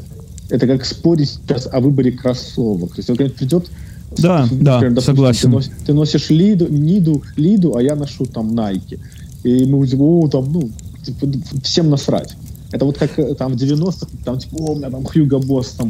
это 0.50 0.68
как 0.68 0.86
спорить 0.86 1.30
сейчас 1.48 1.68
о 1.72 1.80
выборе 1.80 2.12
кроссовок. 2.12 2.96
То 2.96 3.00
есть, 3.00 3.08
когда 3.08 3.34
придет 3.34 3.70
да, 4.18 4.42
например, 4.42 4.64
да, 4.64 4.78
допустим, 4.78 5.02
согласен. 5.04 5.42
Ты 5.42 5.48
носишь, 5.50 5.72
ты 5.86 5.94
носишь 5.94 6.30
лиду, 6.30 6.68
ниду, 6.68 7.24
лиду, 7.36 7.76
а 7.76 7.84
я 7.84 7.96
ношу 7.96 8.26
там 8.26 8.52
Nike. 8.54 9.00
И 9.44 9.66
мы 9.66 9.78
будем, 9.78 10.02
о, 10.02 10.28
там, 10.28 10.52
ну, 10.52 10.70
типа, 11.14 11.28
всем 11.64 11.90
насрать. 11.90 12.36
Это 12.72 12.86
вот 12.86 12.98
как 12.98 13.18
э, 13.18 13.36
там 13.36 13.54
в 13.54 13.56
90-х, 13.56 14.08
там, 14.24 14.40
типа, 14.40 14.56
о, 14.60 14.72
у 14.74 14.76
меня 14.76 14.90
там 14.90 15.04
Хьюго 15.06 15.40
Босс, 15.40 15.72
там, 15.72 15.90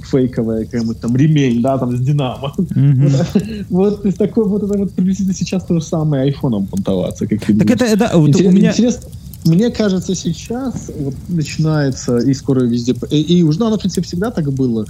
фейковая 0.00 0.64
какая-нибудь 0.64 1.00
там 1.00 1.16
ремень, 1.16 1.60
да, 1.62 1.78
там 1.78 1.96
с 1.96 2.00
Динамо. 2.00 2.54
Mm-hmm. 2.56 3.66
вот, 3.70 4.04
вот, 4.04 4.16
такой 4.16 4.46
вот 4.46 4.62
это 4.62 4.78
вот 4.78 4.92
приблизительно 4.92 5.34
сейчас 5.34 5.64
то 5.64 5.74
же 5.74 5.84
самое 5.84 6.24
айфоном 6.24 6.66
понтоваться. 6.66 7.26
Как 7.26 7.40
так 7.44 7.70
это, 7.70 7.84
это 7.84 8.10
вот 8.14 8.28
Интерес, 8.28 8.46
у 8.46 8.56
меня... 8.56 8.70
Интересно, 8.70 9.08
мне 9.44 9.70
кажется, 9.70 10.14
сейчас 10.14 10.90
вот 10.96 11.14
начинается, 11.28 12.18
и 12.18 12.32
скоро 12.32 12.60
везде, 12.60 12.94
и, 13.10 13.20
и 13.20 13.42
уже, 13.42 13.58
ну, 13.58 13.66
оно, 13.66 13.76
в 13.76 13.80
принципе, 13.80 14.06
всегда 14.06 14.30
так 14.30 14.52
было, 14.52 14.86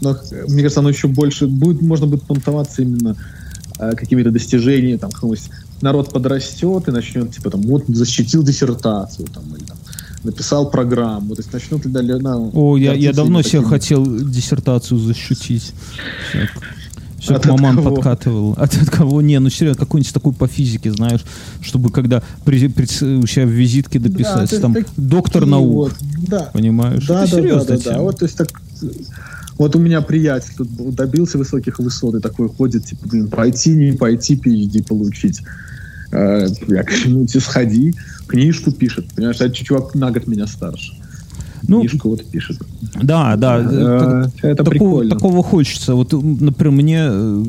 но, 0.00 0.16
мне 0.48 0.62
кажется, 0.62 0.80
оно 0.80 0.90
еще 0.90 1.08
больше 1.08 1.46
будет, 1.46 1.80
можно 1.80 2.06
будет 2.06 2.24
понтоваться 2.24 2.82
именно 2.82 3.16
э, 3.78 3.92
какими-то 3.92 4.30
достижениями, 4.30 4.98
там, 4.98 5.10
народ 5.84 6.12
подрастет 6.12 6.88
и 6.88 6.90
начнет, 6.90 7.32
типа, 7.32 7.50
там, 7.50 7.60
вот, 7.62 7.84
защитил 7.88 8.42
диссертацию, 8.42 9.28
там, 9.28 9.44
или 9.54 9.64
там, 9.64 9.76
написал 10.24 10.70
программу, 10.70 11.34
то 11.34 11.42
есть 11.42 11.52
начнут 11.52 11.84
ли 11.84 12.14
на, 12.20 12.50
О, 12.52 12.76
я, 12.76 12.94
я 12.94 13.12
давно 13.12 13.42
себе 13.42 13.62
хотел 13.62 14.04
диссертацию 14.04 14.98
защитить. 14.98 15.72
Все 17.18 17.36
от, 17.36 17.46
маман 17.46 17.78
от 17.78 17.84
подкатывал. 17.84 18.52
От, 18.52 18.74
от 18.76 18.90
кого? 18.90 19.22
Не, 19.22 19.38
ну 19.38 19.48
серьезно, 19.48 19.80
какой-нибудь 19.80 20.12
такой 20.12 20.32
по 20.32 20.46
физике, 20.46 20.92
знаешь, 20.92 21.22
чтобы 21.62 21.90
когда 21.90 22.22
при, 22.44 22.68
при, 22.68 22.84
у 22.84 23.26
себя 23.26 23.46
в 23.46 23.50
визитке 23.50 23.98
дописать, 23.98 24.50
да, 24.50 24.60
там, 24.60 24.76
доктор 24.96 25.46
наук, 25.46 25.74
вот, 25.74 25.92
да. 26.28 26.50
понимаешь? 26.52 27.06
Да, 27.06 27.24
Это 27.24 27.30
да, 27.30 27.36
серьезно, 27.38 27.76
да, 27.76 27.76
да, 27.76 27.90
да. 27.92 28.00
Вот, 28.00 28.18
то 28.18 28.24
есть 28.24 28.36
так, 28.36 28.48
вот 29.58 29.76
у 29.76 29.78
меня 29.78 30.00
приятель 30.00 30.54
тут 30.56 30.94
добился 30.94 31.38
высоких 31.38 31.78
высот 31.78 32.16
и 32.16 32.20
такой 32.20 32.48
ходит, 32.48 32.86
типа, 32.86 33.08
блин, 33.08 33.28
пойти, 33.28 33.70
не 33.70 33.92
пойти, 33.92 34.34
PhD 34.36 34.84
получить. 34.86 35.42
Э, 36.12 36.46
я 36.68 36.82
говорю, 36.82 37.10
ну, 37.10 37.28
сходи, 37.28 37.94
книжку 38.26 38.72
пишет. 38.72 39.06
Понимаешь, 39.14 39.40
а 39.40 39.50
чувак 39.50 39.94
на 39.94 40.10
год 40.10 40.26
меня 40.26 40.46
старше. 40.46 40.92
Ну, 41.68 41.80
Книжку 41.80 42.10
вот 42.10 42.24
пишет. 42.24 42.58
Да, 43.02 43.36
да. 43.36 43.58
Э, 43.58 44.24
это 44.42 44.64
такого, 44.64 44.70
прикольно. 44.70 45.14
Такого 45.14 45.42
хочется. 45.42 45.94
Вот, 45.94 46.12
например, 46.12 46.70
мне 46.70 46.98
э, 47.00 47.42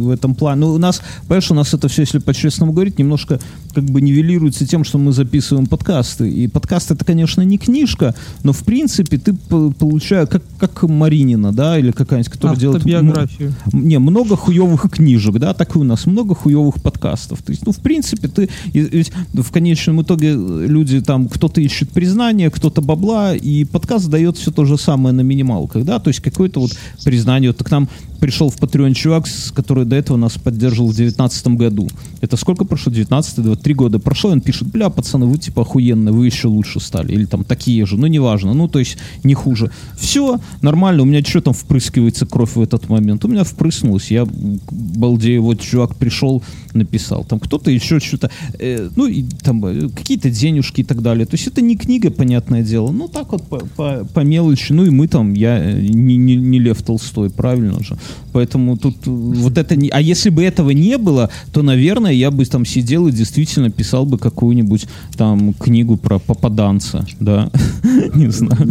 в 0.00 0.10
этом 0.10 0.34
плане... 0.34 0.60
Ну, 0.60 0.72
у 0.72 0.78
нас, 0.78 1.00
понимаешь, 1.26 1.50
у 1.50 1.54
нас 1.54 1.74
это 1.74 1.88
все, 1.88 2.02
если 2.02 2.18
по-честному 2.18 2.72
говорить, 2.72 2.98
немножко 2.98 3.40
как 3.74 3.84
бы 3.84 4.00
нивелируется 4.00 4.66
тем, 4.66 4.84
что 4.84 4.98
мы 4.98 5.12
записываем 5.12 5.66
подкасты. 5.66 6.30
И 6.30 6.48
подкаст 6.48 6.90
это, 6.90 7.04
конечно, 7.04 7.42
не 7.42 7.58
книжка, 7.58 8.14
но, 8.42 8.52
в 8.52 8.64
принципе, 8.64 9.18
ты 9.18 9.34
получаешь, 9.34 10.28
как, 10.28 10.42
как 10.58 10.82
Маринина, 10.82 11.52
да, 11.52 11.78
или 11.78 11.92
какая-нибудь, 11.92 12.32
которая 12.32 12.58
делает... 12.58 12.84
биографию. 12.84 13.54
Не, 13.72 13.98
много 13.98 14.36
хуевых 14.36 14.90
книжек, 14.90 15.38
да, 15.38 15.54
так 15.54 15.76
и 15.76 15.78
у 15.78 15.84
нас, 15.84 16.06
много 16.06 16.34
хуевых 16.34 16.82
подкастов. 16.82 17.42
То 17.42 17.52
есть, 17.52 17.64
ну, 17.66 17.72
в 17.72 17.78
принципе, 17.78 18.28
ты... 18.28 18.48
Ведь 18.72 19.12
в 19.32 19.50
конечном 19.50 20.02
итоге 20.02 20.32
люди 20.32 21.00
там, 21.00 21.28
кто-то 21.28 21.60
ищет 21.60 21.90
признание, 21.90 22.50
кто-то 22.50 22.80
бабла, 22.80 23.34
и 23.34 23.59
подкаст 23.64 24.08
дает 24.08 24.36
все 24.36 24.50
то 24.50 24.64
же 24.64 24.78
самое 24.78 25.14
на 25.14 25.22
минималках, 25.22 25.84
да, 25.84 25.98
то 25.98 26.08
есть 26.08 26.20
какое-то 26.20 26.60
вот 26.60 26.76
признание. 27.04 27.50
Вот 27.50 27.62
к 27.62 27.70
нам 27.70 27.88
пришел 28.20 28.50
в 28.50 28.56
Patreon 28.56 28.94
чувак, 28.94 29.26
который 29.54 29.84
до 29.84 29.96
этого 29.96 30.16
нас 30.16 30.38
поддерживал 30.38 30.90
в 30.90 30.94
2019 30.94 31.46
году. 31.48 31.88
Это 32.20 32.36
сколько 32.36 32.64
прошло? 32.64 32.92
19 32.92 33.60
три 33.60 33.74
года 33.74 33.98
прошло, 33.98 34.30
он 34.30 34.40
пишет, 34.40 34.68
бля, 34.68 34.90
пацаны, 34.90 35.26
вы 35.26 35.38
типа 35.38 35.62
охуенные, 35.62 36.12
вы 36.12 36.26
еще 36.26 36.48
лучше 36.48 36.80
стали. 36.80 37.12
Или 37.12 37.24
там 37.24 37.44
такие 37.44 37.84
же, 37.86 37.96
ну 37.96 38.06
неважно, 38.06 38.54
ну 38.54 38.68
то 38.68 38.78
есть 38.78 38.98
не 39.24 39.34
хуже. 39.34 39.70
Все, 39.98 40.38
нормально, 40.62 41.02
у 41.02 41.06
меня 41.06 41.24
что 41.24 41.40
там 41.40 41.54
впрыскивается 41.54 42.26
кровь 42.26 42.56
в 42.56 42.60
этот 42.60 42.88
момент? 42.88 43.24
У 43.24 43.28
меня 43.28 43.44
впрыснулось, 43.44 44.10
я 44.10 44.26
балдею, 44.70 45.42
вот 45.42 45.60
чувак 45.60 45.96
пришел, 45.96 46.42
написал. 46.74 47.24
Там 47.24 47.40
кто-то 47.40 47.70
еще 47.70 48.00
что-то, 48.00 48.30
э, 48.58 48.88
ну 48.96 49.06
и 49.06 49.24
там 49.42 49.64
э, 49.64 49.88
какие-то 49.88 50.30
денежки 50.30 50.82
и 50.82 50.84
так 50.84 51.02
далее. 51.02 51.26
То 51.26 51.34
есть 51.34 51.46
это 51.46 51.62
не 51.62 51.76
книга, 51.76 52.10
понятное 52.10 52.62
дело, 52.62 52.92
ну 52.92 53.08
так 53.08 53.32
вот 53.32 53.42
по, 53.46 53.58
по, 53.76 54.04
по 54.04 54.20
мелочи. 54.20 54.72
Ну 54.72 54.84
и 54.84 54.90
мы 54.90 55.08
там, 55.08 55.34
я 55.34 55.58
э, 55.58 55.80
не, 55.80 56.16
не, 56.16 56.36
не 56.36 56.58
Лев 56.58 56.82
Толстой, 56.82 57.30
правильно 57.30 57.82
же. 57.82 57.96
Поэтому 58.32 58.76
тут 58.76 58.96
э, 59.06 59.10
вот 59.10 59.58
это 59.58 59.76
не... 59.76 59.88
А 59.88 60.00
если 60.00 60.30
бы 60.30 60.44
этого 60.44 60.70
не 60.70 60.98
было, 60.98 61.30
то, 61.52 61.62
наверное, 61.62 62.12
я 62.12 62.30
бы 62.30 62.44
там 62.44 62.64
сидел 62.64 63.08
и 63.08 63.12
действительно 63.12 63.70
писал 63.70 64.06
бы 64.06 64.18
какую-нибудь 64.18 64.86
там 65.16 65.54
книгу 65.54 65.96
про 65.96 66.18
попаданца, 66.18 67.06
да, 67.18 67.50
не 68.14 68.30
знаю, 68.30 68.66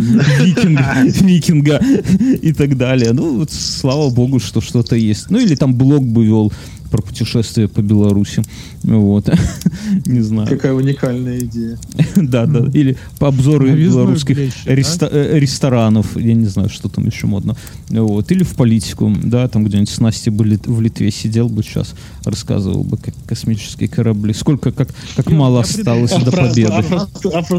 викинга, 1.22 1.82
и 2.42 2.54
так 2.54 2.78
далее. 2.78 3.14
Ну, 3.14 3.40
вот, 3.40 3.52
слава 3.52 4.10
богу, 4.10 4.40
что 4.40 4.62
что-то 4.62 4.96
есть. 4.96 5.30
Ну, 5.30 5.40
или 5.40 5.56
там 5.56 5.74
блог 5.74 6.04
бы 6.04 6.26
вел 6.26 6.52
про 6.90 7.02
путешествие 7.02 7.68
по 7.68 7.82
Беларуси. 7.82 8.44
Вот. 8.84 9.30
Не 10.06 10.22
знаю. 10.22 10.48
Какая 10.48 10.74
уникальная 10.74 11.40
идея. 11.40 11.78
Да, 12.16 12.46
да. 12.46 12.66
Или 12.74 12.98
по 13.18 13.28
обзору 13.28 13.68
белорусских 13.68 14.38
э, 14.38 15.40
ресторанов. 15.40 16.18
Я 16.18 16.34
не 16.34 16.46
знаю, 16.46 16.70
что 16.70 16.90
там 16.90 17.08
еще 17.08 17.28
модно. 17.28 17.56
Вот. 17.90 18.32
Или 18.32 18.44
в 18.44 18.56
политику. 18.56 19.14
Да, 19.24 19.48
там 19.48 19.64
где-нибудь 19.64 19.90
с 19.90 20.00
Настей 20.00 20.32
бы 20.32 20.44
в 20.44 20.82
Литве 20.82 21.12
сидел 21.12 21.50
бы 21.50 21.64
сейчас, 21.64 21.96
рассказывал 22.24 22.84
бы, 22.84 22.98
как 22.98 23.14
космические 23.26 23.90
корабли. 23.90 24.34
Сколько, 24.34 24.72
как, 24.72 24.90
как 25.16 25.30
мало 25.32 25.62
осталось 25.62 26.12
до 26.12 26.32
победы. 26.32 26.84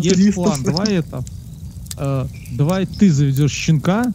Есть 0.21 0.35
план. 0.35 0.63
Давай 0.63 0.95
это. 0.95 1.25
Э, 1.97 2.27
давай 2.53 2.87
ты 2.87 3.11
заведешь 3.11 3.53
щенка. 3.53 4.13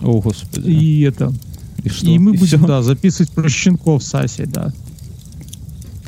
О, 0.00 0.20
господи. 0.20 0.70
И 0.70 1.02
это 1.02 1.32
и 1.84 1.88
что? 1.88 2.06
И 2.06 2.18
мы 2.18 2.34
и 2.34 2.38
будем, 2.38 2.58
все? 2.58 2.66
да, 2.66 2.82
записывать 2.82 3.30
про 3.30 3.48
щенков 3.48 4.02
Саси, 4.02 4.46
да. 4.46 4.72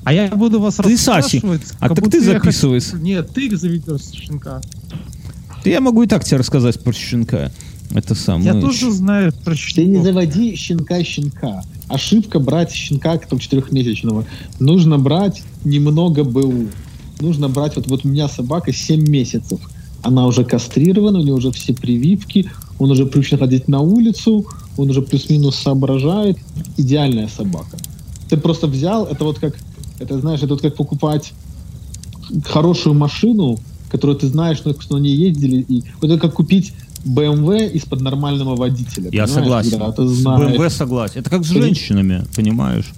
А 0.04 0.12
я 0.12 0.28
буду 0.28 0.60
вас 0.60 0.76
ты 0.76 0.96
Саси. 0.96 1.42
А 1.80 1.88
так 1.88 2.10
ты 2.10 2.20
записываешь. 2.20 2.84
Хочу... 2.84 3.02
Нет, 3.02 3.30
ты 3.34 3.54
заведешь 3.56 4.02
щенка. 4.12 4.60
Я 5.64 5.80
могу 5.80 6.02
и 6.04 6.06
так 6.06 6.24
тебе 6.24 6.38
рассказать 6.38 6.80
про 6.80 6.92
щенка. 6.92 7.50
Это 7.92 8.14
сам. 8.14 8.42
Я 8.42 8.60
тоже 8.60 8.90
знаю 8.90 9.32
про 9.44 9.54
щенка. 9.54 9.82
Ты 9.82 9.86
не 9.86 10.02
заводи 10.02 10.54
щенка-щенка. 10.56 11.62
Ошибка 11.88 12.38
брать 12.38 12.72
щенка, 12.72 13.18
там, 13.18 13.38
четырехмесячного. 13.38 14.24
Нужно 14.60 14.98
брать 14.98 15.42
немного 15.64 16.24
БУ. 16.24 16.68
Нужно 17.20 17.48
брать, 17.48 17.76
вот, 17.76 17.86
вот 17.86 18.04
у 18.04 18.08
меня 18.08 18.28
собака 18.28 18.72
7 18.72 19.08
месяцев. 19.08 19.60
Она 20.02 20.26
уже 20.26 20.44
кастрирована, 20.44 21.18
у 21.18 21.22
нее 21.22 21.34
уже 21.34 21.50
все 21.50 21.74
прививки, 21.74 22.48
он 22.78 22.90
уже 22.90 23.06
привычно 23.06 23.38
ходить 23.38 23.66
на 23.66 23.80
улицу, 23.80 24.46
он 24.76 24.90
уже 24.90 25.02
плюс-минус 25.02 25.56
соображает. 25.56 26.38
Идеальная 26.76 27.28
собака. 27.28 27.76
Ты 28.28 28.36
просто 28.36 28.66
взял, 28.66 29.06
это 29.06 29.24
вот 29.24 29.38
как, 29.38 29.56
это 29.98 30.18
знаешь, 30.20 30.40
это 30.40 30.54
вот 30.54 30.62
как 30.62 30.74
покупать 30.74 31.32
хорошую 32.44 32.94
машину, 32.94 33.58
которую 33.90 34.18
ты 34.18 34.26
знаешь, 34.26 34.58
что 34.58 34.96
на 34.96 34.98
ней 34.98 35.16
ездили, 35.16 35.64
и 35.68 35.84
вот 36.00 36.10
это 36.10 36.20
как 36.20 36.34
купить 36.34 36.72
BMW 37.04 37.70
из-под 37.72 38.00
нормального 38.00 38.56
водителя. 38.56 39.10
Я 39.12 39.26
согласен. 39.26 39.78
Да, 39.78 39.92
ты 39.92 40.06
знаешь. 40.08 40.56
С 40.56 40.58
BMW 40.58 40.70
согласен. 40.70 41.20
Это 41.20 41.30
как 41.30 41.44
с 41.44 41.48
женщинами, 41.48 42.24
понимаешь? 42.34 42.92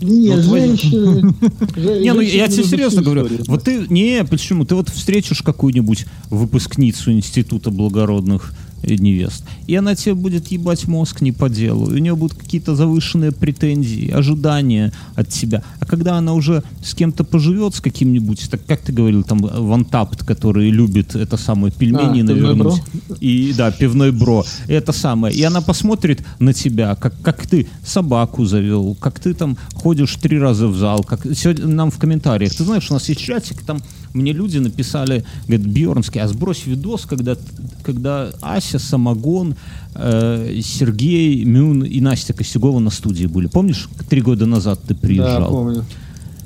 Нет, 0.00 0.44
вот 0.44 0.58
женщины... 0.58 1.34
Не, 2.00 2.12
ну 2.12 2.20
я 2.20 2.48
тебе 2.48 2.64
серьезно 2.64 3.02
говорю. 3.02 3.26
Вот 3.46 3.64
ты, 3.64 3.86
не, 3.88 4.24
почему? 4.24 4.64
Ты 4.64 4.76
вот 4.76 4.90
встретишь 4.90 5.42
какую-нибудь 5.42 6.06
выпускницу 6.30 7.10
Института 7.12 7.70
благородных 7.70 8.54
невест. 8.82 9.44
И 9.66 9.74
она 9.74 9.94
тебе 9.94 10.14
будет 10.14 10.48
ебать 10.48 10.86
мозг 10.86 11.20
не 11.20 11.32
по 11.32 11.48
делу. 11.48 11.86
у 11.86 11.98
нее 11.98 12.14
будут 12.14 12.36
какие-то 12.36 12.74
завышенные 12.74 13.32
претензии, 13.32 14.10
ожидания 14.10 14.92
от 15.14 15.28
тебя. 15.28 15.62
А 15.80 15.86
когда 15.86 16.16
она 16.16 16.34
уже 16.34 16.62
с 16.82 16.94
кем-то 16.94 17.24
поживет, 17.24 17.74
с 17.74 17.80
каким-нибудь, 17.80 18.50
так 18.50 18.64
как 18.66 18.80
ты 18.80 18.92
говорил, 18.92 19.22
там, 19.22 19.38
вантапт, 19.38 20.24
который 20.24 20.70
любит 20.70 21.14
это 21.14 21.36
самое 21.36 21.72
пельмени 21.72 22.20
а, 22.20 22.24
навернуть. 22.24 22.82
И, 23.20 23.52
да, 23.56 23.70
пивной 23.70 24.12
бро. 24.12 24.44
Это 24.68 24.92
самое. 24.92 25.34
И 25.34 25.42
она 25.42 25.60
посмотрит 25.60 26.24
на 26.38 26.52
тебя, 26.52 26.94
как, 26.94 27.20
как 27.22 27.46
ты 27.46 27.66
собаку 27.84 28.44
завел, 28.44 28.96
как 29.00 29.20
ты 29.20 29.34
там 29.34 29.56
ходишь 29.74 30.14
три 30.16 30.38
раза 30.38 30.68
в 30.68 30.76
зал, 30.76 31.04
как 31.04 31.26
сегодня 31.34 31.66
нам 31.66 31.90
в 31.90 31.98
комментариях. 31.98 32.54
Ты 32.54 32.64
знаешь, 32.64 32.90
у 32.90 32.94
нас 32.94 33.08
есть 33.08 33.20
чатик, 33.20 33.62
там 33.62 33.80
мне 34.12 34.32
люди 34.32 34.58
написали, 34.58 35.24
говорят, 35.46 35.66
Бьернский, 35.66 36.20
а 36.20 36.28
сбрось 36.28 36.66
видос, 36.66 37.06
когда, 37.06 37.36
когда 37.82 38.30
Ася, 38.40 38.78
Самогон, 38.78 39.54
э, 39.94 40.60
Сергей, 40.62 41.44
Мюн 41.44 41.82
и 41.84 42.00
Настя 42.00 42.32
Костюгова 42.32 42.78
на 42.78 42.90
студии 42.90 43.26
были. 43.26 43.46
Помнишь, 43.46 43.88
три 44.08 44.20
года 44.20 44.46
назад 44.46 44.80
ты 44.86 44.94
приезжал? 44.94 45.40
Да, 45.40 45.48
помню. 45.48 45.84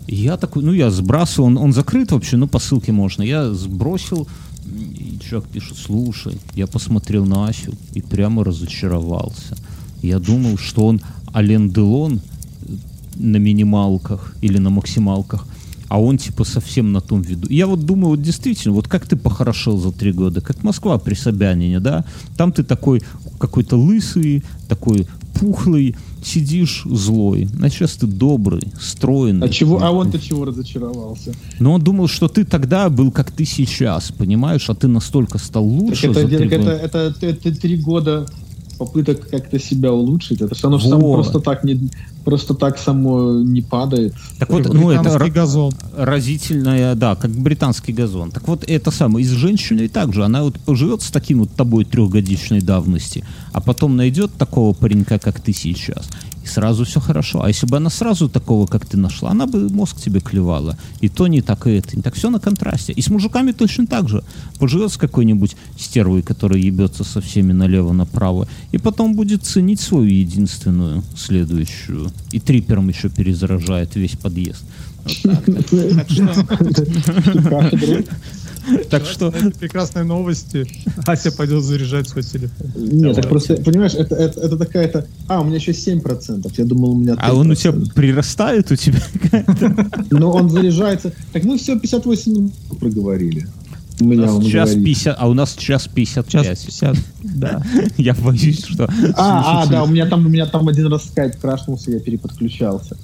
Я 0.08 0.36
такой, 0.36 0.62
ну, 0.62 0.72
я 0.72 0.90
сбрасываю, 0.90 1.46
он, 1.46 1.58
он 1.58 1.72
закрыт 1.72 2.12
вообще, 2.12 2.36
ну, 2.36 2.46
по 2.46 2.58
ссылке 2.58 2.92
можно. 2.92 3.22
Я 3.22 3.52
сбросил, 3.52 4.26
и 4.66 5.18
человек 5.24 5.48
пишет, 5.48 5.76
слушай, 5.78 6.38
я 6.54 6.66
посмотрел 6.66 7.24
на 7.24 7.46
Асю 7.46 7.72
и 7.94 8.02
прямо 8.02 8.44
разочаровался. 8.44 9.56
Я 10.02 10.18
думал, 10.18 10.58
что 10.58 10.86
он 10.86 11.00
Ален 11.34 11.70
Делон 11.70 12.20
на 13.16 13.36
минималках 13.36 14.34
или 14.40 14.58
на 14.58 14.70
максималках, 14.70 15.46
а 15.92 15.98
он 16.00 16.16
типа 16.16 16.44
совсем 16.44 16.90
на 16.92 17.02
том 17.02 17.20
виду. 17.20 17.46
Я 17.50 17.66
вот 17.66 17.84
думаю, 17.84 18.12
вот 18.12 18.22
действительно, 18.22 18.72
вот 18.74 18.88
как 18.88 19.06
ты 19.06 19.14
похорошел 19.14 19.76
за 19.76 19.92
три 19.92 20.12
года, 20.12 20.40
как 20.40 20.62
Москва 20.62 20.96
при 20.96 21.12
Собянине, 21.12 21.80
да? 21.80 22.06
Там 22.34 22.50
ты 22.50 22.64
такой 22.64 23.02
какой-то 23.38 23.76
лысый, 23.76 24.42
такой 24.68 25.06
пухлый, 25.34 25.94
сидишь 26.24 26.84
злой. 26.86 27.46
А 27.60 27.68
сейчас 27.68 27.96
ты 27.96 28.06
добрый, 28.06 28.62
стройный. 28.80 29.46
А 29.46 29.50
чего? 29.50 29.82
А 29.82 29.90
он-то 29.90 30.18
чего 30.18 30.46
разочаровался? 30.46 31.34
Но 31.58 31.74
он 31.74 31.82
думал, 31.82 32.08
что 32.08 32.28
ты 32.28 32.46
тогда 32.46 32.88
был 32.88 33.10
как 33.10 33.30
ты 33.30 33.44
сейчас, 33.44 34.12
понимаешь? 34.12 34.70
А 34.70 34.74
ты 34.74 34.88
настолько 34.88 35.36
стал 35.36 35.66
лучше. 35.66 36.08
Так 36.08 36.12
это, 36.12 36.20
за 36.22 36.26
три 36.28 36.46
это, 36.46 36.58
года. 36.58 36.70
это, 36.70 36.98
это, 37.20 37.26
это 37.26 37.60
три 37.60 37.76
года 37.76 38.26
попыток 38.78 39.28
как-то 39.28 39.58
себя 39.58 39.92
улучшить. 39.92 40.40
Это 40.40 40.54
все 40.54 40.62
равно 40.64 40.78
же 40.78 40.88
само 40.88 41.12
просто 41.12 41.38
так 41.40 41.64
не 41.64 41.90
просто 42.24 42.54
так 42.54 42.78
само 42.78 43.32
не 43.42 43.62
падает. 43.62 44.14
Так 44.38 44.50
вот, 44.50 44.72
ну 44.72 44.90
это 44.90 45.18
газон. 45.30 45.72
разительная, 45.96 46.94
да, 46.94 47.14
как 47.14 47.30
британский 47.30 47.92
газон. 47.92 48.30
Так 48.30 48.48
вот, 48.48 48.64
это 48.66 48.90
самое, 48.90 49.24
и 49.24 49.28
с 49.28 49.30
женщиной 49.30 49.88
также. 49.88 50.24
Она 50.24 50.42
вот 50.42 50.58
поживет 50.60 51.02
с 51.02 51.10
таким 51.10 51.40
вот 51.40 51.50
тобой 51.50 51.84
трехгодичной 51.84 52.60
давности, 52.60 53.24
а 53.52 53.60
потом 53.60 53.96
найдет 53.96 54.32
такого 54.34 54.72
паренька, 54.74 55.18
как 55.18 55.40
ты 55.40 55.52
сейчас, 55.52 56.08
и 56.44 56.46
сразу 56.46 56.84
все 56.84 57.00
хорошо. 57.00 57.42
А 57.42 57.48
если 57.48 57.66
бы 57.66 57.76
она 57.76 57.90
сразу 57.90 58.28
такого, 58.28 58.66
как 58.66 58.86
ты 58.86 58.96
нашла, 58.96 59.30
она 59.30 59.46
бы 59.46 59.68
мозг 59.68 59.96
тебе 59.96 60.20
клевала. 60.20 60.76
И 61.00 61.08
то 61.08 61.26
не 61.26 61.40
так, 61.40 61.66
и 61.66 61.70
это. 61.70 61.96
не 61.96 62.02
Так 62.02 62.14
все 62.14 62.30
на 62.30 62.40
контрасте. 62.40 62.92
И 62.92 63.02
с 63.02 63.10
мужиками 63.10 63.52
точно 63.52 63.86
так 63.86 64.08
же. 64.08 64.24
Поживет 64.58 64.92
с 64.92 64.96
какой-нибудь 64.96 65.56
стервой, 65.78 66.22
которая 66.22 66.60
ебется 66.60 67.04
со 67.04 67.20
всеми 67.20 67.52
налево-направо, 67.52 68.48
и 68.72 68.78
потом 68.78 69.14
будет 69.14 69.44
ценить 69.44 69.80
свою 69.80 70.10
единственную, 70.10 71.02
следующую. 71.16 72.11
И 72.30 72.40
трипером 72.40 72.88
еще 72.88 73.08
перезаражает 73.08 73.96
весь 73.96 74.16
подъезд. 74.16 74.64
Так. 78.90 79.06
Что, 79.06 79.28
Это 79.28 79.50
прекрасные 79.58 80.04
новости. 80.04 80.66
Ася 81.06 81.32
пойдет 81.32 81.64
заряжать 81.64 82.08
свой 82.08 82.22
телефон. 82.22 82.70
Нет, 82.76 83.16
так 83.16 83.28
просто, 83.28 83.56
понимаешь, 83.56 83.94
это, 83.94 84.14
это, 84.14 84.40
это 84.40 84.56
такая-то... 84.56 85.06
А, 85.26 85.40
у 85.40 85.44
меня 85.44 85.56
еще 85.56 85.72
7%. 85.72 86.52
Я 86.56 86.64
думал, 86.64 86.92
у 86.92 86.98
меня 86.98 87.14
3%. 87.14 87.18
а 87.20 87.34
он 87.34 87.50
у 87.50 87.54
тебя 87.54 87.74
прирастает 87.94 88.70
у 88.70 88.76
тебя? 88.76 89.00
Но 90.10 90.30
он 90.30 90.48
заряжается. 90.48 91.12
Так 91.32 91.44
мы 91.44 91.58
все 91.58 91.78
58 91.78 92.32
минут 92.32 92.52
проговорили. 92.78 93.48
У 94.00 94.04
У 94.04 94.08
меня 94.08 94.22
нас 94.26 94.34
он 94.36 94.42
час 94.46 94.70
говорит. 94.70 94.84
50, 94.86 95.16
а 95.18 95.28
у 95.28 95.34
нас 95.34 95.54
час 95.54 95.88
55. 95.88 96.44
Час 96.44 96.62
50. 96.64 96.96
Да. 97.36 97.62
Я 97.98 98.14
боюсь, 98.14 98.64
что... 98.64 98.88
А, 99.16 99.62
а, 99.62 99.66
да, 99.66 99.84
у 99.84 99.86
меня 99.86 100.06
там, 100.06 100.26
у 100.26 100.28
меня 100.28 100.46
там 100.46 100.66
один 100.68 100.86
раз 100.86 101.04
скайп 101.04 101.36
крашнулся, 101.38 101.90
я 101.90 102.00
переподключался. 102.00 102.96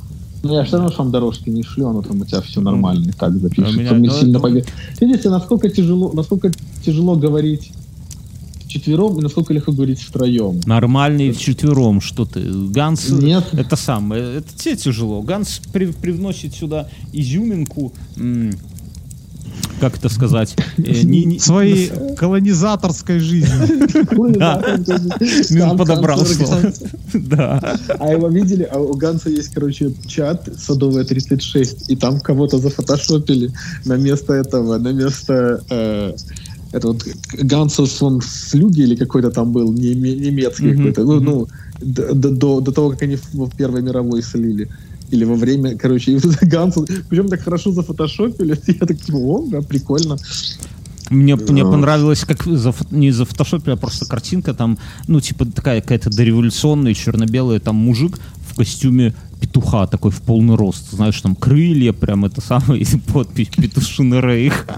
Ну, 0.43 0.55
я 0.55 0.65
все 0.65 0.77
равно, 0.77 0.91
что 0.93 1.03
вам 1.03 1.13
дорожки 1.13 1.51
не 1.51 1.63
шлю, 1.63 1.89
оно 1.89 2.03
там 2.03 2.21
у 2.21 2.25
тебя 2.25 2.41
все 2.41 2.61
нормально 2.61 3.09
и 3.09 3.13
так 3.13 3.33
запишется. 3.39 3.77
У 3.77 3.81
меня, 3.81 3.93
ну, 3.93 4.11
сильно 4.11 4.39
это- 4.39 4.47
пога- 4.47 4.65
Видите, 5.01 5.31
насколько 5.31 5.69
тяжело, 5.69 6.13
насколько 6.13 6.51
тяжело 6.85 7.17
говорить 7.17 7.71
вчетвером 8.65 9.19
и 9.19 9.23
насколько 9.23 9.53
легко 9.55 9.73
говорить 9.73 10.01
втроем. 10.01 10.61
Нормальный 10.67 11.33
вчетвером, 11.33 12.01
что 12.01 12.25
ты. 12.25 12.41
Ганс, 12.71 13.09
Нет. 13.11 13.47
это 13.53 13.77
самое, 13.77 14.37
это 14.39 14.49
тебе 14.57 14.77
тяжело. 14.77 15.23
Ганс 15.23 15.61
при- 15.73 15.87
привносит 15.93 16.55
сюда 16.55 16.89
изюминку, 17.13 17.93
м, 18.17 18.53
как 19.81 19.97
это 19.97 20.09
сказать, 20.09 20.57
э, 20.77 21.03
не- 21.03 21.25
не- 21.25 21.39
Своей 21.39 21.91
колонизаторской 22.17 23.19
жизни. 23.19 23.49
Он 25.63 25.77
подобрал 25.79 26.25
слово. 26.27 26.73
Да. 27.15 27.79
А 27.99 28.13
его 28.13 28.29
видели? 28.29 28.63
А 28.71 28.79
у 28.79 28.95
Ганса 28.95 29.31
есть, 29.31 29.55
короче, 29.55 29.93
чат 30.07 30.49
Садовая 30.59 31.05
36, 31.05 31.91
и 31.91 31.97
там 31.97 32.21
кого-то 32.21 32.59
зафотошопили 32.59 33.53
на 33.85 33.97
место 33.97 34.35
этого, 34.35 34.79
на 34.79 34.93
место 34.93 35.63
э, 35.71 36.13
это 36.73 36.89
вот 36.89 37.05
Гансов 37.43 37.91
фон 37.91 38.21
Флюге 38.21 38.83
или 38.83 38.97
какой-то 38.97 39.31
там 39.31 39.53
был 39.53 39.73
неме- 39.73 40.17
немецкий 40.19 40.67
Мгм, 40.73 40.77
какой-то, 40.79 41.05
ну, 41.05 41.15
мгм. 41.17 41.25
ну, 41.25 41.49
д- 41.81 42.15
д- 42.15 42.31
до, 42.31 42.61
до 42.61 42.73
того, 42.73 42.91
как 42.91 43.03
они 43.03 43.17
в 43.17 43.23
в 43.35 43.57
Первой 43.57 43.83
мировой 43.83 44.23
слили. 44.23 44.69
Или 45.11 45.25
во 45.25 45.35
время, 45.35 45.77
короче, 45.77 46.13
и 46.13 46.17
вот 46.17 46.37
это 46.41 46.71
причем 47.09 47.29
так 47.29 47.41
хорошо 47.43 47.73
зафотошопили, 47.73 48.59
я 48.67 48.87
так, 48.87 49.01
типа, 49.01 49.17
о, 49.17 49.47
да, 49.47 49.63
прикольно. 49.63 50.17
Мне, 51.11 51.37
мне 51.37 51.65
Да. 51.65 51.71
понравилось, 51.71 52.25
как 52.25 52.45
за, 52.45 52.75
не 52.91 53.11
за 53.11 53.25
фотошопе, 53.25 53.73
а 53.73 53.77
просто 53.77 54.05
картинка 54.07 54.53
там, 54.53 54.79
ну, 55.07 55.21
типа 55.21 55.47
такая 55.47 55.81
какая-то 55.81 56.11
дореволюционная, 56.11 56.93
черно-белая, 56.95 57.61
там 57.61 57.77
мужик 57.77 58.19
в 58.47 58.55
костюме 58.57 59.15
петуха, 59.41 59.87
такой 59.87 60.11
в 60.11 60.21
полный 60.21 60.57
рост, 60.57 60.91
знаешь, 60.91 61.21
там 61.21 61.35
крылья, 61.35 61.93
прям 61.93 62.25
это 62.25 62.41
самое, 62.41 62.83
и 62.83 62.97
подпись 62.99 63.49
«Петушиный 63.57 64.21
рейх». 64.21 64.67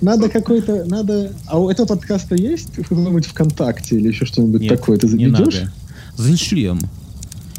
Надо 0.00 0.28
какой-то, 0.28 0.84
надо... 0.84 1.32
А 1.46 1.58
у 1.58 1.70
этого 1.70 1.86
подкаста 1.86 2.34
есть 2.34 2.72
какой-нибудь 2.74 3.26
ВКонтакте 3.26 3.96
или 3.96 4.08
еще 4.08 4.24
что-нибудь 4.26 4.68
такое? 4.68 4.98
Ты 4.98 5.08
заведешь? 5.08 5.54
Я 5.54 5.70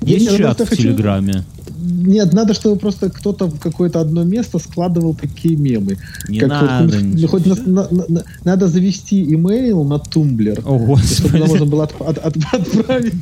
Есть 0.02 0.38
чат 0.38 0.60
в 0.60 0.76
Телеграме. 0.76 1.44
Нет, 1.82 2.34
надо, 2.34 2.54
чтобы 2.54 2.76
просто 2.76 3.10
кто-то 3.10 3.48
в 3.48 3.60
какое-то 3.60 4.00
одно 4.02 4.24
место 4.24 4.60
складывал 4.60 5.16
такие 5.16 5.56
мемы. 5.56 5.98
Не 6.30 6.40
Как 6.40 6.50
надо 6.50 7.02
ничего. 7.02 7.28
хоть 7.30 7.46
на- 7.46 7.56
на- 7.66 7.88
на- 8.08 8.24
надо 8.46 8.68
завести 8.68 9.24
имейл 9.34 9.84
на 9.84 9.98
Tumblr, 10.00 10.62
О, 10.66 10.98
чтобы 10.98 11.38
можно 11.40 11.66
было 11.66 11.84
отп- 11.86 12.06
от- 12.08 12.18
от- 12.18 12.38
отправить. 12.54 13.14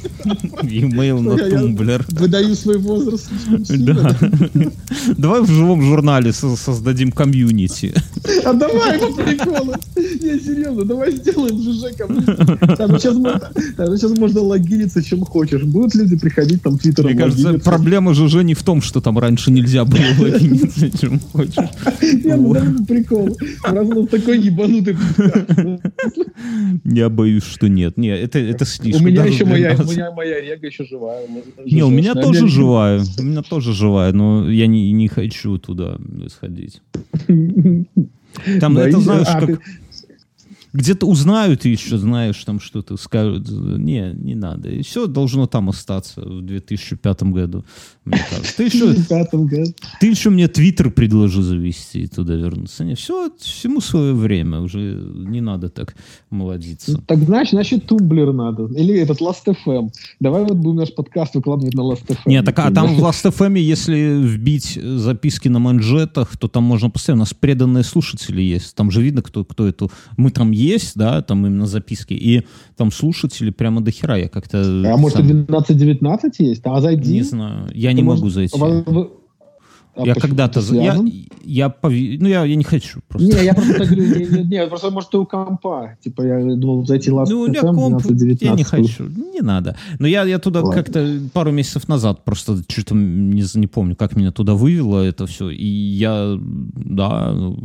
Имейл 0.63 1.21
на 1.21 1.37
Tumblr. 1.37 2.05
Выдаю 2.09 2.55
свой 2.55 2.77
возраст. 2.77 3.29
Да. 3.69 3.93
да? 3.93 4.15
Давай 5.17 5.41
в 5.41 5.47
живом 5.49 5.81
журнале 5.81 6.33
со- 6.33 6.55
создадим 6.55 7.11
комьюнити. 7.11 7.93
А 8.45 8.53
давай 8.53 8.99
по 8.99 9.07
приколу. 9.13 9.73
Не, 9.95 10.39
серьезно, 10.39 10.85
давай 10.85 11.11
сделаем 11.15 11.57
ЖЖ 11.61 11.95
комьюнити. 11.97 12.75
Там 12.77 12.99
сейчас 12.99 13.15
можно, 13.15 13.41
там 13.77 13.97
сейчас 13.97 14.17
можно 14.17 14.41
логиниться 14.41 15.01
чем 15.03 15.21
хочешь. 15.25 15.63
Будут 15.63 15.95
люди 15.95 16.17
приходить 16.17 16.61
там 16.61 16.77
твиттером 16.77 17.11
Мне 17.11 17.19
кажется, 17.19 17.53
проблема 17.59 18.11
уже 18.11 18.23
не 18.49 18.55
в 18.55 18.63
том, 18.63 18.81
что 18.81 18.99
там 18.99 19.19
раньше 19.19 19.51
нельзя 19.51 19.85
было 19.85 20.01
логиниться, 20.19 20.89
чем 20.99 21.19
хочешь. 21.19 21.69
Ну 22.25 22.53
по 22.53 22.83
приколу. 22.85 23.37
Раз 23.63 23.87
у 23.89 24.07
такой 24.07 24.39
ебанутый. 24.39 24.97
Я 26.83 27.09
боюсь, 27.09 27.43
что 27.43 27.69
нет. 27.69 27.97
Не, 27.97 28.09
это, 28.09 28.39
это 28.39 28.63
У 28.63 28.67
слишком. 28.67 29.05
меня 29.05 29.21
даже 29.21 29.33
еще 29.33 29.45
моя, 29.45 29.77
у 29.77 29.83
меня 29.83 30.11
моя 30.11 30.41
рега 30.41 30.65
еще 30.65 30.83
живая. 30.83 31.27
Не, 31.63 31.83
у 31.83 31.91
меня 31.91 32.15
тоже 32.15 32.47
живая. 32.47 33.03
У 33.19 33.21
меня 33.21 33.43
тоже 33.43 33.73
живая, 33.73 34.13
но 34.13 34.49
я 34.49 34.65
не, 34.65 34.91
не 34.93 35.07
хочу 35.07 35.59
туда 35.59 35.97
сходить. 36.29 36.81
Там, 38.59 38.77
это 38.77 38.99
знаешь, 38.99 39.27
а, 39.29 39.45
как... 39.45 39.61
Где-то 40.73 41.07
узнают 41.07 41.65
еще, 41.65 41.97
знаешь, 41.97 42.43
там 42.43 42.59
что-то 42.59 42.97
скажут. 42.97 43.49
Не, 43.49 44.13
не 44.13 44.35
надо. 44.35 44.69
И 44.69 44.83
все 44.83 45.07
должно 45.07 45.47
там 45.47 45.69
остаться 45.69 46.21
в 46.21 46.41
2005 46.41 47.23
году, 47.23 47.65
мне 48.05 48.23
кажется. 48.29 48.57
Ты 48.57 48.63
еще, 48.65 48.93
ты 49.99 50.07
еще 50.07 50.29
мне 50.29 50.47
Твиттер 50.47 50.91
предложи 50.91 51.41
завести 51.41 52.03
и 52.03 52.07
туда 52.07 52.35
вернуться. 52.35 52.85
Не, 52.85 52.95
все, 52.95 53.31
всему 53.39 53.81
свое 53.81 54.13
время. 54.13 54.59
Уже 54.59 54.79
не 54.79 55.41
надо 55.41 55.69
так 55.69 55.95
молодиться. 56.29 57.01
Так 57.07 57.19
значит, 57.19 57.53
значит, 57.53 57.85
тумблер 57.87 58.31
надо. 58.31 58.65
Или 58.65 58.99
этот 58.99 59.21
Last.fm. 59.21 59.89
Давай 60.19 60.43
вот 60.43 60.57
будем 60.57 60.77
наш 60.77 60.93
подкаст 60.93 61.35
выкладывать 61.35 61.73
на 61.73 61.81
Last.fm. 61.81 62.21
Нет, 62.25 62.45
так 62.45 62.59
а 62.59 62.71
там 62.71 62.95
в. 62.95 63.03
Last.fm, 63.03 63.57
если 63.57 64.19
вбить 64.21 64.79
записки 64.81 65.47
на 65.47 65.59
манжетах, 65.59 66.37
то 66.37 66.47
там 66.47 66.63
можно 66.63 66.89
постоянно, 66.89 67.21
у 67.21 67.23
нас 67.23 67.33
преданные 67.33 67.83
слушатели 67.83 68.41
есть. 68.41 68.75
Там 68.75 68.91
же 68.91 69.01
видно, 69.01 69.21
кто, 69.21 69.43
кто 69.43 69.67
это. 69.67 69.87
Мы 70.15 70.29
там 70.31 70.51
есть, 70.59 70.95
да, 70.95 71.21
там 71.21 71.45
именно 71.45 71.65
записки. 71.67 72.13
И 72.13 72.43
там 72.75 72.91
слушатели 72.91 73.49
прямо 73.51 73.81
до 73.81 73.91
хера. 73.91 74.17
Я 74.17 74.27
как-то... 74.27 74.61
А 74.61 74.97
может, 74.97 75.17
сам 75.17 75.29
и 75.29 75.33
12-19 75.33 76.31
есть? 76.39 76.61
А 76.65 76.81
зайди. 76.81 77.13
Не 77.13 77.23
знаю. 77.23 77.69
Я 77.73 77.93
не 77.93 78.01
Ты 78.01 78.07
могу 78.07 78.29
зайти. 78.29 78.59
Во- 78.59 79.09
А 79.95 80.05
Я 80.05 80.15
когда-то... 80.15 80.61
Ты 80.61 80.75
Я, 80.75 80.97
я, 81.43 81.67
пови- 81.81 82.17
ну, 82.21 82.27
я, 82.29 82.45
я 82.45 82.55
не 82.55 82.63
хочу 82.63 82.99
просто. 83.07 83.27
Не, 83.27 83.43
я 83.43 83.53
просто 83.53 83.73
так 83.73 83.87
говорю, 83.87 84.03
не, 84.05 84.37
не, 84.37 84.43
не, 84.49 84.67
просто 84.67 84.91
может 84.91 85.09
ты 85.09 85.17
у 85.17 85.25
компа. 85.25 85.97
Типа 86.03 86.21
я 86.21 86.55
думал 86.55 86.85
зайти 86.85 87.11
Last.fm 87.11 87.29
Ну, 87.29 87.41
у 87.41 87.47
меня 87.47 87.61
комп, 87.61 88.01
12-19. 88.05 88.37
я 88.41 88.53
не 88.53 88.63
хочу, 88.63 89.03
не 89.33 89.41
надо. 89.41 89.75
Но 89.99 90.07
я, 90.07 90.23
я 90.23 90.39
туда 90.39 90.61
как-то 90.61 91.19
пару 91.33 91.51
месяцев 91.51 91.87
назад 91.89 92.23
просто 92.23 92.57
что-то 92.67 92.95
не, 92.95 93.43
не 93.55 93.67
помню, 93.67 93.95
как 93.95 94.15
меня 94.15 94.31
туда 94.31 94.53
вывело 94.53 94.99
это 95.01 95.25
все. 95.25 95.49
И 95.49 95.65
я, 95.65 96.37
да, 96.39 97.33
ну, 97.33 97.57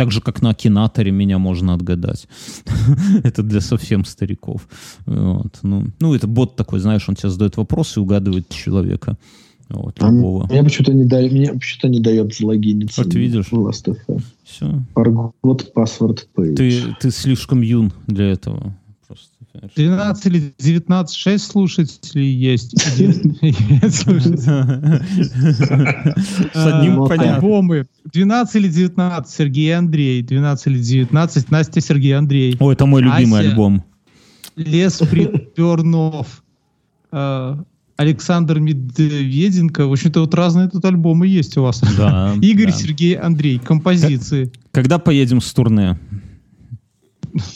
Так 0.00 0.12
же, 0.12 0.22
как 0.22 0.40
на 0.40 0.48
Акинаторе 0.48 1.10
меня 1.10 1.38
можно 1.38 1.74
отгадать. 1.74 2.26
это 3.22 3.42
для 3.42 3.60
совсем 3.60 4.06
стариков. 4.06 4.66
Вот. 5.04 5.58
Ну, 5.62 5.88
ну, 6.00 6.14
это 6.14 6.26
бот 6.26 6.56
такой, 6.56 6.80
знаешь, 6.80 7.06
он 7.06 7.16
тебе 7.16 7.28
задает 7.28 7.58
вопросы 7.58 8.00
и 8.00 8.02
угадывает 8.02 8.48
человека. 8.48 9.18
Вот, 9.68 10.02
А 10.02 10.10
любого. 10.10 10.46
Мне 10.46 10.64
почему-то 10.64 10.94
не 10.94 11.04
дает, 11.04 11.32
мне 11.32 11.52
почему-то 11.52 11.88
не 11.90 12.00
дает 12.00 12.34
залогиниться. 12.34 13.04
Вот 13.04 13.14
видишь. 13.14 13.48
Все. 14.42 14.82
Password 15.74 16.20
page. 16.34 16.54
Ты, 16.54 16.96
ты 16.98 17.10
слишком 17.10 17.60
юн 17.60 17.92
для 18.06 18.32
этого. 18.32 18.74
Понимаешь? 19.52 19.72
12 19.74 20.26
или 20.26 20.54
19, 20.58 21.16
6 21.16 21.44
слушателей 21.44 22.32
есть. 22.52 22.80
С 22.80 23.00
одним 26.54 27.06
понятно. 27.06 27.36
Альбомы. 27.36 27.86
12 28.12 28.56
или 28.56 28.68
19 28.68 29.32
Сергей 29.32 29.76
Андрей. 29.76 30.22
12 30.22 30.66
или 30.68 30.78
19 30.78 31.50
Настя, 31.50 31.80
Сергей, 31.80 32.16
Андрей. 32.16 32.56
О, 32.60 32.72
это 32.72 32.86
мой 32.86 33.02
любимый 33.02 33.40
альбом. 33.40 33.84
Лес 34.56 34.98
Припернов. 34.98 36.42
э, 37.12 37.56
Александр 37.96 38.60
Медведенко. 38.60 39.86
В 39.86 39.92
общем-то, 39.92 40.20
вот 40.20 40.34
разные 40.34 40.68
тут 40.68 40.84
альбомы 40.84 41.26
есть 41.26 41.56
у 41.58 41.62
вас. 41.62 41.82
Да, 41.98 42.34
Игорь, 42.40 42.70
да. 42.70 42.72
Сергей, 42.72 43.14
Андрей. 43.14 43.58
Композиции. 43.58 44.52
Когда 44.72 44.98
поедем 44.98 45.40
с 45.40 45.52
турне? 45.52 45.98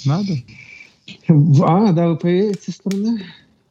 Надо? 0.05 0.35
А, 1.63 1.93
да, 1.93 2.09
вы 2.09 2.17
поедете 2.17 2.73
с 2.73 2.77
страны? 2.77 3.21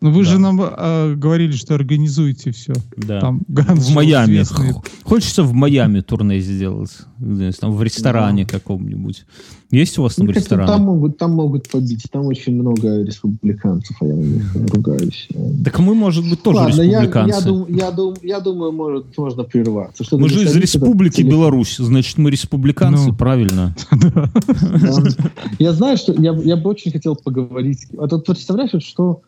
Ну 0.03 0.11
вы 0.11 0.25
Да. 0.25 0.29
же 0.31 0.37
нам 0.37 0.59
э, 0.61 1.15
говорили, 1.15 1.53
что 1.53 1.75
организуете 1.75 2.51
все. 2.51 2.73
Да. 2.97 3.21
Там 3.21 3.41
Ганс 3.47 3.87
в 3.89 3.93
Майами. 3.95 4.33
известный. 4.33 4.73
Х- 4.73 4.81
Хочется 5.03 5.43
в 5.43 5.53
Майами 5.53 6.01
турне 6.01 6.41
сделать. 6.41 6.91
Где-нибудь 7.19 7.57
Там 7.61 7.71
в 7.71 7.81
ресторане 7.81 8.45
каком-нибудь. 8.45 9.23
Есть 9.71 9.97
у 9.97 10.03
вас 10.03 10.15
там 10.15 10.27
Ну, 10.27 10.33
ресторан? 10.33 10.67
там 10.67 10.81
могут, 10.81 11.17
там 11.17 11.31
могут 11.31 11.69
побить. 11.69 12.03
Там 12.11 12.25
очень 12.25 12.53
много 12.53 13.01
республиканцев, 13.03 13.95
а 14.01 14.05
я 14.05 14.13
на 14.15 14.19
них 14.21 14.55
ругаюсь. 14.73 15.29
Так 15.63 15.79
мы, 15.79 15.95
может 15.95 16.29
быть, 16.29 16.43
тоже 16.43 16.57
Ладно, 16.59 16.81
я, 16.81 16.83
я, 16.83 16.99
республиканцы. 17.03 17.45
дум- 17.47 17.65
я, 17.69 17.91
дум- 17.91 18.15
я 18.23 18.39
думаю, 18.41 18.71
может, 18.73 19.17
можно 19.17 19.43
прерваться. 19.45 20.03
Что 20.03 20.17
мы 20.17 20.27
же 20.27 20.43
из 20.43 20.53
республики 20.57 21.15
телефон- 21.21 21.31
Беларусь, 21.31 21.77
значит, 21.77 22.17
мы 22.17 22.29
республиканцы, 22.29 23.07
Ну. 23.07 23.15
правильно. 23.15 23.73
Да. 23.93 24.29
Я 25.59 25.71
знаю, 25.71 25.95
что 25.97 26.11
я, 26.13 26.33
я 26.33 26.57
бы 26.57 26.69
очень 26.69 26.91
хотел 26.91 27.15
поговорить. 27.15 27.87
А 27.97 28.07
тут 28.09 28.25
представляешь, 28.25 28.71
вот 28.73 28.83
что 28.83 29.21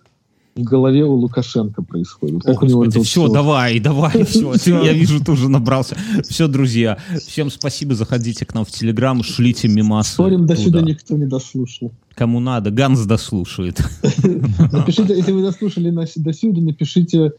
в 0.56 0.64
голове 0.64 1.03
у 1.03 1.14
Лукашенко 1.15 1.82
происходит? 1.82 2.44
Как 2.44 2.64
у 2.64 2.65
него 2.65 2.86
это 2.86 2.99
вот 2.99 3.07
все, 3.07 3.26
всё- 3.26 3.34
давай, 3.34 3.80
давай, 3.82 4.23
все. 4.26 4.53
Я 4.84 4.94
вижу, 4.94 5.22
ты 5.23 5.34
уже 5.34 5.49
набрался. 5.49 5.98
Все, 6.23 6.48
друзья, 6.48 6.98
всем 7.27 7.52
спасибо, 7.52 7.94
заходите 7.94 8.45
к 8.45 8.53
нам 8.53 8.64
в 8.64 8.72
Телеграм, 8.72 9.22
шлите 9.22 9.68
мимасы. 9.68 10.14
Спорим, 10.14 10.45
до 10.45 10.56
сюда 10.56 10.82
никто 10.82 11.18
не 11.18 11.26
дослушал. 11.26 11.91
Кому 12.14 12.40
надо, 12.40 12.72
Ганс 12.72 13.02
дослушает. 13.02 13.80
Напишите, 14.72 15.18
если 15.18 15.34
вы 15.34 15.41
дослушали 15.41 15.90
до 15.90 16.34
сюда, 16.34 16.61
напишите 16.61 17.34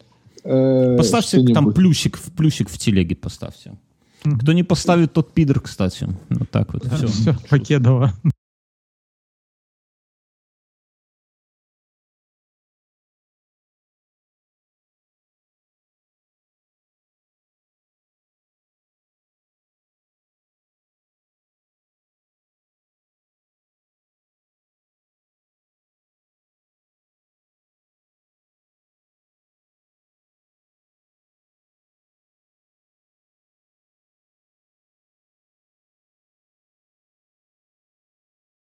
э, 0.44 0.96
Поставьте 0.98 1.42
там 1.54 1.72
плюсик, 1.72 2.18
в 2.18 2.30
плюсик 2.32 2.68
в 2.68 2.76
телеге 2.76 3.16
поставьте. 3.16 3.78
Кто 4.24 4.52
не 4.52 4.62
поставит, 4.62 5.14
тот 5.14 5.32
пидор, 5.32 5.60
кстати. 5.60 6.08
Вот 6.28 6.50
так 6.50 6.74
вот. 6.74 6.84
Все. 6.84 7.34
Покедова. 7.48 8.12